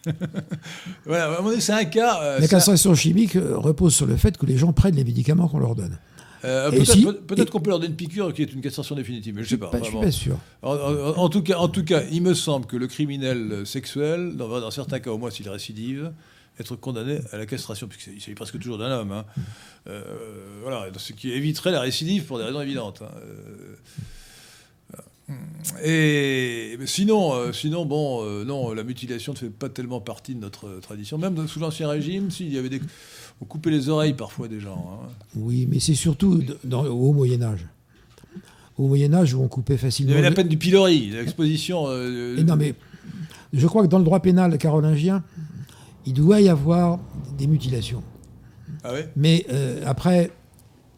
voilà, 1.06 1.40
c'est 1.60 1.74
un 1.74 1.86
cas. 1.86 2.22
Euh, 2.22 2.40
la 2.40 2.48
castration 2.48 2.96
chimique 2.96 3.36
euh, 3.36 3.58
repose 3.58 3.96
sur 3.96 4.06
le 4.06 4.16
fait 4.16 4.38
que 4.38 4.46
les 4.46 4.58
gens 4.58 4.74
prennent 4.74 4.96
les 4.96 5.04
médicaments 5.04 5.48
qu'on 5.48 5.60
leur 5.60 5.76
donne. 5.76 5.98
Euh, 6.46 6.70
peut-être 6.72 7.50
qu'on 7.50 7.60
peut 7.60 7.72
leur 7.72 7.80
donner 7.80 7.90
une 7.90 7.98
piqûre 7.98 8.32
qui 8.34 8.44
est 8.44 8.54
une 8.54 8.62
castration 8.62 8.96
définitive, 8.96 9.36
mais 9.36 9.44
je 9.44 9.48
ne 9.48 9.50
sais 9.50 9.58
pas. 9.58 9.72
je 9.78 9.84
suis 9.84 9.98
pas 9.98 10.12
sûr. 10.12 10.38
En, 10.62 11.30
tout 11.30 11.42
cas, 11.42 11.58
en 11.58 11.68
tout 11.68 11.84
cas, 11.84 12.04
il 12.12 12.22
me 12.22 12.34
semble 12.34 12.68
que 12.68 12.78
le 12.78 12.88
criminel 12.88 13.66
sexuel, 13.66 14.36
dans, 14.36 14.48
dans 14.48 14.72
certains 14.72 15.00
cas 15.00 15.10
au 15.10 15.18
moins 15.18 15.32
s'il 15.32 15.50
récidive, 15.50 16.12
être 16.60 16.76
condamné 16.76 17.20
à 17.32 17.38
la 17.38 17.46
castration, 17.46 17.88
puisqu'il 17.88 18.22
s'agit 18.22 18.36
presque 18.36 18.60
toujours 18.60 18.78
d'un 18.78 18.92
homme. 18.92 19.12
Hein. 19.12 19.26
voilà, 20.62 20.88
ce 20.98 21.14
qui 21.14 21.32
éviterait 21.32 21.72
la 21.72 21.82
récidive 21.82 22.26
pour 22.26 22.38
des 22.38 22.44
raisons 22.44 22.62
évidentes. 22.62 23.02
Hein. 23.02 23.12
Et 25.84 26.78
sinon, 26.86 27.34
euh, 27.34 27.52
sinon, 27.52 27.86
bon, 27.86 28.24
euh, 28.24 28.46
non, 28.46 28.74
la 28.74 28.84
mutilation 28.84 29.34
ne 29.34 29.38
fait 29.38 29.50
pas 29.50 29.70
tellement 29.70 30.00
partie 30.00 30.36
de 30.36 30.40
notre 30.40 30.80
tradition. 30.80 31.18
Même 31.18 31.48
sous 31.48 31.60
l'Ancien 31.60 31.90
Régime, 31.90 32.32
s'il 32.32 32.54
y 32.54 32.58
avait 32.58 32.70
des, 32.70 32.82
on 33.42 33.46
coupait 33.46 33.70
les 33.70 33.90
oreilles 33.90 34.14
parfois 34.14 34.48
des 34.48 34.60
gens. 34.60 34.90
Hein. 34.92 35.08
Oui, 35.36 35.68
mais 35.70 35.80
c'est 35.80 35.96
surtout 35.96 36.44
dans, 36.64 36.86
au 36.86 37.10
Haut 37.10 37.14
Moyen 37.14 37.42
Âge. 37.42 37.66
Au 38.78 38.88
Moyen 38.88 39.14
Âge, 39.14 39.34
où 39.34 39.42
on 39.42 39.48
coupait 39.48 39.78
facilement. 39.78 40.12
Il 40.12 40.16
y 40.16 40.18
avait 40.20 40.30
la 40.30 40.36
peine 40.36 40.48
du 40.48 40.58
pilori, 40.58 41.10
l'exposition. 41.10 41.86
Euh, 41.88 42.42
non, 42.44 42.56
mais 42.56 42.76
je 43.54 43.68
crois 43.68 43.84
que 43.84 43.88
dans 43.88 44.00
le 44.00 44.06
droit 44.06 44.20
pénal 44.20 44.58
carolingien, 44.58 45.24
il 46.06 46.14
doit 46.14 46.42
y 46.42 46.50
avoir 46.50 47.00
des 47.38 47.48
mutilations. 47.48 48.04
Ah 48.84 48.94
ouais? 48.94 49.10
Mais 49.16 49.46
après, 49.86 50.32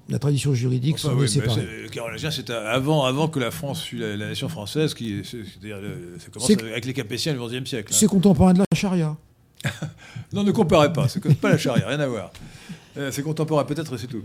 la 0.09 0.19
tradition 0.19 0.53
juridique 0.53 0.95
enfin, 0.95 1.09
sont 1.09 1.27
séparées. 1.27 1.67
Le 1.83 1.89
carolingien, 1.89 2.31
c'est 2.31 2.49
avant, 2.49 3.05
avant 3.05 3.27
que 3.27 3.39
la 3.39 3.51
France 3.51 3.83
fût 3.83 3.97
la, 3.97 4.17
nation 4.17 4.49
française, 4.49 4.93
qui, 4.93 5.21
c'est-à-dire, 5.23 5.77
ça 6.19 6.29
commence 6.29 6.49
avec 6.49 6.85
les 6.85 6.93
Capétiens 6.93 7.33
du 7.33 7.39
XIe 7.39 7.65
siècle. 7.65 7.93
Hein. 7.93 7.97
C'est 7.97 8.07
contemporain 8.07 8.53
de 8.53 8.59
la 8.59 8.65
charia. 8.75 9.15
non, 10.33 10.43
ne 10.43 10.51
comparez 10.51 10.93
pas, 10.93 11.07
c'est 11.07 11.21
pas 11.39 11.49
la 11.49 11.57
charia, 11.57 11.87
rien 11.87 11.99
à 11.99 12.07
voir. 12.07 12.31
Euh, 12.97 13.11
c'est 13.11 13.23
contemporain 13.23 13.65
peut-être, 13.65 13.97
c'est 13.97 14.07
tout. 14.07 14.23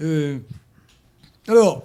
Euh, 0.00 0.38
alors, 1.46 1.84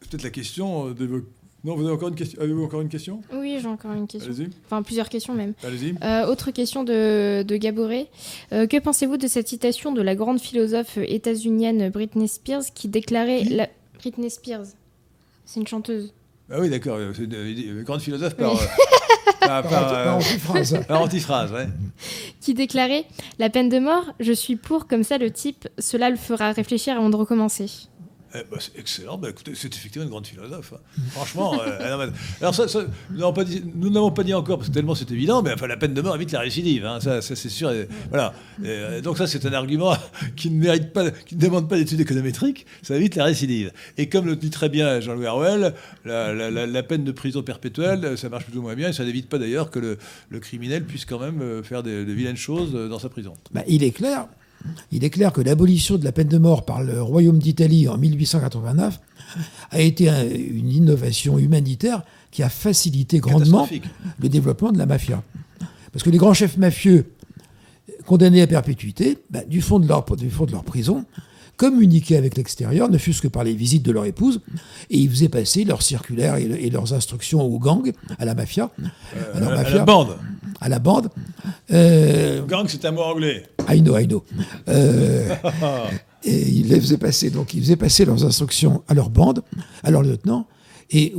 peut-être 0.00 0.22
la 0.22 0.30
question 0.30 0.90
de 0.90 1.24
non, 1.64 1.76
vous 1.76 1.84
avez 1.84 1.94
encore 1.94 2.08
une 2.08 2.16
question 2.16 2.42
Avez-vous 2.42 2.64
encore 2.64 2.80
une 2.80 2.88
question 2.88 3.22
Oui, 3.32 3.58
j'ai 3.60 3.68
encore 3.68 3.92
une 3.92 4.08
question. 4.08 4.32
Allez-y. 4.32 4.50
Enfin, 4.64 4.82
plusieurs 4.82 5.08
questions 5.08 5.32
même. 5.32 5.54
Allez-y. 5.62 5.94
Euh, 6.02 6.26
autre 6.26 6.50
question 6.50 6.82
de, 6.82 7.44
de 7.46 7.56
Gaboré. 7.56 8.08
Euh, 8.52 8.66
que 8.66 8.78
pensez-vous 8.78 9.16
de 9.16 9.28
cette 9.28 9.46
citation 9.46 9.92
de 9.92 10.02
la 10.02 10.16
grande 10.16 10.40
philosophe 10.40 10.98
états-unienne 10.98 11.88
Britney 11.90 12.26
Spears 12.26 12.64
qui 12.74 12.88
déclarait... 12.88 13.44
la... 13.44 13.68
Britney 14.00 14.30
Spears. 14.30 14.66
C'est 15.44 15.60
une 15.60 15.66
chanteuse. 15.68 16.12
Ah 16.50 16.58
oui, 16.58 16.68
d'accord. 16.68 16.98
C'est 17.14 17.24
une, 17.24 17.82
grande 17.84 18.00
philosophe 18.00 18.34
par... 18.34 18.54
par, 19.40 19.62
par, 19.62 20.16
antiphrase. 20.16 20.84
Par 20.88 21.00
antiphrase, 21.00 21.52
ouais. 21.52 21.68
Qui 22.40 22.54
déclarait 22.54 23.04
La 23.38 23.50
peine 23.50 23.68
de 23.68 23.78
mort, 23.78 24.12
je 24.18 24.32
suis 24.32 24.56
pour, 24.56 24.88
comme 24.88 25.04
ça 25.04 25.16
le 25.16 25.30
type, 25.30 25.68
cela 25.78 26.10
le 26.10 26.16
fera 26.16 26.50
réfléchir 26.50 26.96
avant 26.96 27.10
de 27.10 27.16
recommencer. 27.16 27.88
Eh 28.34 28.38
ben, 28.50 28.58
c'est 28.58 28.78
excellent. 28.78 29.18
Ben, 29.18 29.28
écoutez, 29.28 29.52
c'est 29.54 29.74
effectivement 29.74 30.04
une 30.04 30.10
grande 30.10 30.26
philosophe. 30.26 30.72
Hein. 30.74 31.02
Franchement. 31.10 31.60
Euh, 31.62 32.10
alors, 32.40 32.54
ça, 32.54 32.64
nous 33.10 33.90
n'avons 33.90 34.10
pas, 34.10 34.24
dit 34.24 34.34
encore, 34.34 34.58
parce 34.58 34.70
que 34.70 34.74
tellement 34.74 34.94
c'est 34.94 35.10
évident, 35.10 35.42
mais 35.42 35.52
enfin, 35.52 35.66
la 35.66 35.76
peine 35.76 35.92
de 35.92 36.00
mort 36.00 36.14
évite 36.16 36.32
la 36.32 36.40
récidive. 36.40 36.86
Hein, 36.86 37.00
ça, 37.00 37.20
c'est 37.20 37.48
sûr. 37.48 37.72
voilà. 38.08 38.32
Euh, 38.64 39.00
donc, 39.00 39.18
ça, 39.18 39.26
c'est 39.26 39.44
un 39.44 39.52
argument 39.52 39.94
qui 40.36 40.50
ne, 40.50 40.58
mérite 40.58 40.92
pas, 40.92 41.10
qui 41.10 41.36
ne 41.36 41.40
demande 41.40 41.68
pas 41.68 41.76
d'études 41.76 42.00
économétriques. 42.00 42.66
Ça 42.82 42.96
évite 42.96 43.16
la 43.16 43.24
récidive. 43.24 43.72
Et 43.98 44.08
comme 44.08 44.26
le 44.26 44.36
dit 44.36 44.50
très 44.50 44.68
bien 44.68 45.00
Jean-Louis 45.00 45.26
Harwell, 45.26 45.74
la, 46.04 46.82
peine 46.82 47.04
de 47.04 47.12
prison 47.12 47.42
perpétuelle, 47.42 48.16
ça 48.16 48.28
marche 48.28 48.46
plus 48.46 48.58
ou 48.58 48.62
moins 48.62 48.74
bien. 48.74 48.88
Et 48.88 48.92
ça 48.92 49.04
n'évite 49.04 49.28
pas 49.28 49.38
d'ailleurs 49.38 49.70
que 49.70 49.78
le, 49.78 50.40
criminel 50.40 50.84
puisse 50.84 51.04
quand 51.04 51.20
même 51.20 51.40
euh, 51.40 51.62
faire 51.62 51.82
des, 51.82 52.04
vilaines 52.04 52.36
choses 52.36 52.72
dans 52.72 52.98
sa 52.98 53.08
prison. 53.08 53.34
Bah, 53.52 53.62
il 53.68 53.84
est 53.84 53.92
clair 53.92 54.26
il 54.90 55.04
est 55.04 55.10
clair 55.10 55.32
que 55.32 55.40
l'abolition 55.40 55.96
de 55.98 56.04
la 56.04 56.12
peine 56.12 56.28
de 56.28 56.38
mort 56.38 56.64
par 56.64 56.82
le 56.82 57.02
Royaume 57.02 57.38
d'Italie 57.38 57.88
en 57.88 57.98
1889 57.98 59.00
a 59.70 59.80
été 59.80 60.08
une 60.08 60.70
innovation 60.70 61.38
humanitaire 61.38 62.02
qui 62.30 62.42
a 62.42 62.48
facilité 62.48 63.18
grandement 63.18 63.68
le 64.18 64.28
développement 64.28 64.72
de 64.72 64.78
la 64.78 64.86
mafia. 64.86 65.22
Parce 65.92 66.02
que 66.02 66.10
les 66.10 66.18
grands 66.18 66.34
chefs 66.34 66.56
mafieux 66.56 67.12
condamnés 68.06 68.42
à 68.42 68.46
perpétuité, 68.46 69.18
bah, 69.30 69.44
du, 69.44 69.60
fond 69.60 69.78
de 69.78 69.86
leur, 69.86 70.04
du 70.16 70.30
fond 70.30 70.46
de 70.46 70.52
leur 70.52 70.64
prison, 70.64 71.04
communiquaient 71.56 72.16
avec 72.16 72.36
l'extérieur, 72.36 72.88
ne 72.88 72.98
fût-ce 72.98 73.22
que 73.22 73.28
par 73.28 73.44
les 73.44 73.54
visites 73.54 73.82
de 73.82 73.92
leur 73.92 74.04
épouse, 74.04 74.40
et 74.90 74.98
ils 74.98 75.10
faisaient 75.10 75.28
passer 75.28 75.64
leurs 75.64 75.82
circulaires 75.82 76.36
et, 76.36 76.70
leurs 76.70 76.92
instructions 76.92 77.42
aux 77.42 77.58
gangs, 77.58 77.92
à 78.18 78.24
la 78.24 78.34
mafia. 78.34 78.70
Euh, 79.16 79.34
à, 79.34 79.70
la 79.70 79.84
bande. 79.84 80.16
À 80.60 80.68
la 80.68 80.78
bande. 80.78 81.08
Euh, 81.72 82.44
gang, 82.46 82.66
c'est 82.68 82.84
un 82.84 82.92
mot 82.92 83.02
anglais. 83.02 83.44
I 83.68 83.80
know, 83.80 83.96
I 83.96 84.06
know. 84.06 84.24
Euh, 84.68 85.34
et 86.24 86.48
ils 86.48 86.68
les 86.68 86.80
faisaient 86.80 86.98
passer, 86.98 87.30
donc 87.30 87.54
ils 87.54 87.62
faisaient 87.62 87.76
passer 87.76 88.04
leurs 88.04 88.24
instructions 88.24 88.82
à 88.88 88.94
leur 88.94 89.10
bande, 89.10 89.42
à 89.82 89.90
leur 89.90 90.02
lieutenant, 90.02 90.46
et 90.94 91.14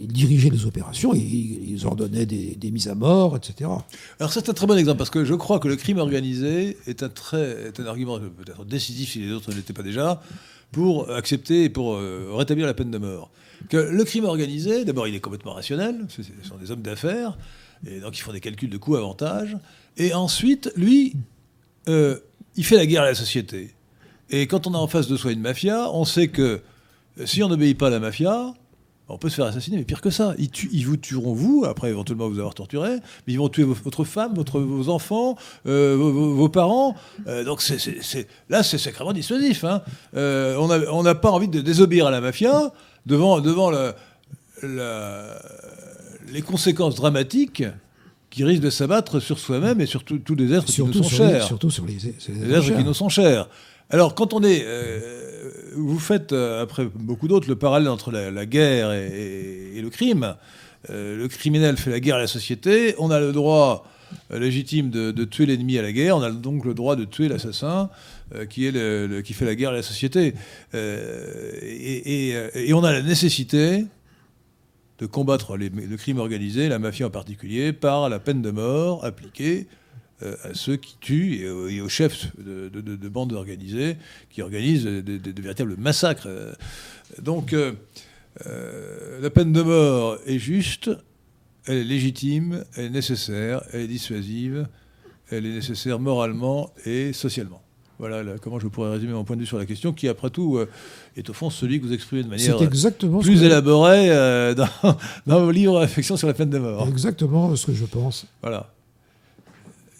ils 0.00 0.08
dirigeaient 0.08 0.48
les 0.48 0.64
opérations, 0.64 1.12
ils, 1.14 1.78
ordonnaient 1.84 2.24
des, 2.24 2.70
mises 2.70 2.88
à 2.88 2.94
mort, 2.94 3.36
etc. 3.36 3.70
Alors 4.18 4.32
c'est 4.32 4.48
un 4.48 4.54
très 4.54 4.66
bon 4.66 4.76
exemple, 4.76 4.96
parce 4.96 5.10
que 5.10 5.24
je 5.24 5.34
crois 5.34 5.58
que 5.58 5.68
le 5.68 5.76
crime 5.76 5.98
organisé 5.98 6.78
est 6.86 7.02
un, 7.02 7.10
très, 7.10 7.70
un 7.78 7.86
argument 7.86 8.18
peut-être 8.18 8.64
décisif, 8.64 9.10
si 9.10 9.20
les 9.20 9.32
autres 9.32 9.50
ne 9.50 9.56
l'étaient 9.56 9.74
pas 9.74 9.82
déjà, 9.82 10.22
pour 10.72 11.10
accepter 11.10 11.64
et 11.64 11.68
pour 11.68 11.94
euh, 11.94 12.30
rétablir 12.32 12.66
la 12.66 12.74
peine 12.74 12.90
de 12.90 12.98
mort. 12.98 13.30
Que 13.68 13.76
le 13.76 14.04
crime 14.04 14.24
organisé, 14.24 14.86
d'abord, 14.86 15.06
il 15.06 15.14
est 15.14 15.20
complètement 15.20 15.52
rationnel, 15.52 16.06
ce 16.08 16.22
sont 16.42 16.56
des 16.56 16.70
hommes 16.70 16.82
d'affaires, 16.82 17.36
et 17.86 18.00
donc 18.00 18.16
ils 18.16 18.22
font 18.22 18.32
des 18.32 18.40
calculs 18.40 18.70
de 18.70 18.78
coûts-avantages, 18.78 19.58
et 19.98 20.14
ensuite, 20.14 20.72
lui, 20.74 21.14
euh, 21.88 22.18
il 22.56 22.64
fait 22.64 22.76
la 22.76 22.86
guerre 22.86 23.02
à 23.02 23.06
la 23.06 23.14
société. 23.14 23.74
Et 24.30 24.46
quand 24.46 24.66
on 24.66 24.72
a 24.72 24.78
en 24.78 24.88
face 24.88 25.06
de 25.06 25.16
soi 25.18 25.32
une 25.32 25.40
mafia, 25.40 25.90
on 25.92 26.06
sait 26.06 26.28
que 26.28 26.60
euh, 27.20 27.26
si 27.26 27.42
on 27.42 27.48
n'obéit 27.48 27.76
pas 27.76 27.88
à 27.88 27.90
la 27.90 28.00
mafia, 28.00 28.54
on 29.08 29.18
peut 29.18 29.28
se 29.28 29.36
faire 29.36 29.46
assassiner, 29.46 29.78
mais 29.78 29.84
pire 29.84 30.00
que 30.00 30.10
ça. 30.10 30.34
Ils, 30.38 30.86
vous 30.86 30.96
tueront, 30.96 31.32
vous, 31.32 31.64
après 31.66 31.90
éventuellement 31.90 32.28
vous 32.28 32.38
avoir 32.38 32.54
torturé, 32.54 32.96
mais 33.26 33.32
ils 33.32 33.38
vont 33.38 33.48
tuer 33.48 33.64
votre 33.64 34.04
femme, 34.04 34.34
votre, 34.34 34.60
vos 34.60 34.90
enfants, 34.90 35.36
euh, 35.66 35.96
vos, 35.96 36.48
parents. 36.48 36.94
Euh, 37.26 37.44
donc 37.44 37.62
là, 38.48 38.62
c'est 38.62 38.78
sacrément 38.78 39.12
dissuasif. 39.12 39.64
Hein. 39.64 39.82
Euh, 40.14 40.56
on 40.56 41.02
n'a 41.02 41.14
pas 41.14 41.30
envie 41.30 41.48
de 41.48 41.60
désobéir 41.60 42.06
à 42.06 42.10
la 42.10 42.20
mafia 42.20 42.72
devant, 43.06 43.40
devant 43.40 43.70
les 44.62 46.42
conséquences 46.42 46.96
dramatiques 46.96 47.64
qui 48.30 48.44
risquent 48.44 48.62
de 48.62 48.70
s'abattre 48.70 49.20
sur 49.20 49.38
soi-même 49.38 49.80
et 49.80 49.86
sur 49.86 50.04
tous 50.04 50.34
les 50.34 50.52
êtres 50.52 50.66
qui 50.66 50.82
nous 50.82 50.92
sont 50.92 51.02
chers. 51.04 51.44
surtout 51.44 51.70
sur 51.70 51.86
les, 51.86 51.94
les 51.94 52.52
êtres 52.52 52.76
qui 52.76 52.84
nous 52.84 52.94
sont 52.94 53.08
chers. 53.08 53.48
Alors, 53.90 54.14
quand 54.14 54.34
on 54.34 54.42
est. 54.42 54.62
Euh, 54.64 55.37
vous 55.78 55.98
faites, 55.98 56.32
euh, 56.32 56.62
après 56.62 56.86
beaucoup 56.86 57.28
d'autres, 57.28 57.48
le 57.48 57.56
parallèle 57.56 57.88
entre 57.88 58.10
la, 58.10 58.46
guerre 58.46 58.92
et, 58.92 59.80
le 59.80 59.90
crime. 59.90 60.36
Euh, 60.90 61.16
le 61.16 61.28
criminel 61.28 61.76
fait 61.76 61.90
la 61.90 62.00
guerre 62.00 62.16
à 62.16 62.20
la 62.20 62.26
société. 62.26 62.94
On 62.98 63.10
a 63.10 63.20
le 63.20 63.32
droit 63.32 63.86
légitime 64.30 64.90
de, 64.90 65.24
tuer 65.24 65.46
l'ennemi 65.46 65.78
à 65.78 65.82
la 65.82 65.92
guerre. 65.92 66.16
On 66.16 66.22
a 66.22 66.30
donc 66.30 66.64
le 66.64 66.74
droit 66.74 66.96
de 66.96 67.04
tuer 67.04 67.28
l'assassin 67.28 67.90
qui, 68.48 68.70
fait 68.70 69.44
la 69.44 69.54
guerre 69.54 69.70
à 69.70 69.74
la 69.74 69.82
société. 69.82 70.34
Et, 70.72 72.72
on 72.72 72.84
a 72.84 72.92
la 72.92 73.02
nécessité 73.02 73.84
de 74.98 75.06
combattre 75.06 75.56
le 75.56 75.96
crime 75.96 76.18
organisé, 76.18 76.68
la 76.68 76.78
mafia 76.78 77.06
en 77.06 77.10
particulier, 77.10 77.72
par 77.72 78.08
la 78.08 78.18
peine 78.18 78.40
de 78.40 78.50
mort 78.50 79.04
appliquée 79.04 79.66
euh, 79.68 79.87
à 80.22 80.52
ceux 80.52 80.76
qui 80.76 80.96
tuent 81.00 81.44
et, 81.44 81.80
aux 81.80 81.88
chefs 81.88 82.28
de, 82.38 83.08
bandes 83.08 83.32
organisées 83.32 83.96
qui 84.30 84.42
organisent 84.42 84.84
de, 84.84 85.40
véritables 85.40 85.76
massacres. 85.76 86.28
Donc, 87.22 87.52
euh, 87.52 87.72
euh, 88.46 89.20
la 89.20 89.30
peine 89.30 89.52
de 89.52 89.62
mort 89.62 90.18
est 90.26 90.38
juste, 90.38 90.90
elle 91.66 91.78
est 91.78 91.84
légitime, 91.84 92.64
elle 92.76 92.86
est 92.86 92.90
nécessaire, 92.90 93.62
elle 93.72 93.82
est 93.82 93.88
dissuasive, 93.88 94.66
elle 95.30 95.46
est 95.46 95.54
nécessaire 95.54 95.98
moralement 95.98 96.72
et 96.84 97.12
socialement. 97.12 97.62
Voilà 97.98 98.22
comment 98.40 98.60
je 98.60 98.68
pourrais 98.68 98.90
résumer 98.90 99.12
mon 99.12 99.24
point 99.24 99.34
de 99.34 99.40
vue 99.40 99.46
sur 99.46 99.58
la 99.58 99.66
question, 99.66 99.92
qui 99.92 100.06
après 100.06 100.30
tout 100.30 100.60
est 101.16 101.28
au 101.30 101.32
fond 101.32 101.50
celui 101.50 101.80
que 101.80 101.86
vous 101.86 101.92
exprimez 101.92 102.22
de 102.22 102.28
manière 102.28 102.56
plus 103.20 103.42
élaborée 103.42 104.08
dans, 104.54 104.68
dans, 105.26 105.44
vos 105.44 105.50
livres 105.50 105.80
Réflexions 105.80 106.16
sur 106.16 106.28
la 106.28 106.34
peine 106.34 106.50
de 106.50 106.58
mort. 106.58 106.86
Exactement 106.88 107.56
ce 107.56 107.66
que 107.66 107.74
je 107.74 107.84
pense. 107.86 108.26
Voilà. 108.40 108.72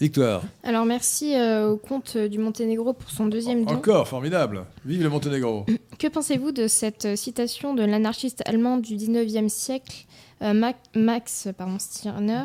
Victoire. 0.00 0.42
Alors 0.62 0.84
merci 0.84 1.34
euh, 1.34 1.70
au 1.70 1.76
comte 1.76 2.16
du 2.16 2.38
Monténégro 2.38 2.92
pour 2.92 3.10
son 3.10 3.26
deuxième 3.26 3.64
don. 3.64 3.74
Encore, 3.74 4.06
formidable. 4.06 4.64
Vive 4.84 5.02
le 5.02 5.08
Monténégro. 5.08 5.66
Que 5.98 6.06
pensez-vous 6.06 6.52
de 6.52 6.68
cette 6.68 7.06
euh, 7.06 7.16
citation 7.16 7.74
de 7.74 7.82
l'anarchiste 7.82 8.42
allemand 8.46 8.76
du 8.76 8.94
19e 8.94 9.48
siècle, 9.48 10.06
euh, 10.42 10.54
Max 10.94 11.48
pardon, 11.58 11.80
Stirner, 11.80 12.44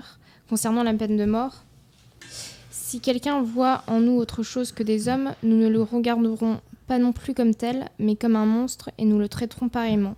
concernant 0.50 0.82
la 0.82 0.96
peine 0.96 1.16
de 1.16 1.26
mort? 1.26 1.64
Si 2.72 3.00
quelqu'un 3.00 3.44
voit 3.44 3.84
en 3.86 4.00
nous 4.00 4.18
autre 4.18 4.42
chose 4.42 4.72
que 4.72 4.82
des 4.82 5.08
hommes, 5.08 5.36
nous 5.44 5.56
ne 5.56 5.68
le 5.68 5.84
regarderons 5.84 6.60
pas 6.88 6.98
non 6.98 7.12
plus 7.12 7.36
comme 7.36 7.54
tel, 7.54 7.90
mais 8.00 8.16
comme 8.16 8.36
un 8.36 8.48
monstre, 8.48 8.90
et 8.98 9.06
nous 9.06 9.20
le 9.20 9.30
traiterons 9.30 9.70
pareillement. 9.70 10.16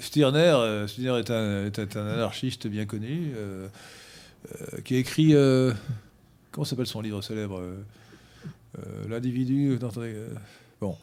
Stirner, 0.00 0.84
Stirner 0.86 1.18
est, 1.18 1.30
un, 1.32 1.66
est, 1.66 1.96
un, 1.96 2.06
anarchiste 2.06 2.68
bien 2.68 2.86
connu 2.86 3.32
qui 4.84 4.94
a 4.96 4.98
écrit. 4.98 5.34
comment 6.50 6.64
s'appelle 6.64 6.86
son 6.86 7.00
livre 7.00 7.22
célèbre 7.22 7.62
L'individu. 9.08 9.78
bon. 10.80 10.96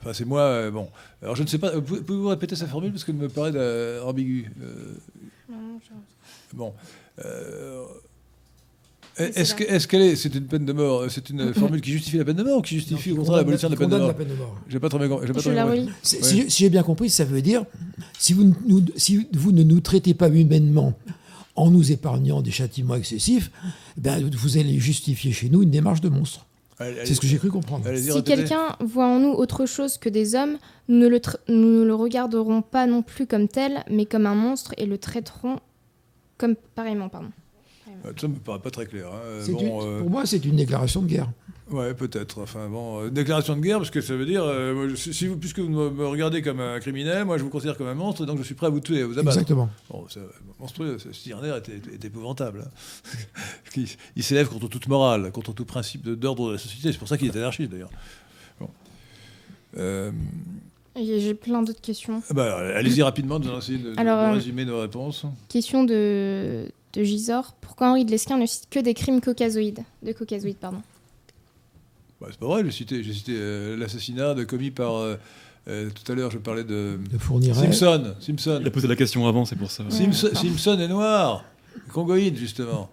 Enfin, 0.00 0.12
c'est 0.12 0.26
moi. 0.26 0.70
bon. 0.70 0.88
Alors, 1.22 1.36
je 1.36 1.42
ne 1.42 1.48
sais 1.48 1.58
pas. 1.58 1.80
Pouvez-vous 1.80 2.28
répéter 2.28 2.56
sa 2.56 2.66
formule 2.66 2.92
parce 2.92 3.04
qu'elle 3.04 3.14
me 3.14 3.28
paraît 3.28 4.00
ambiguë 4.00 4.50
Non, 5.48 5.80
je... 5.82 6.56
Bon. 6.56 6.72
Est-ce 9.16 9.54
est 9.62 9.86
qu'elle 9.86 10.02
est, 10.02 10.16
c'est 10.16 10.34
une 10.34 10.46
peine 10.46 10.64
de 10.64 10.72
mort, 10.72 11.04
c'est 11.08 11.30
une 11.30 11.54
formule 11.54 11.80
qui 11.80 11.92
justifie 11.92 12.18
la 12.18 12.24
peine 12.24 12.36
de 12.36 12.42
mort 12.42 12.58
ou 12.58 12.62
qui 12.62 12.74
justifie 12.74 13.12
au 13.12 13.16
contraire 13.16 13.38
l'abolition 13.38 13.68
de 13.68 13.74
la 13.74 13.78
peine 13.78 14.28
de 14.28 14.34
mort, 14.34 14.60
J'ai 14.68 14.80
pas 14.80 14.88
trop, 14.88 14.98
Si, 16.02 16.48
j'ai 16.48 16.68
bien 16.70 16.82
compris, 16.82 17.10
ça 17.10 17.24
veut 17.24 17.42
dire 17.42 17.64
si 18.18 18.32
vous, 18.32 18.52
si 18.96 19.26
vous 19.32 19.52
ne 19.52 19.62
nous 19.62 19.80
traitez 19.80 20.14
pas 20.14 20.28
humainement 20.28 20.98
en 21.56 21.70
nous 21.70 21.92
épargnant 21.92 22.42
des 22.42 22.50
châtiments 22.50 22.96
excessifs, 22.96 23.50
ben, 23.96 24.28
vous 24.30 24.58
allez 24.58 24.78
justifier 24.78 25.32
chez 25.32 25.48
nous 25.48 25.62
une 25.62 25.70
démarche 25.70 26.00
de 26.00 26.08
monstre. 26.08 26.46
C'est 26.78 27.14
ce 27.14 27.20
que 27.20 27.26
j'ai 27.26 27.38
cru 27.38 27.50
comprendre. 27.50 27.84
Si 27.96 28.22
quelqu'un 28.24 28.76
voit 28.80 29.06
en 29.06 29.20
nous 29.20 29.30
autre 29.30 29.64
chose 29.64 29.96
que 29.96 30.08
des 30.08 30.34
hommes, 30.34 30.58
nous 30.88 30.98
ne, 30.98 31.08
le 31.08 31.20
nous 31.48 31.80
ne 31.80 31.84
le 31.84 31.94
regarderons 31.94 32.62
pas 32.62 32.86
non 32.86 33.02
plus 33.02 33.26
comme 33.26 33.46
tel, 33.46 33.84
mais 33.88 34.06
comme 34.06 34.26
un 34.26 34.34
monstre 34.34 34.74
et 34.76 34.86
le 34.86 34.98
traiterons 34.98 35.60
comme 36.36 36.56
pareillement. 36.74 37.08
Pardon. 37.08 37.28
Euh, 38.04 38.12
ça 38.20 38.26
me 38.26 38.34
paraît 38.34 38.58
pas 38.58 38.70
très 38.70 38.86
clair. 38.86 39.06
Hein. 39.06 39.20
Euh, 39.24 40.00
pour 40.00 40.10
moi, 40.10 40.26
c'est 40.26 40.44
une 40.44 40.56
déclaration 40.56 41.02
de 41.02 41.06
guerre. 41.06 41.30
Ouais, 41.70 41.94
peut-être. 41.94 42.42
Enfin 42.42 42.68
bon, 42.68 43.04
euh, 43.04 43.10
déclaration 43.10 43.56
de 43.56 43.60
guerre, 43.60 43.78
parce 43.78 43.90
que 43.90 44.00
ça 44.00 44.14
veut 44.14 44.26
dire, 44.26 44.44
si 44.96 45.26
vous, 45.26 45.36
puisque 45.36 45.60
vous 45.60 45.68
me 45.68 46.06
regardez 46.06 46.42
comme 46.42 46.60
un 46.60 46.78
criminel, 46.78 47.24
moi 47.24 47.38
je 47.38 47.42
vous 47.42 47.48
considère 47.48 47.76
comme 47.76 47.86
un 47.86 47.94
monstre, 47.94 48.26
donc 48.26 48.38
je 48.38 48.42
suis 48.42 48.54
prêt 48.54 48.66
à 48.66 48.70
vous 48.70 48.80
tuer, 48.80 49.02
à 49.02 49.06
vous 49.06 49.18
abattre. 49.18 49.38
Exactement. 49.38 49.70
Bon, 49.90 50.06
monstrueux. 50.60 50.98
Stirner 51.12 51.56
était, 51.56 51.80
est 51.92 52.04
épouvantable. 52.04 52.64
Hein. 52.66 53.40
il, 54.16 54.22
s'élève 54.22 54.48
contre 54.48 54.68
toute 54.68 54.88
morale, 54.88 55.32
contre 55.32 55.52
tout 55.52 55.64
principe 55.64 56.08
d'ordre 56.08 56.48
de, 56.48 56.52
la 56.52 56.58
société. 56.58 56.92
C'est 56.92 56.98
pour 56.98 57.08
ça 57.08 57.16
qu'il 57.16 57.28
est 57.28 57.36
anarchiste 57.36 57.70
d'ailleurs. 57.70 57.90
J'ai 60.96 61.34
plein 61.34 61.62
d'autres 61.62 61.80
questions. 61.80 62.22
Ah 62.30 62.34
bah, 62.34 62.56
allez-y 62.76 63.02
rapidement, 63.02 63.38
nous 63.38 63.48
allons 63.48 63.58
essayer 63.58 63.78
de, 63.78 63.94
de 63.94 64.34
résumer 64.34 64.64
nos 64.64 64.80
réponses. 64.80 65.24
Question 65.48 65.84
de 65.84 66.68
de 66.94 67.02
Gisors, 67.02 67.54
pourquoi 67.60 67.90
Henri 67.90 68.04
de 68.04 68.10
Lesquin 68.10 68.38
ne 68.38 68.46
cite 68.46 68.68
que 68.70 68.78
des 68.78 68.94
crimes 68.94 69.20
caucasoïdes 69.20 69.80
De 70.02 70.12
caucasoïdes, 70.12 70.56
pardon. 70.56 70.80
Bah, 72.24 72.30
c'est 72.30 72.40
pas 72.40 72.46
vrai, 72.46 72.64
j'ai 72.64 72.70
cité, 72.70 73.02
cité 73.02 73.32
euh, 73.36 73.76
l'assassinat 73.76 74.34
commis 74.46 74.70
par. 74.70 74.96
Euh, 74.96 75.16
euh, 75.66 75.88
tout 75.90 76.12
à 76.12 76.14
l'heure, 76.14 76.30
je 76.30 76.38
parlais 76.38 76.64
de. 76.64 76.98
de 77.10 77.54
Simpson. 77.54 78.14
Simpson. 78.20 78.58
Il 78.60 78.66
a 78.66 78.70
posé 78.70 78.88
la 78.88 78.96
question 78.96 79.26
avant, 79.26 79.44
c'est 79.44 79.56
pour 79.56 79.70
ça. 79.70 79.84
Simpson 79.90 80.78
est 80.78 80.88
noir. 80.88 81.44
Congoïde, 81.92 82.36
justement. 82.36 82.90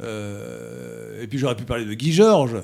et 0.00 1.26
puis 1.28 1.38
j'aurais 1.38 1.56
pu 1.56 1.64
parler 1.64 1.84
de 1.84 1.94
Guy 1.94 2.12
Georges. 2.12 2.62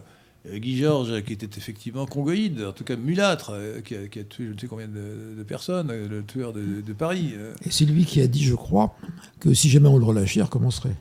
Guy 0.51 0.79
Georges, 0.79 1.23
qui 1.23 1.35
était 1.35 1.59
effectivement 1.59 2.07
congoïde, 2.07 2.65
en 2.65 2.73
tout 2.73 2.85
cas 2.85 2.97
mulâtre, 2.97 3.53
qui 3.85 3.95
a, 3.95 4.25
tué 4.25 4.47
je 4.47 4.55
ne 4.55 4.59
sais 4.59 4.67
combien 4.67 4.89
de, 4.89 5.43
personnes, 5.43 5.93
le 5.93 6.23
tueur 6.25 6.55
de, 6.55 6.93
Paris. 6.95 7.35
Et 7.65 7.71
c'est 7.71 7.85
lui 7.85 8.07
qui 8.07 8.23
a 8.23 8.27
dit, 8.27 8.43
je 8.43 8.55
crois, 8.55 8.97
que 9.39 9.53
si 9.53 9.69
jamais 9.69 9.89
on 9.89 9.99
le 9.99 10.05
relâchait, 10.05 10.41
il 10.41 10.43
recommencerait. 10.43 10.97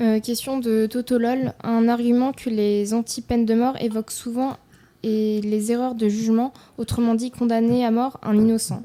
Euh, 0.00 0.18
question 0.20 0.58
de 0.58 0.86
Totolol. 0.86 1.52
Un 1.62 1.88
argument 1.88 2.32
que 2.32 2.48
les 2.48 2.94
anti-peines 2.94 3.44
de 3.44 3.54
mort 3.54 3.76
évoquent 3.80 4.10
souvent 4.10 4.56
est 5.02 5.44
les 5.44 5.72
erreurs 5.72 5.94
de 5.94 6.08
jugement, 6.08 6.52
autrement 6.78 7.14
dit 7.14 7.30
condamner 7.30 7.84
à 7.84 7.90
mort 7.90 8.18
un 8.22 8.34
innocent. 8.34 8.82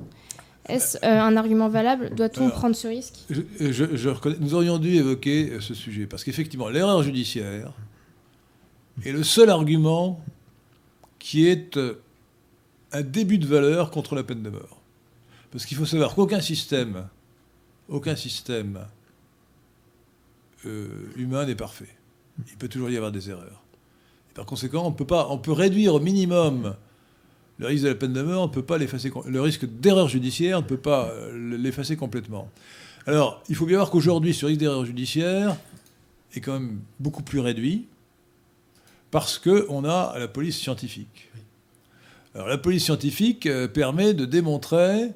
Est-ce 0.67 0.97
euh, 0.97 1.21
un 1.21 1.37
argument 1.37 1.69
valable? 1.69 2.13
Doit-on 2.15 2.49
prendre 2.49 2.75
ce 2.75 2.87
risque? 2.87 3.25
je, 3.29 4.09
reconnais, 4.09 4.37
Nous 4.39 4.55
aurions 4.55 4.77
dû 4.77 4.95
évoquer 4.95 5.53
ce 5.61 5.73
sujet, 5.73 6.05
parce 6.05 6.23
qu'effectivement, 6.23 6.69
l'erreur 6.69 7.03
judiciaire 7.03 7.71
est 9.05 9.11
le 9.11 9.23
seul 9.23 9.49
argument 9.49 10.19
qui 11.19 11.47
est 11.47 11.77
euh, 11.77 12.01
un 12.91 13.01
début 13.01 13.37
de 13.37 13.45
valeur 13.45 13.91
contre 13.91 14.15
la 14.15 14.23
peine 14.23 14.43
de 14.43 14.49
mort. 14.49 14.81
Parce 15.51 15.65
qu'il 15.65 15.77
faut 15.77 15.85
savoir 15.85 16.15
qu'aucun 16.15 16.41
système, 16.41 17.07
aucun 17.87 18.15
système 18.15 18.85
humain 21.15 21.45
n'est 21.45 21.55
parfait. 21.55 21.95
Il 22.47 22.57
peut 22.57 22.67
toujours 22.67 22.89
y 22.89 22.97
avoir 22.97 23.11
des 23.11 23.29
erreurs. 23.29 23.61
par 24.33 24.45
conséquent, 24.45 24.85
on 24.85 24.91
peut, 24.91 25.05
pas, 25.05 25.27
on 25.29 25.37
peut 25.37 25.51
réduire 25.51 25.95
au 25.95 25.99
minimum 25.99 26.75
le 27.57 27.67
risque 27.67 27.83
de 27.83 27.89
la 27.89 27.95
peine 27.95 28.13
de 28.13 28.21
mort, 28.21 28.43
on 28.43 28.49
peut 28.49 28.63
pas 28.63 28.77
l'effacer. 28.77 29.11
Le 29.25 29.41
risque 29.41 29.65
d'erreur 29.65 30.09
judiciaire, 30.09 30.57
on 30.57 30.61
ne 30.61 30.67
peut 30.67 30.77
pas 30.77 31.09
euh, 31.09 31.57
l'effacer 31.57 31.95
complètement. 31.95 32.49
Alors, 33.07 33.41
il 33.49 33.55
faut 33.55 33.65
bien 33.65 33.77
voir 33.77 33.89
qu'aujourd'hui, 33.89 34.33
ce 34.33 34.45
risque 34.45 34.59
d'erreur 34.59 34.85
judiciaire 34.85 35.55
est 36.33 36.41
quand 36.41 36.53
même 36.53 36.79
beaucoup 36.99 37.23
plus 37.23 37.39
réduit 37.39 37.87
parce 39.11 39.39
qu'on 39.39 39.85
a 39.85 40.15
la 40.19 40.27
police 40.27 40.57
scientifique. 40.57 41.31
Alors, 42.33 42.47
la 42.47 42.57
police 42.57 42.83
scientifique 42.83 43.45
euh, 43.45 43.67
permet 43.69 44.13
de 44.13 44.25
démontrer 44.25 45.11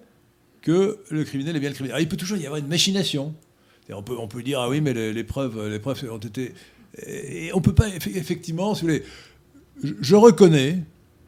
que 0.62 1.00
le 1.10 1.24
criminel 1.26 1.58
est 1.58 1.60
bien 1.60 1.70
le 1.70 1.76
criminel. 1.76 1.96
Alors, 1.96 2.06
il 2.06 2.08
peut 2.08 2.18
toujours 2.18 2.38
y 2.38 2.46
avoir 2.46 2.60
une 2.60 2.68
machination. 2.68 3.34
On 3.94 4.04
peut, 4.04 4.16
on 4.18 4.28
peut 4.28 4.44
dire, 4.44 4.60
ah 4.60 4.70
oui, 4.70 4.82
mais 4.82 4.94
les, 4.94 5.24
preuves, 5.24 5.68
les 5.68 5.80
preuves 5.80 6.04
ont 6.12 6.18
été. 6.18 6.54
Et 7.06 7.52
on 7.54 7.62
peut 7.62 7.74
pas, 7.74 7.88
effectivement, 7.88 8.76
si 8.76 8.82
vous 8.82 8.88
voulez. 8.88 9.04
Je 10.02 10.16
reconnais 10.16 10.80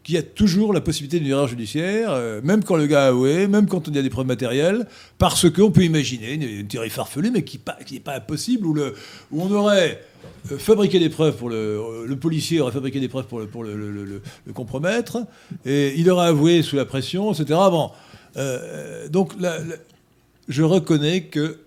qu'il 0.03 0.15
y 0.15 0.17
a 0.17 0.23
toujours 0.23 0.73
la 0.73 0.81
possibilité 0.81 1.19
d'une 1.19 1.29
erreur 1.29 1.47
judiciaire, 1.47 2.11
euh, 2.11 2.41
même 2.43 2.63
quand 2.63 2.75
le 2.75 2.87
gars 2.87 3.05
a 3.05 3.07
avoué, 3.09 3.47
même 3.47 3.67
quand 3.67 3.87
il 3.87 3.95
y 3.95 3.99
a 3.99 4.01
des 4.01 4.09
preuves 4.09 4.25
matérielles, 4.25 4.87
parce 5.17 5.49
qu'on 5.49 5.71
peut 5.71 5.83
imaginer 5.83 6.33
une, 6.33 6.67
théorie 6.67 6.89
farfelue, 6.89 7.31
mais 7.31 7.43
qui 7.43 7.59
n'est 7.91 7.99
pas, 7.99 8.15
impossible, 8.15 8.65
où, 8.65 8.73
le, 8.73 8.95
où 9.31 9.43
on 9.43 9.51
aurait 9.51 10.03
euh, 10.51 10.57
fabriqué 10.57 10.99
des 10.99 11.09
preuves 11.09 11.35
pour 11.35 11.49
le, 11.49 12.05
le 12.07 12.15
policier 12.15 12.59
aurait 12.59 12.71
fabriqué 12.71 12.99
des 12.99 13.09
preuves 13.09 13.27
pour 13.27 13.39
le, 13.39 13.47
pour 13.47 13.63
le, 13.63 14.21
compromettre, 14.53 15.19
et 15.65 15.93
il 15.97 16.09
aurait 16.09 16.27
avoué 16.27 16.63
sous 16.63 16.75
la 16.75 16.85
pression, 16.85 17.31
etc. 17.31 17.45
Bon, 17.69 17.91
euh, 18.37 19.07
donc 19.07 19.33
je 20.47 20.63
reconnais 20.63 21.23
que 21.25 21.59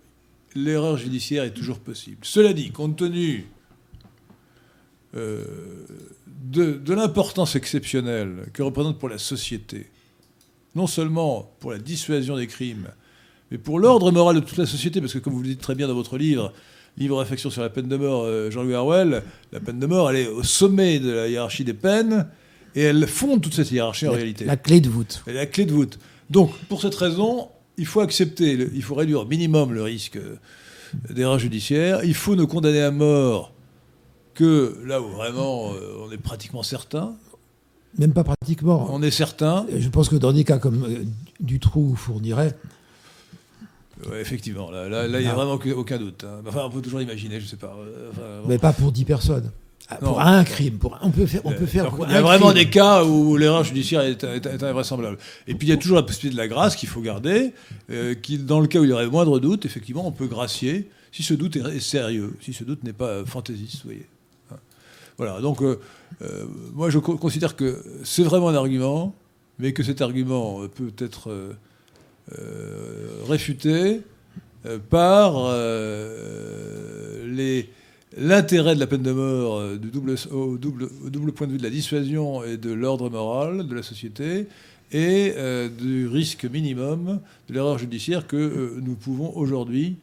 l'erreur 0.55 0.97
judiciaire 0.97 1.45
est 1.45 1.53
toujours 1.53 1.79
possible. 1.79 2.19
Cela 2.23 2.53
dit, 2.53 2.71
compte 2.71 2.97
tenu 2.97 3.47
euh, 5.17 5.45
de, 6.27 6.95
l'importance 6.95 7.57
exceptionnelle 7.57 8.47
que 8.53 8.63
représente 8.63 8.99
pour 8.99 9.09
la 9.09 9.19
société, 9.19 9.87
non 10.75 10.87
seulement 10.87 11.55
pour 11.61 11.73
la 11.73 11.79
dissuasion 11.79 12.37
des 12.37 12.47
crimes, 12.47 12.89
mais 13.51 13.59
pour 13.59 13.79
l'ordre 13.79 14.11
moral 14.11 14.37
de 14.37 14.41
toute 14.41 14.59
la 14.59 14.67
société, 14.67 15.01
parce 15.01 15.13
que 15.13 15.19
comme 15.19 15.33
vous 15.33 15.43
le 15.43 15.49
dites 15.49 15.61
très 15.61 15.75
bien 15.75 15.89
dans 15.89 15.95
votre 15.95 16.19
livre, 16.19 16.53
livre 16.97 17.19
réflexion 17.19 17.51
sur 17.51 17.63
la 17.63 17.71
peine 17.71 17.89
de 17.89 17.97
mort, 17.97 18.25
euh, 18.25 18.51
Jean-Louis 18.51 18.75
Harwell, 18.75 19.23
la 19.53 19.61
peine 19.61 19.79
de 19.79 19.87
mort, 19.87 20.11
elle 20.11 20.17
est 20.17 20.29
au 20.29 20.43
sommet 20.43 20.99
de 20.99 21.11
la 21.11 21.29
hiérarchie 21.29 21.65
des 21.65 21.75
peines, 21.75 22.29
et 22.75 22.83
elle 22.83 23.07
fonde 23.07 23.41
toute 23.41 23.55
cette 23.55 23.71
hiérarchie 23.71 24.09
en 24.09 24.13
réalité. 24.13 24.45
La 24.45 24.57
clé 24.57 24.81
de 24.81 24.89
voûte. 24.89 25.23
Et 25.27 25.33
la 25.33 25.47
clé 25.47 25.65
de 25.65 25.73
voûte. 25.73 25.99
Donc, 26.31 26.53
pour 26.69 26.81
cette 26.81 26.95
raison, 26.95 27.49
il 27.77 27.87
faut 27.87 28.01
accepter, 28.01 28.53
il 28.73 28.83
faut 28.83 28.95
réduire 28.95 29.21
au 29.21 29.25
minimum 29.25 29.73
le 29.73 29.83
risque 29.83 30.19
d'erreur 31.11 31.39
judiciaire. 31.39 32.05
Il 32.05 32.15
faut 32.15 32.37
ne 32.37 32.45
condamner 32.45 32.83
à 32.83 32.91
mort 32.91 33.53
que 34.35 34.79
là 34.85 35.01
où 35.01 35.09
vraiment 35.09 35.73
euh, 35.73 36.07
on 36.07 36.13
est 36.13 36.19
pratiquement 36.19 36.63
certain. 36.63 37.15
Même 37.99 38.13
pas 38.13 38.25
pratiquement. 38.25 38.89
On 38.91 39.03
est 39.03 39.11
certain. 39.11 39.67
Je 39.77 39.89
pense 39.89 40.09
que 40.09 40.17
dans 40.17 40.33
des 40.33 40.45
cas 40.45 40.59
comme 40.59 40.85
euh, 40.85 41.05
Dutroux 41.41 41.95
fournirait. 41.95 42.57
effectivement, 44.15 44.71
là, 44.71 45.07
il 45.07 45.19
n'y 45.21 45.27
a 45.27 45.31
ah. 45.31 45.35
vraiment 45.35 45.53
aucun 45.77 45.99
doute. 45.99 46.25
Hein. 46.25 46.43
Enfin, 46.47 46.63
on 46.65 46.71
peut 46.71 46.83
toujours 46.83 47.01
imaginer, 47.01 47.39
je 47.39 47.45
ne 47.45 47.51
sais 47.51 47.57
pas. 47.57 47.77
Euh, 48.19 48.43
Mais 48.47 48.59
pas 48.59 48.73
pour 48.73 48.91
10 48.91 49.05
personnes. 49.05 49.51
Ah, 49.89 49.97
pour 49.97 50.21
un 50.21 50.45
crime, 50.45 50.79
pour 50.79 50.99
on 51.03 51.11
peut 51.11 51.27
faire, 51.27 51.43
on 51.45 51.53
peut 51.53 51.67
faire. 51.67 51.93
il 52.09 52.13
y 52.13 52.17
a 52.17 52.23
vraiment 52.23 52.53
des 52.53 52.71
cas 52.71 53.05
où 53.05 53.37
l'erreur 53.37 53.65
judiciaire 53.65 54.01
est, 54.01 54.25
invraisemblable. 54.63 55.19
Et 55.47 55.55
puis 55.55 55.69
il 55.69 55.71
y 55.71 55.75
a 55.75 55.77
toujours 55.77 55.97
la 55.97 56.03
possibilité 56.03 56.35
de 56.35 56.41
la 56.41 56.49
grâce 56.49 56.75
qu'il 56.75 56.89
faut 56.89 57.03
garder, 57.03 57.53
qui, 58.23 58.39
dans 58.39 58.61
le 58.61 58.67
cas 58.67 58.81
où 58.81 58.85
il 58.85 58.91
y 58.91 58.93
aurait 58.93 59.07
moindre 59.09 59.39
doute, 59.41 59.67
effectivement, 59.67 60.07
on 60.07 60.13
peut 60.13 60.27
gracier 60.27 60.89
si 61.13 61.23
ce 61.23 61.35
doute 61.35 61.57
est 61.57 61.81
sérieux, 61.81 62.35
si 62.41 62.55
ce 62.55 62.65
doute 62.65 62.83
n'est 62.83 62.95
pas 62.95 63.25
fantaisiste, 63.27 63.83
vous 63.83 63.91
voyez. 63.91 64.07
Voilà, 65.17 65.41
donc 65.41 65.63
euh, 65.63 65.79
euh, 66.23 66.45
moi 66.73 66.91
je 66.91 66.99
considère 66.99 67.55
que 67.55 67.85
c'est 68.03 68.25
vraiment 68.25 68.49
un 68.49 68.55
argument, 68.55 69.15
mais 69.59 69.73
que 69.73 69.85
cet 69.85 70.03
argument 70.03 70.67
peut 70.67 70.93
être 70.99 71.31
euh, 71.31 73.23
réfuté 73.29 74.01
par 74.91 75.35
l'intérêt 78.17 78.75
de 78.75 78.81
la 78.81 78.87
peine 78.87 79.03
de 79.03 79.13
mort 79.13 79.77
du 79.79 79.91
double, 79.91 80.15
au, 80.31 80.57
double, 80.57 80.89
double, 81.11 81.33
point 81.33 81.47
de 81.47 81.53
vue 81.53 81.59
de 81.59 81.63
la 81.63 81.71
dissuasion 81.71 82.45
et 82.45 82.57
de 82.57 82.73
l'ordre 82.73 83.11
moral 83.11 83.67
de 83.67 83.75
la 83.75 83.83
société 83.83 84.47
et 84.93 85.35
du 85.79 86.07
risque 86.07 86.45
minimum 86.45 87.21
de 87.49 87.55
l'erreur 87.55 87.79
judiciaire 87.79 88.27
que 88.27 88.79
nous 88.81 88.95
pouvons 88.95 89.37
aujourd'hui 89.37 89.97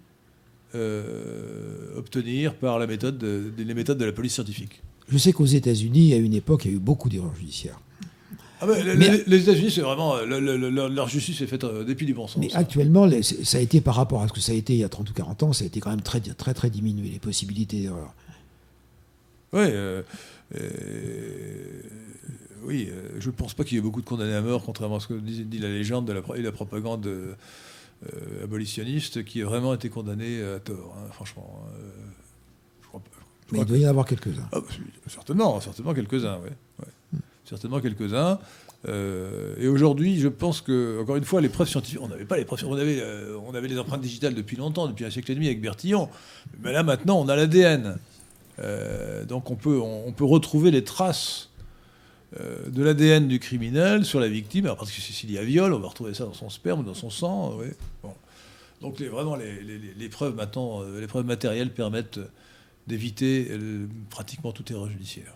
obtenir 1.95 2.55
par 2.55 2.79
la 2.79 2.87
méthode 2.87 3.23
les 3.57 3.73
méthodes 3.73 3.97
de 3.97 4.05
la 4.05 4.11
police 4.11 4.33
scientifique. 4.33 4.81
Je 5.07 5.17
sais 5.17 5.33
qu'aux 5.33 5.45
États-Unis, 5.45 6.13
à 6.13 6.17
une 6.17 6.33
époque, 6.33 6.65
il 6.65 6.71
y 6.71 6.73
a 6.73 6.77
eu 6.77 6.79
beaucoup 6.79 7.09
d'erreurs 7.09 7.35
judiciaires. 7.35 7.79
Ah 8.61 8.67
les, 8.67 9.41
États-Unis, 9.41 9.71
c'est 9.71 9.81
vraiment. 9.81 10.17
leur 10.19 11.09
justice 11.09 11.41
est 11.41 11.47
faite 11.47 11.65
depuis 11.65 12.05
du 12.05 12.13
bon 12.13 12.27
sens. 12.27 12.37
Mais 12.37 12.53
actuellement, 12.53 13.09
ça 13.21 13.57
a 13.57 13.61
été 13.61 13.81
par 13.81 13.95
rapport 13.95 14.21
à 14.21 14.27
ce 14.27 14.33
que 14.33 14.39
ça 14.39 14.51
a 14.51 14.55
été 14.55 14.73
il 14.73 14.79
y 14.79 14.83
a 14.83 14.89
30 14.89 15.09
ou 15.09 15.13
40 15.13 15.43
ans, 15.43 15.53
ça 15.53 15.63
a 15.63 15.67
été 15.67 15.79
quand 15.79 15.89
même 15.89 16.01
très, 16.01 16.19
très, 16.19 16.53
très 16.53 16.69
diminué, 16.69 17.09
les 17.09 17.19
possibilités 17.19 17.81
d'erreur. 17.81 18.13
Oui. 19.53 19.61
oui, 22.63 22.89
je 23.19 23.27
ne 23.27 23.33
pense 23.33 23.55
pas 23.55 23.63
qu'il 23.63 23.77
y 23.77 23.79
ait 23.79 23.83
beaucoup 23.83 24.01
de 24.01 24.05
condamnés 24.05 24.35
à 24.35 24.41
mort, 24.41 24.63
contrairement 24.63 24.97
à 24.97 24.99
ce 24.99 25.07
que 25.07 25.15
dit, 25.15 25.57
la 25.57 25.69
légende 25.69 26.05
de 26.05 26.13
la, 26.13 26.21
et 26.35 26.41
la 26.43 26.51
propagande 26.51 27.09
abolitionniste, 28.43 29.25
qui 29.25 29.41
a 29.41 29.45
vraiment 29.45 29.73
été 29.73 29.89
condamné 29.89 30.41
à 30.43 30.59
tort, 30.59 30.95
hein, 30.97 31.09
franchement. 31.11 31.65
Mais 33.51 33.59
il 33.59 33.65
doit 33.65 33.77
y 33.77 33.85
en 33.85 33.89
avoir 33.89 34.05
quelques-uns. 34.05 34.47
Ah, 34.51 34.59
certainement, 35.07 35.59
certainement 35.59 35.93
quelques-uns, 35.93 36.39
oui. 36.43 36.85
Certainement 37.51 37.81
quelques-uns. 37.81 38.39
Euh, 38.87 39.55
et 39.59 39.67
aujourd'hui, 39.67 40.17
je 40.21 40.29
pense 40.29 40.61
que, 40.61 41.01
encore 41.01 41.17
une 41.17 41.25
fois, 41.25 41.41
les 41.41 41.49
preuves 41.49 41.67
scientifiques, 41.67 41.99
on 42.01 42.07
n'avait 42.07 42.23
pas 42.23 42.37
les 42.37 42.45
preuves, 42.45 42.63
on 42.65 42.77
avait, 42.77 43.01
euh, 43.01 43.37
on 43.45 43.53
avait 43.53 43.67
les 43.67 43.77
empreintes 43.77 43.99
digitales 43.99 44.33
depuis 44.33 44.55
longtemps, 44.55 44.87
depuis 44.87 45.03
un 45.03 45.09
siècle 45.09 45.33
et 45.33 45.35
demi 45.35 45.47
avec 45.47 45.59
Bertillon. 45.59 46.07
Mais 46.61 46.71
là, 46.71 46.81
maintenant, 46.83 47.19
on 47.19 47.27
a 47.27 47.35
l'ADN. 47.35 47.97
Euh, 48.59 49.25
donc, 49.25 49.51
on 49.51 49.55
peut, 49.55 49.77
retrouver 50.23 50.71
les 50.71 50.85
traces 50.85 51.49
de 52.39 52.81
l'ADN 52.81 53.27
du 53.27 53.39
criminel 53.39 54.05
sur 54.05 54.21
la 54.21 54.29
victime. 54.29 54.63
Alors, 54.63 54.77
parce 54.77 54.91
que 54.91 55.01
s'il 55.01 55.29
y 55.29 55.37
a 55.37 55.43
viol, 55.43 55.73
on 55.73 55.79
va 55.79 55.89
retrouver 55.89 56.13
ça 56.13 56.23
dans 56.23 56.33
son 56.33 56.49
sperme, 56.49 56.85
dans 56.85 56.93
son 56.93 57.09
sang. 57.09 57.59
Donc, 58.79 59.01
vraiment, 59.01 59.35
les, 59.35 60.07
preuves 60.07 60.37
maintenant, 60.37 60.83
les 60.83 61.07
preuves 61.07 61.25
matérielles 61.25 61.73
permettent 61.73 62.21
d'éviter 62.87 63.51
pratiquement 64.09 64.53
toute 64.53 64.71
erreur 64.71 64.87
judiciaire. 64.87 65.33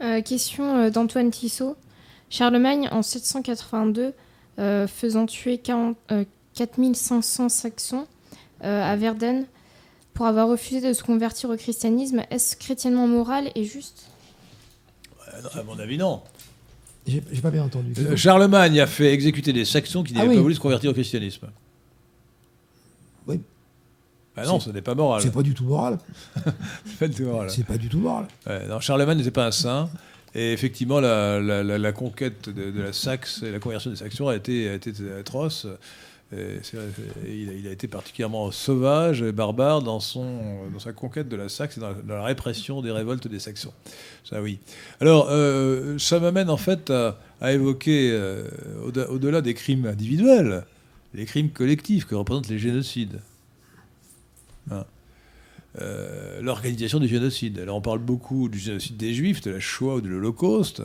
Euh, 0.00 0.22
question 0.22 0.76
euh, 0.76 0.90
d'Antoine 0.90 1.30
Tissot. 1.30 1.76
Charlemagne, 2.30 2.88
en 2.92 3.02
782, 3.02 4.12
faisant 4.86 5.24
tuer 5.26 5.56
4500 5.58 7.48
Saxons 7.48 8.06
à 8.60 8.96
Verden 8.96 9.46
pour 10.12 10.26
avoir 10.26 10.48
refusé 10.48 10.86
de 10.86 10.92
se 10.92 11.02
convertir 11.02 11.48
au 11.48 11.56
christianisme, 11.56 12.22
est-ce 12.30 12.56
chrétiennement 12.56 13.06
moral 13.06 13.50
et 13.54 13.62
juste? 13.64 14.10
À 15.54 15.62
mon 15.62 15.78
avis, 15.78 15.96
non. 15.96 16.22
J'ai 17.06 17.20
pas 17.40 17.50
bien 17.50 17.64
entendu. 17.64 17.94
Charlemagne 18.16 18.80
a 18.80 18.86
fait 18.86 19.12
exécuter 19.14 19.52
des 19.52 19.64
Saxons 19.64 20.02
qui 20.02 20.12
n'avaient 20.12 20.32
ah 20.32 20.34
pas 20.34 20.42
voulu 20.42 20.54
se 20.54 20.60
convertir 20.60 20.90
au 20.90 20.94
christianisme. 20.94 21.46
Ah 24.42 24.46
non, 24.46 24.60
ce 24.60 24.70
n'est 24.70 24.82
pas 24.82 24.94
moral. 24.94 25.22
C'est 25.28 25.32
pas 25.32 25.42
du 25.42 25.54
tout 25.54 25.64
moral. 25.64 25.98
c'est 26.84 26.98
pas 26.98 27.08
du 27.08 27.14
tout 27.14 27.24
moral. 27.24 27.50
C'est 27.50 27.66
pas 27.66 27.78
du 27.78 27.88
tout 27.88 27.98
moral. 27.98 28.26
Charlemagne 28.80 29.18
n'était 29.18 29.30
pas 29.30 29.46
un 29.46 29.52
saint. 29.52 29.88
Et 30.34 30.52
effectivement, 30.52 31.00
la, 31.00 31.92
conquête 31.92 32.48
de, 32.48 32.80
la 32.80 32.92
Saxe 32.92 33.42
et 33.42 33.50
la 33.50 33.58
conversion 33.58 33.90
des 33.90 33.96
Saxons 33.96 34.28
a 34.28 34.36
été, 34.36 34.68
a 34.68 34.74
été 34.74 34.92
atroce. 35.18 35.66
il, 36.32 37.66
a, 37.66 37.72
été 37.72 37.88
particulièrement 37.88 38.50
sauvage 38.50 39.22
et 39.22 39.32
barbare 39.32 39.82
dans, 39.82 40.00
son, 40.00 40.68
dans 40.72 40.78
sa 40.78 40.92
conquête 40.92 41.28
de 41.28 41.36
la 41.36 41.48
Saxe 41.48 41.78
et 41.78 41.80
dans 41.80 41.94
la, 42.06 42.22
répression 42.22 42.82
des 42.82 42.90
révoltes 42.90 43.26
des 43.26 43.38
Saxons. 43.38 43.72
Ça, 44.24 44.42
oui. 44.42 44.58
Alors, 45.00 45.28
euh, 45.30 45.98
ça 45.98 46.20
m'amène 46.20 46.50
en 46.50 46.58
fait 46.58 46.90
à, 46.90 47.52
évoquer, 47.52 48.10
euh, 48.12 48.44
au-delà 49.08 49.40
des 49.40 49.54
crimes 49.54 49.86
individuels, 49.86 50.64
les 51.14 51.24
crimes 51.24 51.50
collectifs 51.50 52.04
que 52.04 52.14
représentent 52.14 52.48
les 52.48 52.58
génocides. 52.58 53.20
Hein. 54.70 54.84
Euh, 55.80 56.40
l'organisation 56.40 56.98
du 56.98 57.06
génocide. 57.06 57.58
Alors 57.58 57.76
on 57.76 57.80
parle 57.80 57.98
beaucoup 57.98 58.48
du 58.48 58.58
génocide 58.58 58.96
des 58.96 59.12
Juifs, 59.12 59.42
de 59.42 59.50
la 59.50 59.60
Shoah 59.60 59.96
ou 59.96 60.00
de 60.00 60.08
l'Holocauste, 60.08 60.82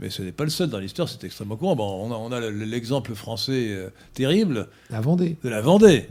mais 0.00 0.10
ce 0.10 0.20
n'est 0.20 0.32
pas 0.32 0.44
le 0.44 0.50
seul 0.50 0.68
dans 0.68 0.80
l'histoire, 0.80 1.08
c'est 1.08 1.22
extrêmement 1.24 1.56
courant. 1.56 1.76
Bon, 1.76 2.10
on 2.10 2.32
a, 2.32 2.40
l'exemple 2.50 3.14
français 3.14 3.68
euh, 3.68 3.88
terrible 4.14 4.68
la 4.90 5.00
Vendée. 5.00 5.36
de 5.42 5.48
la 5.48 5.60
Vendée. 5.62 6.08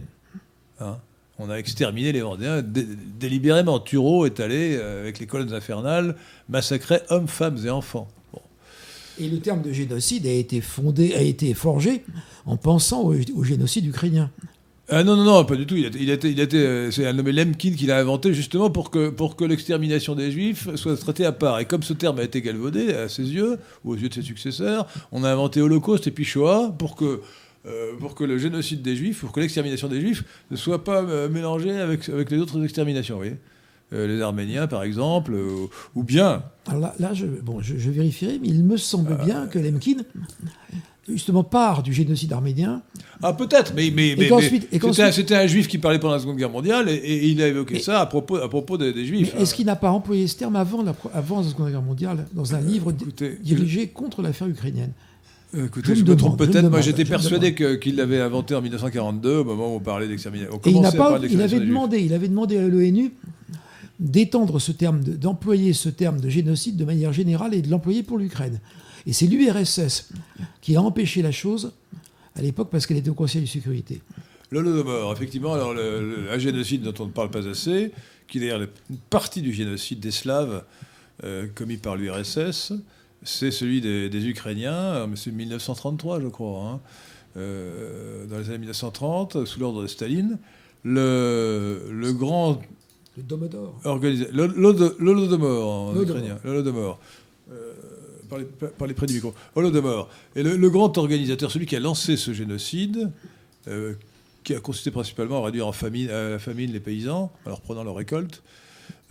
Hein. 0.79 0.97
on 1.37 1.49
a 1.49 1.55
exterminé 1.55 2.13
les 2.13 2.21
Vendéens 2.21 2.63
délibérément. 2.63 3.79
Thureau 3.79 4.25
est 4.25 4.39
allé, 4.39 4.75
euh, 4.75 5.01
avec 5.01 5.19
les 5.19 5.27
colonnes 5.27 5.53
infernales, 5.53 6.15
massacrer 6.49 7.01
hommes, 7.09 7.27
femmes 7.27 7.59
et 7.65 7.69
enfants. 7.69 8.07
Et 9.19 9.29
le 9.29 9.39
terme 9.39 9.61
de 9.61 9.71
génocide 9.71 10.25
a 10.25 10.31
été 10.31 10.61
fondé, 10.61 11.13
a 11.15 11.21
été 11.21 11.53
forgé 11.53 12.03
en 12.45 12.57
pensant 12.57 13.03
au 13.03 13.43
génocide 13.43 13.85
ukrainien. 13.85 14.31
Ah 14.87 15.03
non, 15.03 15.15
non, 15.15 15.23
non, 15.23 15.45
pas 15.45 15.55
du 15.55 15.65
tout. 15.65 15.75
Il, 15.75 15.87
a, 15.87 15.89
il, 15.89 16.41
a, 16.41 16.45
euh, 16.53 16.91
c'est 16.91 17.07
un 17.07 17.13
nommé 17.13 17.31
Lemkin 17.31 17.73
qui 17.73 17.87
l'a 17.87 17.97
inventé 17.97 18.35
justement 18.35 18.69
pour 18.69 18.91
que, 18.91 19.09
pour 19.09 19.35
que 19.35 19.43
l'extermination 19.43 20.13
des 20.13 20.31
Juifs 20.31 20.73
soit 20.75 20.95
traitée 20.95 21.25
à 21.25 21.31
part. 21.31 21.59
Et 21.59 21.65
comme 21.65 21.81
ce 21.81 21.93
terme 21.93 22.19
a 22.19 22.23
été 22.23 22.41
galvaudé 22.41 22.93
à 22.93 23.09
ses 23.09 23.23
yeux, 23.23 23.57
ou 23.83 23.93
aux 23.93 23.95
yeux 23.95 24.09
de 24.09 24.13
ses 24.13 24.21
successeurs, 24.21 24.85
on 25.11 25.23
a 25.23 25.31
inventé 25.31 25.59
Holocauste 25.59 26.05
et 26.05 26.11
puis 26.11 26.23
Shoah 26.23 26.75
pour 26.77 26.95
que, 26.95 27.21
euh, 27.65 27.93
pour 27.99 28.13
que 28.13 28.23
le 28.23 28.37
génocide 28.37 28.83
des 28.83 28.95
Juifs, 28.95 29.21
pour 29.21 29.31
que 29.31 29.39
l'extermination 29.39 29.87
des 29.87 30.01
Juifs 30.01 30.23
ne 30.51 30.55
soit 30.55 30.83
pas 30.83 31.01
euh, 31.01 31.29
mélangée 31.29 31.79
avec, 31.79 32.07
avec 32.07 32.29
les 32.29 32.37
autres 32.37 32.63
exterminations, 32.63 33.15
vous 33.15 33.21
voyez 33.21 33.37
les 33.91 34.19
Arméniens, 34.19 34.67
par 34.67 34.83
exemple, 34.83 35.33
ou 35.93 36.03
bien... 36.03 36.43
Alors 36.67 36.91
là, 36.99 37.13
je, 37.13 37.27
bon, 37.27 37.61
je, 37.61 37.89
vérifierai, 37.91 38.39
mais 38.41 38.47
il 38.47 38.63
me 38.63 38.75
semble 38.77 39.15
bien 39.23 39.45
que 39.45 39.57
Lemkin 39.59 39.97
justement 41.07 41.43
part 41.43 41.83
du 41.83 41.93
génocide 41.93 42.33
arménien. 42.33 42.81
Ah 43.21 43.33
peut-être, 43.33 43.73
mais, 43.75 43.91
mais, 43.95 44.15
c'était, 45.11 45.35
un, 45.35 45.47
juif 45.47 45.67
qui 45.67 45.77
parlait 45.77 45.99
pendant 45.99 46.13
la 46.13 46.19
Seconde 46.19 46.37
Guerre 46.37 46.49
mondiale 46.49 46.89
et, 46.89 47.27
il 47.27 47.41
a 47.41 47.47
évoqué 47.47 47.79
ça 47.79 48.01
à 48.01 48.05
propos, 48.05 48.37
à 48.37 48.49
propos 48.49 48.77
des, 48.77 49.05
juifs. 49.05 49.33
Est-ce 49.37 49.53
qu'il 49.53 49.65
n'a 49.65 49.75
pas 49.75 49.91
employé 49.91 50.27
ce 50.27 50.35
terme 50.35 50.55
avant 50.55 50.81
la, 50.81 50.95
avant 51.13 51.41
la 51.41 51.47
Seconde 51.47 51.69
Guerre 51.69 51.81
mondiale 51.81 52.25
dans 52.33 52.55
un 52.55 52.61
livre 52.61 52.91
dirigé 53.41 53.87
contre 53.87 54.21
l'affaire 54.21 54.47
ukrainienne? 54.47 54.91
Écoutez, 55.57 55.95
je, 55.95 56.03
me, 56.03 56.15
trompe 56.17 56.37
peut-être. 56.37 56.69
Moi, 56.69 56.81
j'étais 56.81 57.05
persuadé 57.05 57.55
qu'il 57.55 57.95
l'avait 57.95 58.19
inventé 58.19 58.55
en 58.55 58.61
1942, 58.61 59.37
au 59.37 59.43
moment 59.45 59.73
où 59.73 59.77
on 59.77 59.79
parlait 59.79 60.07
d'extermination. 60.07 60.59
Il, 60.65 60.77
il, 61.31 61.41
avait 61.41 61.59
demandé, 61.59 61.99
il 62.01 62.13
avait 62.13 62.27
demandé 62.27 62.57
à 62.57 62.67
l'ONU 62.67 63.13
d'étendre 63.99 64.59
ce 64.59 64.73
terme, 64.73 65.01
d'employer 65.01 65.71
ce 65.71 65.87
terme 65.87 66.19
de 66.19 66.27
génocide 66.27 66.75
de 66.75 66.83
manière 66.83 67.13
générale 67.13 67.53
et 67.53 67.61
de 67.61 67.69
l'employer 67.69 68.03
pour 68.03 68.17
l'Ukraine. 68.17 68.59
Et 69.07 69.13
c'est 69.13 69.27
l'URSS 69.27 70.09
qui 70.61 70.75
a 70.75 70.81
empêché 70.81 71.21
la 71.21 71.31
chose 71.31 71.71
à 72.35 72.41
l'époque 72.41 72.69
parce 72.71 72.85
qu'elle 72.85 72.97
était 72.97 73.09
au 73.09 73.15
Conseil 73.15 73.41
de 73.41 73.47
sécurité. 73.47 74.01
L'Holodomor, 74.51 75.11
effectivement, 75.13 75.53
alors 75.53 75.73
un 75.75 76.37
génocide 76.37 76.83
dont 76.83 76.93
on 77.03 77.07
ne 77.07 77.11
parle 77.11 77.29
pas 77.29 77.47
assez, 77.47 77.91
qui 78.27 78.37
est 78.37 78.41
d'ailleurs 78.41 78.67
une 78.89 78.97
partie 79.09 79.41
du 79.41 79.53
génocide 79.53 79.99
des 79.99 80.11
Slaves 80.11 80.63
euh, 81.23 81.47
commis 81.53 81.77
par 81.77 81.95
l'URSS, 81.95 82.73
c'est 83.23 83.51
celui 83.51 83.81
des, 83.81 84.27
Ukrainiens, 84.27 85.09
c'est 85.15 85.31
1933 85.31 86.21
je 86.21 86.27
crois, 86.27 86.63
hein. 86.63 86.79
euh, 87.37 88.25
dans 88.27 88.37
les 88.37 88.49
années 88.49 88.59
1930, 88.59 89.45
sous 89.45 89.59
l'ordre 89.59 89.81
de 89.81 89.87
Staline. 89.87 90.37
Le, 90.83 91.89
le 91.91 92.13
grand... 92.13 92.61
Le 93.17 93.23
Domodor. 93.23 93.79
L'Holodomor 94.99 95.71
en 95.71 96.01
ukrainien. 96.01 96.37
L'Holodomor. 96.43 96.99
Euh, 98.33 98.43
parlez, 98.77 98.93
près 98.93 99.05
du 99.05 99.13
micro. 99.13 99.33
Holodomor. 99.55 100.09
Et 100.35 100.43
le, 100.43 100.69
grand 100.69 100.97
organisateur, 100.97 101.51
celui 101.51 101.65
qui 101.65 101.75
a 101.75 101.79
lancé 101.79 102.17
ce 102.17 102.33
génocide, 102.33 103.11
euh, 103.67 103.93
qui 104.43 104.53
a 104.53 104.59
consisté 104.59 104.91
principalement 104.91 105.41
à 105.41 105.45
réduire 105.45 105.67
en 105.67 105.71
famine, 105.71 106.09
à 106.09 106.29
la 106.29 106.39
famine 106.39 106.71
les 106.71 106.79
paysans, 106.79 107.31
en 107.45 107.49
leur 107.49 107.61
prenant 107.61 107.83
leur 107.83 107.95
récolte, 107.95 108.43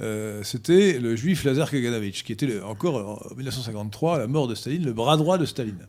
euh, 0.01 0.43
c'était 0.43 0.99
le 0.99 1.15
juif 1.15 1.45
Lazar 1.45 1.71
Kaganovich, 1.71 2.25
qui 2.25 2.33
était 2.33 2.61
encore 2.63 3.23
en 3.31 3.35
1953, 3.37 4.17
à 4.17 4.19
la 4.19 4.27
mort 4.27 4.49
de 4.49 4.55
Staline, 4.55 4.85
le 4.85 4.93
bras 4.93 5.17
droit 5.17 5.39
de 5.39 5.45
Staline. 5.45 5.87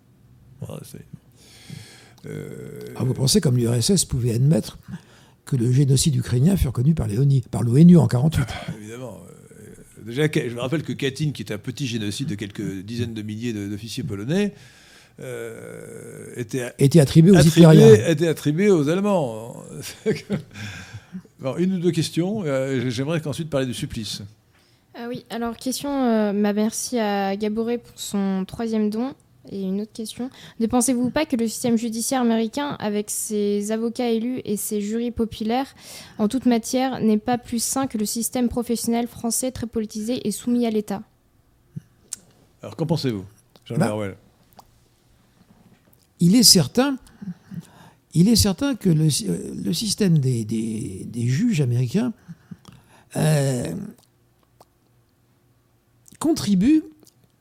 Euh, 2.25 2.79
ah, 2.95 3.03
vous 3.03 3.13
pensez 3.13 3.41
comme 3.41 3.57
l'URSS 3.57 4.05
pouvait 4.05 4.33
admettre 4.33 4.77
que 5.45 5.55
le 5.55 5.71
génocide 5.71 6.15
ukrainien 6.15 6.57
fut 6.57 6.67
reconnu 6.67 6.95
par 6.95 7.07
l'ONU 7.07 7.41
par 7.51 7.61
en 7.61 7.65
1948 7.65 8.47
Évidemment. 8.79 9.19
Déjà, 10.05 10.27
je 10.31 10.53
me 10.53 10.61
rappelle 10.61 10.83
que 10.83 10.93
Katyn, 10.93 11.31
qui 11.31 11.41
est 11.41 11.51
un 11.51 11.57
petit 11.57 11.87
génocide 11.87 12.27
de 12.27 12.35
quelques 12.35 12.83
dizaines 12.83 13.15
de 13.15 13.21
milliers 13.23 13.53
d'officiers 13.53 14.03
polonais, 14.03 14.53
euh, 15.19 16.27
était, 16.35 16.73
était, 16.77 16.99
attribué 16.99 17.31
aux 17.31 17.37
attribué, 17.37 18.11
était 18.11 18.27
attribué 18.27 18.69
aux 18.69 18.87
Allemands. 18.87 19.63
une 21.57 21.73
ou 21.73 21.79
deux 21.79 21.91
questions. 21.91 22.43
Euh, 22.45 22.89
j'aimerais 22.89 23.19
qu'ensuite 23.19 23.49
parler 23.49 23.65
du 23.65 23.73
supplice. 23.73 24.21
Ah 24.93 25.07
oui, 25.09 25.25
alors 25.29 25.57
question, 25.57 25.89
euh, 25.89 26.33
ma 26.33 26.53
merci 26.53 26.99
à 26.99 27.35
Gaboré 27.35 27.79
pour 27.79 27.99
son 27.99 28.45
troisième 28.45 28.89
don. 28.89 29.13
Et 29.51 29.61
une 29.61 29.81
autre 29.81 29.93
question. 29.93 30.29
Ne 30.59 30.67
pensez-vous 30.67 31.09
pas 31.09 31.25
que 31.25 31.35
le 31.35 31.47
système 31.47 31.77
judiciaire 31.77 32.21
américain, 32.21 32.75
avec 32.79 33.09
ses 33.09 33.71
avocats 33.71 34.09
élus 34.09 34.41
et 34.45 34.57
ses 34.57 34.81
jurys 34.81 35.11
populaires 35.11 35.73
en 36.17 36.27
toute 36.27 36.45
matière, 36.45 36.99
n'est 36.99 37.17
pas 37.17 37.37
plus 37.37 37.61
sain 37.61 37.87
que 37.87 37.97
le 37.97 38.05
système 38.05 38.49
professionnel 38.49 39.07
français 39.07 39.51
très 39.51 39.67
politisé 39.67 40.27
et 40.27 40.31
soumis 40.31 40.65
à 40.65 40.69
l'État? 40.69 41.03
Alors 42.61 42.75
qu'en 42.75 42.85
pensez-vous, 42.85 43.25
Jean 43.65 43.77
bah, 43.77 43.95
Il 46.19 46.35
est 46.35 46.43
certain. 46.43 46.97
Il 48.13 48.29
est 48.29 48.35
certain 48.35 48.75
que 48.75 48.89
le, 48.89 49.07
le 49.63 49.73
système 49.73 50.17
des, 50.19 50.45
des, 50.45 51.27
juges 51.27 51.59
américains 51.59 52.13
euh, 53.17 53.75
contribue 56.17 56.83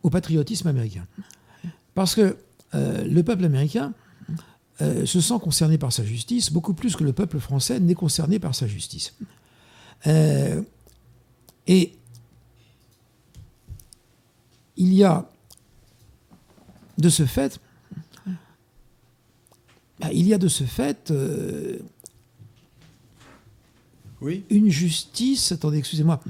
au 0.03 0.11
patriotisme 0.11 0.69
américain. 0.69 1.07
Parce 1.95 2.15
que 2.15 2.37
euh, 2.75 3.05
le 3.05 3.23
peuple 3.23 3.45
américain 3.45 3.93
euh, 4.81 5.07
se 5.07 5.21
sent 5.21 5.39
concerné 5.41 5.79
par 5.79 5.93
sa 5.93 6.05
justice 6.05 6.51
beaucoup 6.51 6.75
plus 6.75 6.97
que 6.97 7.05
le 7.05 7.13
peuple 7.13 7.39
français 7.39 7.79
n'est 7.79 7.95
concerné 7.95 8.39
par 8.39 8.55
sa 8.55 8.67
justice. 8.67 9.15
Euh, 10.07 10.61
et 11.67 11.97
il 14.77 14.93
y 14.93 15.05
a 15.05 15.29
de 16.99 17.09
ce 17.09 17.25
fait, 17.27 17.61
bah, 20.01 20.13
il 20.13 20.27
y 20.27 20.35
a 20.35 20.39
de 20.39 20.49
ce 20.49 20.65
fait 20.65 21.13
oui. 24.21 24.45
une 24.51 24.69
justice. 24.69 25.53
Attendez, 25.53 25.79
excusez-moi. 25.79 26.21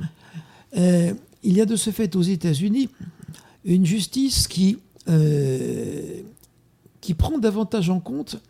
il 0.75 1.17
y 1.43 1.61
a 1.61 1.67
de 1.67 1.77
ce 1.77 1.91
fait 1.91 2.15
aux 2.17 2.23
États-Unis 2.23 2.91
une 3.65 3.87
justice 3.87 4.47
qui 4.47 4.79
euh, 5.09 6.23
qui 7.01 7.15
prend 7.15 7.39
davantage 7.39 7.91
en 7.91 8.01
compte, 8.01 8.41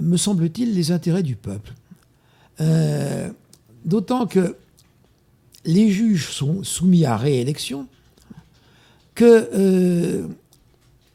me 0.00 0.16
semble-t-il, 0.16 0.74
les 0.74 0.90
intérêts 0.90 1.22
du 1.22 1.36
peuple. 1.36 1.74
Euh, 2.60 3.30
d'autant 3.84 4.26
que 4.26 4.56
les 5.64 5.90
juges 5.90 6.30
sont 6.30 6.62
soumis 6.62 7.04
à 7.04 7.16
réélection, 7.16 7.86
que 9.14 9.50
euh, 9.54 10.26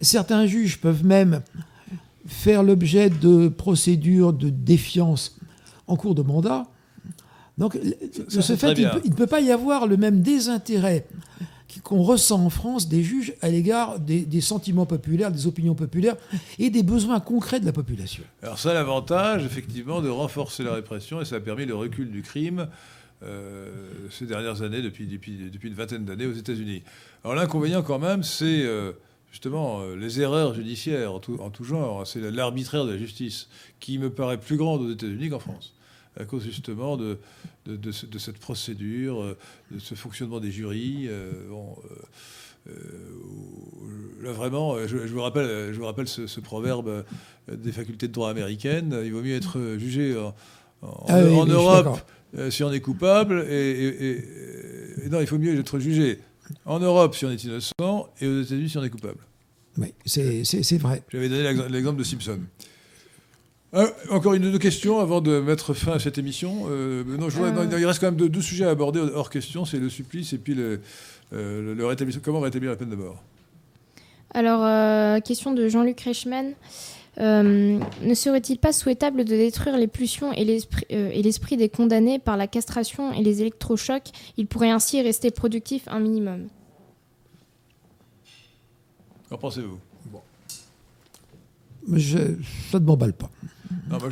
certains 0.01 0.45
juges 0.45 0.79
peuvent 0.79 1.05
même 1.05 1.41
faire 2.27 2.63
l'objet 2.63 3.09
de 3.09 3.47
procédures 3.47 4.33
de 4.33 4.49
défiance 4.49 5.37
en 5.87 5.95
cours 5.95 6.15
de 6.15 6.21
mandat. 6.21 6.67
Donc, 7.57 7.77
de 7.79 8.41
ce 8.41 8.55
fait, 8.55 8.77
il 8.77 9.11
ne 9.11 9.15
peut 9.15 9.27
pas 9.27 9.41
y 9.41 9.51
avoir 9.51 9.87
le 9.87 9.97
même 9.97 10.21
désintérêt 10.21 11.05
qu'on 11.81 12.01
ressent 12.01 12.45
en 12.45 12.49
France 12.49 12.87
des 12.87 13.03
juges 13.03 13.33
à 13.41 13.49
l'égard 13.49 13.99
des, 13.99 14.41
sentiments 14.41 14.85
populaires, 14.85 15.31
des 15.31 15.47
opinions 15.47 15.75
populaires 15.75 16.15
et 16.59 16.69
des 16.69 16.83
besoins 16.83 17.19
concrets 17.19 17.59
de 17.59 17.65
la 17.65 17.73
population. 17.73 18.23
Alors 18.41 18.59
ça 18.59 18.73
l'avantage, 18.73 19.45
effectivement, 19.45 20.01
de 20.01 20.09
renforcer 20.09 20.63
la 20.63 20.73
répression 20.73 21.21
et 21.21 21.25
ça 21.25 21.37
a 21.37 21.39
permis 21.39 21.65
le 21.65 21.75
recul 21.75 22.11
du 22.11 22.21
crime 22.21 22.67
euh, 23.23 23.71
ces 24.11 24.25
dernières 24.25 24.61
années, 24.61 24.81
depuis 24.81 25.07
une 25.63 25.73
vingtaine 25.73 26.05
d'années 26.05 26.25
aux 26.25 26.33
États-Unis. 26.33 26.83
Alors 27.23 27.35
l'inconvénient 27.35 27.81
quand 27.81 27.99
même, 27.99 28.23
c'est... 28.23 28.63
Euh, 28.63 28.91
justement 29.33 29.81
euh, 29.81 29.95
les 29.95 30.21
erreurs 30.21 30.53
judiciaires 30.53 31.11
en 31.11 31.19
tout, 31.19 31.37
en 31.41 31.49
tout 31.49 31.63
genre, 31.63 32.05
c'est 32.05 32.19
l'arbitraire 32.31 32.85
de 32.85 32.91
la 32.91 32.97
justice 32.97 33.49
qui 33.79 33.97
me 33.97 34.11
paraît 34.11 34.39
plus 34.39 34.57
grande 34.57 34.81
aux 34.81 34.91
États-Unis 34.91 35.31
qu'en 35.31 35.39
France 35.39 35.72
à 36.19 36.25
cause 36.25 36.43
justement 36.43 36.97
de, 36.97 37.17
de, 37.65 38.19
cette 38.19 38.37
procédure, 38.37 39.21
euh, 39.21 39.37
de 39.71 39.79
ce 39.79 39.95
fonctionnement 39.95 40.39
des 40.39 40.51
jurys. 40.51 41.07
Euh, 41.07 41.31
euh, 42.67 42.71
là, 44.21 44.31
vraiment, 44.31 44.77
je, 44.87 44.97
vous 44.97 45.21
rappelle, 45.21 45.73
je 45.73 45.79
vous 45.79 45.85
rappelle 45.85 46.07
ce, 46.07 46.39
proverbe 46.39 47.03
des 47.51 47.71
facultés 47.71 48.07
de 48.07 48.13
droit 48.13 48.29
américaines 48.29 48.97
il 49.03 49.11
vaut 49.11 49.21
mieux 49.21 49.35
être 49.35 49.75
jugé 49.77 50.15
en, 50.17 50.33
ah 51.09 51.21
Europe 51.21 51.99
si 52.49 52.63
on 52.63 52.71
est 52.71 52.79
coupable, 52.79 53.45
et, 53.49 54.23
non, 55.11 55.19
il 55.19 55.27
faut 55.27 55.37
mieux 55.37 55.59
être 55.59 55.77
jugé 55.79 56.19
en 56.65 56.79
Europe 56.79 57.15
si 57.15 57.25
on 57.25 57.31
est 57.31 57.43
innocent, 57.43 58.09
et 58.21 58.27
aux 58.27 58.41
États-Unis 58.41 58.69
si 58.69 58.77
on 58.77 58.83
est 58.83 58.89
coupable. 58.89 59.19
Oui, 59.77 59.93
c'est 60.05 60.77
vrai. 60.77 61.03
J'avais 61.09 61.29
donné 61.29 61.67
l'exemple 61.69 61.99
de 61.99 62.03
Simpson. 62.03 62.39
Euh, 63.73 63.87
encore 64.11 64.35
une 64.35 64.45
ou 64.45 64.51
deux 64.51 64.59
questions 64.59 64.99
avant 64.99 65.19
de 65.19 65.39
mettre 65.39 65.73
fin 65.73 65.93
à 65.93 65.99
cette 65.99 66.19
émission. 66.19 66.67
Euh, 66.69 67.03
non, 67.17 67.27
euh. 67.27 67.79
il 67.79 67.85
reste 67.85 67.99
quand 67.99 68.11
même 68.11 68.29
deux, 68.29 68.41
sujets 68.41 68.65
à 68.65 68.69
aborder 68.69 68.99
hors 68.99 69.31
question, 69.31 69.65
c'est 69.65 69.79
le 69.79 69.89
supplice 69.89 70.33
et 70.33 70.37
puis 70.37 70.53
le, 70.53 70.79
rétablissement. 71.85 72.21
Comment 72.23 72.39
rétablir 72.41 72.69
la 72.69 72.77
peine 72.77 72.91
de 72.91 72.95
mort? 72.95 73.23
Alors, 74.35 75.21
question 75.23 75.53
de 75.53 75.67
Jean-Luc 75.67 76.01
Reichmann. 76.01 76.53
ne 77.17 78.13
serait-il 78.13 78.59
pas 78.59 78.73
souhaitable 78.73 79.25
de 79.25 79.35
détruire 79.35 79.77
les 79.77 79.87
pulsions 79.87 80.31
et 80.33 80.45
l'esprit 81.23 81.57
des 81.57 81.69
condamnés 81.69 82.19
par 82.19 82.37
la 82.37 82.45
castration 82.45 83.11
et 83.11 83.23
les 83.23 83.41
électrochocs? 83.41 84.11
Ils 84.37 84.45
pourraient 84.45 84.71
ainsi 84.71 85.01
rester 85.01 85.31
productifs 85.31 85.87
un 85.87 85.99
minimum. 85.99 86.47
Qu'en 89.29 89.37
pensez-vous? 89.39 89.79
Bon. 90.11 90.21
Ça 91.97 92.79
ne 92.79 92.85
m'emballe 92.85 93.13
pas 93.13 93.31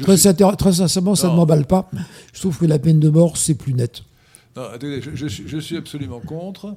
très, 0.02 0.18
sincèrement, 0.18 1.16
ça 1.16 1.30
ne 1.30 1.36
m'emballe 1.36 1.66
pas. 1.66 1.90
Je 2.34 2.40
trouve 2.40 2.58
que 2.58 2.66
la 2.66 2.80
peine 2.80 3.00
de 3.00 3.10
mort, 3.10 3.38
c'est 3.38 3.56
plus 3.56 3.74
net. 3.74 4.04
je, 4.56 5.60
suis 5.60 5.78
absolument 5.78 6.20
contre. 6.20 6.76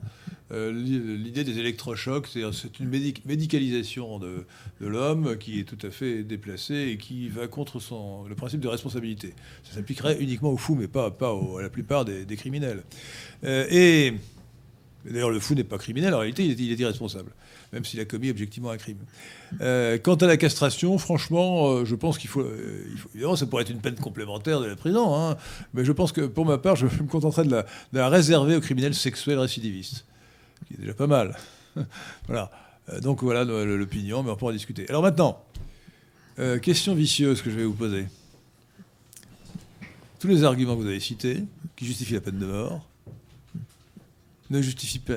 Euh, 0.52 0.72
l'idée 0.72 1.42
des 1.42 1.58
électrochocs, 1.58 2.28
c'est 2.28 2.78
une 2.78 2.88
médicalisation 3.24 4.18
de, 4.18 4.46
l'homme 4.80 5.36
qui 5.38 5.60
est 5.60 5.64
tout 5.64 5.78
à 5.86 5.90
fait 5.90 6.22
déplacée 6.22 6.90
et 6.92 6.98
qui 6.98 7.28
va 7.28 7.48
contre 7.48 7.80
son, 7.80 8.24
le 8.28 8.34
principe 8.34 8.60
de 8.60 8.68
responsabilité. 8.68 9.34
Ça 9.64 9.76
s'appliquerait 9.76 10.18
uniquement 10.20 10.50
aux 10.50 10.56
fous, 10.56 10.74
mais 10.74 10.88
pas, 10.88 11.10
pas 11.10 11.30
à 11.30 11.62
la 11.62 11.70
plupart 11.70 12.04
des, 12.04 12.36
criminels. 12.36 12.82
Euh, 13.44 13.66
et 13.70 14.14
d'ailleurs, 15.10 15.30
le 15.30 15.40
fou 15.40 15.54
n'est 15.54 15.64
pas 15.64 15.78
criminel, 15.78 16.14
en 16.14 16.18
réalité, 16.18 16.44
il 16.44 16.52
est, 16.52 16.60
il 16.60 16.72
est 16.72 16.78
irresponsable 16.78 17.32
même 17.74 17.84
s'il 17.84 18.00
a 18.00 18.04
commis 18.04 18.30
objectivement 18.30 18.70
un 18.70 18.76
crime. 18.76 18.98
Euh, 19.60 19.98
quant 19.98 20.14
à 20.14 20.26
la 20.26 20.36
castration, 20.36 20.96
franchement, 20.96 21.70
euh, 21.70 21.84
je 21.84 21.96
pense 21.96 22.18
qu'il 22.18 22.30
faut, 22.30 22.40
euh, 22.40 22.86
Évidemment, 23.14 23.34
ça 23.34 23.46
pourrait 23.46 23.62
être 23.64 23.70
une 23.70 23.80
peine 23.80 23.96
complémentaire 23.96 24.60
de 24.60 24.66
la 24.66 24.76
prison, 24.76 25.14
hein, 25.14 25.36
mais 25.74 25.84
je 25.84 25.90
pense 25.90 26.12
que 26.12 26.22
pour 26.22 26.46
ma 26.46 26.56
part, 26.56 26.76
je 26.76 26.86
me 26.86 27.08
contenterai 27.08 27.44
de 27.44 27.64
la, 27.92 28.08
réserver 28.08 28.54
aux 28.54 28.60
criminels 28.60 28.94
sexuels 28.94 29.40
récidivistes, 29.40 30.06
qui 30.66 30.74
est 30.74 30.76
déjà 30.78 30.94
pas 30.94 31.08
mal. 31.08 31.36
voilà. 32.28 32.50
donc 33.02 33.22
voilà 33.24 33.44
l'opinion, 33.44 34.22
mais 34.22 34.30
on 34.30 34.36
pourra 34.36 34.52
discuter. 34.52 34.88
Alors 34.88 35.02
maintenant, 35.02 35.44
question 36.62 36.94
vicieuse 36.94 37.42
que 37.42 37.50
je 37.50 37.56
vais 37.56 37.64
vous 37.64 37.74
poser. 37.74 38.06
Tous 40.20 40.28
les 40.28 40.44
arguments 40.44 40.76
que 40.76 40.82
vous 40.82 40.86
avez 40.86 41.00
cités, 41.00 41.42
qui 41.74 41.86
justifient 41.86 42.14
la 42.14 42.20
peine 42.20 42.38
de 42.38 42.46
mort, 42.46 42.86
ne 44.50 44.62
justifient 44.62 45.00
pas, 45.00 45.16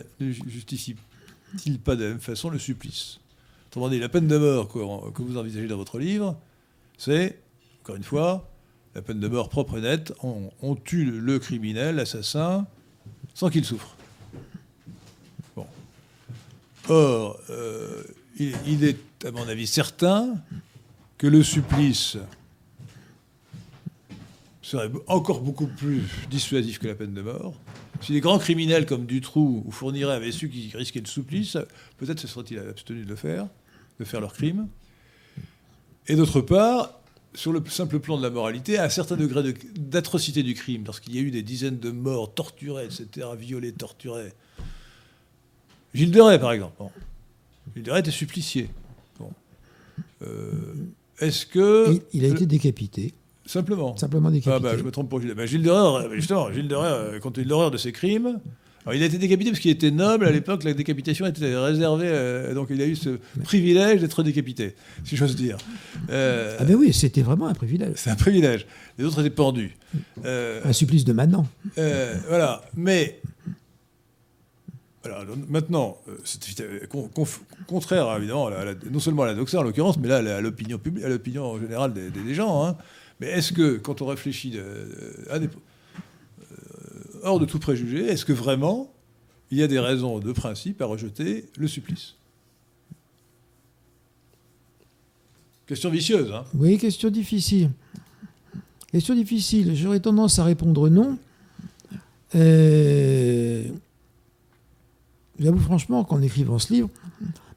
il 1.65 1.79
pas 1.79 1.95
de 1.95 2.03
la 2.03 2.09
même 2.09 2.19
façon 2.19 2.49
le 2.49 2.59
supplice 2.59 3.19
Autrement 3.67 3.89
dit, 3.89 3.99
la 3.99 4.09
peine 4.09 4.27
de 4.27 4.37
mort 4.37 4.69
que, 4.69 5.21
vous 5.21 5.37
envisagez 5.37 5.67
dans 5.67 5.77
votre 5.77 5.99
livre, 5.99 6.39
c'est, 6.97 7.39
encore 7.81 7.97
une 7.97 8.03
fois, 8.03 8.49
la 8.95 9.01
peine 9.01 9.19
de 9.19 9.27
mort 9.27 9.49
propre 9.49 9.77
et 9.77 9.81
nette. 9.81 10.13
On, 10.23 10.75
tue 10.75 11.05
le 11.05 11.37
criminel, 11.37 11.95
l'assassin, 11.95 12.65
sans 13.33 13.49
qu'il 13.49 13.65
souffre. 13.65 13.95
Or, 16.89 17.37
euh, 17.49 18.03
il, 18.39 18.85
est, 18.85 18.97
à 19.25 19.31
mon 19.31 19.47
avis, 19.47 19.67
certain 19.67 20.37
que 21.17 21.27
le 21.27 21.43
supplice 21.43 22.17
serait 24.61 24.89
encore 25.07 25.41
beaucoup 25.41 25.67
plus 25.67 26.03
dissuasif 26.29 26.79
que 26.79 26.87
la 26.87 26.95
peine 26.95 27.13
de 27.13 27.21
mort. 27.21 27.53
Si 28.01 28.11
les 28.13 28.21
grands 28.21 28.39
criminels 28.39 28.85
comme 28.85 29.05
Dutroux 29.05 29.63
ou 29.65 29.71
Fourniret 29.71 30.13
avaient 30.13 30.31
su 30.31 30.49
qu'ils 30.49 30.75
risquaient 30.75 30.99
le 30.99 31.07
supplice, 31.07 31.57
peut-être 31.97 32.19
se 32.19 32.27
seraient-ils 32.27 32.59
abstenus 32.59 33.05
de 33.05 33.09
le 33.09 33.15
faire, 33.15 33.47
de 33.99 34.05
faire 34.05 34.21
leur 34.21 34.33
crime. 34.33 34.67
Et 36.07 36.15
d'autre 36.15 36.41
part, 36.41 36.99
sur 37.33 37.51
le 37.51 37.63
simple 37.67 37.99
plan 37.99 38.17
de 38.17 38.23
la 38.23 38.29
moralité, 38.29 38.77
à 38.77 38.85
un 38.85 38.89
certain 38.89 39.15
degré 39.15 39.53
d'atrocité 39.75 40.43
du 40.43 40.53
crime, 40.53 40.83
lorsqu'il 40.85 41.15
y 41.15 41.19
a 41.19 41.21
eu 41.21 41.31
des 41.31 41.43
dizaines 41.43 41.79
de 41.79 41.91
morts 41.91 42.33
torturés, 42.33 42.85
etc., 42.85 43.27
violés, 43.37 43.73
torturés. 43.73 44.33
Gilles 45.93 46.11
de 46.11 46.21
Rais, 46.21 46.39
par 46.39 46.51
exemple. 46.51 46.81
Gilles 47.75 47.83
de 47.83 47.91
Rais 47.91 47.99
était 47.99 48.11
supplicié. 48.11 48.69
Euh, 50.21 50.73
est-ce 51.19 51.45
que... 51.45 52.01
il 52.13 52.25
a 52.25 52.27
été 52.27 52.45
décapité. 52.45 53.13
Simplement. 53.47 53.97
Simplement 53.97 54.29
décapité. 54.29 54.51
Ah 54.55 54.59
bah, 54.59 54.77
je 54.77 54.83
me 54.83 54.91
trompe 54.91 55.09
pour 55.09 55.19
Gilles. 55.19 55.33
Bah, 55.33 55.45
Gilles 55.47 55.63
Dereur, 55.63 56.13
justement, 56.13 56.51
Gilles 56.51 56.67
Dereur, 56.67 57.19
quand 57.21 57.37
il 57.37 57.47
l'horreur 57.47 57.71
de 57.71 57.77
ses 57.77 57.91
crimes, 57.91 58.39
alors, 58.87 58.95
il 58.95 59.03
a 59.03 59.07
été 59.07 59.17
décapité 59.17 59.51
parce 59.51 59.59
qu'il 59.59 59.71
était 59.71 59.91
noble. 59.91 60.25
À 60.25 60.31
l'époque, 60.31 60.63
la 60.63 60.73
décapitation 60.73 61.25
était 61.25 61.57
réservée. 61.57 62.07
Euh, 62.07 62.53
donc, 62.53 62.67
il 62.69 62.81
a 62.81 62.85
eu 62.85 62.95
ce 62.95 63.19
privilège 63.43 63.99
d'être 63.99 64.23
décapité, 64.23 64.75
si 65.03 65.17
j'ose 65.17 65.35
dire. 65.35 65.57
Euh, 66.09 66.55
ah, 66.57 66.63
ben 66.63 66.73
oui, 66.73 66.93
c'était 66.93 67.21
vraiment 67.21 67.47
un 67.47 67.53
privilège. 67.53 67.95
C'est 67.97 68.11
un 68.11 68.15
privilège. 68.15 68.65
Les 68.97 69.03
autres 69.03 69.19
étaient 69.19 69.29
pendus. 69.29 69.75
Euh, 70.23 70.61
un 70.63 70.71
supplice 70.71 71.03
de 71.03 71.11
maintenant. 71.11 71.45
voilà. 71.75 72.61
Mais. 72.77 73.19
Voilà, 75.03 75.25
maintenant, 75.49 75.97
c'est 76.23 76.39
contraire, 77.67 78.15
évidemment, 78.17 78.49
non 78.89 78.99
seulement 78.99 79.23
à 79.23 79.27
la 79.27 79.33
doxa 79.33 79.59
en 79.59 79.63
l'occurrence, 79.63 79.97
mais 79.97 80.07
là, 80.07 80.17
à 80.37 80.41
l'opinion 80.41 80.77
publique, 80.77 81.03
à 81.03 81.09
l'opinion 81.09 81.59
générale 81.59 81.93
des, 81.93 82.09
des 82.09 82.33
gens. 82.33 82.65
Hein. 82.65 82.77
Mais 83.19 83.27
est-ce 83.27 83.51
que, 83.53 83.77
quand 83.77 84.01
on 84.01 84.07
réfléchit 84.07 84.53
euh, 84.55 84.85
euh, 85.29 85.47
hors 87.23 87.39
de 87.39 87.45
tout 87.45 87.59
préjugé, 87.59 88.05
est-ce 88.05 88.25
que 88.25 88.33
vraiment 88.33 88.93
il 89.49 89.57
y 89.57 89.63
a 89.63 89.67
des 89.67 89.79
raisons 89.79 90.19
de 90.19 90.31
principe 90.31 90.81
à 90.81 90.85
rejeter 90.85 91.45
le 91.57 91.67
supplice? 91.67 92.15
Question 95.65 95.89
vicieuse. 95.89 96.31
Hein 96.31 96.45
oui, 96.53 96.77
question 96.77 97.09
difficile. 97.09 97.71
Question 98.91 99.15
difficile. 99.15 99.75
J'aurais 99.75 99.99
tendance 99.99 100.39
à 100.39 100.45
répondre 100.45 100.89
non. 100.89 101.17
Euh, 102.35 103.63
j'avoue 105.39 105.59
franchement 105.59 106.03
qu'en 106.03 106.21
écrivant 106.21 106.59
ce 106.59 106.73
livre, 106.73 106.89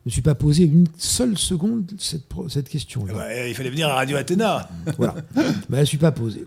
ne 0.07 0.09
me 0.09 0.11
suis 0.11 0.23
pas 0.23 0.35
posé 0.35 0.65
une 0.65 0.87
seule 0.97 1.37
seconde 1.37 1.93
cette, 1.99 2.25
cette 2.49 2.69
question. 2.69 3.05
Ben, 3.05 3.49
il 3.49 3.55
fallait 3.55 3.71
venir 3.71 3.89
à 3.89 3.95
Radio 3.95 4.17
Athéna. 4.17 4.69
voilà. 4.97 5.15
Mais 5.69 5.77
je 5.77 5.81
ne 5.81 5.85
suis 5.85 5.99
pas 5.99 6.13
posé. 6.13 6.47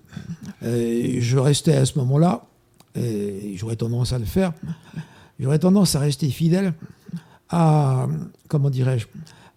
je 0.61 1.37
restais 1.37 1.75
à 1.75 1.85
ce 1.85 1.97
moment-là, 1.99 2.45
et 2.95 3.53
j'aurais 3.55 3.75
tendance 3.75 4.13
à 4.13 4.19
le 4.19 4.25
faire, 4.25 4.53
j'aurais 5.39 5.59
tendance 5.59 5.95
à 5.95 5.99
rester 5.99 6.29
fidèle 6.29 6.73
à, 7.49 8.07
comment 8.47 8.69
dirais-je, 8.69 9.05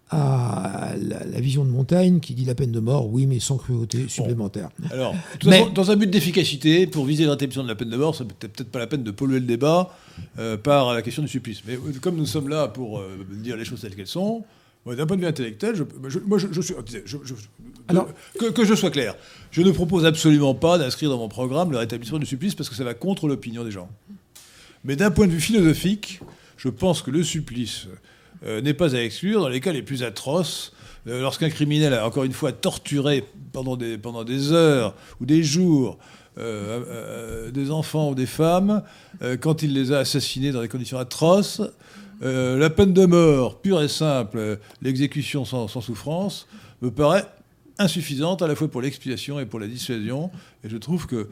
à 0.09 0.93
la, 0.97 1.39
vision 1.41 1.65
de 1.65 1.69
Montaigne 1.69 2.19
qui 2.19 2.33
dit 2.33 2.45
la 2.45 2.55
peine 2.55 2.71
de 2.71 2.79
mort, 2.79 3.11
oui, 3.11 3.25
mais 3.25 3.39
sans 3.39 3.57
cruauté 3.57 4.07
supplémentaire. 4.07 4.69
Alors, 4.91 5.13
dans 5.73 5.91
un 5.91 5.95
but 5.95 6.09
d'efficacité, 6.09 6.87
pour 6.87 7.05
viser 7.05 7.25
l'interruption 7.25 7.63
de 7.63 7.67
la 7.67 7.75
peine 7.75 7.89
de 7.89 7.97
mort, 7.97 8.15
ça 8.15 8.23
peut 8.23 8.47
peut-être 8.47 8.71
pas 8.71 8.79
la 8.79 8.87
peine 8.87 9.03
de 9.03 9.11
polluer 9.11 9.39
le 9.39 9.45
débat 9.45 9.93
euh, 10.39 10.57
par 10.57 10.93
la 10.93 11.01
question 11.01 11.21
du 11.21 11.27
supplice. 11.27 11.61
Mais 11.67 11.75
euh, 11.75 11.93
comme 12.01 12.15
nous 12.15 12.25
sommes 12.25 12.47
là 12.47 12.67
pour 12.69 12.99
euh, 12.99 13.25
dire 13.31 13.57
les 13.57 13.65
choses 13.65 13.81
telles 13.81 13.95
qu'elles 13.95 14.07
sont, 14.07 14.43
d'un 14.85 15.05
point 15.05 15.17
de 15.17 15.21
vue 15.21 15.27
intellectuel, 15.27 15.75
je, 15.75 15.83
moi 16.25 16.37
je, 16.39 16.61
suis. 16.61 16.73
Alors, 17.89 18.07
que, 18.39 18.45
que, 18.51 18.63
je 18.63 18.73
sois 18.73 18.89
clair, 18.89 19.15
je 19.51 19.61
ne 19.61 19.71
propose 19.71 20.05
absolument 20.05 20.55
pas 20.55 20.77
d'inscrire 20.77 21.09
dans 21.09 21.17
mon 21.17 21.27
programme 21.27 21.71
le 21.71 21.77
rétablissement 21.77 22.19
du 22.19 22.25
supplice 22.25 22.55
parce 22.55 22.69
que 22.69 22.75
ça 22.75 22.85
va 22.85 22.93
contre 22.93 23.27
l'opinion 23.27 23.65
des 23.65 23.71
gens. 23.71 23.89
Mais 24.85 24.95
d'un 24.95 25.11
point 25.11 25.27
de 25.27 25.33
vue 25.33 25.41
philosophique, 25.41 26.21
je 26.55 26.69
pense 26.69 27.01
que 27.01 27.11
le 27.11 27.21
supplice 27.23 27.87
euh, 28.45 28.61
n'est 28.61 28.73
pas 28.73 28.95
à 28.95 29.01
exclure 29.01 29.41
dans 29.41 29.49
les 29.49 29.59
cas 29.59 29.71
les 29.71 29.81
plus 29.81 30.03
atroces. 30.03 30.73
Euh, 31.07 31.21
lorsqu'un 31.21 31.49
criminel 31.49 31.93
a 31.93 32.05
encore 32.05 32.23
une 32.23 32.33
fois 32.33 32.51
torturé 32.51 33.23
pendant 33.51 33.77
des, 33.77 33.97
pendant 33.97 34.23
des 34.23 34.51
heures 34.51 34.93
ou 35.19 35.25
des 35.25 35.43
jours 35.43 35.97
euh, 36.37 37.49
des 37.49 37.71
enfants 37.71 38.11
ou 38.11 38.15
des 38.15 38.27
femmes, 38.27 38.83
quand 39.41 39.63
il 39.63 39.73
les 39.73 39.91
a 39.91 39.99
assassinés 39.99 40.51
dans 40.51 40.61
des 40.61 40.67
conditions 40.67 40.99
atroces, 40.99 41.61
la 42.21 42.69
peine 42.69 42.93
de 42.93 43.07
mort 43.07 43.59
pure 43.59 43.81
et 43.81 43.87
simple, 43.87 44.59
l'exécution 44.83 45.45
sans, 45.45 45.67
sans 45.67 45.81
souffrance, 45.81 46.47
me 46.83 46.91
paraît 46.91 47.25
insuffisante 47.79 48.41
à 48.41 48.47
la 48.47 48.55
fois 48.55 48.67
pour 48.67 48.81
l'expiation 48.81 49.39
et 49.39 49.45
pour 49.45 49.59
la 49.59 49.67
dissuasion. 49.67 50.31
Et 50.63 50.69
je 50.69 50.77
trouve 50.77 51.07
que 51.07 51.29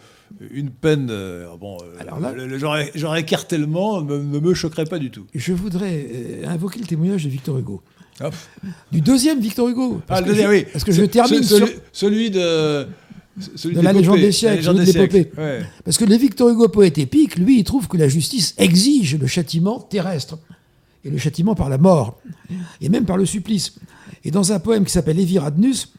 une 0.52 0.70
peine, 0.70 1.10
euh, 1.10 1.48
bon, 1.60 1.78
euh, 1.82 2.00
Alors 2.00 2.20
là, 2.20 2.32
le, 2.34 2.58
genre, 2.58 3.16
écartèlement 3.16 4.02
ne, 4.02 4.18
me 4.18 4.54
choquerait 4.54 4.86
pas 4.86 5.00
du 5.00 5.12
tout. 5.12 5.26
Je 5.34 5.54
voudrais 5.54 6.08
euh, 6.14 6.48
invoquer 6.48 6.80
le 6.80 6.86
témoignage 6.86 7.24
de 7.24 7.30
Victor 7.30 7.58
Hugo. 7.58 7.82
Du 8.92 9.02
deuxième 9.02 9.40
Victor 9.40 9.68
Hugo. 9.68 10.02
Parce, 10.08 10.22
ah, 10.22 10.24
que, 10.24 10.34
je, 10.34 10.48
oui. 10.48 10.66
parce 10.72 10.86
que 10.86 10.92
je 10.92 11.04
termine 11.04 11.44
celui, 11.44 11.68
sur... 11.68 11.82
celui 11.92 12.32
de... 12.32 12.88
de 13.66 13.82
la 13.82 13.92
légende 13.92 14.20
des 14.20 14.32
siècles, 14.32 14.64
celui 14.64 14.86
de 14.86 14.92
l'épopée. 14.92 15.32
Parce 15.84 15.98
que 15.98 16.06
le 16.06 16.16
Victor 16.16 16.50
Hugo 16.50 16.70
poète 16.70 16.98
épique, 16.98 17.36
lui, 17.36 17.60
il 17.60 17.64
trouve 17.64 17.88
que 17.88 17.98
la 17.98 18.08
justice 18.08 18.56
exige 18.58 19.18
le 19.18 19.28
châtiment 19.28 19.80
terrestre. 19.80 20.38
Et 21.04 21.12
le 21.12 21.20
châtiment 21.20 21.54
par 21.54 21.70
la 21.70 21.78
mort. 21.78 22.20
Et 22.82 22.90
même 22.90 23.06
par 23.06 23.18
le 23.18 23.28
supplice. 23.28 23.76
Et 24.24 24.32
dans 24.32 24.52
un 24.54 24.60
poème 24.60 24.86
qui 24.86 24.92
s'appelle 24.92 25.20
Eviradnus, 25.20 25.94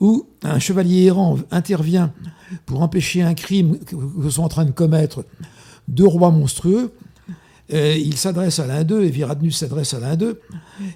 où 0.00 0.26
un 0.42 0.58
chevalier 0.58 1.04
errant 1.04 1.38
intervient 1.50 2.12
pour 2.64 2.82
empêcher 2.82 3.22
un 3.22 3.34
crime 3.34 3.78
que 3.78 4.30
sont 4.30 4.42
en 4.42 4.48
train 4.48 4.64
de 4.64 4.70
commettre 4.70 5.24
deux 5.88 6.06
rois 6.06 6.30
monstrueux. 6.30 6.92
il 7.70 8.16
s'adresse 8.16 8.58
à 8.58 8.66
l'un 8.66 8.84
d'eux, 8.84 9.04
et 9.04 9.10
Viradnus 9.10 9.58
s'adresse 9.58 9.94
à 9.94 10.00
l'un 10.00 10.16
d'eux, 10.16 10.40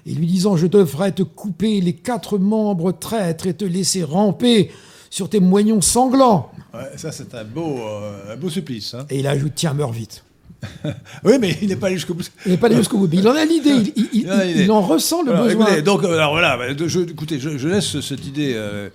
et 0.05 0.13
lui 0.13 0.27
disant 0.27 0.55
Je 0.55 0.67
devrais 0.67 1.11
te 1.11 1.23
couper 1.23 1.81
les 1.81 1.93
quatre 1.93 2.37
membres 2.37 2.91
traîtres 2.91 3.47
et 3.47 3.53
te 3.53 3.65
laisser 3.65 4.03
ramper 4.03 4.71
sur 5.11 5.29
tes 5.29 5.39
moignons 5.39 5.81
sanglants. 5.81 6.51
ça, 6.95 7.11
c'est 7.11 7.35
un 7.35 7.43
beau, 7.43 7.77
euh, 7.79 8.33
un 8.33 8.37
beau 8.37 8.49
supplice. 8.49 8.93
Hein. 8.95 9.05
Et 9.09 9.19
il 9.19 9.27
ajoute 9.27 9.51
Tiens, 9.55 9.73
meurs 9.73 9.91
vite. 9.91 10.23
oui, 11.23 11.33
mais 11.39 11.57
il 11.61 11.69
n'est 11.69 11.75
pas 11.75 11.87
allé 11.87 11.95
jusqu'au 11.95 12.13
bout. 12.13 12.29
Il 12.45 12.51
n'est 12.51 12.57
pas 12.57 12.67
allé 12.67 12.77
jusqu'au 12.77 12.97
bout. 12.97 13.09
Il 13.11 13.27
en 13.27 13.35
a 13.35 13.45
l'idée. 13.45 13.93
Il, 14.13 14.71
en 14.71 14.81
ressent 14.81 15.23
le 15.23 15.33
besoin. 15.33 15.81
donc, 15.81 16.03
euh, 16.03 16.13
alors 16.13 16.31
voilà. 16.31 16.57
Bah, 16.57 16.65
je, 16.75 16.99
écoutez, 16.99 17.39
je, 17.39 17.67
laisse 17.67 17.99
cette 18.01 18.25
idée 18.25 18.53
euh, 18.55 18.89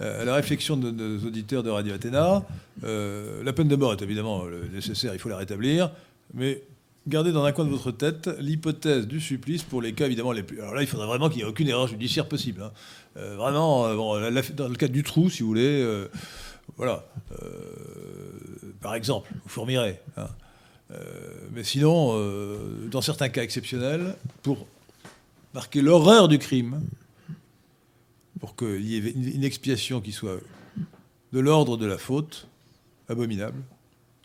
euh, 0.00 0.22
à 0.22 0.24
la 0.24 0.34
réflexion 0.34 0.76
de 0.76 0.90
nos 0.90 1.26
auditeurs 1.26 1.62
de 1.62 1.70
Radio 1.70 1.94
Athéna. 1.94 2.42
la 2.82 3.52
peine 3.52 3.68
de 3.68 3.76
mort 3.76 3.92
est 3.92 4.02
évidemment 4.02 4.44
nécessaire. 4.72 5.14
Il 5.14 5.20
faut 5.20 5.28
la 5.28 5.36
rétablir, 5.36 5.90
mais 6.34 6.62
gardez 7.06 7.32
dans 7.32 7.44
un 7.44 7.52
coin 7.52 7.64
de 7.64 7.70
votre 7.70 7.90
tête 7.90 8.30
l'hypothèse 8.38 9.06
du 9.06 9.20
supplice 9.20 9.62
pour 9.62 9.82
les 9.82 9.92
cas 9.92 10.06
évidemment 10.06 10.32
les 10.32 10.42
plus. 10.42 10.60
Alors 10.60 10.74
là, 10.74 10.82
il 10.82 10.88
faudrait 10.88 11.06
vraiment 11.06 11.28
qu'il 11.28 11.38
n'y 11.38 11.42
ait 11.42 11.48
aucune 11.50 11.68
erreur 11.68 11.86
judiciaire 11.86 12.26
possible. 12.26 12.62
Hein. 12.62 12.72
vraiment, 13.36 13.94
bon, 13.94 14.14
dans 14.56 14.68
le 14.68 14.74
cas 14.74 14.88
du 14.88 15.02
trou, 15.02 15.30
si 15.30 15.42
vous 15.42 15.48
voulez. 15.48 15.86
voilà. 16.76 17.04
par 18.80 18.94
exemple, 18.96 19.30
vous 19.44 19.48
fourmirez. 19.48 20.00
Hein. 20.16 20.26
Euh, 20.92 21.48
mais 21.52 21.64
sinon, 21.64 22.10
euh, 22.12 22.88
dans 22.90 23.00
certains 23.00 23.28
cas 23.28 23.42
exceptionnels, 23.42 24.16
pour 24.42 24.66
marquer 25.54 25.82
l'horreur 25.82 26.28
du 26.28 26.38
crime, 26.38 26.82
pour 28.40 28.56
qu'il 28.56 28.86
y 28.86 28.96
ait 28.96 29.10
une 29.10 29.44
expiation 29.44 30.00
qui 30.00 30.12
soit 30.12 30.38
de 31.32 31.40
l'ordre 31.40 31.76
de 31.76 31.86
la 31.86 31.98
faute, 31.98 32.46
abominable, 33.08 33.60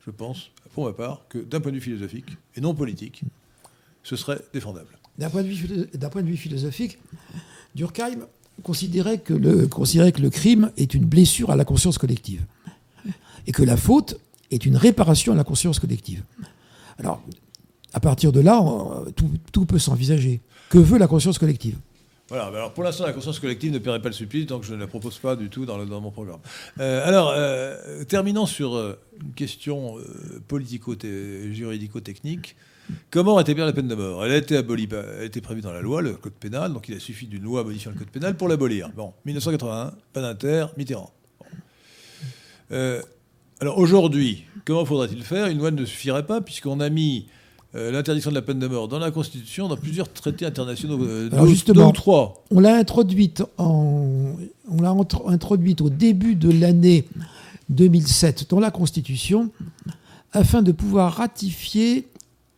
je 0.06 0.12
pense, 0.12 0.52
pour 0.74 0.86
ma 0.86 0.94
part, 0.94 1.22
que 1.30 1.38
d'un 1.38 1.60
point 1.60 1.72
de 1.72 1.78
vue 1.78 1.82
philosophique 1.82 2.38
et 2.56 2.62
non 2.62 2.74
politique, 2.74 3.22
ce 4.04 4.16
serait 4.16 4.40
défendable. 4.54 4.98
D'un 5.18 5.30
point, 5.30 5.42
de 5.42 5.48
vue, 5.48 6.38
philosophique, 6.38 7.00
Durkheim 7.76 8.28
considérait 8.62 9.20
que, 9.20 9.34
le, 9.34 9.68
considérait 9.68 10.12
que 10.12 10.22
le 10.22 10.30
crime 10.30 10.72
est 10.78 10.94
une 10.94 11.06
blessure 11.06 11.50
à 11.50 11.56
la 11.56 11.66
conscience 11.66 11.98
collective 11.98 12.46
et 13.48 13.52
que 13.52 13.64
la 13.64 13.78
faute 13.78 14.20
est 14.52 14.66
une 14.66 14.78
réparation 14.78 15.34
à 15.34 15.36
la 15.36 15.44
conscience 15.44 15.80
collective. 15.80 16.24
Alors, 17.00 17.22
à 17.94 18.00
partir 18.00 18.32
de 18.32 18.40
là, 18.40 18.64
tout, 19.52 19.66
peut 19.66 19.80
s'envisager. 19.80 20.42
Que 20.70 20.78
veut 20.78 20.98
la 20.98 21.08
conscience 21.08 21.40
collective? 21.40 21.78
Voilà, 22.30 22.46
alors 22.48 22.74
pour 22.74 22.84
l'instant, 22.84 23.06
la 23.06 23.14
conscience 23.14 23.40
collective 23.40 23.72
ne 23.72 23.80
paierait 23.80 24.02
pas 24.02 24.10
le 24.10 24.14
supplice, 24.14 24.48
donc 24.48 24.64
je 24.64 24.76
ne 24.76 24.82
la 24.82 24.88
propose 24.88 25.18
pas 25.18 25.38
du 25.38 25.50
tout 25.50 25.66
dans, 25.66 25.78
mon 26.02 26.12
programme. 26.12 26.42
Euh, 26.80 27.08
alors, 27.08 27.34
euh, 27.34 28.04
terminons 28.04 28.46
sur 28.46 28.76
euh, 28.76 29.00
une 29.22 29.32
question 29.32 29.96
politico-juridico-technique. 30.50 32.58
Comment 33.12 33.36
rétablir 33.36 33.66
la 33.66 33.72
peine 33.74 33.88
de 33.88 33.96
mort? 33.96 34.26
Elle 34.26 34.34
a 34.34 34.38
été 34.38 34.58
abolie, 34.58 34.88
bah, 34.88 35.04
elle 35.20 35.32
a 35.34 35.42
prévue 35.42 35.62
dans 35.62 35.72
la 35.72 35.82
loi, 35.82 36.02
le 36.02 36.14
code 36.14 36.34
pénal, 36.34 36.74
donc 36.74 36.90
il 36.90 36.96
a 36.96 37.00
suffi 37.00 37.28
d'une 37.28 37.44
loi 37.44 37.64
modifiant 37.64 37.92
le 37.92 37.98
code 37.98 38.10
pénal 38.10 38.36
pour 38.36 38.50
l'abolir. 38.50 38.90
Bon, 38.96 39.14
1981, 39.26 39.94
pas 40.12 40.22
d'inter, 40.22 40.66
Mitterrand. 40.78 41.14
Alors 43.60 43.80
aujourd'hui, 43.80 44.44
comment 44.66 44.86
faudrait-il 44.86 45.24
faire? 45.24 45.48
Une 45.48 45.58
loi 45.58 45.72
ne 45.72 45.84
suffirait 45.86 46.26
pas 46.26 46.42
puisqu'on 46.42 46.80
a 46.80 46.90
mis 46.90 47.26
euh, 47.76 47.92
l'interdiction 47.92 48.30
de 48.30 48.36
la 48.36 48.44
peine 48.44 48.60
de 48.60 48.68
mort 48.68 48.88
dans 48.88 49.00
la 49.00 49.10
Constitution, 49.10 49.68
dans 49.68 49.78
plusieurs 49.78 50.12
traités 50.12 50.46
internationaux, 50.46 51.02
euh, 51.04 51.30
Alors 51.32 51.48
justement, 51.48 51.92
trois. 51.92 52.44
On 52.52 52.60
l'a 52.60 52.76
introduite, 52.76 53.44
on 53.58 54.38
l'a 54.80 54.96
introduite 55.26 55.82
au 55.82 55.90
début 55.90 56.36
de 56.36 56.52
l'année 56.52 57.06
2007 57.70 58.50
dans 58.50 58.60
la 58.60 58.72
Constitution 58.72 59.50
afin 60.34 60.62
de 60.62 60.72
pouvoir 60.72 61.14
ratifier 61.14 62.08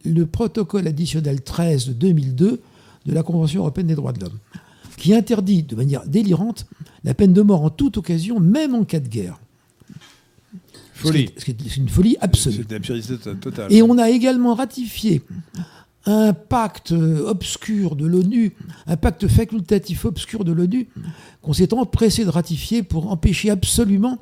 le 0.03 0.25
protocole 0.25 0.87
additionnel 0.87 1.41
13 1.41 1.87
de 1.87 1.93
2002 1.93 2.61
de 3.05 3.13
la 3.13 3.23
Convention 3.23 3.61
européenne 3.61 3.87
des 3.87 3.95
droits 3.95 4.11
de 4.11 4.19
l'homme, 4.21 4.37
qui 4.97 5.13
interdit 5.13 5.63
de 5.63 5.75
manière 5.75 6.05
délirante 6.05 6.65
la 7.03 7.13
peine 7.13 7.33
de 7.33 7.41
mort 7.41 7.63
en 7.63 7.69
toute 7.69 7.97
occasion, 7.97 8.39
même 8.39 8.75
en 8.75 8.83
cas 8.83 8.99
de 8.99 9.07
guerre. 9.07 9.39
C'est 11.03 11.77
une 11.77 11.89
folie 11.89 12.17
absolue. 12.21 12.55
C'est 12.57 12.69
une 12.69 12.75
absurdité 12.75 13.17
totale. 13.39 13.71
Et 13.71 13.81
on 13.81 13.97
a 13.97 14.09
également 14.09 14.53
ratifié 14.53 15.21
un 16.05 16.33
pacte 16.33 16.91
obscur 16.91 17.95
de 17.95 18.05
l'ONU, 18.05 18.55
un 18.87 18.97
pacte 18.97 19.27
facultatif 19.27 20.05
obscur 20.05 20.43
de 20.43 20.51
l'ONU, 20.51 20.87
qu'on 21.41 21.53
s'est 21.53 21.73
empressé 21.73 22.25
de 22.25 22.29
ratifier 22.29 22.83
pour 22.83 23.11
empêcher 23.11 23.49
absolument 23.49 24.17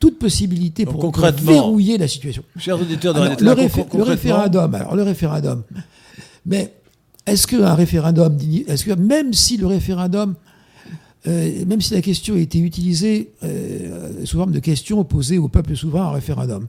toute 0.00 0.18
possibilité 0.18 0.86
pour, 0.86 1.12
verrouiller 1.42 1.98
la 1.98 2.08
situation. 2.08 2.42
Chers 2.58 2.80
auditeurs 2.80 3.12
de 3.12 3.20
le, 3.20 3.98
le 3.98 4.02
référendum, 4.02 4.74
alors 4.74 4.96
le 4.96 5.02
référendum, 5.02 5.62
mais 6.46 6.72
est-ce 7.26 7.46
qu'un 7.46 7.74
référendum, 7.74 8.36
est-ce 8.66 8.84
que 8.84 8.92
même 8.92 9.34
si 9.34 9.58
le 9.58 9.66
référendum 9.66 10.34
euh, 11.26 11.64
même 11.66 11.80
si 11.80 11.94
la 11.94 12.00
question 12.00 12.34
a 12.34 12.38
été 12.38 12.58
utilisée 12.58 13.32
euh, 13.42 14.24
sous 14.24 14.38
forme 14.38 14.52
de 14.52 14.58
question 14.58 15.04
posée 15.04 15.38
au 15.38 15.48
peuple 15.48 15.76
souverain 15.76 16.06
en 16.06 16.12
référendum. 16.12 16.66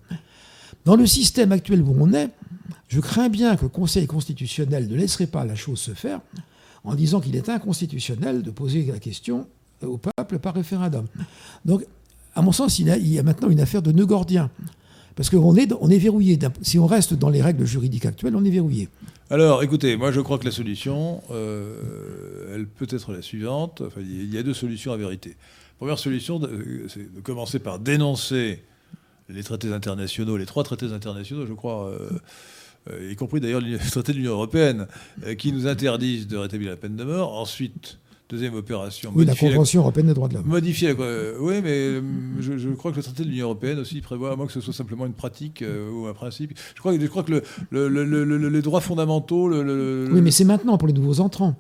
Dans 0.86 0.95
le 0.95 1.06
système 1.06 1.52
actuel 1.52 1.82
où 1.82 1.95
on 1.99 2.14
est, 2.14 2.30
je 2.88 2.99
crains 2.99 3.30
bien 3.30 3.56
que 3.56 3.64
le 3.64 3.69
Conseil 3.69 4.07
constitutionnel 4.07 4.88
ne 4.90 4.95
laisserait 4.95 5.28
pas 5.28 5.45
la 5.45 5.56
chose 5.56 5.80
se 5.80 5.91
faire 5.91 6.19
en 6.84 6.95
disant 6.95 7.22
qu'il 7.22 7.36
est 7.36 7.48
inconstitutionnel 7.48 8.41
de 8.41 8.52
poser 8.52 8.86
la 8.86 8.99
question 8.99 9.48
au 9.84 9.98
peuple 9.98 10.40
par 10.40 10.53
référendum. 10.53 11.06
Donc, 11.65 11.86
à 12.36 12.41
mon 12.41 12.52
sens, 12.52 12.80
il, 12.80 12.88
y 12.88 13.19
a 13.19 13.23
maintenant 13.23 13.49
une 13.49 13.60
affaire 13.60 13.82
de 13.82 13.91
nœud 13.91 14.06
gordien. 14.06 14.49
Parce 15.15 15.30
qu'on 15.30 15.56
est, 15.56 15.98
verrouillé. 15.98 16.40
Si 16.61 16.80
on 16.80 16.88
reste 16.88 17.14
dans 17.14 17.30
les 17.30 17.41
règles 17.41 17.65
juridiques 17.65 18.06
actuelles, 18.06 18.36
on 18.36 18.44
est 18.45 18.49
verrouillé. 18.49 18.90
Alors, 19.32 19.64
écoutez, 19.64 19.95
moi 19.95 20.12
je 20.12 20.20
crois 20.20 20.38
que 20.40 20.44
la 20.44 20.52
solution, 20.52 21.24
euh, 21.32 22.53
elle 22.53 22.68
peut 22.68 22.86
être 22.90 23.14
la 23.14 23.22
suivante. 23.22 23.80
Enfin, 23.80 24.02
il 24.02 24.30
y 24.30 24.38
a 24.38 24.44
deux 24.44 24.53
solutions 24.53 24.91
à 24.91 24.98
vérité. 24.98 25.38
Première 25.78 25.98
solution, 25.98 26.38
c'est 26.90 27.16
de 27.16 27.22
commencer 27.22 27.60
par 27.60 27.80
dénoncer 27.80 28.62
les 29.30 29.41
traités 29.41 29.72
internationaux, 29.72 30.36
les 30.36 30.45
trois 30.45 30.66
traités 30.66 30.91
internationaux, 30.91 31.45
je 31.45 31.53
crois, 31.53 31.94
euh, 32.91 33.10
y 33.10 33.16
compris 33.16 33.40
d'ailleurs 33.40 33.62
le 33.62 33.78
traité 33.78 34.12
de 34.12 34.18
l'Union 34.18 34.34
européenne, 34.34 34.88
qui 35.38 35.53
nous 35.53 35.66
interdisent 35.66 36.28
de 36.28 36.36
rétablir 36.36 36.70
la 36.70 36.76
peine 36.76 36.98
de 36.98 37.06
mort. 37.06 37.34
Ensuite, 37.40 37.99
Deuxième 38.32 38.56
opération. 38.56 39.12
Oui, 39.14 39.26
la 39.26 39.36
Convention 39.36 39.82
européenne 39.82 40.08
des 40.08 40.14
droits 40.14 40.30
de 40.30 40.36
l'homme. 40.36 40.45
Modifier 40.48 40.94
oui, 40.94 41.56
mais 41.62 41.70
euh, 41.70 42.02
je, 42.40 42.70
crois 42.70 42.91
que 42.91 42.95
le 42.95 43.03
traité 43.03 43.26
de 43.26 43.28
l'Union 43.28 43.48
européenne 43.48 43.78
aussi 43.78 43.99
prévoit, 43.99 44.32
à 44.32 44.36
moins 44.38 44.48
que 44.48 44.53
ce 44.53 44.62
soit 44.62 44.74
simplement 44.74 45.06
une 45.06 45.14
pratique 45.14 45.62
euh, 45.62 45.91
ou 45.91 46.08
un 46.08 46.14
principe. 46.14 46.58
Je 46.74 46.80
crois, 46.80 46.98
je 46.98 47.06
crois 47.08 47.24
que 47.24 47.44
le, 47.72 48.49
les 48.49 48.62
droits 48.62 48.80
fondamentaux. 48.80 49.52
Oui, 49.52 50.22
mais 50.22 50.32
c'est 50.32 50.45
maintenant 50.45 50.78
pour 50.78 50.88
les 50.88 50.94
nouveaux 50.94 51.20
entrants. 51.20 51.58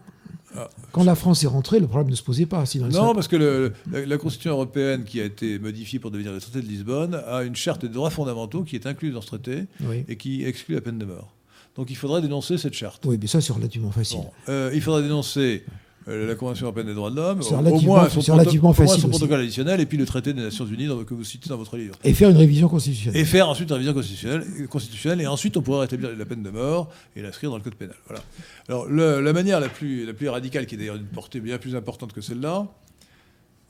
Ah. 0.55 0.69
Quand 0.93 1.03
la 1.03 1.15
France 1.15 1.43
est 1.43 1.47
rentrée, 1.47 1.81
le 1.81 1.87
problème 1.87 2.09
ne 2.09 2.15
se 2.15 2.23
posait 2.23 2.45
pas. 2.45 2.63
non, 2.89 3.13
parce 3.13 3.27
que 3.27 3.73
la, 3.91 4.17
Constitution 4.17 4.51
européenne, 4.51 5.03
qui 5.03 5.19
a 5.19 5.25
été 5.25 5.59
modifiée 5.59 5.99
pour 5.99 6.09
devenir 6.09 6.31
le 6.31 6.39
traité 6.39 6.61
de 6.61 6.67
Lisbonne, 6.67 7.15
a 7.27 7.43
une 7.43 7.55
charte 7.55 7.81
des 7.81 7.89
droits 7.89 8.11
fondamentaux 8.11 8.63
qui 8.63 8.75
est 8.75 8.87
incluse 8.87 9.13
dans 9.13 9.21
ce 9.21 9.27
traité 9.27 9.65
et 10.07 10.15
qui 10.15 10.45
exclut 10.45 10.75
la 10.75 10.81
peine 10.81 10.99
de 10.99 11.05
mort. 11.05 11.33
Donc 11.75 11.89
il 11.89 11.95
faudrait 11.95 12.21
dénoncer 12.21 12.57
cette 12.57 12.73
charte. 12.73 13.05
Oui, 13.05 13.17
mais 13.19 13.27
ça, 13.27 13.41
c'est 13.41 13.53
relativement 13.53 13.91
facile. 13.91 14.19
Euh, 14.49 14.71
il 14.73 14.81
faudrait 14.81 15.03
dénoncer 15.03 15.63
la 16.07 16.35
Convention 16.35 16.65
européenne 16.65 16.87
des 16.87 16.93
droits 16.93 17.11
de 17.11 17.15
l'homme, 17.15 17.41
au 17.41 17.81
moins 17.81 18.09
son, 18.09 18.33
relativement 18.33 18.73
facile 18.73 19.01
son 19.01 19.09
protocole 19.09 19.41
additionnel, 19.41 19.79
et 19.79 19.85
puis 19.85 19.97
le 19.97 20.05
traité 20.05 20.33
des 20.33 20.41
Nations 20.41 20.65
Unies 20.65 20.87
que 21.05 21.13
vous 21.13 21.23
citez 21.23 21.49
dans 21.49 21.57
votre 21.57 21.77
livre. 21.77 21.95
Et 22.03 22.13
faire 22.13 22.29
une 22.29 22.37
révision 22.37 22.67
constitutionnelle. 22.67 23.21
Et 23.21 23.25
faire 23.25 23.47
ensuite 23.47 23.69
une 23.69 23.75
révision 23.75 23.93
constitutionnelle, 23.93 24.67
constitutionnelle 24.67 25.21
et 25.21 25.27
ensuite 25.27 25.57
on 25.57 25.61
pourrait 25.61 25.81
rétablir 25.81 26.15
la 26.15 26.25
peine 26.25 26.41
de 26.41 26.49
mort 26.49 26.89
et 27.15 27.21
l'inscrire 27.21 27.51
dans 27.51 27.57
le 27.57 27.63
code 27.63 27.75
pénal. 27.75 27.95
Voilà. 28.07 28.23
Alors 28.67 28.89
la 28.89 29.33
manière 29.33 29.59
la 29.59 29.69
plus, 29.69 30.05
la 30.05 30.13
plus 30.13 30.29
radicale, 30.29 30.65
qui 30.65 30.75
est 30.75 30.77
d'ailleurs 30.77 30.97
d'une 30.97 31.05
portée 31.05 31.39
bien 31.39 31.57
plus 31.57 31.75
importante 31.75 32.13
que 32.13 32.21
celle-là, 32.21 32.67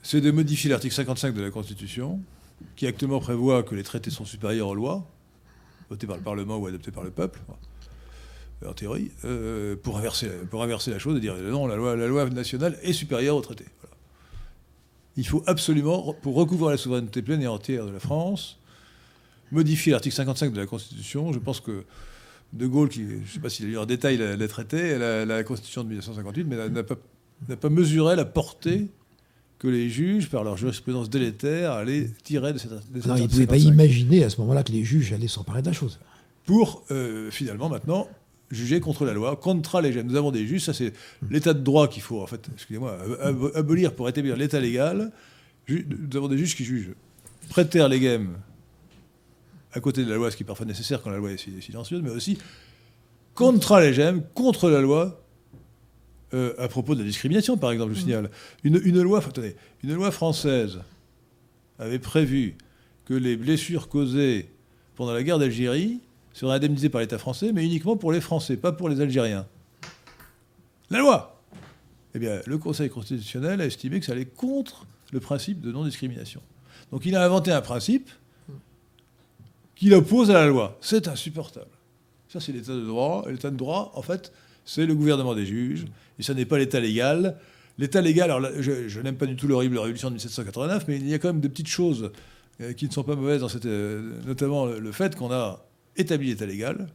c'est 0.02 0.20
de 0.20 0.30
modifier 0.30 0.70
l'article 0.70 0.94
55 0.94 1.34
de 1.34 1.42
la 1.42 1.50
Constitution, 1.50 2.18
qui 2.76 2.86
actuellement 2.86 3.20
prévoit 3.20 3.62
que 3.62 3.74
les 3.74 3.82
traités 3.82 4.10
sont 4.10 4.24
supérieurs 4.24 4.68
aux 4.68 4.74
lois, 4.74 5.06
votés 5.90 6.06
par 6.06 6.16
le 6.16 6.22
Parlement 6.22 6.56
ou 6.56 6.66
adoptés 6.66 6.90
par 6.90 7.04
le 7.04 7.10
peuple 7.10 7.40
en 8.68 8.72
théorie, 8.72 9.10
euh, 9.24 9.76
pour, 9.76 9.98
inverser, 9.98 10.28
pour 10.50 10.62
inverser 10.62 10.90
la 10.90 10.98
chose 10.98 11.16
et 11.16 11.20
dire 11.20 11.34
non, 11.36 11.66
la 11.66 11.76
loi, 11.76 11.96
la 11.96 12.06
loi 12.06 12.28
nationale 12.30 12.78
est 12.82 12.92
supérieure 12.92 13.36
au 13.36 13.40
traité. 13.40 13.64
Il 15.16 15.26
faut 15.26 15.42
absolument, 15.46 16.14
pour 16.22 16.34
recouvrir 16.34 16.70
la 16.70 16.76
souveraineté 16.76 17.22
pleine 17.22 17.42
et 17.42 17.46
entière 17.46 17.86
de 17.86 17.90
la 17.90 18.00
France, 18.00 18.58
modifier 19.50 19.92
l'article 19.92 20.14
55 20.14 20.52
de 20.52 20.60
la 20.60 20.66
Constitution. 20.66 21.32
Je 21.32 21.38
pense 21.38 21.60
que 21.60 21.84
De 22.52 22.66
Gaulle, 22.66 22.88
qui, 22.88 23.06
je 23.06 23.14
ne 23.14 23.26
sais 23.26 23.40
pas 23.40 23.50
s'il 23.50 23.66
a 23.66 23.68
lu 23.68 23.78
en 23.78 23.86
détail 23.86 24.16
les 24.16 24.48
traités, 24.48 24.98
la, 24.98 25.24
la, 25.26 25.44
Constitution 25.44 25.82
de 25.82 25.88
1958, 25.88 26.44
mais 26.44 26.68
n'a 26.68 26.82
pas, 26.82 26.96
pas, 27.56 27.68
mesuré 27.68 28.16
la 28.16 28.24
portée 28.24 28.88
que 29.58 29.68
les 29.68 29.88
juges, 29.88 30.28
par 30.28 30.42
leur 30.42 30.56
jurisprudence 30.56 31.08
délétère, 31.08 31.72
allaient 31.72 32.10
tirer 32.24 32.52
de 32.52 32.58
cette. 32.58 32.70
De 32.70 33.06
non, 33.06 33.16
ils 33.16 33.22
ne 33.22 33.28
pouvaient 33.28 33.46
pas 33.46 33.58
imaginer 33.58 34.24
à 34.24 34.30
ce 34.30 34.40
moment-là 34.40 34.64
que 34.64 34.72
les 34.72 34.82
juges 34.82 35.12
allaient 35.12 35.28
s'emparer 35.28 35.62
de 35.62 35.66
la 35.66 35.72
chose. 35.72 36.00
Pour, 36.46 36.82
euh, 36.90 37.30
finalement, 37.30 37.68
maintenant, 37.68 38.08
juger 38.52 38.80
contre 38.80 39.04
la 39.04 39.12
loi, 39.12 39.36
contre 39.36 39.80
les 39.80 40.02
Nous 40.02 40.14
avons 40.14 40.30
des 40.30 40.46
juges, 40.46 40.64
ça 40.64 40.74
c'est 40.74 40.92
l'état 41.30 41.54
de 41.54 41.60
droit 41.60 41.88
qu'il 41.88 42.02
faut, 42.02 42.22
en 42.22 42.26
fait, 42.26 42.48
excusez-moi, 42.54 42.98
abolir 43.54 43.94
pour 43.94 44.08
établir 44.08 44.36
l'état 44.36 44.60
légal. 44.60 45.10
Nous 45.68 46.16
avons 46.16 46.28
des 46.28 46.38
juges 46.38 46.54
qui 46.54 46.64
jugent 46.64 46.92
préter 47.48 47.78
legem 47.88 48.36
à 49.72 49.80
côté 49.80 50.04
de 50.04 50.10
la 50.10 50.16
loi, 50.16 50.30
ce 50.30 50.36
qui 50.36 50.42
est 50.42 50.46
parfois 50.46 50.66
nécessaire 50.66 51.02
quand 51.02 51.10
la 51.10 51.16
loi 51.16 51.32
est 51.32 51.60
silencieuse, 51.60 52.02
mais 52.02 52.10
aussi 52.10 52.38
contre 53.34 53.80
legem, 53.80 54.22
contre 54.34 54.68
la 54.68 54.80
loi, 54.80 55.22
euh, 56.34 56.54
à 56.58 56.68
propos 56.68 56.94
de 56.94 57.00
la 57.00 57.06
discrimination, 57.06 57.56
par 57.56 57.72
exemple, 57.72 57.94
je 57.94 57.98
mmh. 57.98 58.02
signale. 58.02 58.30
Une, 58.64 58.80
une, 58.84 59.00
loi, 59.00 59.18
attendez, 59.18 59.56
une 59.82 59.94
loi 59.94 60.10
française 60.10 60.80
avait 61.78 61.98
prévu 61.98 62.56
que 63.06 63.14
les 63.14 63.36
blessures 63.36 63.88
causées 63.88 64.48
pendant 64.94 65.12
la 65.12 65.22
guerre 65.22 65.38
d'Algérie 65.38 66.00
sera 66.32 66.54
indemnisé 66.54 66.88
par 66.88 67.00
l'État 67.00 67.18
français, 67.18 67.52
mais 67.52 67.64
uniquement 67.64 67.96
pour 67.96 68.12
les 68.12 68.20
Français, 68.20 68.56
pas 68.56 68.72
pour 68.72 68.88
les 68.88 69.00
Algériens. 69.00 69.46
La 70.90 70.98
loi 70.98 71.40
Eh 72.14 72.18
bien, 72.18 72.40
le 72.46 72.58
Conseil 72.58 72.90
constitutionnel 72.90 73.60
a 73.60 73.66
estimé 73.66 74.00
que 74.00 74.06
ça 74.06 74.12
allait 74.12 74.26
contre 74.26 74.86
le 75.12 75.20
principe 75.20 75.60
de 75.60 75.72
non-discrimination. 75.72 76.40
Donc 76.90 77.06
il 77.06 77.16
a 77.16 77.24
inventé 77.24 77.52
un 77.52 77.60
principe 77.60 78.10
qu'il 79.74 79.94
oppose 79.94 80.30
à 80.30 80.34
la 80.34 80.46
loi. 80.46 80.78
C'est 80.80 81.08
insupportable. 81.08 81.70
Ça, 82.28 82.40
c'est 82.40 82.52
l'état 82.52 82.72
de 82.72 82.86
droit. 82.86 83.24
L'état 83.28 83.50
de 83.50 83.56
droit, 83.56 83.92
en 83.94 84.02
fait, 84.02 84.32
c'est 84.64 84.86
le 84.86 84.94
gouvernement 84.94 85.34
des 85.34 85.44
juges, 85.44 85.84
et 86.18 86.22
ça 86.22 86.34
n'est 86.34 86.44
pas 86.44 86.58
l'état 86.58 86.80
légal. 86.80 87.36
L'état 87.78 88.00
légal, 88.00 88.30
alors 88.30 88.50
je, 88.60 89.00
n'aime 89.00 89.16
pas 89.16 89.26
du 89.26 89.34
tout 89.34 89.48
l'horrible 89.48 89.78
révolution 89.78 90.08
de 90.08 90.14
1789, 90.14 90.84
mais 90.88 90.96
il 90.96 91.08
y 91.08 91.14
a 91.14 91.18
quand 91.18 91.28
même 91.28 91.40
des 91.40 91.48
petites 91.48 91.68
choses 91.68 92.12
euh, 92.60 92.72
qui 92.74 92.86
ne 92.86 92.92
sont 92.92 93.02
pas 93.02 93.16
mauvaises 93.16 93.40
dans 93.40 93.48
cette, 93.48 93.66
euh, 93.66 94.20
notamment 94.26 94.66
le 94.66 94.92
fait 94.92 95.16
qu'on 95.16 95.32
a 95.32 95.64
établi 95.96 96.28
l'état 96.28 96.46
légal, 96.46 96.88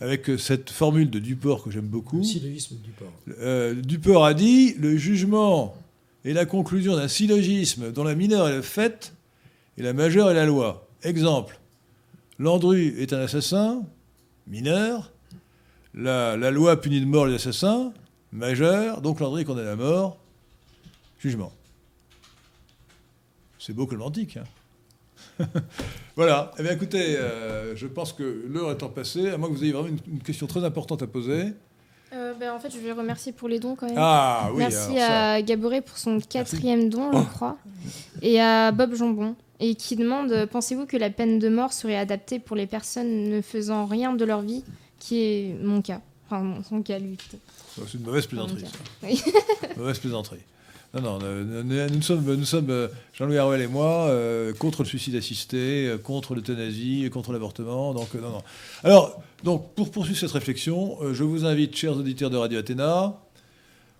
avec 0.00 0.30
cette 0.38 0.70
formule 0.70 1.10
de 1.10 1.18
Duport 1.18 1.62
que 1.62 1.70
j'aime 1.70 1.86
beaucoup. 1.86 2.18
Le 2.18 2.24
syllogisme 2.24 2.76
de 2.76 2.82
Duport. 2.82 3.12
Euh, 3.38 3.74
Duport 3.74 4.24
a 4.24 4.34
dit 4.34 4.74
le 4.74 4.96
jugement 4.96 5.76
est 6.24 6.32
la 6.32 6.46
conclusion 6.46 6.96
d'un 6.96 7.08
syllogisme 7.08 7.92
dont 7.92 8.04
la 8.04 8.14
mineure 8.14 8.48
est 8.48 8.56
le 8.56 8.62
fait 8.62 9.12
et 9.78 9.82
la 9.82 9.92
majeure 9.92 10.30
est 10.30 10.34
la 10.34 10.46
loi. 10.46 10.88
Exemple 11.02 11.60
Landru 12.38 13.00
est 13.00 13.12
un 13.12 13.20
assassin, 13.20 13.82
mineur. 14.46 15.12
La, 15.94 16.50
loi 16.50 16.80
punit 16.80 17.00
de 17.00 17.06
mort 17.06 17.26
les 17.26 17.34
assassins, 17.34 17.92
majeur. 18.32 19.00
Donc 19.00 19.20
Landru 19.20 19.42
est 19.42 19.44
condamné 19.44 19.68
à 19.68 19.76
mort, 19.76 20.18
jugement. 21.20 21.52
C'est 23.58 23.72
beau 23.72 23.86
que 23.86 23.94
le 23.94 24.02
Hein. 24.02 24.44
voilà. 26.16 26.52
Eh 26.58 26.62
bien, 26.62 26.72
écoutez, 26.72 27.16
euh, 27.16 27.74
je 27.76 27.86
pense 27.86 28.12
que 28.12 28.44
l'heure 28.48 28.70
étant 28.72 28.88
passée, 28.88 29.30
à 29.30 29.38
moins 29.38 29.48
que 29.48 29.54
vous 29.54 29.64
ayez 29.64 29.72
vraiment 29.72 29.88
une, 29.88 30.20
question 30.20 30.46
très 30.46 30.64
importante 30.64 31.02
à 31.02 31.06
poser. 31.06 31.52
Euh, 32.12 32.32
ben, 32.34 32.52
en 32.52 32.60
fait, 32.60 32.70
je 32.70 32.78
vais 32.78 32.92
remercier 32.92 33.32
pour 33.32 33.48
les 33.48 33.58
dons 33.58 33.74
quand 33.74 33.86
même. 33.86 33.96
Ah 33.98 34.48
oui. 34.52 34.58
Merci 34.58 34.98
à 34.98 35.42
Gaboré 35.42 35.80
pour 35.80 35.98
son 35.98 36.20
quatrième 36.20 36.88
don, 36.88 37.12
je 37.12 37.18
oh. 37.18 37.24
crois, 37.24 37.56
et 38.22 38.40
à 38.40 38.70
Bob 38.70 38.94
Jambon, 38.94 39.34
et 39.58 39.74
qui 39.74 39.96
demande 39.96 40.46
pensez-vous 40.50 40.86
que 40.86 40.96
la 40.96 41.10
peine 41.10 41.38
de 41.38 41.48
mort 41.48 41.72
serait 41.72 41.96
adaptée 41.96 42.38
pour 42.38 42.56
les 42.56 42.66
personnes 42.66 43.28
ne 43.28 43.40
faisant 43.40 43.86
rien 43.86 44.12
de 44.12 44.24
leur 44.24 44.42
vie, 44.42 44.62
qui 45.00 45.22
est 45.22 45.56
mon 45.60 45.82
cas, 45.82 46.00
enfin 46.26 46.62
son 46.68 46.82
cas 46.82 47.00
lui. 47.00 47.18
C'est 47.74 47.94
une 47.94 48.04
mauvaise 48.04 48.26
plaisanterie. 48.26 48.64
Oui. 49.02 49.20
mauvaise 49.76 49.98
plaisanterie. 49.98 50.40
Non, 50.94 51.18
non, 51.18 51.64
nous 51.64 52.02
sommes, 52.02 52.36
nous 52.36 52.44
sommes 52.44 52.70
euh, 52.70 52.86
Jean-Louis 53.14 53.36
Harwell 53.36 53.60
et 53.62 53.66
moi, 53.66 54.06
euh, 54.06 54.52
contre 54.52 54.84
le 54.84 54.88
suicide 54.88 55.16
assisté, 55.16 55.88
euh, 55.88 55.98
contre 55.98 56.36
l'euthanasie, 56.36 57.10
contre 57.12 57.32
l'avortement. 57.32 57.92
Donc, 57.92 58.14
non, 58.14 58.30
non. 58.30 58.42
Alors, 58.84 59.20
donc, 59.42 59.74
pour 59.74 59.90
poursuivre 59.90 60.20
cette 60.20 60.30
réflexion, 60.30 60.96
je 61.12 61.24
vous 61.24 61.46
invite, 61.46 61.74
chers 61.74 61.96
auditeurs 61.96 62.30
de 62.30 62.36
Radio 62.36 62.60
Athéna, 62.60 63.18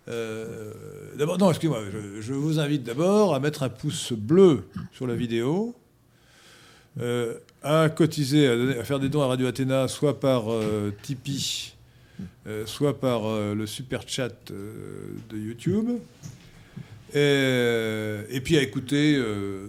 d'abord, 0.07 1.37
non, 1.37 1.51
excusez-moi, 1.51 1.81
je, 2.21 2.33
vous 2.33 2.61
invite 2.61 2.85
d'abord 2.85 3.35
à 3.35 3.41
mettre 3.41 3.65
un 3.65 3.71
pouce 3.71 4.13
bleu 4.13 4.69
sur 4.93 5.09
la 5.09 5.17
vidéo, 5.17 5.75
à 7.63 7.89
cotiser, 7.89 8.47
à, 8.47 8.85
faire 8.85 9.01
des 9.01 9.09
dons 9.09 9.23
à 9.23 9.27
Radio 9.27 9.49
Athéna, 9.49 9.89
soit 9.89 10.21
par 10.21 10.45
Tipeee, 11.03 11.75
soit 12.67 13.01
par 13.01 13.23
le 13.55 13.67
super 13.67 14.03
chat 14.07 14.53
de 14.53 15.37
YouTube. 15.37 15.99
Et, 17.15 18.41
puis 18.43 18.59
à 18.59 18.63
écouter 18.63 19.15
euh, 19.17 19.67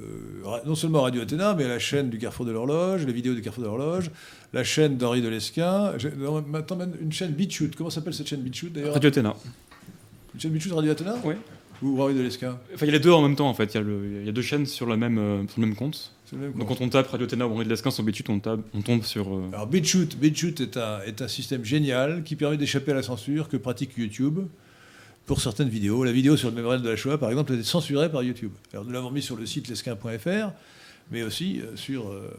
non 0.66 0.74
seulement 0.74 1.04
Radio 1.04 1.22
Athéna, 1.22 1.54
mais 1.54 1.68
la 1.68 1.78
chaîne 1.78 2.10
du 2.10 2.18
Carrefour 2.18 2.46
de 2.46 2.52
l'Horloge, 2.52 3.06
les 3.06 3.14
vidéos 3.14 3.36
du 3.36 3.42
Carrefour 3.42 3.64
de 3.64 3.70
l'Horloge, 3.70 4.10
la 4.52 4.64
chaîne 4.64 4.98
d'Henri 4.98 5.22
de 5.22 5.30
Lesquin. 5.30 5.94
Maintenant, 6.48 6.80
une 7.00 7.12
chaîne 7.12 7.32
BitChute. 7.32 7.76
Comment 7.76 7.92
s'appelle 7.92 8.14
cette 8.14 8.28
chaîne 8.28 8.42
BitChute 8.42 8.74
d'ailleurs? 8.74 8.94
Radio 8.94 9.10
Athéna. 9.10 9.36
Une 10.34 10.40
chaîne 10.40 10.52
BitChute 10.52 10.74
Radio 10.74 10.92
Athéna? 10.92 11.16
Oui. 11.24 11.36
Ou 11.84 12.02
Henri 12.02 12.16
de 12.16 12.22
Lesquin 12.22 12.58
Enfin, 12.74 12.86
il 12.86 12.88
y 12.88 12.90
a 12.90 12.94
les 12.94 13.00
deux 13.00 13.12
en 13.12 13.22
même 13.22 13.36
temps 13.36 13.50
en 13.50 13.54
fait. 13.54 13.76
Il 13.76 14.26
y 14.26 14.30
a, 14.30 14.32
deux 14.32 14.42
chaînes 14.42 14.66
sur, 14.66 14.88
la 14.88 14.98
même, 14.98 15.18
euh, 15.18 15.48
sur 15.48 15.62
le 15.62 15.68
même 15.68 15.76
compte. 15.76 16.14
Donc 16.34 16.68
quand 16.68 16.82
on 16.82 16.90
tape 16.90 17.08
Radio 17.10 17.28
Athéna 17.28 17.48
ou 17.48 17.54
Henri 17.54 17.66
de 17.66 17.70
Lesquin 17.70 17.92
sur 17.92 18.04
BitChute, 18.04 18.30
on, 18.30 18.42
on 18.74 18.82
tombe 18.82 19.04
sur. 19.04 19.28
Euh, 19.28 19.50
Alors 19.54 19.68
BitChute, 19.68 20.18
BitChute 20.18 20.62
est 20.62 20.78
un, 20.78 21.02
est 21.06 21.22
un 21.22 21.28
système 21.28 21.64
génial 21.64 22.24
qui 22.24 22.36
permet 22.36 22.58
d'échapper 22.58 22.92
à 22.92 22.96
la 22.96 23.04
censure 23.04 23.50
que 23.50 23.58
pratique 23.58 23.92
YouTube 23.98 24.40
pour 25.26 25.42
certaines 25.42 25.70
vidéos. 25.70 26.04
La 26.04 26.12
vidéo 26.12 26.38
sur 26.38 26.50
le 26.50 26.56
mémorial 26.56 26.82
de 26.82 26.90
la 26.90 26.96
Shoah, 26.96 27.18
par 27.18 27.30
exemple, 27.30 27.52
a 27.54 27.56
été 27.56 27.64
censurée 27.64 28.12
par 28.12 28.24
YouTube. 28.24 28.52
Alors, 28.74 28.86
nous 28.86 28.92
l'avons 28.92 29.12
mis 29.12 29.22
sur 29.22 29.36
le 29.36 29.46
site 29.46 29.68
lesquin.fr, 29.68 30.52
mais 31.12 31.24
aussi 31.24 31.62
euh, 31.62 31.76
sur, 31.76 32.10
euh, 32.10 32.30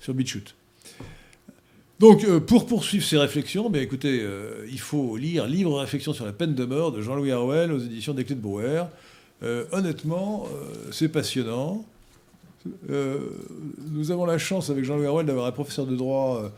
sur 0.00 0.14
BitChute. 0.14 0.54
Donc, 2.00 2.24
euh, 2.24 2.40
pour 2.40 2.66
poursuivre 2.66 3.04
ces 3.04 3.18
réflexions, 3.18 3.70
ben, 3.70 3.82
écoutez, 3.82 4.26
il 4.70 4.80
faut 4.80 5.16
lire 5.16 5.46
Libre 5.46 5.78
réflexion 5.78 6.12
sur 6.12 6.24
la 6.24 6.32
peine 6.32 6.54
de 6.54 6.64
mort 6.64 6.90
de 6.90 7.02
Jean-Louis 7.02 7.30
Harwell 7.30 7.70
aux 7.70 7.78
éditions 7.78 8.14
des 8.14 8.24
Clés 8.24 8.34
de 8.34 8.40
Brouwer. 8.40 8.84
honnêtement, 9.72 10.48
c'est 10.90 11.08
passionnant. 11.08 11.84
nous 12.88 14.10
avons 14.10 14.24
la 14.24 14.38
chance, 14.38 14.70
avec 14.70 14.84
Jean-Louis 14.84 15.06
Harwell, 15.06 15.26
d'avoir 15.26 15.46
un 15.46 15.52
professeur 15.52 15.86
de 15.86 15.94
droit, 15.94 16.50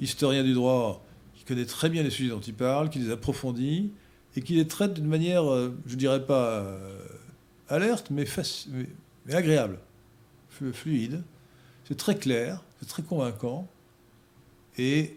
historien 0.00 0.42
du 0.42 0.54
droit, 0.54 1.04
qui 1.36 1.44
connaît 1.44 1.66
très 1.66 1.88
bien 1.88 2.02
les 2.02 2.10
sujets 2.10 2.30
dont 2.30 2.40
il 2.40 2.54
parle, 2.54 2.90
qui 2.90 2.98
les 2.98 3.12
approfondit, 3.12 3.92
et 4.36 4.42
qui 4.42 4.54
les 4.54 4.66
traite 4.66 4.94
d'une 4.94 5.06
manière, 5.06 5.50
euh, 5.50 5.74
je 5.86 5.96
dirais 5.96 6.24
pas 6.24 6.60
euh, 6.60 6.98
alerte, 7.68 8.08
mais, 8.10 8.24
mais, 9.26 9.34
agréable, 9.34 9.78
fluide. 10.72 11.22
C'est 11.88 11.96
très 11.96 12.14
clair, 12.14 12.62
c'est 12.80 12.88
très 12.88 13.02
convaincant, 13.02 13.66
et 14.78 15.16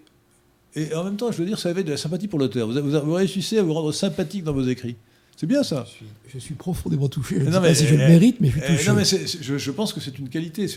Et 0.75 0.95
en 0.95 1.03
même 1.03 1.17
temps, 1.17 1.31
je 1.31 1.37
veux 1.37 1.45
dire, 1.45 1.59
ça 1.59 1.69
avait 1.69 1.83
de 1.83 1.91
la 1.91 1.97
sympathie 1.97 2.27
pour 2.27 2.39
l'auteur. 2.39 2.67
Vous, 2.67 2.81
vous, 2.81 2.99
vous 2.99 3.13
réussissez 3.13 3.59
à 3.59 3.63
vous 3.63 3.73
rendre 3.73 3.91
sympathique 3.91 4.43
dans 4.43 4.53
vos 4.53 4.63
écrits. 4.63 4.95
C'est 5.35 5.47
bien 5.47 5.63
ça. 5.63 5.85
Je 6.31 6.39
suis, 6.39 6.53
profondément 6.53 7.09
touché. 7.09 7.39
Je 7.39 7.45
sais 7.45 7.51
pas 7.51 7.73
si 7.73 7.87
je 7.87 7.95
le 7.95 8.07
mérite, 8.07 8.37
mais 8.39 8.49
je 8.49 8.59
suis 8.59 8.61
touché. 8.61 8.89
Non, 8.89 8.95
mais 8.95 9.03
je, 9.03 9.71
pense 9.71 9.91
que 9.91 9.99
c'est 9.99 10.17
une 10.19 10.29
qualité 10.29 10.67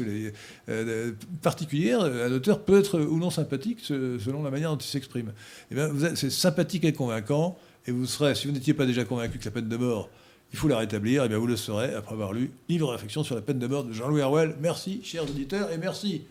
euh, 0.69 1.13
particulière. 1.43 2.01
Un 2.01 2.33
auteur 2.33 2.61
peut 2.61 2.79
être 2.79 2.99
ou 2.99 3.19
non 3.19 3.31
sympathique 3.31 3.79
selon 3.81 4.43
la 4.43 4.51
manière 4.51 4.71
dont 4.71 4.79
il 4.79 4.87
s'exprime. 4.87 5.33
Eh 5.71 5.77
c'est 6.15 6.31
sympathique 6.31 6.85
et 6.85 6.93
convaincant. 6.93 7.59
Et 7.87 7.93
vous 7.93 8.07
serez, 8.07 8.35
si 8.35 8.47
vous 8.47 8.53
n'étiez 8.53 8.75
pas 8.75 8.87
déjà 8.87 9.05
convaincu 9.05 9.39
que 9.39 9.45
la 9.45 9.51
peine 9.51 9.69
de 9.69 9.77
mort, 9.77 10.09
il 10.53 10.59
faut 10.59 10.69
la 10.69 10.79
rétablir, 10.79 11.23
et 11.23 11.27
eh 11.27 11.29
bien 11.29 11.39
vous 11.39 11.47
le 11.47 11.57
serez 11.57 11.95
après 11.95 12.15
avoir 12.15 12.33
lu 12.33 12.51
Livre 12.69 12.91
réflexion 12.91 13.23
sur 13.23 13.35
la 13.35 13.43
peine 13.43 13.59
de 13.59 13.67
mort 13.67 13.85
de 13.85 13.93
Jean-Louis 13.93 14.23
Harwell. 14.23 14.57
Merci, 14.61 15.01
chers 15.05 15.25
auditeurs, 15.25 15.71
et 15.73 15.79
merci 15.79 16.23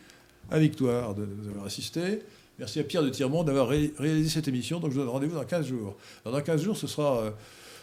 à 0.50 0.60
Victoire 0.60 1.16
de 1.16 1.26
nous 1.26 1.50
avoir 1.50 1.66
assisté. 1.66 2.22
Merci 2.58 2.80
à 2.80 2.84
Pierre 2.84 3.04
de 3.04 3.10
Tirmont 3.10 3.44
d'avoir 3.44 3.68
réalisé 3.68 4.30
cette 4.30 4.48
émission. 4.48 4.80
Donc 4.80 4.92
je 4.92 4.96
vous 4.96 5.02
donne 5.02 5.10
rendez-vous 5.10 5.36
dans 5.36 5.44
15 5.44 5.68
jours. 5.68 5.98
dans 6.24 6.42
15 6.42 6.64
jours, 6.64 6.78
ce 6.78 6.88
sera, 6.88 7.18
euh, 7.20 7.32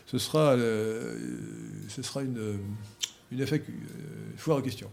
ce 0.07 0.19
sera, 0.19 0.53
euh, 0.53 1.19
ce 1.89 2.03
sera 2.03 2.23
une, 2.23 2.59
une 3.31 3.47
FAQ, 3.47 3.71
euh, 3.71 3.75
foire 4.37 4.59
aux 4.59 4.63
questions. 4.63 4.91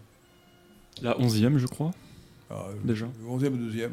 La 1.00 1.16
11e, 1.18 1.56
je 1.56 1.66
crois. 1.66 1.92
Ah, 2.50 2.66
Déjà. 2.84 3.06
11e 3.26 3.54
ou 3.54 3.70
12e, 3.70 3.84
ouais. 3.84 3.88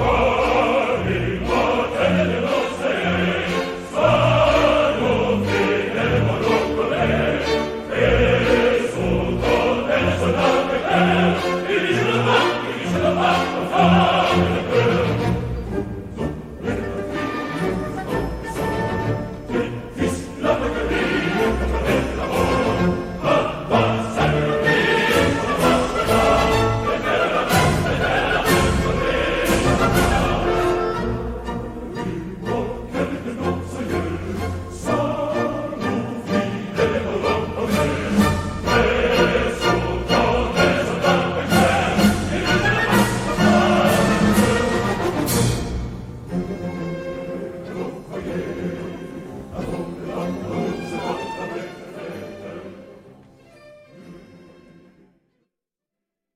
Oh! 0.00 0.37